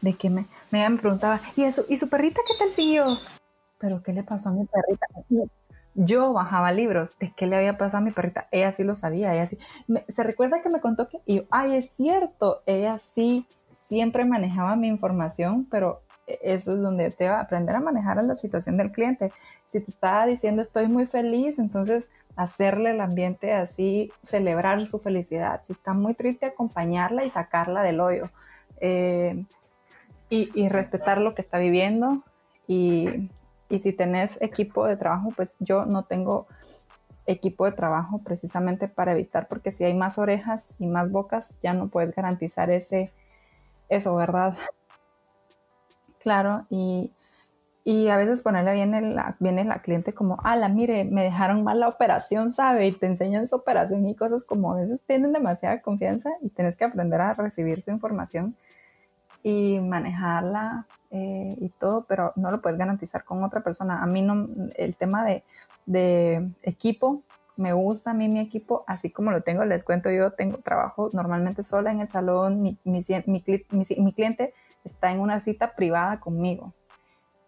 de 0.00 0.14
que 0.14 0.30
me, 0.30 0.46
me, 0.70 0.90
preguntaba, 0.98 1.40
¿y, 1.56 1.64
eso, 1.64 1.84
¿y 1.88 1.98
su 1.98 2.08
perrita 2.08 2.40
qué 2.46 2.54
tal 2.58 2.72
siguió? 2.72 3.18
¿Pero 3.78 4.02
qué 4.02 4.12
le 4.12 4.22
pasó 4.22 4.50
a 4.50 4.52
mi 4.52 4.66
perrita? 4.66 5.06
Yo 5.94 6.32
bajaba 6.32 6.72
libros 6.72 7.18
de 7.18 7.32
qué 7.36 7.46
le 7.46 7.56
había 7.56 7.76
pasado 7.76 7.98
a 7.98 8.06
mi 8.06 8.12
perrita. 8.12 8.46
Ella 8.52 8.70
sí 8.72 8.84
lo 8.84 8.94
sabía, 8.94 9.34
ella 9.34 9.46
sí. 9.46 9.58
se 10.14 10.22
recuerda 10.22 10.62
que 10.62 10.68
me 10.68 10.80
contó 10.80 11.08
que, 11.08 11.18
y 11.26 11.36
yo, 11.36 11.42
ay, 11.50 11.76
es 11.76 11.90
cierto, 11.90 12.60
ella 12.66 12.98
sí 12.98 13.46
siempre 13.88 14.24
manejaba 14.24 14.76
mi 14.76 14.88
información, 14.88 15.66
pero 15.70 16.00
e, 16.26 16.38
eso 16.42 16.74
es 16.74 16.80
donde 16.80 17.10
te 17.10 17.28
va 17.28 17.38
a 17.38 17.42
aprender 17.42 17.74
a 17.74 17.80
manejar 17.80 18.22
la 18.22 18.36
situación 18.36 18.76
del 18.76 18.92
cliente. 18.92 19.32
Si 19.66 19.80
te 19.80 19.90
estaba 19.90 20.26
diciendo 20.26 20.62
estoy 20.62 20.88
muy 20.88 21.06
feliz, 21.06 21.58
entonces 21.58 22.10
hacerle 22.36 22.92
el 22.92 23.00
ambiente 23.00 23.52
así, 23.52 24.12
celebrar 24.22 24.86
su 24.86 25.00
felicidad. 25.00 25.62
Si 25.66 25.72
está 25.72 25.94
muy 25.94 26.14
triste, 26.14 26.46
acompañarla 26.46 27.24
y 27.24 27.30
sacarla 27.30 27.82
del 27.82 28.00
hoyo. 28.00 28.30
Eh, 28.80 29.44
y, 30.30 30.68
respetar 30.68 31.20
lo 31.20 31.34
que 31.34 31.42
está 31.42 31.58
viviendo. 31.58 32.22
Y, 32.66 33.30
y 33.68 33.78
si 33.78 33.92
tenés 33.92 34.38
equipo 34.40 34.86
de 34.86 34.96
trabajo, 34.96 35.30
pues 35.34 35.56
yo 35.58 35.86
no 35.86 36.02
tengo 36.02 36.46
equipo 37.26 37.66
de 37.66 37.72
trabajo 37.72 38.20
precisamente 38.24 38.88
para 38.88 39.12
evitar, 39.12 39.46
porque 39.48 39.70
si 39.70 39.84
hay 39.84 39.94
más 39.94 40.18
orejas 40.18 40.74
y 40.78 40.86
más 40.86 41.12
bocas, 41.12 41.50
ya 41.60 41.74
no 41.74 41.88
puedes 41.88 42.14
garantizar 42.14 42.70
ese, 42.70 43.12
eso, 43.88 44.16
¿verdad? 44.16 44.56
Claro, 46.20 46.64
y, 46.70 47.12
y 47.84 48.08
a 48.08 48.16
veces 48.16 48.40
ponerle 48.40 48.74
viene 48.74 49.00
la, 49.02 49.36
viene 49.40 49.64
la 49.64 49.80
cliente 49.80 50.14
como, 50.14 50.38
ala, 50.42 50.68
mire, 50.68 51.04
me 51.04 51.22
dejaron 51.22 51.64
mal 51.64 51.80
la 51.80 51.88
operación, 51.88 52.52
¿sabe? 52.52 52.86
Y 52.86 52.92
te 52.92 53.06
enseñan 53.06 53.46
su 53.46 53.56
operación 53.56 54.06
y 54.06 54.14
cosas 54.14 54.44
como 54.44 54.72
a 54.72 54.76
veces 54.76 55.00
tienen 55.06 55.32
demasiada 55.32 55.82
confianza 55.82 56.30
y 56.40 56.48
tienes 56.48 56.76
que 56.76 56.84
aprender 56.84 57.20
a 57.20 57.34
recibir 57.34 57.82
su 57.82 57.90
información 57.90 58.56
y 59.42 59.78
manejarla 59.80 60.86
eh, 61.10 61.54
y 61.58 61.68
todo, 61.70 62.04
pero 62.08 62.32
no 62.36 62.50
lo 62.50 62.60
puedes 62.60 62.78
garantizar 62.78 63.24
con 63.24 63.42
otra 63.42 63.60
persona. 63.60 64.02
A 64.02 64.06
mí 64.06 64.22
no, 64.22 64.46
el 64.76 64.96
tema 64.96 65.24
de, 65.24 65.42
de, 65.86 66.50
equipo, 66.62 67.22
me 67.56 67.72
gusta 67.72 68.12
a 68.12 68.14
mí 68.14 68.28
mi 68.28 68.40
equipo, 68.40 68.84
así 68.86 69.10
como 69.10 69.30
lo 69.30 69.42
tengo, 69.42 69.64
les 69.64 69.84
cuento, 69.84 70.10
yo 70.10 70.30
tengo 70.30 70.58
trabajo 70.58 71.10
normalmente 71.12 71.64
sola 71.64 71.90
en 71.90 72.00
el 72.00 72.08
salón, 72.08 72.62
mi, 72.62 72.78
mi, 72.84 73.00
mi, 73.26 73.86
mi 73.98 74.12
cliente 74.12 74.54
está 74.84 75.10
en 75.10 75.20
una 75.20 75.40
cita 75.40 75.72
privada 75.72 76.20
conmigo 76.20 76.72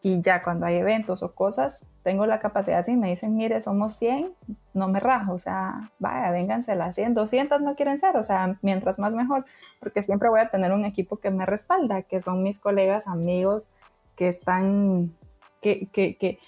y 0.02 0.22
ya 0.22 0.42
cuando 0.42 0.66
hay 0.66 0.76
eventos 0.76 1.22
o 1.22 1.34
cosas, 1.34 1.84
tengo 2.02 2.24
la 2.24 2.40
capacidad, 2.40 2.84
si 2.84 2.96
me 2.96 3.10
dicen, 3.10 3.36
mire, 3.36 3.60
somos 3.60 3.92
100, 3.94 4.32
no 4.72 4.88
me 4.88 4.98
rajo, 4.98 5.34
o 5.34 5.38
sea, 5.38 5.90
vaya, 5.98 6.30
vénganse 6.30 6.74
las 6.74 6.94
100, 6.94 7.14
200 7.14 7.60
no 7.60 7.74
quieren 7.74 7.98
ser, 7.98 8.16
o 8.16 8.22
sea, 8.22 8.56
mientras 8.62 8.98
más 8.98 9.12
mejor, 9.12 9.44
porque 9.78 10.02
siempre 10.02 10.30
voy 10.30 10.40
a 10.40 10.48
tener 10.48 10.72
un 10.72 10.84
equipo 10.84 11.16
que 11.16 11.30
me 11.30 11.44
respalda, 11.44 12.02
que 12.02 12.22
son 12.22 12.42
mis 12.42 12.58
colegas, 12.58 13.06
amigos, 13.06 13.68
que 14.16 14.28
están, 14.28 15.12
que, 15.60 15.86
que, 15.92 16.14
que, 16.14 16.38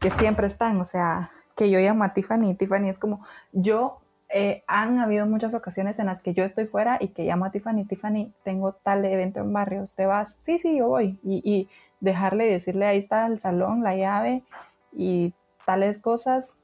que 0.00 0.10
siempre 0.10 0.48
están, 0.48 0.80
o 0.80 0.84
sea, 0.84 1.30
que 1.56 1.70
yo 1.70 1.78
llamo 1.78 2.02
a 2.02 2.12
Tiffany, 2.12 2.54
Tiffany 2.56 2.88
es 2.88 2.98
como, 2.98 3.24
yo 3.52 3.98
eh, 4.30 4.62
han 4.66 4.98
habido 4.98 5.26
muchas 5.26 5.54
ocasiones 5.54 5.98
en 6.00 6.06
las 6.06 6.20
que 6.20 6.34
yo 6.34 6.44
estoy 6.44 6.66
fuera 6.66 6.98
y 7.00 7.08
que 7.08 7.24
llamo 7.24 7.44
a 7.44 7.50
Tiffany, 7.50 7.84
Tiffany, 7.84 8.32
tengo 8.42 8.72
tal 8.72 9.04
evento 9.04 9.40
en 9.40 9.52
barrios, 9.52 9.94
¿te 9.94 10.06
vas? 10.06 10.38
Sí, 10.40 10.58
sí, 10.58 10.76
yo 10.78 10.88
voy. 10.88 11.18
Y, 11.22 11.40
y 11.50 11.68
dejarle 12.00 12.46
decirle, 12.46 12.86
ahí 12.86 12.98
está 12.98 13.26
el 13.26 13.40
salón, 13.40 13.82
la 13.82 13.96
llave 13.96 14.42
y 14.92 15.32
tales 15.66 15.98
cosas. 15.98 16.58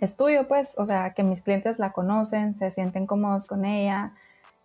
Es 0.00 0.16
tuyo, 0.16 0.48
pues, 0.48 0.74
o 0.78 0.84
sea, 0.84 1.12
que 1.12 1.22
mis 1.22 1.42
clientes 1.42 1.78
la 1.78 1.92
conocen, 1.92 2.56
se 2.56 2.70
sienten 2.70 3.06
cómodos 3.06 3.46
con 3.46 3.64
ella. 3.64 4.12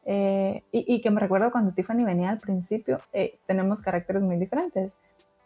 Eh, 0.10 0.64
y, 0.72 1.02
que 1.02 1.12
me 1.12 1.20
recuerdo 1.20 1.52
cuando 1.52 1.74
Tiffany 1.74 2.06
venía 2.06 2.30
al 2.30 2.40
principio, 2.40 3.02
eh, 3.12 3.38
tenemos 3.46 3.82
caracteres 3.82 4.24
muy 4.24 4.38
diferentes. 4.38 4.94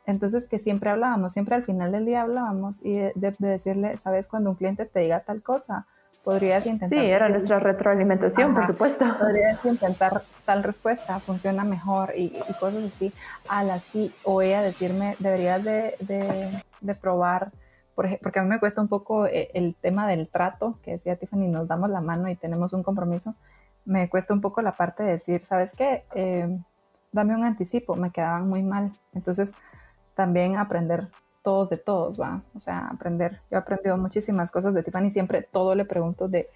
Entonces, 0.05 0.47
que 0.47 0.59
siempre 0.59 0.89
hablábamos, 0.89 1.33
siempre 1.33 1.55
al 1.55 1.63
final 1.63 1.91
del 1.91 2.05
día 2.05 2.21
hablábamos 2.21 2.83
y 2.83 2.93
de, 2.93 3.35
decirle, 3.39 3.97
sabes, 3.97 4.27
cuando 4.27 4.51
un 4.51 4.55
cliente 4.55 4.85
te 4.85 4.99
diga 4.99 5.19
tal 5.21 5.41
cosa, 5.41 5.85
podrías 6.23 6.65
intentar. 6.65 6.99
Sí, 6.99 7.05
era 7.05 7.29
nuestra 7.29 7.59
retroalimentación, 7.59 8.53
por 8.53 8.67
supuesto. 8.67 9.05
Podrías 9.17 9.63
intentar 9.65 10.23
tal 10.45 10.63
respuesta, 10.63 11.19
funciona 11.19 11.63
mejor 11.63 12.13
y, 12.15 12.29
cosas 12.59 12.83
así. 12.83 13.11
Al 13.47 13.69
así, 13.71 14.13
o 14.23 14.41
ella 14.41 14.61
decirme, 14.61 15.15
deberías 15.19 15.63
de, 15.63 15.95
de, 16.81 16.95
probar, 16.95 17.51
porque 17.95 18.39
a 18.39 18.43
mí 18.43 18.49
me 18.49 18.59
cuesta 18.59 18.81
un 18.81 18.87
poco 18.87 19.25
eh, 19.27 19.49
el 19.53 19.75
tema 19.75 20.07
del 20.07 20.27
trato, 20.27 20.77
que 20.83 20.91
decía 20.91 21.15
Tiffany, 21.15 21.47
nos 21.47 21.67
damos 21.67 21.89
la 21.89 22.01
mano 22.01 22.29
y 22.29 22.35
tenemos 22.35 22.73
un 22.73 22.83
compromiso. 22.83 23.35
Me 23.85 24.09
cuesta 24.09 24.33
un 24.33 24.41
poco 24.41 24.61
la 24.61 24.73
parte 24.73 25.03
de 25.03 25.11
decir, 25.11 25.43
¿sabes 25.43 25.71
qué? 25.75 26.03
Eh, 26.13 26.47
dame 27.11 27.35
un 27.35 27.43
anticipo, 27.43 27.95
me 27.95 28.11
quedaban 28.11 28.47
muy 28.47 28.61
mal. 28.61 28.91
Entonces, 29.13 29.53
también 30.15 30.57
aprender 30.57 31.07
todos 31.43 31.69
de 31.69 31.77
todos, 31.77 32.19
va. 32.19 32.41
O 32.55 32.59
sea, 32.59 32.87
aprender. 32.87 33.39
Yo 33.49 33.57
he 33.57 33.61
aprendido 33.61 33.97
muchísimas 33.97 34.51
cosas 34.51 34.73
de 34.73 34.83
Tiffany. 34.83 35.09
Siempre 35.09 35.41
todo 35.41 35.75
le 35.75 35.85
pregunto 35.85 36.27
de, 36.27 36.47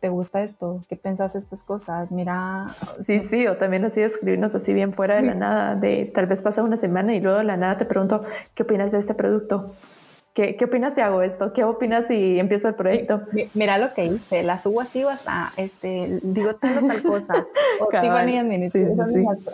¿te 0.00 0.08
gusta 0.08 0.42
esto? 0.42 0.82
¿Qué 0.88 0.96
pensás 0.96 1.34
de 1.34 1.38
estas 1.38 1.62
cosas? 1.62 2.10
Mira. 2.12 2.68
Sí, 3.00 3.22
sí, 3.28 3.46
o 3.46 3.56
también 3.56 3.84
así 3.84 4.00
escribirnos 4.00 4.54
así 4.54 4.72
bien 4.72 4.94
fuera 4.94 5.16
de 5.16 5.22
la 5.22 5.34
nada, 5.34 5.74
de 5.74 6.10
tal 6.14 6.26
vez 6.26 6.42
pasa 6.42 6.62
una 6.62 6.76
semana 6.76 7.14
y 7.14 7.20
luego 7.20 7.38
de 7.38 7.44
la 7.44 7.56
nada 7.56 7.76
te 7.76 7.84
pregunto, 7.84 8.22
¿qué 8.54 8.62
opinas 8.62 8.92
de 8.92 8.98
este 8.98 9.14
producto? 9.14 9.74
¿Qué, 10.32 10.56
¿Qué, 10.56 10.66
opinas 10.66 10.94
si 10.94 11.00
hago 11.00 11.22
esto? 11.22 11.52
¿Qué 11.52 11.64
opinas 11.64 12.06
si 12.06 12.38
empiezo 12.38 12.68
el 12.68 12.74
proyecto? 12.74 13.22
Mira 13.54 13.78
lo 13.78 13.92
que 13.92 14.06
hice, 14.06 14.44
la 14.44 14.58
subo 14.58 14.80
así 14.80 15.02
vas 15.02 15.26
a, 15.26 15.52
este, 15.56 16.20
digo 16.22 16.54
tal 16.54 16.86
tal 16.86 17.02
cosa. 17.02 17.46
O 17.80 17.88
Tiffany 17.88 18.36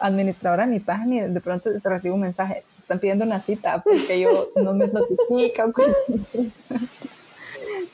administradora 0.00 0.66
de 0.66 0.72
mi 0.72 0.80
página 0.80 1.14
y 1.16 1.32
de 1.32 1.40
pronto 1.40 1.70
te 1.80 1.88
recibo 1.88 2.14
un 2.14 2.22
mensaje, 2.22 2.62
están 2.86 3.00
pidiendo 3.00 3.24
una 3.24 3.40
cita 3.40 3.82
porque 3.82 4.20
yo 4.20 4.50
no 4.62 4.72
me 4.72 4.86
notifica. 4.86 5.64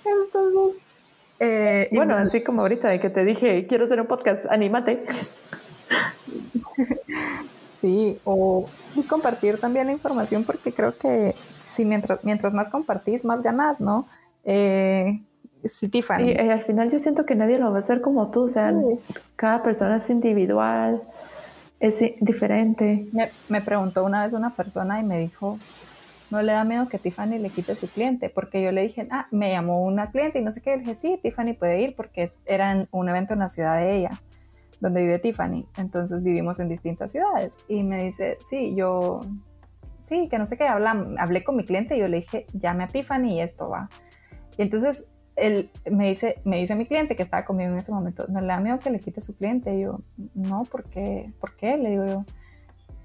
Entonces, 0.05 0.82
eh, 1.40 1.89
bueno, 1.93 2.14
así 2.16 2.43
como 2.43 2.60
ahorita 2.60 2.90
de 2.90 3.01
que 3.01 3.09
te 3.09 3.24
dije, 3.24 3.66
quiero 3.66 3.86
hacer 3.86 4.02
un 4.02 4.06
podcast, 4.06 4.44
anímate. 4.51 5.06
Sí, 7.81 8.19
o 8.24 8.66
compartir 9.09 9.59
también 9.59 9.86
la 9.86 9.93
información 9.93 10.44
porque 10.44 10.73
creo 10.73 10.97
que 10.97 11.35
si 11.64 11.86
mientras, 11.86 12.23
mientras 12.23 12.52
más 12.52 12.69
compartís, 12.69 13.24
más 13.24 13.43
ganas, 13.43 13.81
¿no? 13.81 14.06
Eh, 14.44 15.20
sí, 15.64 15.89
Tiffany. 15.89 16.24
Y 16.24 16.31
eh, 16.32 16.52
al 16.52 16.62
final 16.62 16.90
yo 16.90 16.98
siento 16.98 17.24
que 17.24 17.35
nadie 17.35 17.59
lo 17.59 17.70
va 17.73 17.78
a 17.78 17.81
hacer 17.81 18.02
como 18.02 18.31
tú, 18.31 18.43
o 18.43 18.48
sea, 18.51 18.74
cada 19.36 19.62
persona 19.62 19.97
es 19.97 20.10
individual 20.10 21.02
es 21.82 22.00
diferente. 22.20 23.06
Me, 23.48 23.60
preguntó 23.60 24.04
una 24.04 24.22
vez 24.22 24.32
una 24.34 24.50
persona 24.50 25.00
y 25.00 25.02
me 25.02 25.18
dijo, 25.18 25.59
no 26.30 26.40
le 26.40 26.52
da 26.52 26.62
miedo 26.62 26.88
que 26.88 26.98
Tiffany 26.98 27.38
le 27.38 27.50
quite 27.50 27.74
su 27.74 27.88
cliente, 27.88 28.30
porque 28.30 28.62
yo 28.62 28.70
le 28.70 28.82
dije, 28.82 29.09
ah, 29.10 29.26
me 29.32 29.50
llamó 29.50 29.82
una 29.82 30.10
cliente 30.12 30.38
y 30.38 30.42
no 30.42 30.52
sé 30.52 30.60
qué, 30.62 30.76
le 30.76 30.78
dije, 30.78 30.94
sí, 30.94 31.18
Tiffany 31.20 31.54
puede 31.54 31.80
ir 31.80 31.96
porque 31.96 32.30
era 32.46 32.86
un 32.92 33.09
evento 33.09 33.32
en 33.32 33.40
la 33.40 33.48
ciudad 33.48 33.78
de 33.78 33.96
ella, 33.96 34.20
donde 34.80 35.02
vive 35.02 35.18
Tiffany, 35.18 35.66
entonces 35.76 36.22
vivimos 36.22 36.60
en 36.60 36.68
distintas 36.68 37.10
ciudades. 37.10 37.56
Y 37.68 37.82
me 37.82 38.04
dice, 38.04 38.38
sí, 38.48 38.76
yo, 38.76 39.26
sí, 39.98 40.28
que 40.30 40.38
no 40.38 40.46
sé 40.46 40.56
qué, 40.56 40.68
hablé 40.68 41.42
con 41.42 41.56
mi 41.56 41.64
cliente 41.64 41.96
y 41.96 41.98
yo 41.98 42.06
le 42.06 42.18
dije, 42.18 42.46
llame 42.52 42.84
a 42.84 42.88
Tiffany 42.88 43.34
y 43.34 43.40
esto 43.40 43.68
va. 43.68 43.90
Y 44.56 44.62
entonces 44.62 45.09
él 45.43 45.70
me 45.90 46.09
dice, 46.09 46.36
me 46.44 46.59
dice 46.59 46.77
mi 46.77 46.86
cliente 46.86 47.16
que 47.16 47.23
estaba 47.24 47.44
conmigo 47.44 47.73
en 47.73 47.78
ese 47.78 47.90
momento, 47.90 48.24
no 48.28 48.40
le 48.40 48.47
da 48.47 48.60
miedo 48.60 48.78
que 48.78 48.90
le 48.90 49.01
quite 49.01 49.20
su 49.20 49.36
cliente. 49.36 49.74
Y 49.74 49.82
yo, 49.82 50.01
no, 50.35 50.64
¿por 50.64 50.85
qué? 50.85 51.31
¿Por 51.40 51.56
qué? 51.56 51.77
Le 51.77 51.90
digo 51.90 52.06
yo, 52.06 52.24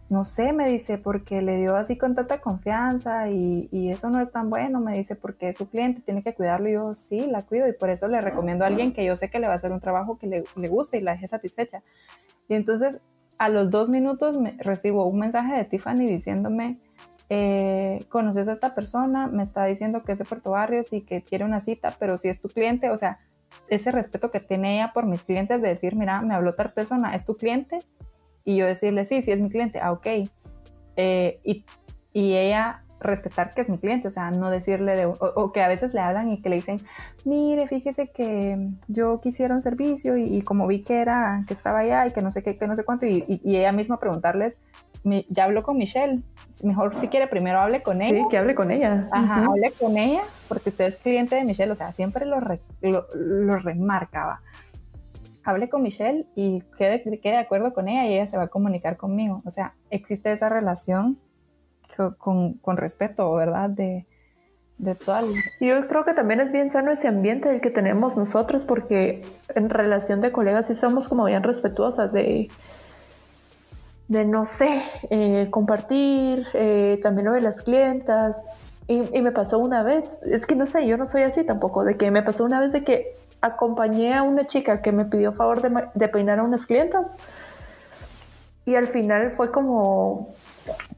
no 0.10 0.24
sé, 0.24 0.54
me 0.54 0.70
dice, 0.70 0.98
porque 1.00 1.42
le 1.42 1.58
dio 1.58 1.76
así 1.76 1.98
con 1.98 2.16
tanta 2.16 2.40
confianza 2.40 3.30
y, 3.30 3.68
y, 3.72 3.90
eso 3.90 4.10
no 4.10 4.22
es 4.22 4.32
tan 4.32 4.50
bueno, 4.50 4.80
me 4.80 4.96
dice, 4.96 5.16
porque 5.16 5.50
es 5.50 5.58
su 5.58 5.68
cliente, 5.68 6.02
tiene 6.02 6.22
que 6.22 6.34
cuidarlo. 6.34 6.70
Y 6.70 6.74
yo, 6.74 6.96
sí, 6.96 7.28
la 7.28 7.42
cuido 7.42 7.68
y 7.68 7.74
por 7.74 7.90
eso 7.90 8.08
le 8.08 8.22
recomiendo 8.22 8.64
a 8.64 8.68
alguien 8.68 8.94
que 8.94 9.04
yo 9.04 9.16
sé 9.16 9.30
que 9.30 9.40
le 9.40 9.48
va 9.48 9.54
a 9.54 9.56
hacer 9.58 9.72
un 9.72 9.82
trabajo 9.82 10.18
que 10.18 10.28
le, 10.28 10.44
le 10.56 10.68
guste 10.68 10.98
y 10.98 11.02
la 11.02 11.12
deje 11.14 11.28
satisfecha. 11.28 11.82
Y 12.48 12.54
entonces, 12.54 13.02
a 13.38 13.50
los 13.50 13.72
dos 13.72 13.90
minutos 13.90 14.38
me, 14.38 14.52
recibo 14.60 15.06
un 15.06 15.20
mensaje 15.20 15.56
de 15.56 15.66
Tiffany 15.66 16.06
diciéndome, 16.06 16.78
eh, 17.30 18.06
conoces 18.10 18.48
a 18.48 18.54
esta 18.54 18.74
persona, 18.74 19.28
me 19.28 19.44
está 19.44 19.66
diciendo 19.66 20.02
que 20.04 20.14
es 20.14 20.18
de 20.18 20.26
Puerto 20.26 20.52
Barrios 20.52 20.94
y 20.94 21.02
que 21.02 21.22
quiere 21.22 21.44
una 21.44 21.60
cita, 21.60 21.94
pero 22.00 22.18
si 22.18 22.30
es 22.30 22.42
tu 22.42 22.48
cliente, 22.48 22.90
o 22.90 22.98
sea, 22.98 23.20
ese 23.70 23.92
respeto 23.92 24.32
que 24.32 24.40
tiene 24.40 24.76
ella 24.76 24.92
por 24.94 25.06
mis 25.06 25.24
clientes 25.24 25.62
de 25.62 25.68
decir, 25.68 25.96
mira, 25.96 26.22
me 26.22 26.34
habló 26.34 26.54
tal 26.54 26.72
persona, 26.72 27.16
¿es 27.16 27.26
tu 27.26 27.36
cliente? 27.36 27.80
Y 28.46 28.56
yo 28.56 28.66
decirle, 28.66 29.04
sí, 29.04 29.22
sí 29.22 29.32
es 29.32 29.42
mi 29.42 29.50
cliente, 29.50 29.80
ah, 29.82 29.92
ok. 29.92 30.08
Eh, 30.96 31.40
y, 31.44 31.66
y, 32.14 32.36
ella 32.36 32.82
respetar 33.00 33.54
que 33.54 33.62
es 33.62 33.70
mi 33.70 33.78
cliente, 33.78 34.08
o 34.08 34.12
sea, 34.12 34.32
no 34.32 34.50
decirle 34.50 34.96
de, 34.96 35.06
o, 35.06 35.52
que 35.52 35.62
a 35.62 35.68
veces 35.68 35.94
le 35.94 36.00
hablan 36.00 36.32
y 36.32 36.42
que 36.42 36.50
le 36.50 36.56
dicen, 36.56 36.80
mire, 37.26 37.68
fíjese 37.68 38.08
que 38.08 38.58
yo 38.88 39.20
quisiera 39.20 39.54
un 39.54 39.62
servicio 39.62 40.18
y, 40.18 40.42
como 40.42 40.66
vi 40.66 40.82
que 40.82 41.02
era, 41.02 41.44
que 41.48 41.54
estaba 41.54 41.80
allá 41.80 42.08
y 42.08 42.14
que 42.14 42.22
no 42.22 42.32
sé 42.32 42.42
qué, 42.42 42.56
que 42.56 42.68
no 42.68 42.76
sé 42.76 42.86
cuánto, 42.86 43.06
y, 43.06 43.24
y 43.28 43.58
ella 43.58 43.74
misma 43.74 43.98
preguntarles, 43.98 44.60
ya 45.30 45.46
habló 45.46 45.64
con 45.64 45.78
Michelle, 45.78 46.22
mejor 46.64 46.96
si 46.96 47.08
quiere 47.08 47.28
primero 47.28 47.60
hable 47.60 47.82
con 47.82 48.02
ella. 48.02 48.24
Sí, 48.24 48.28
que 48.30 48.38
hable 48.38 48.56
con 48.56 48.72
ella. 48.72 49.08
Ajá, 49.12 49.46
hable 49.46 49.72
con 49.72 49.98
ella, 49.98 50.22
porque 50.48 50.70
usted 50.70 50.86
es 50.86 50.98
cliente 50.98 51.36
de 51.36 51.44
Michelle, 51.44 51.72
o 51.72 51.76
sea, 51.76 51.92
siempre 51.94 52.26
lo, 52.26 52.40
lo, 52.82 53.60
remarcaba. 53.60 54.42
Hable 55.44 55.70
con 55.70 55.84
Michelle 55.84 56.26
y 56.36 56.62
quede, 56.78 57.02
quede 57.20 57.34
de 57.34 57.40
acuerdo 57.40 57.74
con 57.74 57.88
ella 57.88 58.06
y 58.06 58.14
ella 58.14 58.28
se 58.28 58.38
va 58.38 58.44
a 58.44 58.48
comunicar 58.48 58.98
conmigo. 58.98 59.42
O 59.46 59.52
sea, 59.52 59.74
existe 59.90 60.32
esa 60.32 60.50
relación 60.50 61.18
con, 62.18 62.54
con, 62.56 62.78
respeto, 62.78 63.34
¿verdad? 63.34 63.70
De, 63.70 64.06
de 64.78 64.96
toda 64.96 65.24
Yo 65.60 65.88
creo 65.88 66.06
que 66.06 66.14
también 66.14 66.40
es 66.40 66.52
bien 66.52 66.70
sano 66.70 66.92
ese 66.92 67.08
ambiente 67.08 67.50
el 67.50 67.62
que 67.62 67.72
tenemos 67.72 68.18
nosotros 68.18 68.66
porque 68.66 69.22
en 69.56 69.70
relación 69.70 70.22
de 70.22 70.32
colegas 70.32 70.68
sí 70.68 70.76
somos 70.76 71.08
como 71.08 71.26
bien 71.26 71.44
respetuosas 71.44 72.14
de 72.14 72.50
de 74.08 74.26
no 74.26 74.46
sé, 74.46 74.84
eh, 75.10 75.48
compartir, 75.50 76.48
eh, 76.54 77.00
también 77.04 77.26
lo 77.26 77.34
de 77.34 77.42
las 77.42 77.62
clientas. 77.62 78.46
Y, 78.88 79.02
me 79.22 79.32
pasó 79.34 79.60
una 79.60 79.84
vez, 79.84 80.18
es 80.24 80.46
que 80.46 80.56
no 80.56 80.66
sé, 80.66 80.88
yo 80.88 80.96
no 80.96 81.06
soy 81.06 81.24
así 81.24 81.44
tampoco, 81.44 81.84
de 81.84 81.98
que 81.98 82.10
me 82.10 82.24
pasó 82.24 82.46
una 82.46 82.62
vez 82.62 82.72
de 82.72 82.86
que 82.86 83.16
acompañé 83.42 84.14
a 84.14 84.24
una 84.24 84.48
chica 84.48 84.82
que 84.82 84.94
me 84.94 85.06
pidió 85.06 85.34
favor 85.34 85.62
de, 85.94 86.08
peinar 86.08 86.40
a 86.40 86.44
unas 86.44 86.66
clientas. 86.66 87.12
Y 88.66 88.76
al 88.76 88.88
final 88.88 89.32
fue 89.32 89.52
como, 89.52 90.30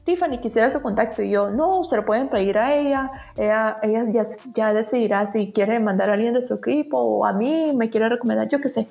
Tiffany, 0.04 0.38
quisiera 0.38 0.70
su 0.70 0.80
contacto. 0.82 1.22
Y 1.22 1.30
yo, 1.30 1.50
no, 1.50 1.82
se 1.84 1.96
lo 1.96 2.04
pueden 2.04 2.28
pedir 2.28 2.58
a 2.58 2.74
ella. 2.74 3.10
Ella, 3.36 3.76
ella 3.82 4.04
ya, 4.10 4.24
ya 4.54 4.72
decidirá 4.72 5.26
si 5.26 5.52
quiere 5.52 5.80
mandar 5.80 6.10
a 6.10 6.14
alguien 6.14 6.34
de 6.34 6.42
su 6.42 6.54
equipo 6.54 6.98
o 6.98 7.26
a 7.26 7.32
mí, 7.32 7.72
me 7.74 7.90
quiere 7.90 8.08
recomendar, 8.08 8.48
yo 8.48 8.60
qué 8.60 8.68
sé. 8.68 8.88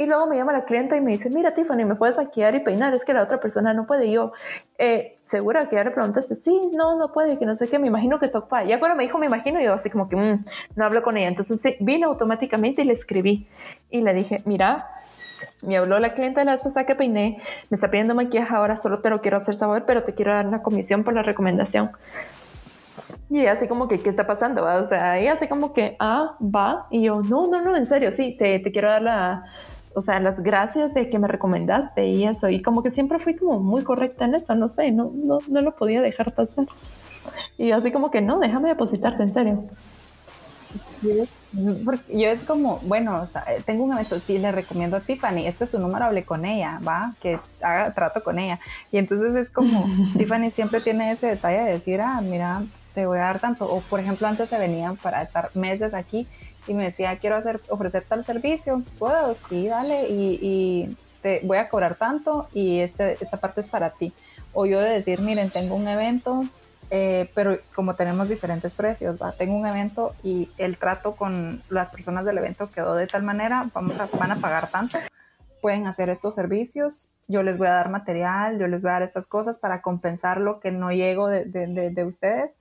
Y 0.00 0.06
luego 0.06 0.26
me 0.26 0.34
llama 0.34 0.54
la 0.54 0.64
clienta 0.64 0.96
y 0.96 1.02
me 1.02 1.10
dice, 1.10 1.28
mira 1.28 1.50
Tiffany, 1.50 1.84
¿me 1.84 1.94
puedes 1.94 2.16
maquillar 2.16 2.54
y 2.54 2.60
peinar? 2.60 2.94
Es 2.94 3.04
que 3.04 3.12
la 3.12 3.22
otra 3.22 3.38
persona 3.38 3.74
no 3.74 3.86
puede. 3.86 4.06
Y 4.06 4.12
yo, 4.12 4.32
eh, 4.78 5.18
¿segura 5.26 5.68
que 5.68 5.76
ya 5.76 5.84
le 5.84 5.90
preguntaste? 5.90 6.36
Sí, 6.36 6.58
no, 6.74 6.96
no 6.96 7.12
puede, 7.12 7.38
que 7.38 7.44
no 7.44 7.54
sé 7.54 7.68
qué, 7.68 7.78
me 7.78 7.88
imagino 7.88 8.18
que 8.18 8.24
está 8.24 8.38
ocupada. 8.38 8.64
Ya 8.64 8.78
cuando 8.78 8.96
me 8.96 9.02
dijo, 9.02 9.18
me 9.18 9.26
imagino, 9.26 9.60
yo 9.60 9.74
así 9.74 9.90
como 9.90 10.08
que, 10.08 10.16
mm, 10.16 10.44
no 10.74 10.84
hablo 10.86 11.02
con 11.02 11.18
ella. 11.18 11.28
Entonces 11.28 11.60
sí, 11.60 11.76
vine 11.80 12.06
automáticamente 12.06 12.80
y 12.80 12.86
le 12.86 12.94
escribí. 12.94 13.46
Y 13.90 14.00
le 14.00 14.14
dije, 14.14 14.40
mira, 14.46 14.88
me 15.60 15.76
habló 15.76 15.98
la 15.98 16.14
clienta 16.14 16.40
de 16.40 16.46
la 16.46 16.52
vez 16.52 16.62
pasada 16.62 16.86
que 16.86 16.94
peiné, 16.94 17.36
me 17.68 17.74
está 17.74 17.90
pidiendo 17.90 18.14
maquillaje 18.14 18.54
ahora, 18.54 18.76
solo 18.76 19.00
te 19.00 19.10
lo 19.10 19.20
quiero 19.20 19.36
hacer 19.36 19.54
saber, 19.54 19.84
pero 19.84 20.02
te 20.02 20.14
quiero 20.14 20.32
dar 20.32 20.46
una 20.46 20.62
comisión 20.62 21.04
por 21.04 21.12
la 21.12 21.22
recomendación. 21.22 21.90
Y 23.28 23.44
así 23.44 23.68
como 23.68 23.86
que, 23.86 24.00
¿qué 24.00 24.08
está 24.08 24.26
pasando? 24.26 24.64
O 24.64 24.84
sea, 24.84 25.18
ella 25.18 25.34
así 25.34 25.46
como 25.46 25.74
que, 25.74 25.96
ah, 26.00 26.38
va. 26.40 26.86
Y 26.90 27.02
yo, 27.02 27.20
no, 27.20 27.48
no, 27.48 27.60
no, 27.60 27.76
en 27.76 27.84
serio, 27.84 28.12
sí, 28.12 28.34
te, 28.38 28.60
te 28.60 28.72
quiero 28.72 28.88
dar 28.88 29.02
la, 29.02 29.44
o 29.94 30.00
sea, 30.00 30.20
las 30.20 30.40
gracias 30.40 30.94
de 30.94 31.08
que 31.08 31.18
me 31.18 31.28
recomendaste 31.28 32.06
y 32.06 32.24
eso, 32.24 32.48
y 32.48 32.62
como 32.62 32.82
que 32.82 32.90
siempre 32.90 33.18
fui 33.18 33.34
como 33.34 33.60
muy 33.60 33.82
correcta 33.82 34.24
en 34.24 34.34
eso, 34.34 34.54
no 34.54 34.68
sé, 34.68 34.90
no, 34.92 35.10
no, 35.14 35.38
no 35.48 35.60
lo 35.60 35.74
podía 35.74 36.00
dejar 36.00 36.32
pasar. 36.32 36.66
Y 37.58 37.72
así 37.72 37.90
como 37.90 38.10
que 38.10 38.20
no, 38.20 38.38
déjame 38.38 38.68
depositarte, 38.68 39.22
en 39.22 39.32
serio. 39.32 39.64
yo 41.02 42.28
es 42.28 42.44
como, 42.44 42.78
bueno, 42.84 43.20
o 43.20 43.26
sea, 43.26 43.44
tengo 43.66 43.84
un 43.84 43.92
evento, 43.92 44.18
sí, 44.20 44.38
le 44.38 44.52
recomiendo 44.52 44.96
a 44.96 45.00
Tiffany, 45.00 45.46
este 45.46 45.64
es 45.64 45.70
su 45.70 45.80
número, 45.80 46.04
hablé 46.04 46.24
con 46.24 46.44
ella, 46.44 46.80
va, 46.86 47.14
que 47.20 47.38
haga 47.60 47.92
trato 47.92 48.22
con 48.22 48.38
ella. 48.38 48.60
Y 48.92 48.98
entonces 48.98 49.34
es 49.34 49.50
como, 49.50 49.84
Tiffany 50.16 50.50
siempre 50.50 50.80
tiene 50.80 51.10
ese 51.10 51.26
detalle 51.26 51.58
de 51.58 51.72
decir, 51.72 52.00
ah, 52.00 52.20
mira, 52.22 52.62
te 52.94 53.06
voy 53.06 53.18
a 53.18 53.22
dar 53.22 53.40
tanto. 53.40 53.70
O 53.70 53.80
por 53.80 54.00
ejemplo, 54.00 54.28
antes 54.28 54.48
se 54.48 54.58
venían 54.58 54.96
para 54.96 55.22
estar 55.22 55.50
meses 55.54 55.94
aquí 55.94 56.26
y 56.66 56.74
me 56.74 56.84
decía, 56.84 57.16
quiero 57.18 57.36
hacer, 57.36 57.60
ofrecer 57.68 58.04
tal 58.08 58.24
servicio, 58.24 58.82
puedo, 58.98 59.34
sí, 59.34 59.68
dale, 59.68 60.08
y, 60.08 60.96
te 61.22 61.40
voy 61.42 61.58
a 61.58 61.68
cobrar 61.68 61.96
tanto 61.96 62.48
y 62.54 62.80
este, 62.80 63.22
esta 63.22 63.36
parte 63.36 63.60
es 63.60 63.68
para 63.68 63.90
ti. 63.90 64.10
O 64.54 64.64
yo 64.64 64.80
de 64.80 64.88
decir, 64.88 65.20
miren, 65.20 65.50
tengo 65.50 65.74
un 65.74 65.86
evento, 65.86 66.44
eh, 66.88 67.30
pero 67.34 67.58
como 67.74 67.94
tenemos 67.94 68.26
diferentes 68.26 68.72
precios, 68.72 69.20
¿va? 69.20 69.32
tengo 69.32 69.54
un 69.54 69.66
evento 69.66 70.14
y 70.22 70.48
el 70.56 70.78
trato 70.78 71.14
con 71.16 71.62
las 71.68 71.90
personas 71.90 72.24
del 72.24 72.38
evento 72.38 72.70
quedó 72.70 72.94
de 72.94 73.06
tal 73.06 73.22
manera, 73.22 73.68
vamos 73.74 74.00
a, 74.00 74.08
van 74.18 74.32
a 74.32 74.36
pagar 74.36 74.70
tanto. 74.70 74.98
pueden 75.60 75.86
hacer 75.86 76.08
estos 76.08 76.34
servicios, 76.34 77.10
yo 77.28 77.42
les 77.42 77.58
voy 77.58 77.68
a 77.68 77.74
dar 77.74 77.90
material, 77.90 78.58
yo 78.58 78.66
les 78.66 78.80
voy 78.80 78.90
a 78.90 78.94
dar 78.94 79.02
estas 79.02 79.26
cosas 79.26 79.58
para 79.58 79.82
compensar 79.82 80.40
lo 80.40 80.58
que 80.58 80.70
no 80.70 80.90
llego 80.90 81.28
de, 81.28 81.44
de, 81.44 81.90
de, 81.90 82.04
ustedes. 82.04 82.56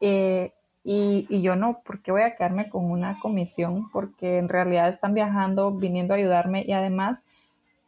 Eh, 0.00 0.52
y, 0.88 1.42
yo 1.42 1.56
no, 1.56 1.80
porque 1.84 2.12
voy 2.12 2.22
a 2.22 2.36
quedarme 2.36 2.70
con 2.70 2.88
una 2.88 3.18
comisión, 3.18 3.90
porque 3.90 4.38
en 4.38 4.48
realidad 4.48 4.88
están 4.88 5.14
viajando, 5.14 5.72
viniendo 5.72 6.14
a 6.14 6.18
ayudarme 6.18 6.64
y 6.64 6.72
además 6.72 7.22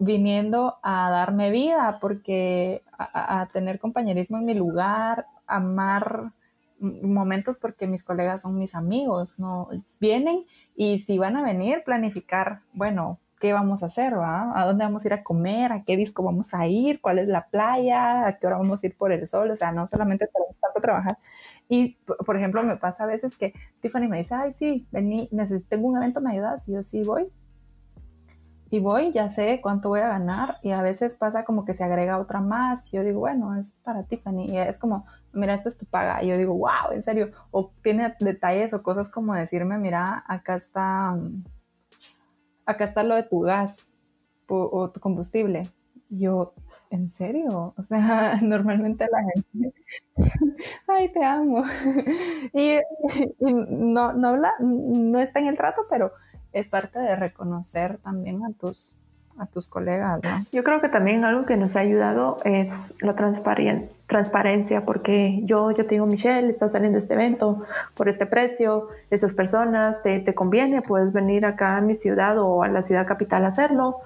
viniendo 0.01 0.75
a 0.83 1.09
darme 1.11 1.53
vida, 1.53 1.99
porque 2.01 2.83
a, 2.99 3.41
a 3.41 3.47
tener 3.47 3.79
compañerismo 3.79 4.39
en 4.39 4.47
mi 4.47 4.55
lugar, 4.55 5.27
amar 5.47 6.33
momentos 6.81 7.57
porque 7.57 7.87
mis 7.87 8.03
colegas 8.03 8.43
son 8.43 8.59
mis 8.59 8.75
amigos, 8.75 9.39
¿no? 9.39 9.69
Vienen 10.01 10.45
y 10.77 10.99
si 10.99 11.19
van 11.19 11.37
a 11.37 11.45
venir, 11.45 11.83
planificar, 11.85 12.61
bueno, 12.73 13.19
qué 13.41 13.53
vamos 13.53 13.83
a 13.83 13.87
hacer, 13.87 14.19
¿va? 14.19 14.61
¿A 14.61 14.67
dónde 14.67 14.85
vamos 14.85 15.05
a 15.05 15.09
ir 15.09 15.15
a 15.15 15.23
comer? 15.23 15.73
¿A 15.73 15.85
qué 15.85 15.97
disco 15.97 16.23
vamos 16.23 16.55
a 16.55 16.67
ir? 16.67 17.01
¿Cuál 17.01 17.19
es 17.19 17.29
la 17.29 17.47
playa? 17.47 18.27
¿A 18.27 18.39
qué 18.39 18.47
hora 18.47 18.59
vamos 18.59 18.83
a 18.83 18.87
ir 18.87 18.97
por 18.97 19.13
el 19.13 19.29
sol? 19.29 19.51
O 19.51 19.57
sea, 19.57 19.73
no 19.73 19.87
solamente 19.87 20.29
tanto 20.61 20.81
trabajar. 20.81 21.17
Y, 21.69 21.97
por 22.25 22.37
ejemplo, 22.37 22.63
me 22.63 22.77
pasa 22.77 23.05
a 23.05 23.07
veces 23.07 23.37
que 23.37 23.53
Tiffany 23.81 24.09
me 24.09 24.19
dice, 24.19 24.35
ay, 24.35 24.53
sí, 24.53 24.87
vení, 24.91 25.29
necesito, 25.33 25.69
tengo 25.69 25.89
un 25.89 25.97
evento, 25.97 26.21
¿me 26.21 26.33
ayudas? 26.33 26.69
Y 26.69 26.73
yo 26.73 26.83
sí 26.83 27.03
voy. 27.03 27.31
Y 28.71 28.81
voy, 28.81 29.13
ya 29.13 29.29
sé 29.29 29.61
cuánto 29.63 29.89
voy 29.89 30.01
a 30.01 30.09
ganar. 30.09 30.59
Y 30.63 30.71
a 30.71 30.83
veces 30.83 31.15
pasa 31.15 31.45
como 31.45 31.65
que 31.65 31.75
se 31.75 31.85
agrega 31.85 32.19
otra 32.19 32.41
más. 32.41 32.91
Yo 32.91 33.03
digo, 33.03 33.21
bueno, 33.21 33.55
es 33.55 33.73
para 33.85 34.05
Tiffany. 34.05 34.47
Y 34.47 34.59
es 34.59 34.79
como, 34.79 35.07
mira, 35.33 35.55
esta 35.55 35.69
es 35.69 35.79
tu 35.79 35.87
paga. 35.87 36.23
Y 36.23 36.29
yo 36.29 36.37
digo, 36.37 36.55
wow, 36.57 36.93
en 36.93 37.03
serio. 37.03 37.31
O 37.51 37.71
tiene 37.83 38.15
detalles 38.21 38.75
o 38.75 38.83
cosas 38.83 39.11
como 39.11 39.35
decirme, 39.35 39.79
mira, 39.79 40.23
acá 40.27 40.57
está 40.57 41.19
acá 42.69 42.85
está 42.85 43.03
lo 43.03 43.15
de 43.15 43.23
tu 43.23 43.41
gas 43.41 43.89
o, 44.47 44.91
tu 44.91 45.01
combustible. 45.01 45.71
Yo, 46.11 46.53
¿en 46.91 47.09
serio? 47.09 47.75
O 47.77 47.83
sea, 47.83 48.39
normalmente 48.43 49.07
la 49.11 49.25
gente, 49.35 49.75
ay, 50.89 51.09
te 51.11 51.25
amo. 51.25 51.65
y, 52.53 52.79
no, 53.41 54.13
no, 54.13 54.29
habla, 54.29 54.55
no 54.61 55.19
está 55.21 55.41
en 55.41 55.47
el 55.47 55.57
trato, 55.57 55.83
pero 55.89 56.11
es 56.53 56.69
parte 56.69 56.99
de 56.99 57.17
reconocer 57.17 57.99
también 57.99 58.45
a 58.45 58.53
tus, 58.53 58.97
a 59.39 59.47
tus 59.47 59.69
colegas, 59.69 60.21
¿no? 60.23 60.47
Yo 60.53 60.65
creo 60.65 60.81
que 60.81 60.89
también 60.89 61.25
algo 61.25 61.47
que 61.47 61.57
nos 61.57 61.77
ha 61.77 61.81
ayudado 61.81 62.39
es 62.45 62.95
la 63.01 63.15
transparencia 63.15 63.91
transparencia, 64.09 64.87
porque 64.87 65.41
yo, 65.45 65.71
yo 65.71 65.85
te 65.85 65.95
digo, 65.95 66.07
Michelle, 66.07 66.49
está 66.49 66.69
saliendo 66.71 66.99
este 66.99 67.13
evento 67.13 67.65
por 67.95 68.09
este 68.09 68.25
precio, 68.25 68.89
estas 69.11 69.35
personas, 69.35 70.03
te, 70.03 70.19
te 70.21 70.35
conviene, 70.35 70.81
puedes 70.81 71.13
venir 71.13 71.45
acá 71.45 71.77
a 71.77 71.81
mi 71.83 71.95
ciudad 71.95 72.39
o 72.39 72.63
a 72.63 72.69
la 72.69 72.83
ciudad 72.83 73.07
capital 73.07 73.45
a 73.45 73.49
hacerlo. 73.49 73.99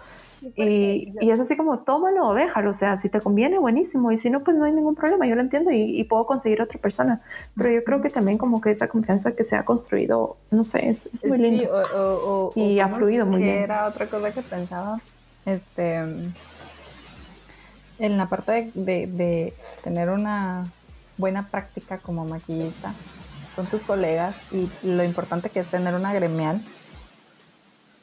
Y, 0.56 1.12
y, 1.20 1.30
es 1.30 1.40
así 1.40 1.56
como, 1.56 1.78
tómalo 1.80 2.28
o 2.28 2.34
déjalo, 2.34 2.70
o 2.70 2.74
sea, 2.74 2.96
si 2.96 3.08
te 3.08 3.20
conviene, 3.20 3.58
buenísimo, 3.58 4.10
y 4.12 4.18
si 4.18 4.28
no, 4.30 4.42
pues 4.42 4.56
no 4.56 4.64
hay 4.64 4.72
ningún 4.72 4.94
problema, 4.94 5.26
yo 5.26 5.34
lo 5.34 5.40
entiendo 5.40 5.70
y, 5.70 6.02
puedo 6.04 6.26
conseguir 6.26 6.60
otra 6.60 6.80
persona. 6.80 7.20
Pero 7.56 7.70
yo 7.70 7.84
creo 7.84 8.02
que 8.02 8.10
también 8.10 8.38
como 8.38 8.60
que 8.60 8.70
esa 8.70 8.88
confianza 8.88 9.32
que 9.32 9.44
se 9.44 9.56
ha 9.56 9.64
construido, 9.64 10.36
no 10.50 10.64
sé, 10.64 10.88
es, 10.88 11.08
muy 11.24 11.38
lindo. 11.38 12.52
y 12.56 12.80
ha 12.80 12.88
fluido 12.88 13.24
muy 13.24 13.42
bien. 13.42 13.58
Era 13.58 13.86
otra 13.86 14.06
cosa 14.06 14.32
que 14.32 14.42
pensaba, 14.42 15.00
este 15.46 16.02
en 18.02 18.16
la 18.16 18.26
parte 18.26 18.70
de, 18.74 19.54
tener 19.84 20.10
una 20.10 20.66
buena 21.18 21.48
práctica 21.48 21.98
como 21.98 22.24
maquillista 22.24 22.92
con 23.54 23.66
tus 23.66 23.84
colegas 23.84 24.40
y 24.50 24.68
lo 24.82 25.04
importante 25.04 25.50
que 25.50 25.60
es 25.60 25.68
tener 25.68 25.94
una 25.94 26.12
gremial, 26.12 26.60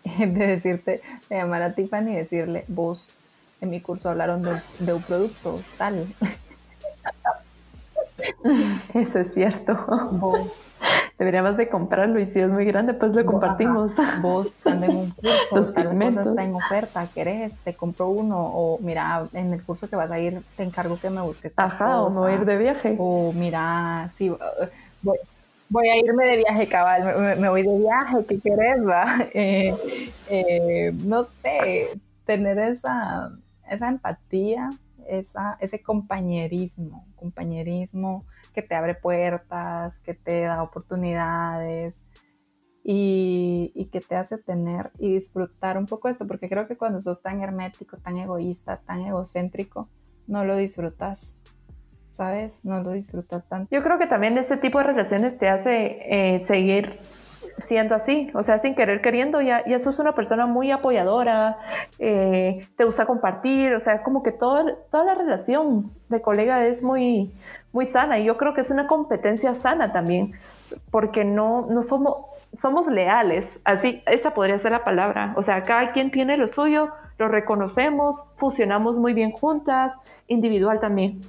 de 0.20 0.48
decirte, 0.48 1.02
de 1.30 1.36
llamar 1.36 1.62
a 1.62 1.74
Tiffany 1.74 2.12
y 2.12 2.16
decirle, 2.16 2.66
vos 2.68 3.16
en 3.62 3.70
mi 3.70 3.82
curso 3.82 4.10
hablaron 4.10 4.44
de, 4.44 4.94
un 4.94 5.02
producto 5.02 5.62
tal. 5.78 6.08
Eso 8.94 9.20
es 9.20 9.34
cierto. 9.34 9.76
Vos 10.12 10.52
Deberíamos 11.20 11.58
de 11.58 11.68
comprarlo 11.68 12.18
y 12.22 12.30
si 12.30 12.40
es 12.40 12.50
muy 12.50 12.64
grande, 12.64 12.94
pues 12.94 13.14
lo 13.14 13.26
compartimos. 13.26 13.92
Vos 14.22 14.66
ando 14.66 14.86
en 14.86 14.96
un 14.96 15.12
curso, 15.50 15.74
tal 15.74 16.00
cosa 16.00 16.22
está 16.22 16.44
en 16.46 16.56
oferta, 16.56 17.06
¿querés? 17.14 17.58
Te 17.58 17.74
compro 17.74 18.08
uno 18.08 18.40
o 18.40 18.80
mira, 18.80 19.28
en 19.34 19.52
el 19.52 19.62
curso 19.62 19.90
que 19.90 19.98
vas 19.98 20.10
a 20.12 20.20
ir 20.20 20.42
te 20.56 20.64
encargo 20.64 20.98
que 20.98 21.10
me 21.10 21.22
busques 21.22 21.54
Ajá, 21.58 22.02
o 22.02 22.10
no 22.10 22.30
ir 22.30 22.46
de 22.46 22.58
viaje. 22.58 22.96
O 22.98 23.34
mira, 23.34 24.08
sí, 24.10 24.34
voy, 25.02 25.18
a 25.78 25.98
irme 25.98 26.26
de 26.26 26.38
viaje, 26.38 26.68
cabal, 26.68 27.38
me, 27.40 27.50
voy 27.50 27.64
de 27.64 27.78
viaje, 27.78 28.26
¿qué 28.28 28.40
querés? 28.40 28.80
Eh, 29.34 29.76
eh, 30.30 30.92
no 31.04 31.24
sé, 31.24 31.90
tener 32.26 32.58
esa, 32.60 33.32
empatía, 33.70 34.70
esa, 35.08 35.58
ese 35.60 35.82
compañerismo, 35.82 37.06
compañerismo 37.16 38.26
que 38.54 38.62
te 38.62 38.76
abre 38.76 38.96
puertas, 38.96 40.00
que 40.00 40.14
te 40.14 40.42
da 40.42 40.64
oportunidades 40.64 42.02
y, 42.84 43.90
que 43.92 44.02
te 44.02 44.16
hace 44.16 44.38
tener 44.38 44.92
y 45.00 45.14
disfrutar 45.14 45.78
un 45.78 45.86
poco 45.86 46.10
esto, 46.10 46.26
porque 46.28 46.50
creo 46.50 46.68
que 46.68 46.78
cuando 46.78 47.02
sos 47.02 47.22
tan 47.22 47.42
hermético, 47.42 47.98
tan 47.98 48.18
egoísta, 48.18 48.78
tan 48.78 49.02
egocéntrico, 49.02 49.88
no 50.28 50.44
lo 50.44 50.56
disfrutas. 50.56 51.36
¿Sabes? 52.20 52.66
No 52.66 52.84
lo 52.84 52.92
disfrutas 52.92 53.48
tanto. 53.48 53.70
Yo 53.72 53.82
creo 53.82 53.98
que 53.98 54.06
también 54.06 54.38
este 54.38 54.58
tipo 54.58 54.78
de 54.80 54.84
relaciones 54.84 55.38
te 55.38 55.48
hace 55.48 56.00
eh, 56.36 56.42
seguir 56.42 57.00
siendo 57.60 57.96
así, 57.96 58.30
o 58.34 58.44
sea, 58.44 58.60
sin 58.60 58.76
querer 58.76 59.00
queriendo, 59.00 59.40
ya, 59.40 59.66
ya 59.66 59.80
sos 59.80 60.00
una 60.00 60.12
persona 60.12 60.46
muy 60.46 60.70
apoyadora, 60.70 61.60
eh, 61.98 62.68
te 62.76 62.84
gusta 62.84 63.06
compartir, 63.06 63.74
o 63.74 63.80
sea, 63.80 64.04
como 64.04 64.22
que 64.22 64.34
toda 64.34 64.66
la 64.92 65.16
relación 65.16 65.92
de 66.10 66.22
colega 66.22 66.66
es 66.66 66.84
muy, 66.84 67.32
muy 67.72 67.86
sana 67.86 68.20
y 68.20 68.26
yo 68.26 68.36
creo 68.36 68.54
que 68.54 68.62
es 68.62 68.70
una 68.70 68.86
competencia 68.86 69.56
sana 69.56 69.94
también, 69.94 70.34
porque 70.92 71.24
no, 71.24 71.68
no 71.70 71.82
somos, 71.82 72.18
somos 72.58 72.88
leales, 72.88 73.46
así, 73.64 74.04
esa 74.08 74.32
podría 74.34 74.60
ser 74.60 74.74
la 74.74 74.84
palabra, 74.84 75.32
o 75.38 75.42
sea, 75.42 75.64
cada 75.64 75.94
quien 75.94 76.12
tiene 76.12 76.36
lo 76.36 76.50
suyo, 76.50 76.90
lo 77.18 77.30
reconocemos, 77.30 78.26
fusionamos 78.36 79.00
muy 79.00 79.14
bien 79.14 79.32
juntas, 79.32 79.98
individual 80.28 80.82
también. 80.82 81.22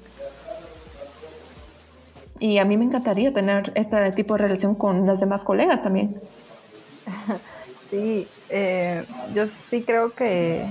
Y 2.41 2.59
a 2.59 2.65
mí 2.65 2.77
me 2.77 2.87
encantaría 2.87 3.33
tener 3.33 3.71
este 3.75 4.11
tipo 4.13 4.35
de 4.35 4.39
relación 4.45 4.75
con 4.75 5.07
las 5.07 5.21
demás 5.21 5.45
colegas 5.45 5.83
también. 5.83 6.21
Sí, 7.91 8.29
eh, 8.51 9.05
yo 9.35 9.49
sí 9.49 9.83
creo 9.83 10.13
que, 10.13 10.65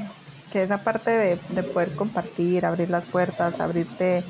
que 0.53 0.63
esa 0.63 0.85
parte 0.85 1.11
de, 1.11 1.39
de, 1.49 1.63
poder 1.63 1.93
compartir, 1.93 2.65
abrir 2.65 2.89
las 2.89 3.05
puertas, 3.05 3.59
abrirte, 3.59 4.23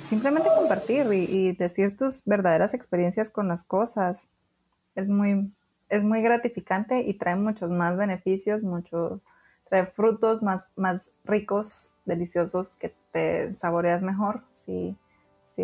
simplemente 0.00 0.50
compartir 0.54 1.06
y, 1.12 1.52
decir 1.52 1.96
tus 1.96 2.22
verdaderas 2.26 2.74
experiencias 2.74 3.30
con 3.30 3.48
las 3.48 3.64
cosas, 3.64 4.28
es 4.94 5.08
muy, 5.08 5.50
es 5.88 6.04
muy 6.04 6.20
gratificante 6.20 7.00
y 7.00 7.14
trae 7.14 7.36
muchos 7.36 7.70
más 7.70 7.96
beneficios, 7.96 8.62
mucho, 8.62 9.20
trae 9.70 9.86
frutos 9.86 10.42
más, 10.42 10.66
más 10.76 11.08
ricos, 11.24 11.94
deliciosos, 12.04 12.76
que 12.76 12.92
te 13.12 13.54
saboreas 13.54 14.02
mejor 14.02 14.42
si 14.50 14.94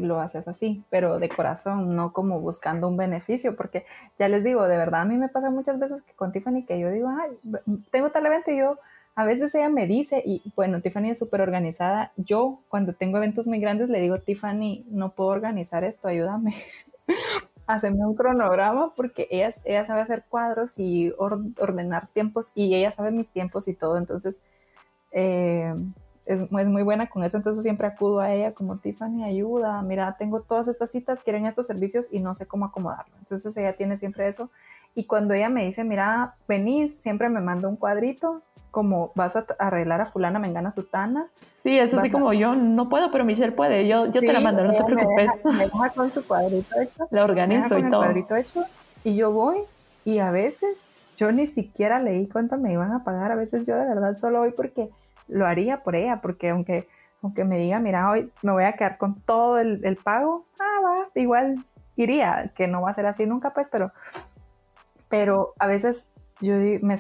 lo 0.01 0.20
haces 0.20 0.48
así, 0.48 0.85
pero 0.90 1.18
de 1.18 1.28
corazón, 1.28 1.94
no 1.97 2.12
como 2.12 2.40
buscando 2.40 2.89
un 2.89 2.97
beneficio, 2.97 3.55
porque 3.56 3.85
ya 4.18 4.28
les 4.28 4.44
digo, 4.44 4.66
de 4.68 4.77
verdad 4.77 5.02
a 5.02 5.05
mí 5.05 5.16
me 5.16 5.28
pasa 5.28 5.51
muchas 5.51 5.78
veces 5.78 6.02
que 6.02 6.12
con 6.14 6.32
Tiffany 6.32 6.64
que 6.64 6.78
yo 6.78 6.90
digo, 6.90 7.09
ay, 7.09 7.39
tengo 7.90 8.10
tal 8.10 8.27
evento 8.27 8.51
y 8.51 8.59
yo, 8.59 8.77
a 9.14 9.24
veces 9.24 9.55
ella 9.55 9.68
me 9.70 9.86
dice, 9.86 10.23
y 10.24 10.43
bueno, 10.55 10.81
Tiffany 10.81 11.10
es 11.10 11.18
súper 11.18 11.40
organizada, 11.40 12.12
yo 12.16 12.60
cuando 12.68 12.93
tengo 12.93 13.16
eventos 13.16 13.47
muy 13.47 13.60
grandes 13.60 13.89
le 13.89 14.01
digo, 14.01 14.18
Tiffany, 14.18 14.85
no 14.90 15.10
puedo 15.10 15.31
organizar 15.31 15.85
esto, 15.85 16.09
ayúdame. 16.09 16.55
Haceme 17.66 18.06
un 18.06 18.14
cronograma 18.14 18.93
porque 18.94 19.27
ella, 19.31 19.51
ella 19.64 19.85
sabe 19.85 20.02
hacer 20.02 20.24
cuadros 20.28 20.78
y 20.78 21.12
ordenar 21.16 22.06
tiempos 22.09 22.52
y 22.55 22.74
ella 22.74 22.93
sabe 22.93 23.10
mis 23.10 23.28
tiempos 23.28 23.66
y 23.66 23.74
todo, 23.74 23.98
entonces 23.98 24.40
eh, 25.10 25.74
es, 26.27 26.51
muy 26.51 26.82
buena 26.82 27.07
con 27.07 27.23
eso, 27.24 27.36
entonces 27.36 27.62
siempre 27.62 27.86
acudo 27.86 28.20
a 28.20 28.32
ella 28.32 28.53
como 28.53 28.77
Tiffany, 28.77 29.24
ayuda, 29.24 29.81
mira, 29.82 30.15
tengo 30.19 30.40
todas 30.40 30.69
estas 30.69 30.90
citas, 30.90 31.23
quieren 31.23 31.47
estos 31.47 31.69
servicios 31.69 32.12
y 32.12 32.19
no 32.19 32.35
sé 32.35 32.47
cómo 32.47 32.66
acomodarlo. 32.66 33.15
Entonces 33.20 33.57
ella 33.57 33.74
tiene 33.74 33.97
siempre 33.97 34.28
eso. 34.28 34.51
Y 34.94 35.05
cuando 35.05 35.35
ella 35.35 35.48
me 35.48 35.65
dice, 35.65 35.85
mira, 35.85 36.35
venís, 36.48 36.97
siempre 37.01 37.28
me 37.28 37.40
manda 37.40 37.69
un 37.69 37.77
cuadrito, 37.77 38.43
como 38.70 39.12
vas 39.15 39.36
a 39.36 39.47
arreglar 39.59 40.01
a 40.01 40.07
fulana, 40.07 40.39
mengana, 40.39 40.70
sutana. 40.70 41.28
Sí, 41.53 41.78
es 41.78 41.94
así 41.94 42.11
como 42.11 42.32
yo 42.32 42.55
no 42.55 42.89
puedo, 42.89 43.11
pero 43.11 43.24
Michelle 43.24 43.53
puede, 43.53 43.86
yo, 43.86 44.07
yo 44.07 44.20
te 44.20 44.32
la 44.32 44.40
mando, 44.40 44.65
no 44.65 44.74
te 44.74 44.85
preocupes. 44.85 45.28
Me 45.44 45.65
deja, 45.65 45.90
con 45.90 46.11
su 46.11 46.24
cuadrito 46.24 46.81
hecho. 46.81 47.09
La 47.11 47.24
organizo 47.24 47.78
y 47.78 47.89
todo. 47.89 48.01
cuadrito 48.03 48.36
hecho 48.36 48.65
y 49.05 49.15
yo 49.15 49.31
voy 49.31 49.59
y 50.05 50.19
a 50.19 50.31
veces 50.31 50.85
yo 51.16 51.32
ni 51.32 51.47
siquiera 51.47 52.01
leí 52.01 52.27
cuánto 52.27 52.57
me 52.57 52.73
iban 52.73 52.93
a 52.93 53.05
pagar, 53.05 53.32
a 53.32 53.36
veces 53.36 53.66
yo 53.66 53.77
de 53.77 53.86
verdad 53.86 54.19
solo 54.20 54.40
voy 54.40 54.51
porque 54.51 54.90
lo 55.28 55.47
haría 55.47 55.78
por 55.78 55.97
ella, 55.97 56.20
porque 56.20 56.51
aunque, 56.51 56.86
aunque 57.23 57.44
me 57.44 57.59
diga, 57.59 57.81
mira, 57.81 58.11
hoy 58.11 58.31
me 58.43 58.53
voy 58.53 58.65
a 58.65 58.73
quedar 58.73 58.98
con 58.98 59.20
todo 59.20 59.59
el, 59.59 59.98
pago, 60.03 60.44
ah, 60.59 60.81
va, 60.82 61.09
igual 61.15 61.65
iría, 61.97 62.51
que 62.55 62.69
no 62.69 62.82
va 62.82 62.90
a 62.90 62.94
ser 62.94 63.07
así 63.07 63.27
nunca, 63.27 63.51
pues, 63.51 63.69
pero, 63.70 63.90
pero 65.09 65.55
a 65.59 65.66
veces 65.66 66.09
yo 66.40 66.55
me, 66.82 66.97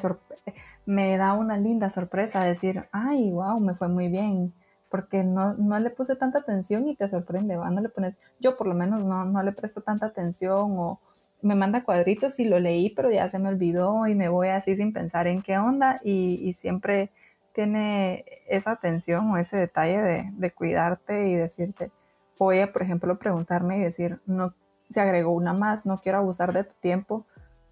me 0.86 1.16
da 1.16 1.34
una 1.34 1.56
linda 1.56 1.90
sorpresa 1.90 2.44
decir, 2.44 2.86
ay, 2.92 3.30
wow, 3.30 3.60
me 3.60 3.74
fue 3.74 3.88
muy 3.88 4.08
bien, 4.08 4.52
porque 4.90 5.22
no, 5.22 5.54
no 5.54 5.78
le 5.78 5.90
puse 5.90 6.16
tanta 6.16 6.38
atención 6.38 6.88
y 6.88 6.96
te 6.96 7.08
sorprende, 7.08 7.56
¿va? 7.56 7.70
No 7.70 7.80
le 7.80 7.88
pones, 7.88 8.18
yo 8.40 8.56
por 8.56 8.66
lo 8.66 8.74
menos 8.74 9.00
no, 9.00 9.24
no 9.24 9.42
le 9.42 9.52
presto 9.52 9.82
tanta 9.82 10.06
atención 10.06 10.74
o 10.78 10.98
me 11.42 11.54
manda 11.54 11.82
cuadritos 11.82 12.40
y 12.40 12.46
lo 12.46 12.58
leí, 12.58 12.90
pero 12.90 13.10
ya 13.10 13.28
se 13.28 13.38
me 13.38 13.48
olvidó 13.48 14.06
y 14.06 14.14
me 14.14 14.28
voy 14.28 14.48
así 14.48 14.74
sin 14.74 14.92
pensar 14.92 15.26
en 15.26 15.42
qué 15.42 15.58
onda 15.58 16.00
y 16.02 16.54
siempre 16.54 17.10
tiene 17.56 18.24
esa 18.48 18.72
atención 18.72 19.30
o 19.30 19.38
ese 19.38 19.56
detalle 19.56 20.00
de, 20.02 20.30
de, 20.30 20.50
cuidarte 20.50 21.28
y 21.28 21.34
decirte, 21.34 21.90
voy 22.38 22.60
a, 22.60 22.70
por 22.70 22.82
ejemplo, 22.82 23.16
preguntarme 23.16 23.78
y 23.78 23.80
decir, 23.80 24.18
no, 24.26 24.52
se 24.90 25.00
agregó 25.00 25.32
una 25.32 25.54
más, 25.54 25.86
no 25.86 25.98
quiero 26.02 26.18
abusar 26.18 26.52
de 26.52 26.64
tu 26.64 26.74
tiempo, 26.82 27.24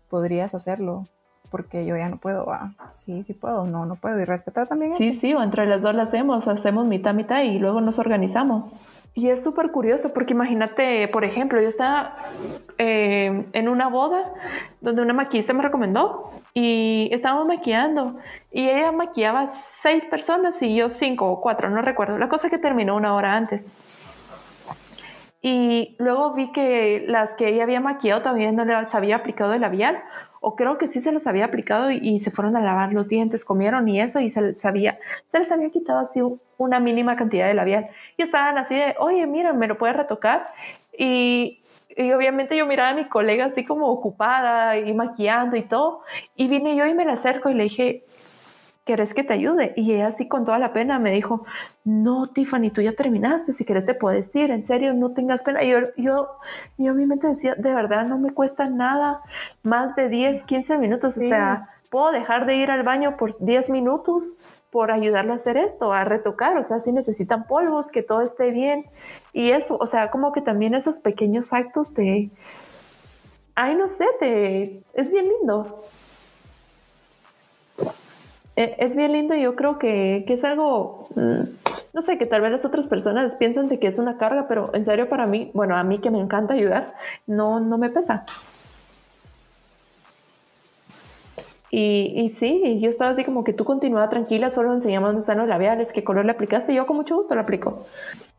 podrías 0.08 0.54
hacerlo, 0.54 1.06
porque 1.50 1.84
yo 1.84 1.98
ya 1.98 2.08
no 2.08 2.16
puedo, 2.16 2.50
ah, 2.50 2.72
sí, 2.90 3.22
sí 3.24 3.34
puedo, 3.34 3.66
no, 3.66 3.84
no 3.84 3.96
puedo, 3.96 4.18
y 4.18 4.24
respetar 4.24 4.66
también 4.66 4.96
sí, 4.96 5.10
eso. 5.10 5.12
Sí, 5.12 5.18
sí, 5.20 5.34
o 5.34 5.42
entre 5.42 5.66
las 5.66 5.82
dos 5.82 5.94
lo 5.94 6.00
hacemos, 6.00 6.48
hacemos 6.48 6.86
mitad, 6.86 7.12
mitad 7.12 7.42
y 7.42 7.58
luego 7.58 7.82
nos 7.82 7.98
organizamos. 7.98 8.72
Y 9.12 9.28
es 9.28 9.44
súper 9.44 9.70
curioso 9.70 10.12
porque 10.14 10.32
imagínate, 10.32 11.06
por 11.08 11.24
ejemplo, 11.24 11.60
yo 11.60 11.68
estaba 11.68 12.16
eh, 12.78 13.46
en 13.52 13.68
una 13.68 13.88
boda 13.88 14.32
donde 14.80 15.02
una 15.02 15.12
maquillista 15.12 15.52
me 15.52 15.62
recomendó 15.62 16.32
y 16.54 17.08
estábamos 17.12 17.48
maquillando 17.48 18.16
y 18.52 18.68
ella 18.68 18.92
maquillaba 18.92 19.48
seis 19.48 20.04
personas 20.04 20.62
y 20.62 20.76
yo 20.76 20.88
cinco 20.88 21.28
o 21.28 21.40
cuatro, 21.40 21.68
no 21.68 21.82
recuerdo. 21.82 22.16
La 22.16 22.28
cosa 22.28 22.48
que 22.48 22.58
terminó 22.58 22.94
una 22.94 23.14
hora 23.14 23.34
antes. 23.34 23.68
Y 25.42 25.96
luego 25.98 26.32
vi 26.32 26.52
que 26.52 27.04
las 27.06 27.32
que 27.32 27.48
ella 27.48 27.64
había 27.64 27.80
maquillado 27.80 28.22
todavía 28.22 28.50
no 28.52 28.64
les 28.64 28.94
había 28.94 29.16
aplicado 29.16 29.52
el 29.52 29.60
labial, 29.60 30.02
o 30.40 30.56
creo 30.56 30.78
que 30.78 30.88
sí 30.88 31.02
se 31.02 31.12
los 31.12 31.26
había 31.26 31.44
aplicado 31.44 31.90
y, 31.90 32.20
se 32.20 32.30
fueron 32.30 32.56
a 32.56 32.60
lavar 32.60 32.92
los 32.94 33.08
dientes, 33.08 33.44
comieron 33.44 33.86
y 33.88 34.00
eso, 34.00 34.20
y 34.20 34.30
se 34.30 34.40
les 34.40 34.64
había, 34.64 34.98
se 35.32 35.40
les 35.40 35.52
había 35.52 35.68
quitado 35.68 35.98
así 35.98 36.22
una 36.56 36.80
mínima 36.80 37.16
cantidad 37.16 37.46
de 37.46 37.54
labial. 37.54 37.88
Y 38.16 38.22
estaban 38.22 38.56
así 38.56 38.74
de, 38.74 38.94
oye, 38.98 39.26
mira, 39.26 39.52
¿me 39.52 39.66
lo 39.66 39.76
puedes 39.76 39.96
retocar? 39.96 40.44
Y, 40.96 41.60
y 41.96 42.12
obviamente 42.12 42.56
yo 42.56 42.66
miraba 42.66 42.90
a 42.90 42.94
mi 42.94 43.04
colega 43.06 43.46
así 43.46 43.64
como 43.64 43.86
ocupada 43.88 44.76
y 44.78 44.92
maquillando 44.94 45.56
y 45.56 45.62
todo. 45.62 46.02
Y 46.34 46.48
vine 46.48 46.76
yo 46.76 46.86
y 46.86 46.94
me 46.94 47.04
la 47.04 47.14
acerco 47.14 47.50
y 47.50 47.54
le 47.54 47.64
dije, 47.64 48.02
¿querés 48.84 49.14
que 49.14 49.24
te 49.24 49.32
ayude? 49.32 49.72
Y 49.76 49.92
ella 49.92 50.08
así 50.08 50.28
con 50.28 50.44
toda 50.44 50.58
la 50.58 50.72
pena 50.72 50.98
me 50.98 51.12
dijo, 51.12 51.44
no, 51.84 52.28
Tiffany, 52.28 52.70
tú 52.70 52.80
ya 52.80 52.92
terminaste, 52.92 53.52
si 53.52 53.64
quieres 53.64 53.86
te 53.86 53.94
puedes 53.94 54.34
ir, 54.34 54.50
en 54.50 54.64
serio, 54.64 54.92
no 54.94 55.12
tengas 55.12 55.42
pena. 55.42 55.62
Y 55.62 55.70
yo, 55.70 55.78
yo, 55.96 56.28
yo 56.78 56.92
a 56.92 56.94
mi 56.94 57.06
mente 57.06 57.26
decía, 57.26 57.54
de 57.54 57.74
verdad 57.74 58.06
no 58.06 58.18
me 58.18 58.32
cuesta 58.32 58.68
nada, 58.68 59.20
más 59.62 59.96
de 59.96 60.08
10, 60.08 60.44
15 60.44 60.78
minutos, 60.78 61.16
o 61.16 61.20
sea, 61.20 61.70
puedo 61.90 62.10
dejar 62.10 62.46
de 62.46 62.56
ir 62.56 62.70
al 62.70 62.82
baño 62.82 63.16
por 63.16 63.38
10 63.38 63.70
minutos 63.70 64.34
por 64.70 64.90
ayudarle 64.90 65.32
a 65.32 65.36
hacer 65.36 65.56
esto, 65.56 65.92
a 65.92 66.04
retocar, 66.04 66.58
o 66.58 66.64
sea, 66.64 66.80
si 66.80 66.90
necesitan 66.90 67.46
polvos, 67.46 67.92
que 67.92 68.02
todo 68.02 68.22
esté 68.22 68.50
bien. 68.50 68.84
Y 69.34 69.50
eso, 69.50 69.76
o 69.78 69.86
sea, 69.86 70.12
como 70.12 70.32
que 70.32 70.40
también 70.40 70.74
esos 70.74 71.00
pequeños 71.00 71.52
actos 71.52 71.92
de, 71.92 72.30
ay, 73.56 73.74
no 73.74 73.88
sé, 73.88 74.06
te, 74.20 74.80
es 74.94 75.10
bien 75.10 75.28
lindo. 75.28 75.84
Eh, 78.54 78.76
es 78.78 78.94
bien 78.94 79.12
lindo 79.12 79.34
y 79.34 79.42
yo 79.42 79.56
creo 79.56 79.80
que, 79.80 80.22
que, 80.28 80.34
es 80.34 80.44
algo, 80.44 81.08
mm, 81.16 81.42
no 81.92 82.02
sé, 82.02 82.16
que 82.16 82.26
tal 82.26 82.42
vez 82.42 82.52
las 82.52 82.64
otras 82.64 82.86
personas 82.86 83.34
piensan 83.34 83.68
de 83.68 83.80
que 83.80 83.88
es 83.88 83.98
una 83.98 84.18
carga, 84.18 84.46
pero 84.46 84.70
en 84.72 84.84
serio 84.84 85.08
para 85.08 85.26
mí, 85.26 85.50
bueno, 85.52 85.76
a 85.76 85.82
mí 85.82 85.98
que 85.98 86.10
me 86.10 86.20
encanta 86.20 86.54
ayudar, 86.54 86.94
no, 87.26 87.58
no 87.58 87.76
me 87.76 87.90
pesa. 87.90 88.24
Y, 91.70 92.12
y 92.14 92.30
sí, 92.30 92.78
yo 92.80 92.88
estaba 92.88 93.10
así 93.10 93.24
como 93.24 93.42
que 93.42 93.52
tú 93.52 93.64
continúa 93.64 94.08
tranquila, 94.08 94.52
solo 94.52 94.72
enseñamos 94.72 95.08
dónde 95.08 95.20
están 95.20 95.38
los 95.38 95.48
labiales, 95.48 95.92
qué 95.92 96.04
color 96.04 96.24
le 96.24 96.30
aplicaste, 96.30 96.72
y 96.72 96.76
yo 96.76 96.86
con 96.86 96.94
mucho 96.94 97.16
gusto 97.16 97.34
lo 97.34 97.40
aplico. 97.40 97.84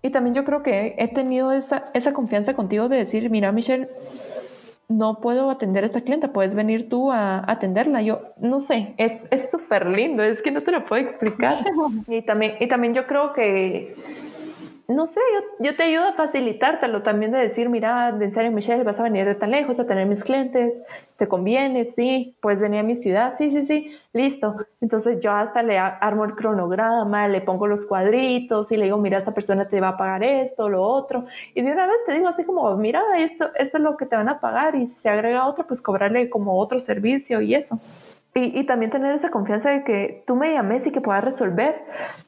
Y 0.06 0.12
también 0.12 0.36
yo 0.36 0.44
creo 0.44 0.62
que 0.62 0.94
he 1.00 1.08
tenido 1.08 1.52
esa, 1.52 1.86
esa 1.96 2.14
confianza 2.14 2.54
contigo 2.54 2.90
de 2.90 2.98
decir, 2.98 3.28
mira 3.32 3.52
Michelle, 3.52 3.90
no 4.88 5.20
puedo 5.20 5.50
atender 5.50 5.82
a 5.82 5.88
esta 5.88 6.02
clienta, 6.02 6.32
puedes 6.32 6.54
venir 6.54 6.90
tú 6.90 7.12
a 7.12 7.44
atenderla. 7.52 8.04
Yo 8.04 8.22
no 8.38 8.60
sé, 8.60 8.94
es 8.98 9.50
súper 9.50 9.88
lindo, 9.88 10.22
es 10.22 10.44
que 10.44 10.52
no 10.52 10.62
te 10.62 10.72
lo 10.72 10.86
puedo 10.86 11.02
explicar. 11.02 11.56
y, 12.08 12.22
también, 12.22 12.54
y 12.60 12.68
también 12.68 12.94
yo 12.94 13.08
creo 13.08 13.34
que 13.34 13.96
no 14.88 15.08
sé, 15.08 15.20
yo, 15.34 15.66
yo, 15.66 15.76
te 15.76 15.84
ayudo 15.84 16.06
a 16.06 16.14
facilitártelo 16.14 17.02
también 17.02 17.32
de 17.32 17.40
decir, 17.40 17.70
mira, 17.70 18.10
en 18.10 18.34
serio, 18.34 18.52
Michelle, 18.52 18.84
vas 18.84 19.00
a 19.00 19.04
venir 19.04 19.26
de 19.26 19.36
tan 19.36 19.52
lejos 19.52 19.80
a 19.80 19.88
tener 19.88 20.06
mis 20.06 20.24
clientes, 20.24 20.84
te 21.18 21.28
conviene, 21.28 21.86
sí, 21.86 22.36
puedes 22.40 22.60
venir 22.60 22.82
a 22.82 22.84
mi 22.84 22.96
ciudad, 22.96 23.34
sí, 23.38 23.52
sí, 23.52 23.66
sí, 23.66 23.98
listo. 24.14 24.56
Entonces 24.82 25.20
yo 25.22 25.32
hasta 25.32 25.64
le 25.64 25.80
armo 25.80 26.26
el 26.26 26.36
cronograma, 26.36 27.28
le 27.28 27.42
pongo 27.42 27.68
los 27.68 27.86
cuadritos 27.86 28.72
y 28.72 28.78
le 28.78 28.86
digo, 28.86 28.98
mira, 28.98 29.18
esta 29.18 29.34
persona 29.34 29.66
te 29.66 29.82
va 29.82 29.90
a 29.90 29.98
pagar 29.98 30.24
esto, 30.24 30.70
lo 30.70 30.84
otro. 30.84 31.26
Y 31.54 31.62
de 31.62 31.72
una 31.72 31.88
vez 31.88 31.98
te 32.06 32.14
digo 32.14 32.28
así 32.28 32.44
como, 32.44 32.76
mira, 32.76 33.02
esto, 33.18 33.50
esto 33.56 33.78
es 33.78 33.84
lo 33.84 33.98
que 33.98 34.06
te 34.06 34.16
van 34.16 34.30
a 34.30 34.40
pagar 34.40 34.76
y 34.76 34.88
si 34.88 34.96
se 34.96 35.10
agrega 35.10 35.48
otro, 35.48 35.66
pues 35.66 35.82
cobrarle 35.82 36.30
como 36.30 36.60
otro 36.60 36.80
servicio 36.80 37.42
y 37.42 37.56
eso. 37.56 37.80
Y, 38.34 38.60
y, 38.60 38.66
también 38.66 38.92
tener 38.92 39.16
esa 39.16 39.32
confianza 39.32 39.70
de 39.70 39.86
que 39.86 40.24
tú 40.28 40.36
me 40.36 40.52
llames 40.52 40.86
y 40.86 40.92
que 40.92 41.00
puedas 41.00 41.24
resolver. 41.24 41.86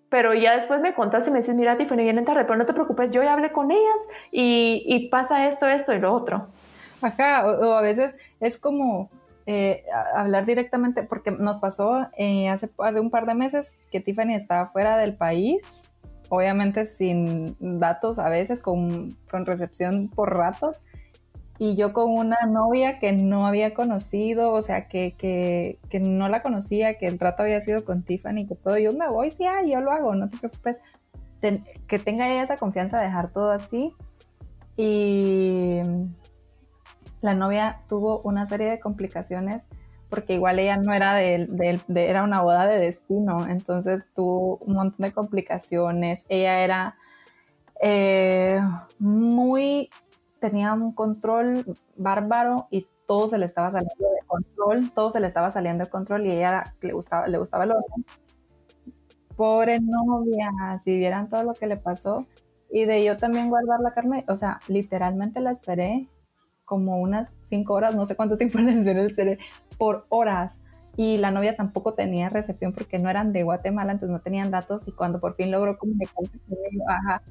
Pero 0.10 0.34
ya 0.34 0.56
después 0.56 0.80
me 0.82 0.94
contas 0.94 1.28
y 1.28 1.32
me 1.32 1.40
dices, 1.40 1.56
mira, 1.56 1.78
Tiffany, 1.78 2.04
vienen 2.04 2.26
tarde, 2.26 2.46
pero 2.46 2.58
no 2.58 2.66
te 2.66 2.74
preocupes, 2.74 3.12
yo 3.12 3.22
ya 3.24 3.34
hablé 3.34 3.52
con 3.52 3.72
ellas 3.72 3.98
y, 4.32 4.84
y 4.86 5.10
pasa 5.10 5.48
esto, 5.48 5.68
esto 5.68 5.94
y 5.94 6.00
lo 6.00 6.14
otro. 6.14 6.48
Ajá, 7.02 7.46
o, 7.46 7.74
a 7.74 7.82
veces 7.82 8.16
es 8.40 8.58
como 8.58 9.10
eh, 9.46 9.84
hablar 10.16 10.46
directamente, 10.46 11.04
porque 11.04 11.32
nos 11.32 11.58
pasó 11.58 12.08
eh, 12.18 12.50
hace, 12.50 12.70
hace 12.80 13.00
un 13.00 13.10
par 13.10 13.26
de 13.26 13.34
meses 13.34 13.76
que 13.92 14.00
Tiffany 14.00 14.34
estaba 14.34 14.68
fuera 14.68 14.98
del 14.98 15.14
país, 15.14 15.84
obviamente 16.30 16.86
sin 16.86 17.56
datos 17.60 18.20
a 18.20 18.30
veces, 18.30 18.62
con, 18.62 19.16
con 19.30 19.46
recepción 19.46 20.10
por 20.10 20.36
ratos, 20.36 20.84
y 21.60 21.76
yo 21.76 21.94
con 21.94 22.12
una 22.12 22.38
novia 22.48 23.00
que 23.00 23.14
no 23.14 23.48
había 23.48 23.74
conocido, 23.74 24.52
o 24.52 24.62
sea, 24.62 24.88
que, 24.88 25.14
que, 25.18 25.78
que, 25.90 26.00
no 26.00 26.30
la 26.30 26.42
conocía, 26.44 26.98
que 26.98 27.08
el 27.08 27.18
trato 27.18 27.44
había 27.44 27.62
sido 27.62 27.84
con 27.84 28.04
Tiffany, 28.04 28.46
que 28.48 28.56
todo, 28.56 28.78
yo 28.78 28.94
me 28.94 29.10
voy, 29.10 29.32
sí, 29.32 29.46
ah, 29.46 29.64
yo 29.66 29.82
lo 29.82 29.92
hago, 29.92 30.16
no 30.16 30.30
te 30.30 30.38
preocupes, 30.38 30.80
que 31.88 32.00
tenga 32.00 32.30
ella 32.30 32.44
esa 32.44 32.58
confianza 32.58 32.98
de 32.98 33.06
dejar 33.06 33.30
todo 33.30 33.52
así. 33.52 33.94
Y 34.76 35.82
la 37.22 37.34
novia 37.34 37.80
tuvo 37.90 38.22
una 38.22 38.46
serie 38.46 38.70
de 38.70 38.80
complicaciones 38.80 39.64
porque 40.10 40.34
igual 40.36 40.60
ella 40.60 40.78
no 40.78 40.94
era 40.94 41.14
de, 41.16 41.48
de, 41.88 42.10
era 42.10 42.24
una 42.24 42.42
boda 42.42 42.66
de 42.66 42.80
destino, 42.80 43.48
entonces 43.48 44.06
tuvo 44.16 44.58
un 44.58 44.76
montón 44.76 45.04
de 45.04 45.12
complicaciones. 45.12 46.24
Ella 46.30 46.64
era 46.64 46.96
eh, 47.82 48.62
muy 49.00 49.90
tenía 50.40 50.74
un 50.74 50.94
control 50.94 51.66
bárbaro 51.98 52.68
y 52.70 52.86
todo 53.08 53.28
se 53.28 53.38
le 53.38 53.46
estaba 53.46 53.72
saliendo 53.72 54.10
de 54.10 54.26
control, 54.28 54.92
todo 54.94 55.10
se 55.10 55.20
le 55.20 55.28
estaba 55.28 55.50
saliendo 55.50 55.86
de 55.86 55.90
control 55.90 56.26
y 56.26 56.32
ella 56.32 56.74
le 56.82 56.94
gustaba, 56.94 57.28
le 57.28 57.38
gustaba 57.38 57.64
el 57.64 57.72
orden. 57.72 58.06
Pobre 59.36 59.80
novia, 59.80 60.52
si 60.84 60.98
vieran 60.98 61.30
todo 61.30 61.44
lo 61.44 61.54
que 61.54 61.68
le 61.68 61.78
pasó. 61.78 62.26
Y 62.70 62.86
de 62.86 63.04
yo 63.04 63.18
también 63.18 63.50
guardar 63.50 63.80
la 63.80 63.94
carne, 63.94 64.26
o 64.28 64.36
sea, 64.36 64.60
literalmente 64.68 65.40
la 65.40 65.52
esperé 65.52 66.08
como 66.66 67.00
unas 67.00 67.38
cinco 67.44 67.76
horas, 67.76 67.96
no 67.96 68.06
sé 68.06 68.18
cuánto 68.18 68.38
tiempo 68.38 68.60
la 68.60 68.72
esperé, 68.72 69.40
por 69.78 70.06
horas. 70.10 70.62
Y 70.98 71.18
la 71.18 71.32
novia 71.32 71.56
tampoco 71.56 71.94
tenía 71.94 72.28
recepción 72.28 72.74
porque 72.74 72.98
no 72.98 73.10
eran 73.10 73.32
de 73.32 73.44
Guatemala, 73.44 73.92
entonces 73.92 74.14
no 74.14 74.20
tenían 74.20 74.52
datos. 74.52 74.88
Y 74.88 74.92
cuando 74.92 75.20
por 75.20 75.36
fin 75.36 75.52
logró 75.52 75.78
comunicarse 75.78 76.40
con 76.50 76.58
ajá, 76.90 77.22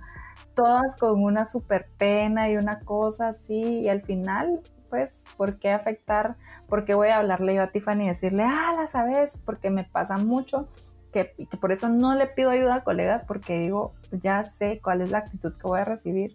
todas 0.57 0.97
con 0.97 1.23
una 1.23 1.45
super 1.45 1.87
pena 1.99 2.51
y 2.51 2.57
una 2.57 2.81
cosa 2.81 3.29
así, 3.29 3.81
y 3.81 3.89
al 3.89 4.03
final, 4.03 4.61
pues, 4.91 5.25
¿por 5.37 5.59
qué 5.59 5.71
afectar? 5.71 6.35
¿Por 6.69 6.85
qué 6.85 6.95
voy 6.95 7.09
a 7.09 7.19
hablarle 7.19 7.55
yo 7.55 7.63
a 7.63 7.69
Tiffany 7.69 8.05
y 8.05 8.09
decirle, 8.09 8.43
ah, 8.45 8.75
la 8.77 8.89
sabes? 8.89 9.41
Porque 9.45 9.71
me 9.71 9.85
pasa 9.85 10.17
mucho, 10.17 10.67
que, 11.13 11.33
que 11.49 11.57
por 11.57 11.71
eso 11.71 11.89
no 11.89 12.15
le 12.15 12.27
pido 12.27 12.51
ayuda 12.51 12.77
a 12.77 12.85
colegas, 12.85 13.25
porque 13.25 13.59
digo, 13.59 13.93
ya 14.11 14.43
sé 14.43 14.81
cuál 14.83 15.03
es 15.03 15.11
la 15.11 15.19
actitud 15.19 15.53
que 15.55 15.63
voy 15.63 15.79
a 15.79 15.85
recibir. 15.85 16.35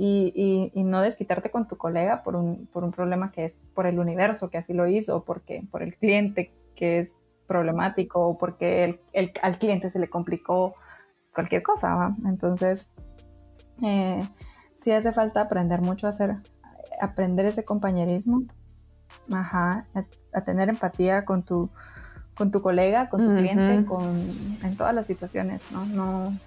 Y, 0.00 0.70
y, 0.74 0.84
no 0.84 1.00
desquitarte 1.02 1.50
con 1.50 1.66
tu 1.66 1.76
colega 1.76 2.22
por 2.22 2.36
un, 2.36 2.68
por 2.68 2.84
un 2.84 2.92
problema 2.92 3.32
que 3.32 3.44
es 3.44 3.58
por 3.74 3.84
el 3.84 3.98
universo 3.98 4.48
que 4.48 4.58
así 4.58 4.72
lo 4.72 4.86
hizo, 4.86 5.24
porque, 5.24 5.62
por 5.72 5.82
el 5.82 5.92
cliente 5.94 6.52
que 6.76 7.00
es 7.00 7.14
problemático, 7.48 8.20
o 8.28 8.38
porque 8.38 8.84
el, 8.84 9.00
el, 9.12 9.32
al 9.42 9.58
cliente 9.58 9.90
se 9.90 9.98
le 9.98 10.08
complicó 10.08 10.74
cualquier 11.34 11.64
cosa. 11.64 11.94
¿va? 11.96 12.14
Entonces, 12.26 12.92
eh, 13.82 14.26
sí 14.74 14.92
hace 14.92 15.12
falta 15.12 15.42
aprender 15.42 15.80
mucho 15.80 16.06
a 16.06 16.10
hacer, 16.10 16.36
aprender 17.00 17.46
ese 17.46 17.64
compañerismo, 17.64 18.42
ajá, 19.32 19.84
a, 20.32 20.40
tener 20.42 20.68
empatía 20.68 21.24
con 21.24 21.42
tu, 21.42 21.68
con 22.34 22.50
tu 22.50 22.62
colega, 22.62 23.08
con 23.08 23.24
tu 23.24 23.36
cliente, 23.36 23.84
con, 23.84 24.20
en 24.62 24.76
todas 24.76 24.94
las 24.94 25.06
situaciones, 25.06 25.70
¿no? 25.72 25.84
No, 25.86 26.38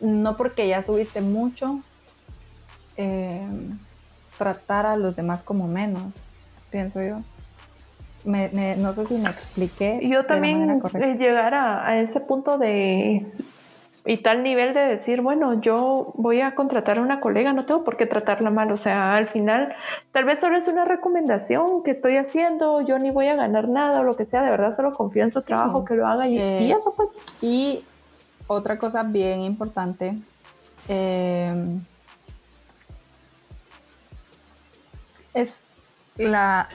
no 0.00 0.36
porque 0.36 0.68
ya 0.68 0.82
subiste 0.82 1.20
mucho, 1.20 1.80
eh, 2.96 3.46
tratar 4.38 4.86
a 4.86 4.96
los 4.96 5.16
demás 5.16 5.42
como 5.42 5.66
menos, 5.66 6.28
pienso 6.70 7.02
yo. 7.02 7.18
no 8.24 8.92
sé 8.92 9.06
si 9.06 9.14
me 9.14 9.30
expliqué. 9.30 10.00
Yo 10.08 10.24
también 10.26 10.80
llegar 11.18 11.54
a, 11.54 12.00
ese 12.00 12.20
punto 12.20 12.58
de 12.58 13.26
y 14.06 14.18
tal 14.18 14.42
nivel 14.42 14.74
de 14.74 14.80
decir, 14.80 15.22
bueno, 15.22 15.60
yo 15.62 16.12
voy 16.14 16.42
a 16.42 16.54
contratar 16.54 16.98
a 16.98 17.00
una 17.00 17.20
colega, 17.20 17.54
no 17.54 17.64
tengo 17.64 17.84
por 17.84 17.96
qué 17.96 18.04
tratarla 18.04 18.50
mal. 18.50 18.70
O 18.70 18.76
sea, 18.76 19.16
al 19.16 19.26
final, 19.26 19.74
tal 20.12 20.24
vez 20.24 20.40
solo 20.40 20.58
es 20.58 20.68
una 20.68 20.84
recomendación 20.84 21.82
que 21.82 21.90
estoy 21.90 22.18
haciendo, 22.18 22.82
yo 22.82 22.98
ni 22.98 23.10
voy 23.10 23.28
a 23.28 23.34
ganar 23.34 23.68
nada 23.68 24.00
o 24.00 24.04
lo 24.04 24.14
que 24.14 24.26
sea, 24.26 24.42
de 24.42 24.50
verdad 24.50 24.72
solo 24.72 24.92
confío 24.92 25.24
en 25.24 25.32
su 25.32 25.40
trabajo, 25.40 25.84
que 25.84 25.94
lo 25.94 26.06
haga 26.06 26.28
y, 26.28 26.38
eh, 26.38 26.70
eso 26.70 26.92
pues. 26.94 27.16
Y 27.40 27.82
otra 28.46 28.78
cosa 28.78 29.04
bien 29.04 29.42
importante, 29.42 30.14
eh, 30.88 31.78
es 35.32 35.64
la, 36.16 36.68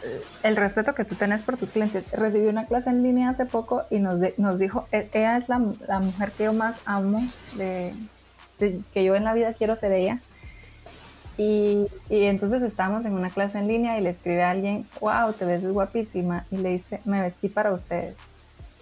el 0.43 0.55
respeto 0.55 0.93
que 0.93 1.05
tú 1.05 1.15
tienes 1.15 1.43
por 1.43 1.57
tus 1.57 1.71
clientes. 1.71 2.09
Recibí 2.11 2.47
una 2.47 2.65
clase 2.65 2.89
en 2.89 3.03
línea 3.03 3.29
hace 3.29 3.45
poco 3.45 3.83
y 3.89 3.99
nos, 3.99 4.19
nos 4.37 4.59
dijo, 4.59 4.87
e, 4.91 5.09
ella 5.13 5.37
es 5.37 5.49
la, 5.49 5.61
la, 5.87 5.99
mujer 5.99 6.31
que 6.31 6.45
yo 6.45 6.53
más 6.53 6.79
amo, 6.85 7.17
de, 7.55 7.93
que 8.59 9.03
yo 9.03 9.15
en 9.15 9.23
la 9.23 9.33
vida 9.33 9.53
quiero 9.53 9.75
ser 9.75 9.93
ella. 9.93 10.19
Y, 11.37 11.87
y, 12.09 12.23
entonces 12.23 12.61
estábamos 12.61 13.05
en 13.05 13.13
una 13.13 13.29
clase 13.29 13.59
en 13.59 13.67
línea 13.67 13.97
y 13.97 14.01
le 14.01 14.09
escribe 14.09 14.43
a 14.43 14.51
alguien, 14.51 14.85
wow, 14.99 15.31
te 15.31 15.45
ves 15.45 15.65
guapísima. 15.65 16.45
Y 16.51 16.57
le 16.57 16.69
dice, 16.69 16.99
me 17.05 17.21
vestí 17.21 17.47
para 17.47 17.71
ustedes. 17.71 18.17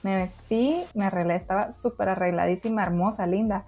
Me 0.01 0.15
vestí, 0.15 0.83
me 0.95 1.05
arreglé, 1.05 1.35
estaba 1.35 1.71
súper 1.71 2.09
arregladísima, 2.09 2.81
hermosa, 2.81 3.27
linda. 3.27 3.63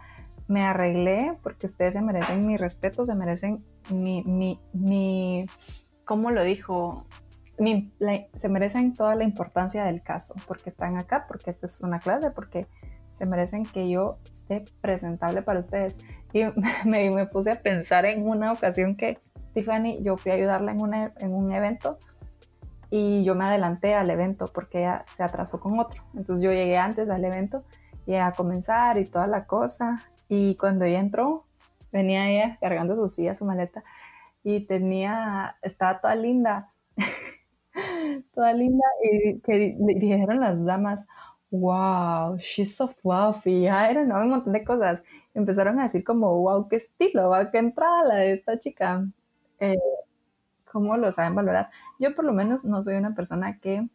Me 0.47 0.63
arreglé 0.63 1.33
porque 1.43 1.67
ustedes 1.67 1.93
se 1.93 2.01
merecen 2.01 2.47
mi 2.47 2.57
respeto, 2.57 3.05
se 3.05 3.13
merecen 3.13 3.63
mi, 3.91 4.23
mi, 4.23 4.59
mi 4.73 5.45
¿cómo 6.09 6.31
lo 6.31 6.43
dijo? 6.43 7.05
se 8.35 8.49
merecen 8.49 8.95
toda 8.95 9.13
la 9.13 9.25
importancia 9.25 9.83
del 9.83 10.01
caso, 10.01 10.33
porque 10.47 10.71
están 10.71 10.97
acá, 10.97 11.25
porque 11.27 11.51
esta 11.51 11.67
es 11.67 11.81
una 11.81 11.99
clase, 11.99 12.31
porque 12.31 12.65
se 13.13 13.27
merecen 13.27 13.63
que 13.63 13.87
yo 13.89 14.17
esté 14.33 14.65
presentable 14.81 15.43
para 15.43 15.59
ustedes. 15.59 15.99
Y 16.33 16.45
me, 16.85 17.27
puse 17.27 17.51
a 17.51 17.59
pensar 17.59 18.05
en 18.05 18.27
una 18.27 18.53
ocasión 18.53 18.95
que 18.95 19.19
Tiffany, 19.53 20.01
yo 20.01 20.17
fui 20.17 20.31
a 20.31 20.35
ayudarla 20.35 20.71
en, 20.71 21.11
en 21.19 21.33
un 21.33 21.51
evento 21.51 21.99
y 22.89 23.23
yo 23.23 23.35
me 23.35 23.45
adelanté 23.45 23.93
al 23.93 24.09
evento 24.09 24.49
porque 24.51 24.79
ella 24.79 25.05
se 25.15 25.21
atrasó 25.21 25.59
con 25.59 25.77
otro. 25.77 26.01
Entonces 26.15 26.41
yo 26.41 26.51
llegué 26.51 26.77
antes 26.77 27.07
al 27.07 27.23
evento 27.23 27.61
y 28.07 28.15
a 28.15 28.31
comenzar 28.31 28.97
y 28.97 29.05
toda 29.05 29.27
la 29.27 29.45
cosa. 29.45 30.03
Y 30.27 30.55
cuando 30.55 30.85
ella 30.85 31.01
entró, 31.01 31.43
venía 31.91 32.31
ella 32.31 32.57
cargando 32.59 32.95
su 32.95 33.09
silla, 33.09 33.35
su 33.35 33.45
maleta 33.45 33.83
y 34.43 34.65
tenía, 34.65 35.55
estaba 35.61 35.99
toda 35.99 36.15
linda, 36.15 36.69
toda 38.33 38.53
linda 38.53 38.85
y 39.03 39.39
que 39.41 39.75
dijeron 39.79 40.39
las 40.41 40.63
damas, 40.65 41.05
wow, 41.51 42.37
she's 42.37 42.75
so 42.75 42.87
fluffy, 42.87 43.67
I 43.67 43.93
don't 43.93 44.07
know, 44.07 44.21
un 44.21 44.29
montón 44.29 44.53
de 44.53 44.63
cosas. 44.63 45.03
Empezaron 45.33 45.79
a 45.79 45.83
decir 45.83 46.03
como, 46.03 46.35
wow, 46.41 46.67
qué 46.67 46.77
estilo, 46.77 47.29
wow, 47.29 47.49
qué 47.51 47.59
entrada 47.59 48.03
la 48.05 48.15
de 48.15 48.33
esta 48.33 48.57
chica. 48.59 49.03
Eh, 49.59 49.75
¿Cómo 50.71 50.97
lo 50.97 51.11
saben 51.11 51.35
valorar? 51.35 51.69
Yo 51.99 52.15
por 52.15 52.25
lo 52.25 52.33
menos 52.33 52.65
no 52.65 52.83
soy 52.83 52.95
una 52.95 53.15
persona 53.15 53.57
que, 53.57 53.87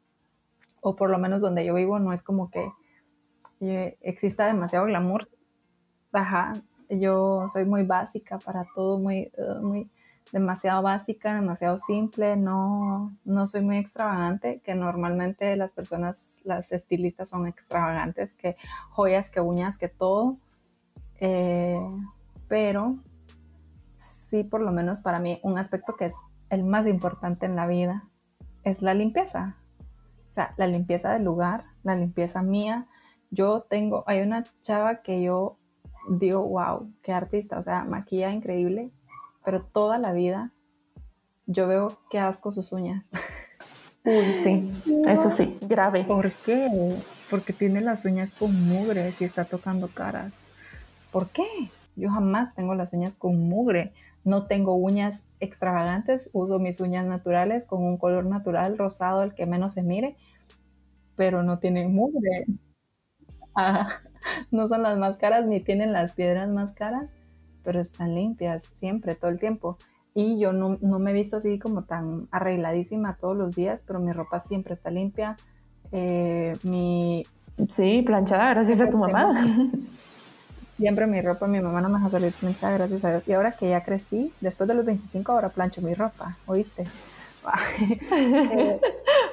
o 0.82 0.96
por 0.96 1.10
lo 1.10 1.18
menos 1.18 1.42
donde 1.42 1.64
yo 1.64 1.74
vivo, 1.74 1.98
no 1.98 2.12
es 2.12 2.22
como 2.22 2.50
que 2.50 2.68
eh, 3.60 3.96
exista 4.02 4.46
demasiado 4.46 4.86
glamour. 4.86 5.28
Ajá, 6.12 6.54
yo 6.88 7.46
soy 7.48 7.64
muy 7.64 7.84
básica 7.84 8.38
para 8.38 8.64
todo, 8.74 8.98
muy, 8.98 9.30
uh, 9.38 9.62
muy, 9.66 9.90
demasiado 10.34 10.82
básica, 10.82 11.32
demasiado 11.36 11.78
simple, 11.78 12.34
no, 12.36 13.12
no 13.24 13.46
soy 13.46 13.62
muy 13.62 13.78
extravagante, 13.78 14.60
que 14.64 14.74
normalmente 14.74 15.54
las 15.54 15.70
personas, 15.70 16.40
las 16.42 16.72
estilistas 16.72 17.30
son 17.30 17.46
extravagantes, 17.46 18.34
que 18.34 18.56
joyas, 18.90 19.30
que 19.30 19.40
uñas, 19.40 19.78
que 19.78 19.86
todo. 19.88 20.36
Eh, 21.20 21.78
pero 22.48 22.96
sí, 23.96 24.42
por 24.42 24.60
lo 24.60 24.72
menos 24.72 25.02
para 25.02 25.20
mí, 25.20 25.38
un 25.44 25.56
aspecto 25.56 25.94
que 25.94 26.06
es 26.06 26.16
el 26.50 26.64
más 26.64 26.88
importante 26.88 27.46
en 27.46 27.54
la 27.54 27.68
vida 27.68 28.02
es 28.64 28.82
la 28.82 28.92
limpieza. 28.92 29.54
O 30.28 30.32
sea, 30.32 30.52
la 30.56 30.66
limpieza 30.66 31.12
del 31.12 31.22
lugar, 31.22 31.62
la 31.84 31.94
limpieza 31.94 32.42
mía. 32.42 32.86
Yo 33.30 33.60
tengo, 33.60 34.02
hay 34.08 34.20
una 34.22 34.42
chava 34.62 34.96
que 34.96 35.22
yo 35.22 35.54
digo, 36.08 36.42
wow, 36.42 36.90
qué 37.04 37.12
artista, 37.12 37.56
o 37.56 37.62
sea, 37.62 37.84
maquilla 37.84 38.32
increíble, 38.32 38.90
pero 39.44 39.60
toda 39.60 39.98
la 39.98 40.12
vida 40.12 40.50
yo 41.46 41.68
veo 41.68 41.98
que 42.10 42.18
asco 42.18 42.52
sus 42.52 42.72
uñas. 42.72 43.06
Uy, 44.04 44.34
sí, 44.42 44.72
eso 45.06 45.30
sí, 45.30 45.58
grave. 45.62 46.04
¿Por 46.04 46.30
qué? 46.32 46.68
Porque 47.30 47.52
tiene 47.52 47.80
las 47.80 48.04
uñas 48.04 48.32
con 48.32 48.68
mugre 48.68 49.12
si 49.12 49.24
está 49.24 49.44
tocando 49.44 49.88
caras. 49.88 50.44
¿Por 51.10 51.28
qué? 51.28 51.46
Yo 51.96 52.10
jamás 52.10 52.54
tengo 52.54 52.74
las 52.74 52.92
uñas 52.92 53.16
con 53.16 53.36
mugre. 53.48 53.92
No 54.24 54.46
tengo 54.46 54.74
uñas 54.74 55.24
extravagantes, 55.40 56.30
uso 56.32 56.58
mis 56.58 56.80
uñas 56.80 57.06
naturales 57.06 57.66
con 57.66 57.82
un 57.82 57.98
color 57.98 58.24
natural, 58.24 58.78
rosado, 58.78 59.22
el 59.22 59.34
que 59.34 59.46
menos 59.46 59.74
se 59.74 59.82
mire, 59.82 60.16
pero 61.16 61.42
no 61.42 61.58
tienen 61.58 61.94
mugre. 61.94 62.46
Ah, 63.56 64.00
no 64.50 64.66
son 64.66 64.82
las 64.82 64.98
más 64.98 65.16
caras 65.16 65.46
ni 65.46 65.60
tienen 65.60 65.92
las 65.92 66.14
piedras 66.14 66.48
más 66.48 66.72
caras 66.72 67.08
pero 67.64 67.80
están 67.80 68.14
limpias 68.14 68.64
siempre, 68.78 69.14
todo 69.14 69.30
el 69.30 69.38
tiempo. 69.38 69.78
Y 70.14 70.38
yo 70.38 70.52
no, 70.52 70.78
me 70.80 71.10
he 71.10 71.14
visto 71.14 71.38
así 71.38 71.58
como 71.58 71.82
tan 71.82 72.28
arregladísima 72.30 73.16
todos 73.20 73.36
los 73.36 73.56
días, 73.56 73.82
pero 73.84 73.98
mi 73.98 74.12
ropa 74.12 74.38
siempre 74.38 74.74
está 74.74 74.90
limpia. 74.90 75.36
Eh, 75.90 76.56
mi... 76.62 77.26
Sí, 77.68 78.02
planchada, 78.02 78.50
gracias 78.50 78.80
a 78.80 78.90
tu 78.90 78.98
mamá. 78.98 79.34
Siempre 80.76 81.06
mi 81.06 81.20
ropa, 81.20 81.46
mi 81.46 81.60
mamá 81.60 81.80
no 81.80 81.88
me 81.88 82.04
ha 82.04 82.10
salido 82.10 82.32
planchada, 82.32 82.76
gracias 82.76 83.04
a 83.04 83.10
Dios. 83.10 83.28
Y 83.28 83.32
ahora 83.32 83.52
que 83.52 83.68
ya 83.68 83.84
crecí, 83.84 84.32
después 84.40 84.66
de 84.66 84.74
los 84.74 84.84
25, 84.84 85.30
ahora 85.30 85.48
plancho 85.50 85.80
mi 85.82 85.94
ropa, 85.94 86.36
¿oíste? 86.46 86.84
eh, 88.12 88.80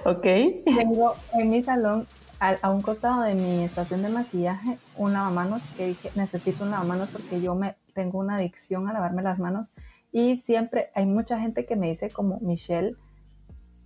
ok. 0.05 0.21
Tengo 0.21 1.15
en 1.33 1.49
mi 1.49 1.63
salón 1.63 2.05
a, 2.41 2.71
un 2.71 2.81
costado 2.81 3.21
de 3.21 3.35
mi 3.35 3.63
estación 3.63 4.01
de 4.01 4.09
maquillaje 4.09 4.77
un 4.97 5.13
lavamanos 5.13 5.63
que 5.77 5.87
dije 5.87 6.11
necesito 6.15 6.63
un 6.63 6.71
lavamanos 6.71 7.11
porque 7.11 7.39
yo 7.39 7.53
me 7.53 7.75
tengo 7.93 8.19
una 8.19 8.35
adicción 8.35 8.87
a 8.87 8.93
lavarme 8.93 9.21
las 9.21 9.39
manos 9.39 9.73
y 10.11 10.37
siempre 10.37 10.89
hay 10.95 11.05
mucha 11.05 11.39
gente 11.39 11.65
que 11.65 11.75
me 11.75 11.87
dice 11.87 12.09
como 12.09 12.39
Michelle 12.41 12.95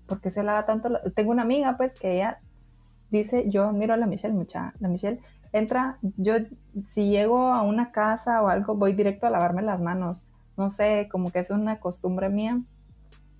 ¿por 0.07 0.21
qué 0.21 0.29
se 0.31 0.43
lava 0.43 0.65
tanto? 0.65 0.89
Tengo 1.15 1.31
una 1.31 1.43
amiga 1.43 1.77
pues 1.77 1.95
que 1.99 2.15
ella 2.15 2.37
dice 3.09 3.49
yo 3.49 3.71
miro 3.73 3.93
a 3.93 3.97
la 3.97 4.07
Michelle 4.07 4.33
mucha 4.33 4.73
la 4.79 4.89
Michelle 4.89 5.19
entra 5.55 5.97
yo 6.17 6.33
si 6.85 7.09
llego 7.09 7.47
a 7.47 7.61
una 7.61 7.91
casa 7.91 8.41
o 8.41 8.49
algo 8.49 8.75
voy 8.75 8.93
directo 8.93 9.25
a 9.25 9.29
lavarme 9.29 9.61
las 9.61 9.81
manos. 9.81 10.25
No 10.57 10.69
sé 10.69 11.07
como 11.09 11.31
que 11.31 11.39
es 11.39 11.49
una 11.49 11.79
costumbre 11.79 12.29
mía. 12.29 12.59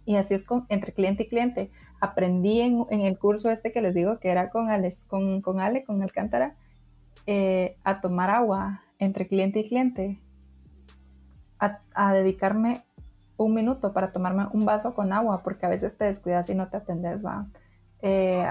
Y 0.06 0.16
así 0.16 0.34
es 0.34 0.44
con, 0.46 0.66
entre 0.70 0.94
cliente 0.94 1.24
y 1.24 1.28
cliente. 1.28 1.70
Aprendí 2.00 2.62
en, 2.62 2.86
el 2.90 3.18
curso 3.18 3.50
este 3.52 3.72
que 3.72 3.82
les 3.82 3.94
digo 3.94 4.18
que 4.20 4.30
era 4.30 4.50
con, 4.50 4.68
con, 5.08 5.42
con 5.42 5.60
Ale, 5.60 5.84
con 5.84 6.02
Alcántara, 6.02 6.56
eh, 7.28 7.76
a 7.84 8.00
tomar 8.00 8.30
agua 8.30 8.82
entre 9.00 9.28
cliente 9.28 9.60
y 9.60 9.68
cliente, 9.68 10.20
a, 11.94 12.14
dedicarme 12.14 12.84
un 13.38 13.54
minuto 13.54 13.92
para 13.92 14.12
tomarme 14.12 14.48
un 14.54 14.66
vaso 14.66 14.94
con 14.94 15.12
agua, 15.12 15.42
porque 15.44 15.66
a 15.66 15.70
veces 15.70 15.98
te 15.98 16.06
descuidas 16.06 16.50
y 16.50 16.56
no 16.56 16.68
te 16.68 16.78
atendes, 16.78 17.26
¿va? 17.26 17.46
Eh, 18.02 18.48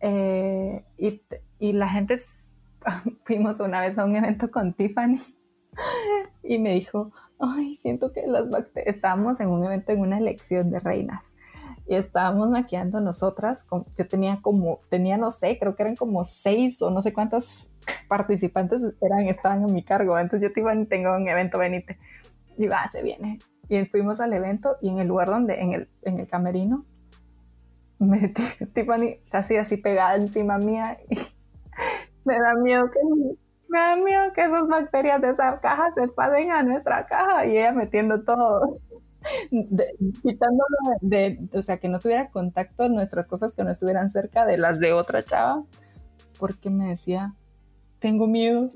eh, 0.00 0.84
y, 0.98 1.20
y, 1.58 1.72
la 1.72 1.88
gente, 1.88 2.18
fuimos 3.24 3.60
una 3.60 3.80
vez 3.80 3.98
a 3.98 4.04
un 4.04 4.16
evento 4.16 4.50
con 4.50 4.72
Tiffany 4.72 5.20
y 6.42 6.58
me 6.58 6.70
dijo, 6.70 7.10
ay, 7.38 7.74
siento 7.76 8.12
que 8.12 8.26
las 8.26 8.50
bacterias, 8.50 8.94
estábamos 8.94 9.40
en 9.40 9.48
un 9.48 9.64
evento 9.64 9.92
en 9.92 10.00
una 10.00 10.18
elección 10.18 10.70
de 10.70 10.80
reinas 10.80 11.34
y 11.86 11.96
estábamos 11.96 12.50
maquillando 12.50 13.00
nosotras. 13.00 13.66
Yo 13.96 14.08
tenía 14.08 14.38
como, 14.40 14.80
tenía 14.88 15.16
no 15.16 15.30
sé, 15.30 15.58
creo 15.58 15.76
que 15.76 15.82
eran 15.82 15.96
como 15.96 16.24
seis 16.24 16.80
o 16.82 16.90
no 16.90 17.02
sé 17.02 17.12
cuántas 17.12 17.68
participantes 18.08 18.82
eran, 19.02 19.20
estaban 19.20 19.62
en 19.62 19.74
mi 19.74 19.82
cargo. 19.82 20.18
Entonces 20.18 20.48
yo 20.48 20.54
te 20.54 20.86
tengo 20.86 21.14
un 21.14 21.28
evento, 21.28 21.58
venite. 21.58 21.98
Y 22.56 22.66
va, 22.66 22.88
se 22.90 23.02
viene. 23.02 23.38
Y 23.68 23.84
fuimos 23.84 24.20
al 24.20 24.32
evento 24.32 24.76
y 24.80 24.88
en 24.88 24.98
el 24.98 25.08
lugar 25.08 25.28
donde, 25.28 25.60
en 25.60 25.72
el, 25.72 25.88
en 26.02 26.20
el 26.20 26.28
camerino, 26.28 26.84
me, 27.98 28.28
Tiffany 28.74 29.16
casi 29.30 29.56
así 29.56 29.76
pegada 29.76 30.16
encima 30.16 30.58
mía 30.58 30.98
me 32.24 32.38
da 32.38 32.54
miedo 32.54 32.90
que 32.90 32.98
me 33.68 33.78
da 33.78 33.96
miedo 33.96 34.32
que 34.34 34.44
esas 34.44 34.68
bacterias 34.68 35.20
de 35.20 35.30
esa 35.30 35.58
caja 35.60 35.92
se 35.94 36.08
pasen 36.08 36.50
a 36.50 36.62
nuestra 36.62 37.06
caja 37.06 37.46
y 37.46 37.58
ella 37.58 37.72
metiendo 37.72 38.22
todo 38.22 38.78
quitándolo 40.22 40.76
de, 41.00 41.38
o 41.52 41.62
sea, 41.62 41.78
que 41.78 41.88
no 41.88 41.98
tuviera 41.98 42.28
contacto 42.30 42.88
nuestras 42.88 43.26
cosas 43.26 43.54
que 43.54 43.64
no 43.64 43.70
estuvieran 43.70 44.10
cerca 44.10 44.44
de 44.44 44.58
las 44.58 44.80
de 44.80 44.92
otra 44.92 45.24
chava, 45.24 45.64
porque 46.38 46.70
me 46.70 46.90
decía, 46.90 47.32
tengo 48.00 48.26
miedo, 48.26 48.68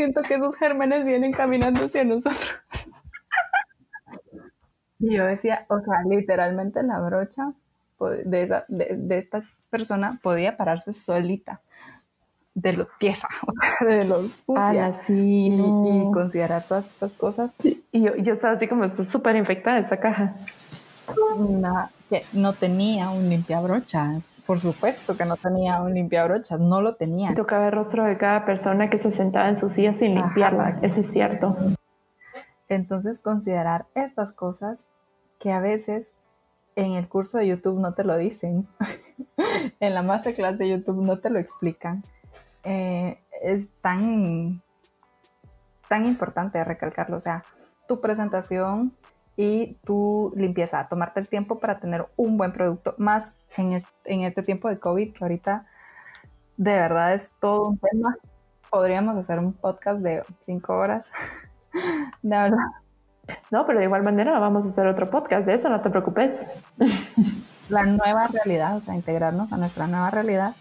siento 0.00 0.22
que 0.22 0.34
esos 0.34 0.56
gérmenes 0.56 1.04
vienen 1.04 1.30
caminando 1.30 1.84
hacia 1.84 2.04
nosotros. 2.04 2.54
y 4.98 5.14
yo 5.14 5.26
decía, 5.26 5.66
o 5.68 5.78
sea, 5.80 6.02
literalmente 6.08 6.82
la 6.82 7.00
brocha 7.00 7.52
de, 8.24 8.42
esa, 8.42 8.64
de, 8.68 9.18
esta 9.18 9.42
persona 9.68 10.18
podía 10.22 10.56
pararse 10.56 10.94
solita 10.94 11.60
de 12.54 12.72
lo 12.72 12.88
tiesa, 12.98 13.28
o 13.46 13.52
sea, 13.52 13.86
de 13.86 14.04
lo 14.06 14.26
sucia. 14.26 14.90
y, 15.08 16.10
considerar 16.14 16.62
todas 16.62 16.88
estas 16.88 17.12
cosas. 17.12 17.50
Y 17.62 18.02
yo, 18.02 18.16
yo 18.16 18.32
estaba 18.32 18.54
así 18.54 18.68
como, 18.68 18.84
está 18.84 19.04
súper 19.04 19.36
infectada 19.36 19.80
esta 19.80 19.98
caja. 19.98 20.34
Que 22.08 22.20
no 22.32 22.52
tenía 22.52 23.10
un 23.10 23.28
limpiabrochas. 23.28 24.32
Por 24.46 24.58
supuesto 24.60 25.16
que 25.16 25.24
no 25.24 25.36
tenía 25.36 25.80
un 25.80 25.94
limpiabrochas, 25.94 26.60
no 26.60 26.80
lo 26.80 26.94
tenía. 26.94 27.34
Tocaba 27.34 27.66
el 27.66 27.72
rostro 27.72 28.04
de 28.04 28.16
cada 28.16 28.44
persona 28.44 28.90
que 28.90 28.98
se 28.98 29.12
sentaba 29.12 29.48
en 29.48 29.56
su 29.56 29.70
silla 29.70 29.94
sin 29.94 30.14
limpiarla, 30.14 30.78
eso 30.82 31.00
es 31.00 31.10
cierto. 31.10 31.56
Entonces, 32.68 33.20
considerar 33.20 33.86
estas 33.94 34.32
cosas 34.32 34.88
que 35.38 35.52
a 35.52 35.60
veces 35.60 36.12
en 36.76 36.92
el 36.92 37.08
curso 37.08 37.38
de 37.38 37.48
YouTube 37.48 37.80
no 37.80 37.94
te 37.94 38.04
lo 38.04 38.16
dicen, 38.16 38.66
en 39.80 39.94
la 39.94 40.02
masterclass 40.02 40.58
de 40.58 40.68
YouTube 40.68 41.02
no 41.02 41.18
te 41.18 41.30
lo 41.30 41.38
explican, 41.38 42.04
eh, 42.64 43.18
es 43.42 43.70
tan, 43.80 44.60
tan 45.88 46.06
importante 46.06 46.62
recalcarlo. 46.62 47.16
O 47.16 47.20
sea, 47.20 47.44
tu 47.88 48.00
presentación 48.00 48.92
y 49.40 49.78
tu 49.86 50.34
limpieza, 50.36 50.86
tomarte 50.86 51.18
el 51.18 51.26
tiempo 51.26 51.58
para 51.58 51.78
tener 51.78 52.04
un 52.18 52.36
buen 52.36 52.52
producto, 52.52 52.94
más 52.98 53.36
en 53.56 53.72
este, 53.72 54.42
tiempo 54.42 54.68
de 54.68 54.78
COVID, 54.78 55.14
que 55.14 55.24
ahorita 55.24 55.64
de 56.58 56.72
verdad 56.72 57.14
es 57.14 57.30
todo 57.40 57.68
un 57.68 57.78
tema. 57.78 58.18
Podríamos 58.68 59.16
hacer 59.16 59.38
un 59.38 59.54
podcast 59.54 60.00
de 60.00 60.22
cinco 60.44 60.74
horas 60.74 61.10
de 62.22 62.36
hablar. 62.36 62.66
No, 63.50 63.64
pero 63.64 63.78
de 63.78 63.86
igual 63.86 64.02
manera 64.02 64.38
vamos 64.38 64.66
a 64.66 64.68
hacer 64.68 64.86
otro 64.86 65.08
podcast 65.08 65.46
de 65.46 65.54
eso, 65.54 65.70
no 65.70 65.80
te 65.80 65.88
preocupes. 65.88 66.42
La 67.70 67.84
nueva 67.84 68.26
realidad, 68.26 68.76
o 68.76 68.82
sea, 68.82 68.94
integrarnos 68.94 69.54
a 69.54 69.56
nuestra 69.56 69.86
nueva 69.86 70.10
realidad 70.10 70.54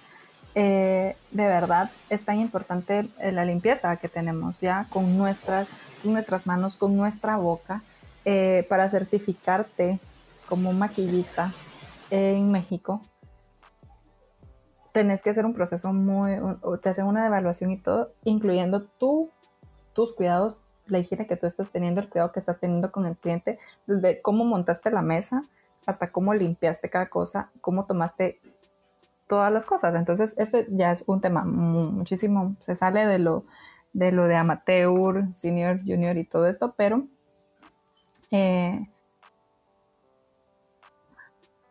eh, 0.56 1.18
de 1.32 1.48
verdad 1.48 1.92
es 2.10 2.24
tan 2.24 2.40
importante 2.40 3.08
eh, 3.20 3.32
la 3.32 3.46
limpieza 3.46 3.98
que 3.98 4.08
tenemos 4.08 4.62
ya 4.62 4.88
con 4.90 5.18
nuestras, 5.18 5.68
nuestras 6.04 6.48
manos, 6.48 6.76
con 6.76 6.96
nuestra 6.96 7.38
boca, 7.38 7.84
eh, 8.26 8.66
para 8.70 8.90
certificarte 8.90 10.00
como 10.48 10.74
maquillista 10.74 11.54
en 12.10 12.52
México. 12.52 13.02
Tenés 14.92 15.22
que 15.22 15.30
hacer 15.30 15.46
un 15.46 15.54
proceso 15.54 15.94
muy, 15.94 16.38
te 16.82 16.90
hacen 16.90 17.06
una 17.06 17.28
evaluación 17.28 17.72
y 17.72 17.78
todo, 17.78 18.10
incluyendo 18.24 18.82
tú, 18.84 19.30
tus 19.94 20.14
cuidados, 20.14 20.60
la 20.88 20.98
higiene 20.98 21.28
que 21.28 21.38
tú 21.38 21.46
estás 21.46 21.70
teniendo, 21.70 22.02
el 22.02 22.10
cuidado 22.10 22.32
que 22.32 22.40
estás 22.40 22.60
teniendo 22.60 22.92
con 22.92 23.06
el 23.06 23.16
cliente, 23.16 23.60
desde 23.86 24.22
cómo 24.22 24.44
montaste 24.46 24.90
la 24.90 25.04
mesa 25.04 25.44
hasta 25.86 26.10
cómo 26.10 26.34
limpiaste 26.34 26.90
cada 26.90 27.08
cosa, 27.08 27.50
cómo 27.62 27.86
tomaste 27.86 28.40
todas 29.28 29.52
las 29.54 29.66
cosas. 29.66 29.94
Entonces, 29.96 30.36
este 30.38 30.66
ya 30.70 30.92
es 30.92 31.04
un 31.08 31.22
tema 31.22 31.46
muchísimo, 31.46 32.56
se 32.60 32.76
sale 32.76 33.06
de 33.06 33.20
lo 33.20 33.44
de, 33.94 34.12
lo 34.12 34.28
de 34.28 34.36
amateur, 34.36 35.34
senior, 35.34 35.80
junior 35.86 36.18
y 36.18 36.24
todo 36.24 36.48
esto, 36.48 36.74
pero 36.78 37.04
eh, 38.32 38.88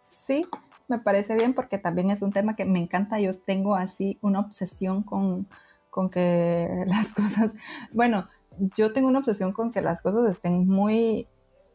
sí, 0.00 0.44
me 0.88 0.98
parece 0.98 1.34
bien 1.34 1.54
porque 1.54 1.78
también 1.78 2.10
es 2.10 2.22
un 2.22 2.32
tema 2.32 2.56
que 2.56 2.64
me 2.64 2.78
encanta. 2.78 3.20
Yo 3.20 3.36
tengo 3.36 3.76
así 3.76 4.18
una 4.22 4.40
obsesión 4.40 5.02
con, 5.02 5.46
con 5.90 6.10
que 6.10 6.68
las 6.86 7.12
cosas, 7.12 7.54
bueno, 7.92 8.28
yo 8.76 8.92
tengo 8.92 9.08
una 9.08 9.20
obsesión 9.20 9.52
con 9.52 9.72
que 9.72 9.82
las 9.82 10.02
cosas 10.02 10.28
estén 10.28 10.66
muy 10.66 11.26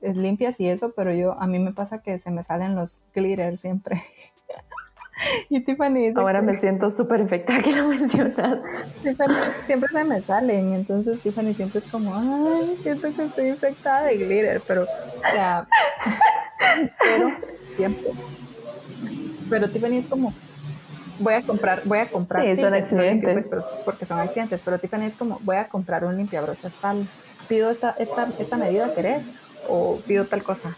limpias 0.01 0.59
y 0.59 0.67
eso, 0.67 0.91
pero 0.95 1.13
yo 1.13 1.39
a 1.39 1.47
mí 1.47 1.59
me 1.59 1.71
pasa 1.71 2.01
que 2.01 2.19
se 2.19 2.29
me 2.29 2.43
salen 2.43 2.75
los 2.75 3.01
glitters 3.13 3.61
siempre. 3.61 4.03
Y 5.49 5.59
Tiffany 5.61 6.13
Ahora 6.15 6.41
me 6.41 6.57
siento 6.57 6.91
súper 6.91 7.19
infectada 7.19 7.61
que 7.61 7.73
lo 7.73 7.87
mencionas. 7.87 8.59
siempre 9.65 9.89
se 9.91 10.03
me 10.03 10.21
salen, 10.21 10.73
entonces 10.73 11.19
Tiffany 11.19 11.53
siempre 11.53 11.79
es 11.79 11.85
como, 11.85 12.13
ay, 12.15 12.77
siento 12.81 13.13
que 13.13 13.23
estoy 13.23 13.47
infectada 13.47 14.03
de 14.03 14.17
glitter, 14.17 14.61
pero, 14.67 14.83
o 14.83 15.31
sea, 15.31 15.67
pero 16.99 17.31
siempre. 17.69 18.11
Pero 19.49 19.69
Tiffany 19.69 19.97
es 19.97 20.07
como, 20.07 20.33
voy 21.19 21.33
a 21.35 21.41
comprar, 21.41 21.81
voy 21.85 21.99
a 21.99 22.07
comprar. 22.07 22.43
Sí, 22.55 22.61
son 22.61 22.73
accidentes. 22.73 23.47
Pues, 23.47 23.65
porque 23.85 24.05
son 24.05 24.19
accidentes, 24.19 24.61
pero 24.63 24.79
Tiffany 24.79 25.05
es 25.05 25.15
como, 25.15 25.39
voy 25.43 25.57
a 25.57 25.65
comprar 25.65 26.05
un 26.05 26.17
limpiabrochas 26.17 26.73
tal, 26.81 27.07
pido 27.47 27.69
esta, 27.69 27.95
esta, 27.99 28.27
esta 28.39 28.57
medida, 28.57 28.93
¿querés? 28.93 29.25
O 29.67 29.99
pido 30.05 30.25
tal 30.25 30.43
cosa 30.43 30.75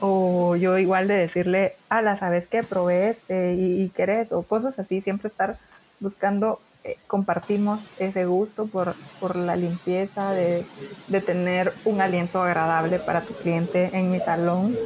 o 0.00 0.56
yo 0.56 0.78
igual 0.78 1.08
de 1.08 1.14
decirle, 1.14 1.74
ala, 1.88 2.16
¿sabes 2.16 2.48
qué? 2.48 2.62
Probé 2.62 3.10
este 3.10 3.54
y, 3.54 3.88
querés, 3.90 4.32
o 4.32 4.42
cosas 4.42 4.78
así, 4.78 5.00
siempre 5.00 5.28
estar 5.28 5.56
buscando, 6.00 6.60
eh, 6.84 6.96
compartimos 7.06 7.90
ese 7.98 8.24
gusto 8.24 8.66
por, 8.66 8.94
por 9.20 9.36
la 9.36 9.56
limpieza, 9.56 10.32
de, 10.32 10.64
de, 11.08 11.20
tener 11.20 11.72
un 11.84 12.00
aliento 12.00 12.42
agradable 12.42 12.98
para 12.98 13.22
tu 13.22 13.34
cliente 13.34 13.90
en 13.92 14.10
mi 14.10 14.20
salón. 14.20 14.76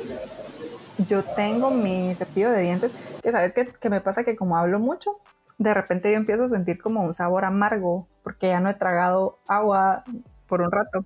Yo 1.08 1.22
tengo 1.22 1.70
mi 1.70 2.14
cepillo 2.14 2.50
de 2.50 2.62
dientes, 2.62 2.92
que 3.22 3.32
sabes 3.32 3.52
que, 3.52 3.66
que 3.66 3.90
me 3.90 4.00
pasa 4.00 4.24
que 4.24 4.36
como 4.36 4.56
hablo 4.56 4.78
mucho, 4.78 5.16
de 5.58 5.74
repente 5.74 6.10
yo 6.10 6.16
empiezo 6.16 6.44
a 6.44 6.48
sentir 6.48 6.80
como 6.80 7.02
un 7.02 7.12
sabor 7.12 7.44
amargo, 7.44 8.06
porque 8.22 8.48
ya 8.48 8.60
no 8.60 8.70
he 8.70 8.74
tragado 8.74 9.36
agua 9.46 10.04
por 10.48 10.62
un 10.62 10.70
rato. 10.70 11.04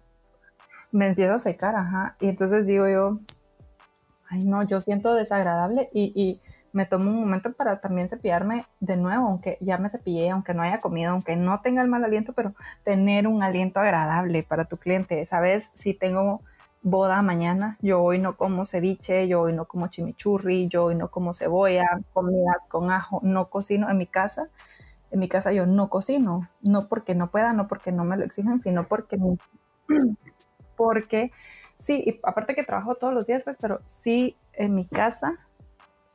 Me 0.93 1.09
empiezo 1.09 1.35
a 1.35 1.39
secar, 1.39 1.75
ajá. 1.75 2.15
Y 2.21 2.29
entonces 2.29 2.67
digo 2.67 2.89
yo, 2.89 3.19
ay 4.31 4.45
no, 4.45 4.63
yo 4.63 4.81
siento 4.81 5.15
desagradable 5.15 5.89
y, 5.93 6.41
me 6.73 6.85
tomo 6.85 7.11
un 7.11 7.21
momento 7.21 7.55
para 7.55 7.81
también 7.81 8.07
cepillarme 8.07 8.67
de 8.81 8.99
nuevo, 8.99 9.29
aunque 9.29 9.57
ya 9.63 9.79
me 9.79 9.89
cepillé, 9.89 10.29
aunque 10.29 10.53
no 10.53 10.63
haya 10.63 10.79
comido, 10.79 11.13
aunque 11.13 11.35
no 11.35 11.59
tenga 11.63 11.81
el 11.81 11.89
mal 11.89 12.05
aliento, 12.05 12.35
pero 12.35 12.53
tener 12.85 13.27
un 13.27 13.43
aliento 13.43 13.81
agradable 13.81 14.43
para 14.43 14.67
tu 14.67 14.77
cliente. 14.77 15.25
Sabes, 15.25 15.71
si 15.73 15.95
tengo 15.95 16.43
boda 16.83 17.23
mañana, 17.23 17.77
yo 17.81 18.03
hoy 18.03 18.19
no 18.19 18.37
como 18.37 18.67
ceviche, 18.67 19.27
yo 19.27 19.41
hoy 19.41 19.55
no 19.55 19.65
como 19.65 19.89
chimichurri, 19.89 20.69
yo 20.69 20.85
hoy 20.85 20.95
no 20.95 21.09
como 21.09 21.33
cebolla, 21.33 21.87
comidas 22.13 22.67
con 22.69 22.91
ajo, 22.91 23.21
no 23.23 23.47
cocino 23.49 23.91
en 23.91 23.99
mi 23.99 24.07
casa. 24.07 24.47
En 25.11 25.21
mi 25.21 25.29
casa 25.29 25.53
yo 25.53 25.67
no 25.67 25.89
cocino, 25.89 26.47
no 26.63 26.89
porque 26.89 27.15
no 27.15 27.29
pueda, 27.29 27.53
no 27.55 27.69
porque 27.69 27.91
no 27.91 28.05
me 28.05 28.17
lo 28.17 28.25
exijan, 28.25 28.61
sino 28.61 28.85
porque, 28.85 29.19
porque 30.77 31.33
sí, 31.79 32.03
y 32.07 32.19
aparte 32.23 32.55
que 32.55 32.65
trabajo 32.65 32.95
todos 32.95 33.15
los 33.15 33.27
días, 33.27 33.45
pues, 33.45 33.57
pero 33.61 33.81
sí, 33.87 34.35
en 34.55 34.75
mi 34.75 34.87
casa 34.87 35.37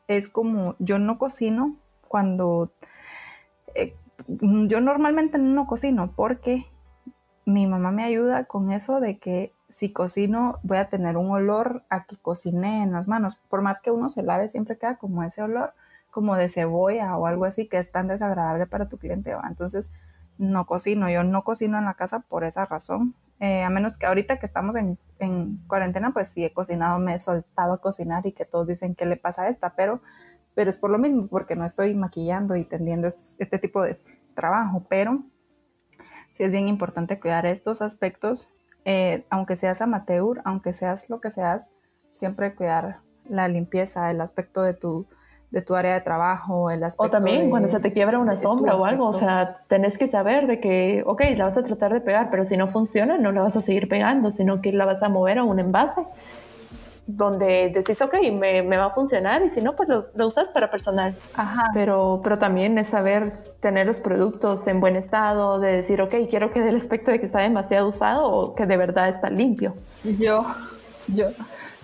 es 0.08 0.28
como, 0.28 0.76
yo 0.80 1.00
no 1.00 1.18
cocino 1.18 1.76
cuando, 2.08 2.70
eh, 3.76 3.96
yo 4.28 4.82
normalmente 4.82 5.38
no 5.38 5.68
cocino 5.68 6.12
porque 6.16 6.66
mi 7.46 7.68
mamá 7.68 7.92
me 7.92 8.04
ayuda 8.04 8.46
con 8.46 8.72
eso 8.72 9.00
de 9.00 9.18
que 9.18 9.54
si 9.70 9.92
cocino 9.92 10.60
voy 10.64 10.78
a 10.78 10.90
tener 10.90 11.18
un 11.18 11.32
olor 11.32 11.84
a 11.90 12.04
que 12.04 12.18
cociné 12.18 12.84
en 12.84 12.92
las 12.92 13.08
manos. 13.08 13.38
Por 13.50 13.62
más 13.62 13.82
que 13.82 13.92
uno 13.92 14.10
se 14.10 14.22
lave, 14.22 14.50
siempre 14.50 14.78
queda 14.78 14.98
como 14.98 15.24
ese 15.24 15.42
olor 15.42 15.74
como 16.12 16.36
de 16.36 16.50
cebolla 16.50 17.18
o 17.18 17.26
algo 17.26 17.46
así 17.46 17.68
que 17.68 17.78
es 17.78 17.92
tan 17.92 18.08
desagradable 18.08 18.68
para 18.68 18.90
tu 18.90 18.98
cliente. 18.98 19.34
Entonces, 19.48 19.92
no 20.42 20.66
cocino. 20.66 21.10
Yo 21.10 21.24
no 21.24 21.44
cocino 21.44 21.78
en 21.78 21.86
la 21.86 21.94
casa 21.94 22.22
por 22.22 22.44
esa 22.44 22.66
razón. 22.66 23.16
Eh, 23.40 23.64
a 23.64 23.70
menos 23.70 23.98
que 23.98 24.08
ahorita 24.08 24.40
que 24.40 24.46
estamos 24.46 24.76
en, 24.76 24.98
cuarentena, 25.68 26.12
pues 26.12 26.30
sí 26.30 26.44
he 26.44 26.52
cocinado, 26.52 27.00
me 27.00 27.16
he 27.16 27.20
soltado 27.20 27.74
a 27.74 27.82
cocinar 27.82 28.26
y 28.26 28.34
que 28.34 28.46
todos 28.46 28.68
dicen 28.68 28.96
que 28.96 29.06
le 29.06 29.18
pasa 29.18 29.44
a 29.44 29.50
esta, 29.50 29.76
pero, 29.76 30.02
pero 30.56 30.70
es 30.70 30.78
por 30.78 30.90
lo 30.90 30.98
mismo, 30.98 31.28
porque 31.28 31.56
no 31.56 31.64
estoy 31.64 31.94
maquillando 31.94 32.56
y 32.56 32.66
tendiendo 32.66 33.08
este 33.08 33.60
tipo 33.60 33.84
de 33.84 34.00
trabajo, 34.34 34.86
pero 34.90 35.24
sí 36.32 36.44
es 36.44 36.52
bien 36.52 36.68
importante 36.68 37.20
cuidar 37.20 37.46
estos 37.46 37.84
aspectos, 37.84 38.52
eh, 38.86 39.26
aunque 39.30 39.56
seas 39.56 39.82
amateur, 39.82 40.42
aunque 40.44 40.74
seas 40.74 41.10
lo 41.10 41.22
que 41.22 41.30
seas, 41.30 41.70
siempre 42.12 42.56
cuidar 42.56 43.00
la 43.30 43.48
limpieza, 43.48 44.10
el 44.10 44.22
aspecto 44.22 44.64
de 44.64 44.74
tu, 44.74 45.08
de 45.52 45.62
tu 45.62 45.76
área 45.76 45.94
de 45.94 46.02
trabajo, 46.02 46.72
el 46.72 46.84
aspecto 46.84 47.04
O 47.04 47.10
también 47.10 47.50
cuando 47.50 47.68
se 47.68 47.80
te 47.82 47.92
quiebra 47.92 48.20
una 48.20 48.38
sombra 48.38 48.76
o 48.76 48.86
algo, 48.86 49.08
o 49.08 49.14
sea, 49.14 49.60
tenés 49.68 49.98
que 49.98 50.08
saber 50.08 50.48
de 50.48 50.62
que, 50.62 51.04
ok, 51.06 51.24
la 51.36 51.46
vas 51.46 51.58
a 51.58 51.64
tratar 51.64 51.94
de 51.94 52.00
pegar, 52.00 52.30
pero 52.32 52.46
si 52.46 52.56
no 52.56 52.70
funciona, 52.70 53.18
no 53.18 53.34
la 53.34 53.42
vas 53.42 53.58
a 53.58 53.62
seguir 53.62 53.90
pegando, 53.90 54.32
sino 54.32 54.62
que 54.62 54.72
la 54.72 54.86
vas 54.86 55.04
a 55.04 55.10
mover 55.10 55.40
a 55.40 55.44
un 55.44 55.60
envase 55.60 56.02
donde 57.08 57.72
decís, 57.74 58.02
ok, 58.02 58.16
me, 58.32 58.62
me 58.64 58.78
va 58.78 58.86
a 58.86 58.90
funcionar 58.92 59.44
y 59.44 59.50
si 59.50 59.62
no, 59.62 59.76
pues 59.76 59.90
lo, 59.90 60.04
lo, 60.16 60.28
usas 60.28 60.50
para 60.50 60.72
personal. 60.72 61.14
Ajá. 61.36 61.70
Pero, 61.74 62.22
pero 62.24 62.38
también 62.40 62.78
es 62.78 62.88
saber 62.88 63.44
tener 63.60 63.88
los 63.88 64.00
productos 64.00 64.66
en 64.68 64.80
buen 64.80 64.96
estado, 64.96 65.60
de 65.60 65.74
decir, 65.74 66.02
ok, 66.02 66.14
quiero 66.30 66.52
que 66.52 66.62
dé 66.62 66.70
el 66.70 66.78
aspecto 66.78 67.12
de 67.12 67.20
que 67.20 67.26
está 67.26 67.40
demasiado 67.40 67.90
usado 67.90 68.32
o 68.32 68.56
que 68.56 68.66
de 68.66 68.78
verdad 68.78 69.10
está 69.10 69.30
limpio. 69.30 69.74
Yo, 70.04 70.46
yo, 71.08 71.28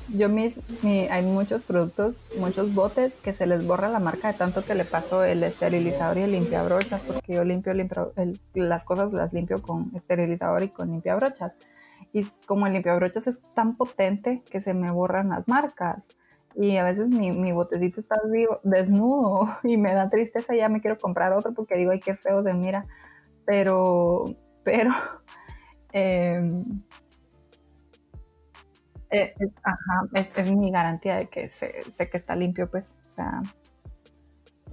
yo 0.10 0.30
mis, 0.30 0.60
hay 0.84 1.24
muchos 1.24 1.64
productos, 1.64 2.24
muchos 2.40 2.74
botes 2.74 3.16
que 3.16 3.34
se 3.34 3.46
les 3.46 3.66
borra 3.66 3.90
la 3.90 4.00
marca 4.00 4.32
de 4.32 4.38
tanto 4.38 4.64
que 4.64 4.76
le 4.76 4.86
paso 4.86 5.24
el 5.24 5.44
esterilizador 5.44 6.18
y 6.18 6.22
el 6.22 6.32
limpiabrochas, 6.32 7.04
porque 7.04 7.34
yo 7.34 7.44
limpio, 7.44 7.74
limpio 7.74 8.12
las 8.54 8.86
cosas 8.86 9.14
las 9.14 9.34
limpio 9.34 9.62
con 9.62 9.92
esterilizador 9.96 10.64
y 10.64 10.70
con 10.70 10.92
limpiabrochas. 10.92 11.58
Y 12.14 12.26
como 12.46 12.68
el 12.68 12.74
limpiabrochas 12.74 13.28
es 13.28 13.42
tan 13.54 13.76
potente 13.76 14.44
que 14.50 14.62
se 14.62 14.74
me 14.74 14.92
borran 14.92 15.30
las 15.30 15.48
marcas. 15.48 16.10
y 16.56 16.78
a 16.78 16.84
veces 16.84 17.10
mi, 17.12 17.32
mi 17.32 17.52
botecito 17.52 18.02
está 18.02 18.16
desnudo 18.64 19.48
y 19.64 19.78
me 19.78 19.94
da 19.94 20.10
tristeza 20.10 20.56
y 20.56 20.60
ya 20.60 20.70
me 20.70 20.82
quiero 20.82 20.98
comprar 20.98 21.34
otro 21.34 21.54
porque 21.54 21.76
digo, 21.76 21.92
ay, 21.92 22.00
qué 22.00 22.16
feo 22.16 22.44
se 22.44 22.54
mira. 22.54 22.84
Pero, 23.46 24.26
pero, 24.64 24.92
em, 25.92 26.82
eh, 29.10 29.34
es, 29.40 29.52
ajá, 29.64 30.08
es, 30.14 30.50
mi 30.50 30.72
garantía 30.72 31.16
de 31.16 31.28
que 31.28 31.48
sé, 31.48 31.84
que 31.98 32.18
está 32.18 32.36
limpio, 32.36 32.70
pues, 32.70 32.98
o 33.08 33.12
sea, 33.12 33.42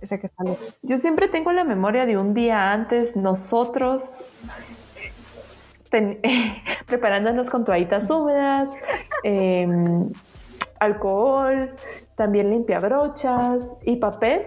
sé 0.02 0.19
que 0.19 0.27
está 0.27 0.44
limpio. 0.44 0.66
Yo 0.82 0.98
siempre 0.98 1.28
tengo 1.28 1.52
la 1.52 1.65
memoria 1.65 2.06
de 2.06 2.16
un 2.16 2.35
día 2.35 2.73
antes, 2.73 3.16
nosotros 3.16 4.02
preparándonos 6.86 7.51
con 7.51 7.65
toallitas 7.65 8.11
húmedas, 8.11 8.70
em, 9.23 10.11
alcohol, 10.81 11.70
también 12.16 12.51
limpia 12.51 12.81
brochas 12.81 13.74
y 13.85 13.97
papel 13.97 14.47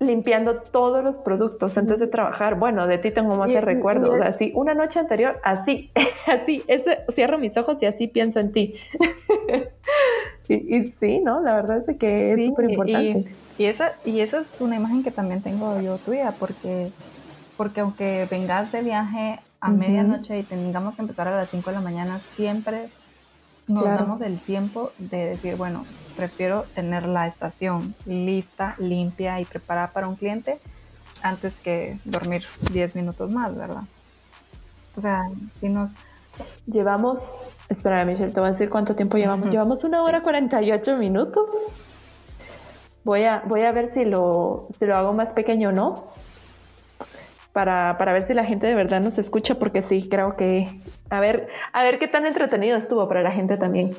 limpiando 0.00 0.56
todos 0.56 1.04
los 1.04 1.16
productos 1.16 1.76
antes 1.78 1.98
de 1.98 2.06
trabajar. 2.06 2.56
Bueno, 2.56 2.86
de 2.86 2.98
ti 2.98 3.10
tengo 3.10 3.36
más 3.36 3.48
de 3.48 3.60
recuerdos. 3.60 4.20
Así, 4.22 4.52
una 4.54 4.74
noche 4.74 4.98
anterior, 4.98 5.40
así, 5.42 5.90
así, 6.26 6.62
ese, 6.66 7.04
cierro 7.10 7.38
mis 7.38 7.56
ojos 7.56 7.82
y 7.82 7.86
así 7.86 8.06
pienso 8.06 8.40
en 8.40 8.52
ti. 8.52 8.74
y, 10.48 10.86
sí, 10.86 11.20
¿no? 11.20 11.40
La 11.40 11.54
verdad 11.54 11.84
es 11.88 11.96
que 11.96 12.32
es 12.32 12.44
súper 12.46 12.70
importante. 12.70 13.30
Y, 13.58 13.64
esa, 13.64 13.92
y 14.04 14.20
esa 14.20 14.40
es 14.40 14.60
una 14.60 14.76
imagen 14.76 15.02
que 15.04 15.10
también 15.10 15.40
tengo 15.42 15.80
yo 15.80 15.98
tuya, 15.98 16.34
porque, 16.38 16.90
porque 17.56 17.80
aunque 17.80 18.26
vengas 18.30 18.72
de 18.72 18.82
viaje 18.82 19.38
a 19.60 19.70
medianoche 19.70 20.38
y 20.38 20.42
tengamos 20.42 20.96
que 20.96 21.02
empezar 21.02 21.28
a 21.28 21.36
las 21.36 21.48
5 21.48 21.70
de 21.70 21.76
la 21.76 21.82
mañana, 21.82 22.18
siempre 22.18 22.88
nos 23.68 23.84
damos 23.84 24.20
el 24.20 24.38
tiempo 24.38 24.92
de 24.98 25.24
decir, 25.26 25.56
bueno, 25.56 25.86
prefiero 26.16 26.64
tener 26.74 27.06
la 27.06 27.26
estación 27.26 27.94
lista, 28.06 28.74
limpia 28.78 29.40
y 29.40 29.44
preparada 29.44 29.90
para 29.90 30.08
un 30.08 30.16
cliente 30.16 30.58
antes 31.22 31.56
que 31.56 31.98
dormir 32.04 32.44
10 32.72 32.96
minutos 32.96 33.30
más, 33.30 33.56
¿verdad? 33.56 33.82
O 34.96 35.00
sea, 35.00 35.24
si 35.52 35.68
nos... 35.68 35.96
Llevamos, 36.66 37.32
espera 37.68 38.04
Michelle, 38.04 38.32
te 38.32 38.40
voy 38.40 38.48
a 38.48 38.52
decir 38.52 38.68
cuánto 38.68 38.96
tiempo 38.96 39.16
llevamos. 39.16 39.50
Llevamos 39.50 39.84
una 39.84 40.02
hora 40.02 40.22
48 40.22 40.96
minutos. 40.96 41.48
Voy 43.04 43.22
a, 43.22 43.44
voy 43.46 43.62
a 43.62 43.70
ver 43.70 43.92
si 43.92 44.04
lo, 44.04 44.66
si 44.76 44.84
lo 44.84 44.96
hago 44.96 45.12
más 45.12 45.32
pequeño 45.32 45.68
o 45.68 45.72
no. 45.72 46.08
Para, 47.52 47.96
para, 47.98 48.12
ver 48.12 48.24
si 48.24 48.34
la 48.34 48.44
gente 48.44 48.66
de 48.66 48.74
verdad 48.74 49.00
nos 49.00 49.16
escucha, 49.16 49.54
porque 49.54 49.80
sí, 49.80 50.08
creo 50.08 50.34
que 50.34 50.68
a 51.08 51.20
ver, 51.20 51.46
a 51.72 51.84
ver 51.84 52.00
qué 52.00 52.08
tan 52.08 52.26
entretenido 52.26 52.76
estuvo 52.76 53.06
para 53.06 53.22
la 53.22 53.30
gente 53.30 53.56
también. 53.56 53.92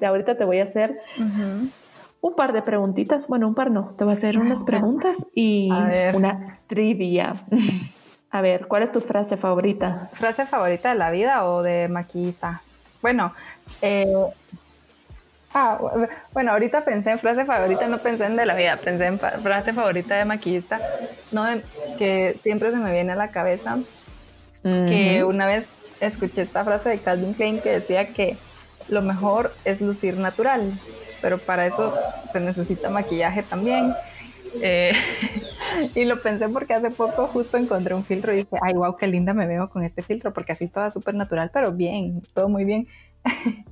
De 0.00 0.06
ahorita 0.06 0.34
te 0.36 0.44
voy 0.44 0.60
a 0.60 0.64
hacer 0.64 0.98
un 2.22 2.34
par 2.34 2.54
de 2.54 2.62
preguntitas. 2.62 3.28
Bueno, 3.28 3.46
un 3.46 3.54
par 3.54 3.70
no, 3.70 3.92
te 3.96 4.04
voy 4.04 4.14
a 4.14 4.16
hacer 4.16 4.38
unas 4.38 4.64
preguntas 4.64 5.16
y 5.34 5.70
una 6.14 6.58
trivia. 6.66 7.34
a 8.30 8.40
ver, 8.40 8.66
¿cuál 8.66 8.82
es 8.82 8.90
tu 8.90 9.00
frase 9.00 9.36
favorita? 9.36 10.08
¿Frase 10.14 10.46
favorita 10.46 10.88
de 10.88 10.94
la 10.94 11.10
vida 11.10 11.44
o 11.44 11.62
de 11.62 11.88
maquillista? 11.88 12.62
Bueno, 13.02 13.34
eh, 13.82 14.06
ah, 15.52 15.78
bueno, 16.32 16.52
ahorita 16.52 16.82
pensé 16.82 17.10
en 17.10 17.18
frase 17.18 17.44
favorita, 17.44 17.86
no 17.86 17.98
pensé 17.98 18.24
en 18.24 18.36
de 18.36 18.46
la 18.46 18.54
vida, 18.54 18.78
pensé 18.82 19.06
en 19.06 19.18
frase 19.18 19.74
favorita 19.74 20.16
de 20.16 20.24
maquillista, 20.24 20.80
no 21.30 21.44
que 21.98 22.38
siempre 22.42 22.70
se 22.70 22.78
me 22.78 22.90
viene 22.90 23.12
a 23.12 23.16
la 23.16 23.28
cabeza, 23.28 23.78
que 24.62 25.24
una 25.24 25.46
vez 25.46 25.68
escuché 26.00 26.42
esta 26.42 26.64
frase 26.64 26.88
de 26.88 26.98
Calvin 26.98 27.34
Klein 27.34 27.60
que 27.60 27.70
decía 27.70 28.08
que 28.08 28.36
lo 28.90 29.02
mejor 29.02 29.52
es 29.64 29.80
lucir 29.80 30.18
natural, 30.18 30.72
pero 31.22 31.38
para 31.38 31.66
eso 31.66 31.94
se 32.32 32.40
necesita 32.40 32.90
maquillaje 32.90 33.42
también. 33.42 33.94
Eh, 34.62 34.92
y 35.94 36.04
lo 36.04 36.20
pensé 36.20 36.48
porque 36.48 36.74
hace 36.74 36.90
poco 36.90 37.26
justo 37.28 37.56
encontré 37.56 37.94
un 37.94 38.04
filtro 38.04 38.32
y 38.32 38.38
dije, 38.38 38.56
ay, 38.60 38.74
wow, 38.74 38.96
qué 38.96 39.06
linda 39.06 39.32
me 39.32 39.46
veo 39.46 39.68
con 39.70 39.84
este 39.84 40.02
filtro, 40.02 40.32
porque 40.32 40.52
así 40.52 40.68
toda 40.68 40.90
súper 40.90 41.14
natural, 41.14 41.50
pero 41.52 41.72
bien, 41.72 42.22
todo 42.34 42.48
muy 42.48 42.64
bien. 42.64 42.86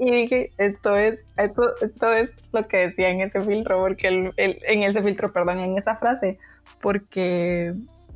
y 0.00 0.10
dije, 0.10 0.52
esto 0.58 0.96
es, 0.96 1.20
esto, 1.36 1.74
esto 1.80 2.12
es 2.12 2.30
lo 2.52 2.68
que 2.68 2.78
decía 2.78 3.10
en 3.10 3.20
ese 3.20 3.40
filtro, 3.40 3.80
porque 3.80 4.32
en 4.36 4.82
ese 4.82 5.02
filtro, 5.02 5.32
perdón, 5.32 5.60
en 5.60 5.78
esa 5.78 5.96
frase, 5.96 6.38
porque, 6.80 7.74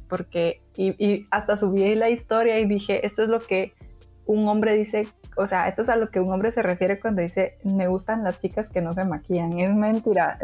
porque, 0.09 0.61
y, 0.77 0.91
y 1.05 1.27
hasta 1.31 1.57
subí 1.57 1.95
la 1.95 2.11
historia 2.11 2.59
y 2.61 2.67
dije, 2.67 3.05
esto 3.05 3.23
es 3.23 3.29
lo 3.29 3.41
que 3.41 3.73
un 4.27 4.47
hombre 4.47 4.77
dice 4.77 5.09
o 5.39 5.47
sea, 5.47 5.69
esto 5.69 5.83
es 5.83 5.89
a 5.89 5.97
lo 5.97 6.11
que 6.11 6.21
un 6.21 6.33
hombre 6.33 6.53
se 6.53 6.63
refiere 6.63 7.01
cuando 7.01 7.23
dice, 7.23 7.59
me 7.65 7.87
gustan 7.89 8.25
las 8.25 8.39
chicas 8.39 8.71
que 8.71 8.83
no 8.83 8.93
se 8.93 9.05
maquillan. 9.05 9.59
Es 9.59 9.75
mentira. 9.75 10.39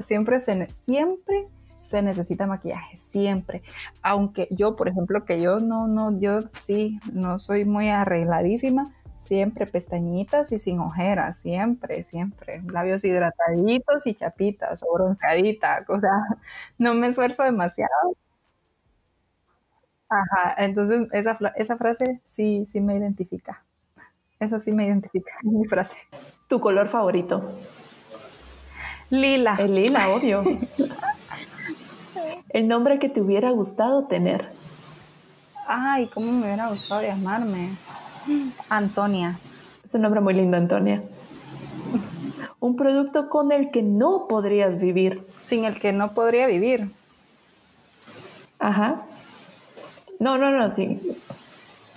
siempre, 0.00 0.40
se, 0.40 0.66
siempre 0.66 1.46
se 1.82 2.02
necesita 2.02 2.46
maquillaje, 2.46 2.96
siempre. 2.96 3.62
Aunque 4.02 4.48
yo, 4.50 4.76
por 4.76 4.88
ejemplo, 4.88 5.24
que 5.24 5.42
yo 5.42 5.60
no, 5.60 5.88
no, 5.88 6.18
yo 6.18 6.38
sí, 6.60 7.00
no 7.12 7.38
soy 7.38 7.64
muy 7.64 7.88
arregladísima, 7.90 8.92
siempre 9.18 9.66
pestañitas 9.66 10.52
y 10.52 10.58
sin 10.58 10.78
ojeras, 10.80 11.38
siempre, 11.38 12.04
siempre. 12.04 12.62
Labios 12.62 13.04
hidrataditos 13.04 14.06
y 14.06 14.14
chapitas 14.14 14.82
o 14.82 14.94
bronceaditas, 14.94 15.88
o 15.90 16.00
sea, 16.00 16.12
no 16.78 16.94
me 16.94 17.08
esfuerzo 17.08 17.42
demasiado. 17.44 18.16
Ajá, 20.08 20.54
entonces 20.64 21.08
esa, 21.12 21.38
esa 21.56 21.76
frase 21.76 22.20
sí, 22.24 22.66
sí 22.66 22.80
me 22.80 22.96
identifica. 22.96 23.64
Eso 24.40 24.58
sí 24.58 24.72
me 24.72 24.86
identifica 24.86 25.30
en 25.44 25.52
mi 25.60 25.66
frase. 25.66 25.96
¿Tu 26.48 26.58
color 26.58 26.88
favorito? 26.88 27.52
Lila. 29.10 29.56
El 29.58 29.74
lila, 29.74 30.08
obvio. 30.08 30.42
El 32.48 32.66
nombre 32.66 32.98
que 32.98 33.08
te 33.08 33.20
hubiera 33.20 33.50
gustado 33.50 34.06
tener. 34.06 34.48
Ay, 35.68 36.08
cómo 36.08 36.32
me 36.32 36.46
hubiera 36.46 36.68
gustado 36.68 37.02
llamarme. 37.02 37.70
Antonia. 38.68 39.38
Es 39.84 39.94
un 39.94 40.02
nombre 40.02 40.20
muy 40.20 40.34
lindo, 40.34 40.56
Antonia. 40.56 41.02
Un 42.60 42.76
producto 42.76 43.28
con 43.28 43.52
el 43.52 43.70
que 43.70 43.82
no 43.82 44.26
podrías 44.28 44.78
vivir. 44.78 45.26
Sin 45.46 45.64
el 45.64 45.78
que 45.78 45.92
no 45.92 46.12
podría 46.12 46.46
vivir. 46.46 46.90
Ajá. 48.58 49.02
No, 50.18 50.38
no, 50.38 50.50
no, 50.50 50.70
sí. 50.70 51.00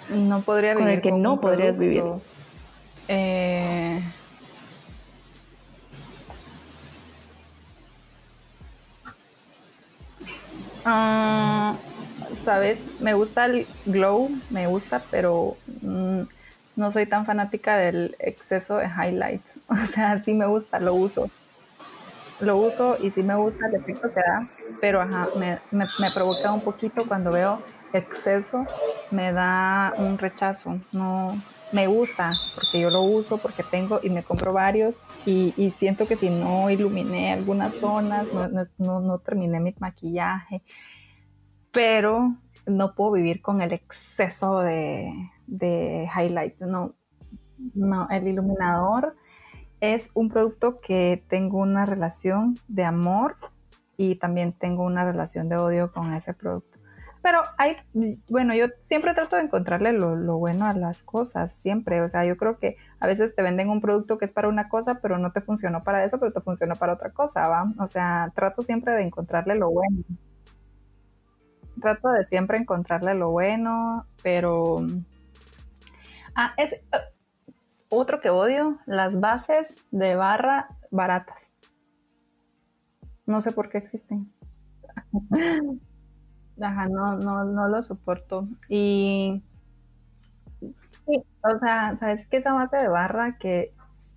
No 0.10 0.42
podría 0.42 0.74
vivir. 0.74 0.84
Con 0.84 0.94
el 0.94 1.02
que 1.02 1.12
no 1.12 1.42
podrías 1.42 1.78
vivir. 1.78 2.04
Eh, 3.08 4.02
ah, 10.84 11.78
Sabes, 12.34 12.86
me 13.00 13.14
gusta 13.14 13.46
el 13.46 13.68
glow, 13.86 14.30
me 14.50 14.68
gusta, 14.68 15.08
pero 15.12 15.62
mm, 15.82 16.24
no 16.76 16.92
soy 16.92 17.06
tan 17.08 17.26
fanática 17.26 17.78
del 17.78 18.16
exceso 18.20 18.78
de 18.78 18.88
highlight. 18.88 19.46
O 19.70 19.86
sea, 19.88 20.20
sí 20.20 20.34
me 20.34 20.48
gusta, 20.48 20.80
lo 20.80 20.96
uso. 20.96 21.32
Lo 22.40 22.58
uso 22.58 22.98
y 23.00 23.12
sí 23.12 23.24
me 23.24 23.36
gusta 23.36 23.68
el 23.68 23.76
efecto 23.76 24.10
que 24.14 24.20
da, 24.22 24.50
pero 24.80 25.02
ajá, 25.02 25.32
me, 25.36 25.62
me 25.72 26.12
provoca 26.12 26.52
un 26.52 26.64
poquito 26.64 27.08
cuando 27.08 27.32
veo 27.32 27.64
exceso, 27.92 28.72
me 29.10 29.32
da 29.32 29.94
un 29.98 30.18
rechazo. 30.18 30.82
No, 30.92 31.46
me 31.74 31.88
gusta 31.88 32.34
porque 32.56 32.80
yo 32.80 32.90
lo 32.90 33.02
uso, 33.02 33.40
porque 33.40 33.64
tengo 33.64 34.00
y 34.04 34.10
me 34.10 34.24
compro 34.24 34.54
varios 34.54 35.10
y, 35.26 35.52
siento 35.72 36.08
que 36.08 36.16
si 36.16 36.30
no 36.30 36.70
iluminé 36.70 37.34
algunas 37.34 37.74
zonas, 37.74 38.28
no, 38.78 39.20
terminé 39.20 39.60
mi 39.60 39.74
maquillaje, 39.80 40.62
pero 41.72 42.36
no 42.66 42.94
puedo 42.94 43.14
vivir 43.14 43.42
con 43.42 43.62
el 43.62 43.74
exceso 43.74 44.60
de, 44.60 45.12
de 45.48 46.08
highlight. 46.16 46.62
No, 46.62 46.94
no, 47.74 48.08
el 48.10 48.28
iluminador 48.28 49.16
es 49.82 50.12
un 50.14 50.30
producto 50.30 50.80
que 50.80 51.24
tengo 51.28 51.58
una 51.58 51.86
relación 51.86 52.58
de 52.68 52.86
amor 52.86 53.36
y 53.98 54.16
también 54.16 54.54
tengo 54.54 54.84
una 54.84 55.04
relación 55.06 55.50
de 55.50 55.58
odio 55.58 55.92
con 55.92 56.14
ese 56.14 56.34
producto. 56.34 56.73
Pero 57.24 57.42
hay, 57.58 57.78
bueno, 58.28 58.54
yo 58.54 58.66
siempre 58.84 59.14
trato 59.14 59.38
de 59.38 59.44
encontrarle 59.44 59.94
lo, 59.94 60.38
bueno 60.38 60.66
a 60.66 60.74
las 60.74 61.04
cosas, 61.04 61.54
siempre. 61.54 62.02
O 62.02 62.10
sea, 62.10 62.26
yo 62.26 62.36
creo 62.36 62.60
que 62.60 62.76
a 63.00 63.08
veces 63.08 63.34
te 63.34 63.42
venden 63.42 63.70
un 63.70 63.80
producto 63.80 64.18
que 64.18 64.26
es 64.26 64.34
para 64.34 64.50
una 64.50 64.68
cosa, 64.68 64.96
pero 64.96 65.18
no 65.18 65.32
te 65.32 65.40
funcionó 65.40 65.82
para 65.84 66.04
eso, 66.04 66.20
pero 66.20 66.34
te 66.34 66.42
funcionó 66.42 66.76
para 66.76 66.92
otra 66.92 67.12
cosa, 67.12 67.48
¿va? 67.48 67.72
O 67.80 67.88
sea, 67.88 68.30
trato 68.36 68.62
siempre 68.62 68.92
de 68.92 69.04
encontrarle 69.04 69.56
lo 69.56 69.72
bueno. 69.72 70.04
Trato 71.82 72.10
de 72.10 72.26
siempre 72.26 72.58
encontrarle 72.58 73.14
lo 73.14 73.32
bueno, 73.32 74.06
pero... 74.22 74.86
Ah, 76.36 76.54
es 76.58 76.76
uh, 76.92 76.98
otro 77.88 78.20
que 78.20 78.32
odio, 78.32 78.78
las 78.86 79.22
bases 79.22 79.82
de 79.92 80.16
barra 80.16 80.68
baratas. 80.92 81.54
No 83.26 83.42
sé 83.42 83.54
por 83.54 83.70
qué 83.70 83.78
existen. 83.78 84.30
Ajá, 86.62 86.88
no, 86.88 87.16
no, 87.18 87.44
no 87.46 87.68
lo 87.68 87.82
soporto. 87.84 88.48
Y 88.70 89.44
sí, 91.06 91.24
o 91.44 91.60
sea, 91.60 91.96
¿sabes 91.96 92.28
qué? 92.28 92.38
Esa 92.38 92.54
base 92.54 92.78
de 92.78 92.88
barra 92.88 93.38
que 93.38 93.72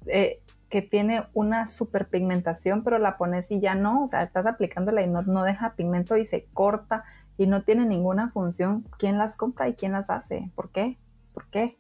eh, 0.07 0.41
que 0.71 0.83
tiene 0.83 1.25
una 1.33 1.67
superpigmentación, 1.67 2.83
pero 2.83 2.99
la 2.99 3.17
pones 3.19 3.51
y 3.53 3.61
ya 3.61 3.75
no, 3.77 4.03
o 4.03 4.09
sea, 4.09 4.23
estás 4.23 4.47
aplicándola 4.47 5.03
y 5.03 5.07
no, 5.09 5.23
no 5.23 5.45
deja 5.45 5.75
pigmento 5.77 6.17
y 6.17 6.25
se 6.25 6.45
corta 6.53 7.05
y 7.39 7.47
no 7.47 7.63
tiene 7.63 7.87
ninguna 7.87 8.31
función. 8.31 8.85
¿Quién 8.99 9.17
las 9.19 9.37
compra 9.37 9.69
y 9.69 9.75
quién 9.75 9.93
las 9.93 10.11
hace? 10.11 10.51
¿Por 10.57 10.71
qué? 10.71 10.99
¿Por 11.35 11.47
qué? 11.51 11.79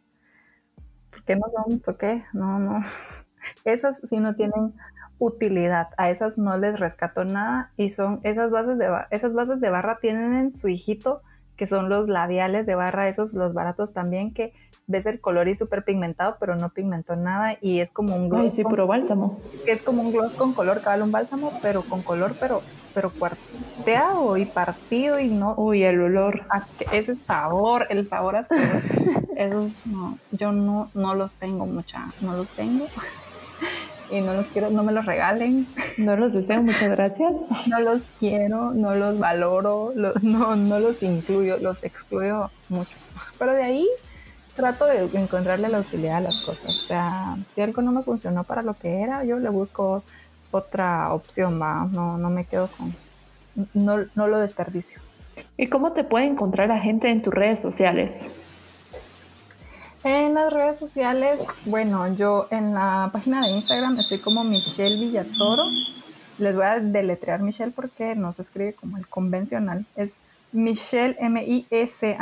¿Por 1.10 1.24
qué 1.24 1.36
no 1.36 1.46
son? 1.52 1.80
¿Por 1.80 1.96
qué? 1.96 2.24
No, 2.32 2.58
no. 2.58 2.80
Esas 3.64 4.00
sí 4.08 4.18
no 4.18 4.34
tienen 4.34 4.74
utilidad. 5.18 5.88
A 5.96 6.10
esas 6.10 6.38
no 6.38 6.56
les 6.58 6.78
rescato 6.78 7.24
nada 7.24 7.70
y 7.76 7.90
son 7.90 8.20
esas 8.22 8.50
bases 8.50 8.78
de 8.78 8.88
esas 9.10 9.34
bases 9.34 9.60
de 9.60 9.70
barra 9.70 9.98
tienen 10.00 10.34
en 10.34 10.52
su 10.52 10.68
hijito 10.68 11.22
que 11.56 11.66
son 11.66 11.88
los 11.88 12.08
labiales 12.08 12.66
de 12.66 12.74
barra, 12.74 13.08
esos 13.08 13.32
los 13.32 13.54
baratos 13.54 13.94
también 13.94 14.32
que 14.32 14.52
ves 14.86 15.06
el 15.06 15.20
color 15.20 15.48
y 15.48 15.54
súper 15.54 15.84
pigmentado, 15.84 16.36
pero 16.38 16.54
no 16.54 16.68
pigmentó 16.68 17.16
nada 17.16 17.56
y 17.60 17.80
es 17.80 17.90
como 17.90 18.14
un 18.14 18.28
gloss. 18.28 18.42
Ay, 18.42 18.50
sí, 18.50 18.62
puro 18.62 18.86
bálsamo. 18.86 19.40
Es 19.66 19.82
como 19.82 20.02
un 20.02 20.12
gloss 20.12 20.34
con 20.34 20.52
color, 20.52 20.80
cabal 20.80 21.02
un 21.02 21.12
bálsamo, 21.12 21.58
pero 21.62 21.82
con 21.82 22.02
color, 22.02 22.34
pero 22.38 22.62
pero 22.96 23.10
cuarteado 23.10 24.38
y 24.38 24.46
partido 24.46 25.20
y 25.20 25.28
no. 25.28 25.54
Uy, 25.58 25.84
el 25.84 26.00
olor. 26.00 26.46
Ese 26.92 27.14
sabor, 27.26 27.86
el 27.90 28.06
sabor 28.06 28.36
hasta 28.36 28.56
esos 29.36 29.72
no, 29.84 30.18
yo 30.32 30.50
no, 30.50 30.88
no 30.94 31.14
los 31.14 31.34
tengo 31.34 31.66
mucha, 31.66 32.06
no 32.22 32.34
los 32.34 32.50
tengo. 32.52 32.86
Y 34.10 34.20
no 34.20 34.34
los 34.34 34.48
quiero, 34.48 34.70
no 34.70 34.82
me 34.82 34.92
los 34.92 35.06
regalen. 35.06 35.66
No 35.96 36.16
los 36.16 36.32
deseo, 36.32 36.62
muchas 36.62 36.90
gracias. 36.90 37.32
No 37.66 37.80
los 37.80 38.08
quiero, 38.18 38.72
no 38.72 38.94
los 38.94 39.18
valoro, 39.18 39.92
no, 40.22 40.56
no 40.56 40.78
los 40.78 41.02
incluyo, 41.02 41.58
los 41.58 41.84
excluyo 41.84 42.50
mucho. 42.68 42.96
Pero 43.38 43.52
de 43.52 43.62
ahí 43.62 43.88
trato 44.54 44.86
de 44.86 45.04
encontrarle 45.18 45.68
la 45.68 45.80
utilidad 45.80 46.16
a 46.16 46.20
las 46.20 46.40
cosas. 46.40 46.70
O 46.78 46.84
sea, 46.84 47.36
si 47.50 47.60
algo 47.60 47.82
no 47.82 47.92
me 47.92 48.02
funcionó 48.02 48.44
para 48.44 48.62
lo 48.62 48.74
que 48.74 49.02
era, 49.02 49.24
yo 49.24 49.38
le 49.38 49.48
busco 49.48 50.02
otra 50.50 51.12
opción, 51.12 51.60
va. 51.60 51.86
No, 51.92 52.18
no 52.18 52.30
me 52.30 52.44
quedo 52.44 52.68
con. 52.68 52.94
No, 53.74 54.04
no 54.14 54.26
lo 54.26 54.38
desperdicio. 54.38 55.00
¿Y 55.56 55.68
cómo 55.68 55.92
te 55.92 56.04
puede 56.04 56.26
encontrar 56.26 56.68
la 56.68 56.78
gente 56.78 57.10
en 57.10 57.22
tus 57.22 57.32
redes 57.32 57.60
sociales? 57.60 58.26
En 60.06 60.34
las 60.34 60.52
redes 60.52 60.78
sociales, 60.78 61.40
bueno, 61.64 62.06
yo 62.14 62.46
en 62.52 62.74
la 62.74 63.10
página 63.12 63.42
de 63.42 63.50
Instagram 63.50 63.98
estoy 63.98 64.18
como 64.18 64.44
Michelle 64.44 65.00
Villatoro. 65.00 65.64
Les 66.38 66.54
voy 66.54 66.64
a 66.64 66.78
deletrear 66.78 67.40
Michelle 67.40 67.72
porque 67.72 68.14
no 68.14 68.32
se 68.32 68.42
escribe 68.42 68.72
como 68.72 68.98
el 68.98 69.08
convencional. 69.08 69.84
Es 69.96 70.18
Michelle 70.52 71.16
M-I-S-H-E-L-L 71.18 72.12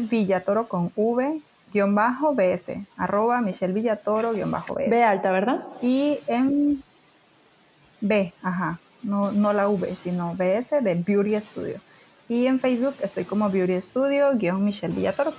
Villatoro 0.00 0.68
con 0.68 0.92
V 0.94 1.40
guion 1.72 1.94
bajo 1.94 2.34
BS, 2.34 2.76
arroba 2.98 3.40
Michelle 3.40 3.72
Villatoro 3.72 4.34
guion 4.34 4.50
bajo 4.50 4.74
BS. 4.74 4.90
B 4.90 5.02
alta, 5.02 5.30
¿verdad? 5.32 5.64
Y 5.80 6.18
en 6.26 6.82
B, 8.02 8.34
ajá, 8.42 8.78
no, 9.02 9.32
no 9.32 9.54
la 9.54 9.66
V, 9.70 9.96
sino 9.96 10.34
BS 10.34 10.82
de 10.82 10.94
Beauty 10.94 11.40
Studio. 11.40 11.80
Y 12.28 12.46
en 12.46 12.58
Facebook 12.58 12.96
estoy 13.00 13.24
como 13.24 13.48
Beauty 13.48 13.80
Studio 13.80 14.32
guion 14.34 14.62
Michelle 14.62 14.94
Villatoro. 14.94 15.32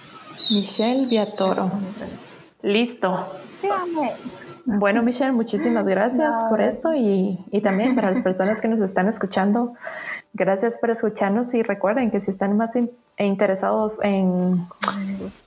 Michelle 0.50 1.08
Viatoro. 1.08 1.66
Listo. 2.62 3.26
Sí, 3.62 3.68
bueno, 4.66 5.04
Michelle, 5.04 5.32
muchísimas 5.32 5.86
gracias 5.86 6.36
por 6.50 6.60
esto 6.60 6.92
y, 6.96 7.38
también 7.64 7.94
para 7.94 8.10
las 8.10 8.20
personas 8.22 8.62
que 8.62 8.68
nos 8.68 8.82
están 8.82 9.08
escuchando. 9.08 9.76
Gracias 10.34 10.80
por 10.80 10.90
escucharnos 10.90 11.54
y 11.54 11.62
recuerden 11.62 12.10
que 12.10 12.20
si 12.20 12.32
están 12.32 12.58
más 12.58 12.74
interesados 13.18 14.00
en, 14.02 14.68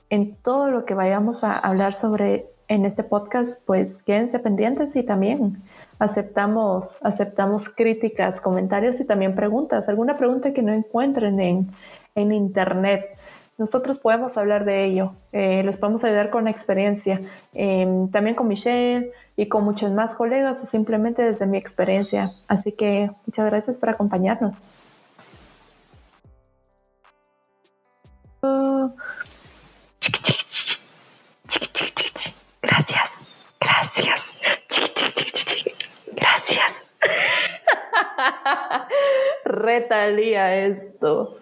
en 0.09 0.35
todo 0.35 0.71
lo 0.71 0.85
que 0.85 0.93
vayamos 0.93 1.43
a 1.43 1.57
hablar 1.57 1.95
sobre 1.95 2.45
en 2.69 2.85
este 2.85 3.03
podcast, 3.03 3.59
pues 3.65 4.03
quédense 4.03 4.39
pendientes 4.39 4.95
y 4.95 5.03
también 5.03 5.61
aceptamos, 5.97 6.97
aceptamos 7.01 7.67
críticas, 7.67 8.39
comentarios 8.39 9.01
y 9.01 9.05
también 9.05 9.35
preguntas. 9.35 9.89
Alguna 9.89 10.17
pregunta 10.17 10.53
que 10.53 10.61
no 10.61 10.71
encuentren 10.71 11.41
en, 11.41 11.71
en 12.15 12.31
internet 12.31 13.18
nosotros 13.59 13.99
podemos 13.99 14.37
hablar 14.37 14.63
de 14.63 14.85
ello, 14.85 15.11
eh, 15.33 15.61
les 15.63 15.77
podemos 15.77 16.03
ayudar 16.05 16.29
con 16.29 16.45
la 16.45 16.49
experiencia, 16.49 17.21
em, 17.53 18.09
también 18.09 18.35
con 18.35 18.47
Michelle 18.47 19.11
y 19.35 19.47
con 19.47 19.65
muchos 19.65 19.91
más 19.91 20.15
colegas 20.15 20.61
o 20.63 20.65
simplemente 20.65 21.21
desde 21.21 21.45
mi 21.45 21.57
experiencia. 21.57 22.31
Así 22.47 22.71
que 22.71 23.11
muchas 23.27 23.45
gracias 23.45 23.77
por 23.77 23.89
acompañarnos. 23.89 24.55
gracias, 32.61 33.23
gracias, 33.59 34.33
gracias. 36.15 36.87
Retalía 39.45 40.55
esto. 40.65 41.39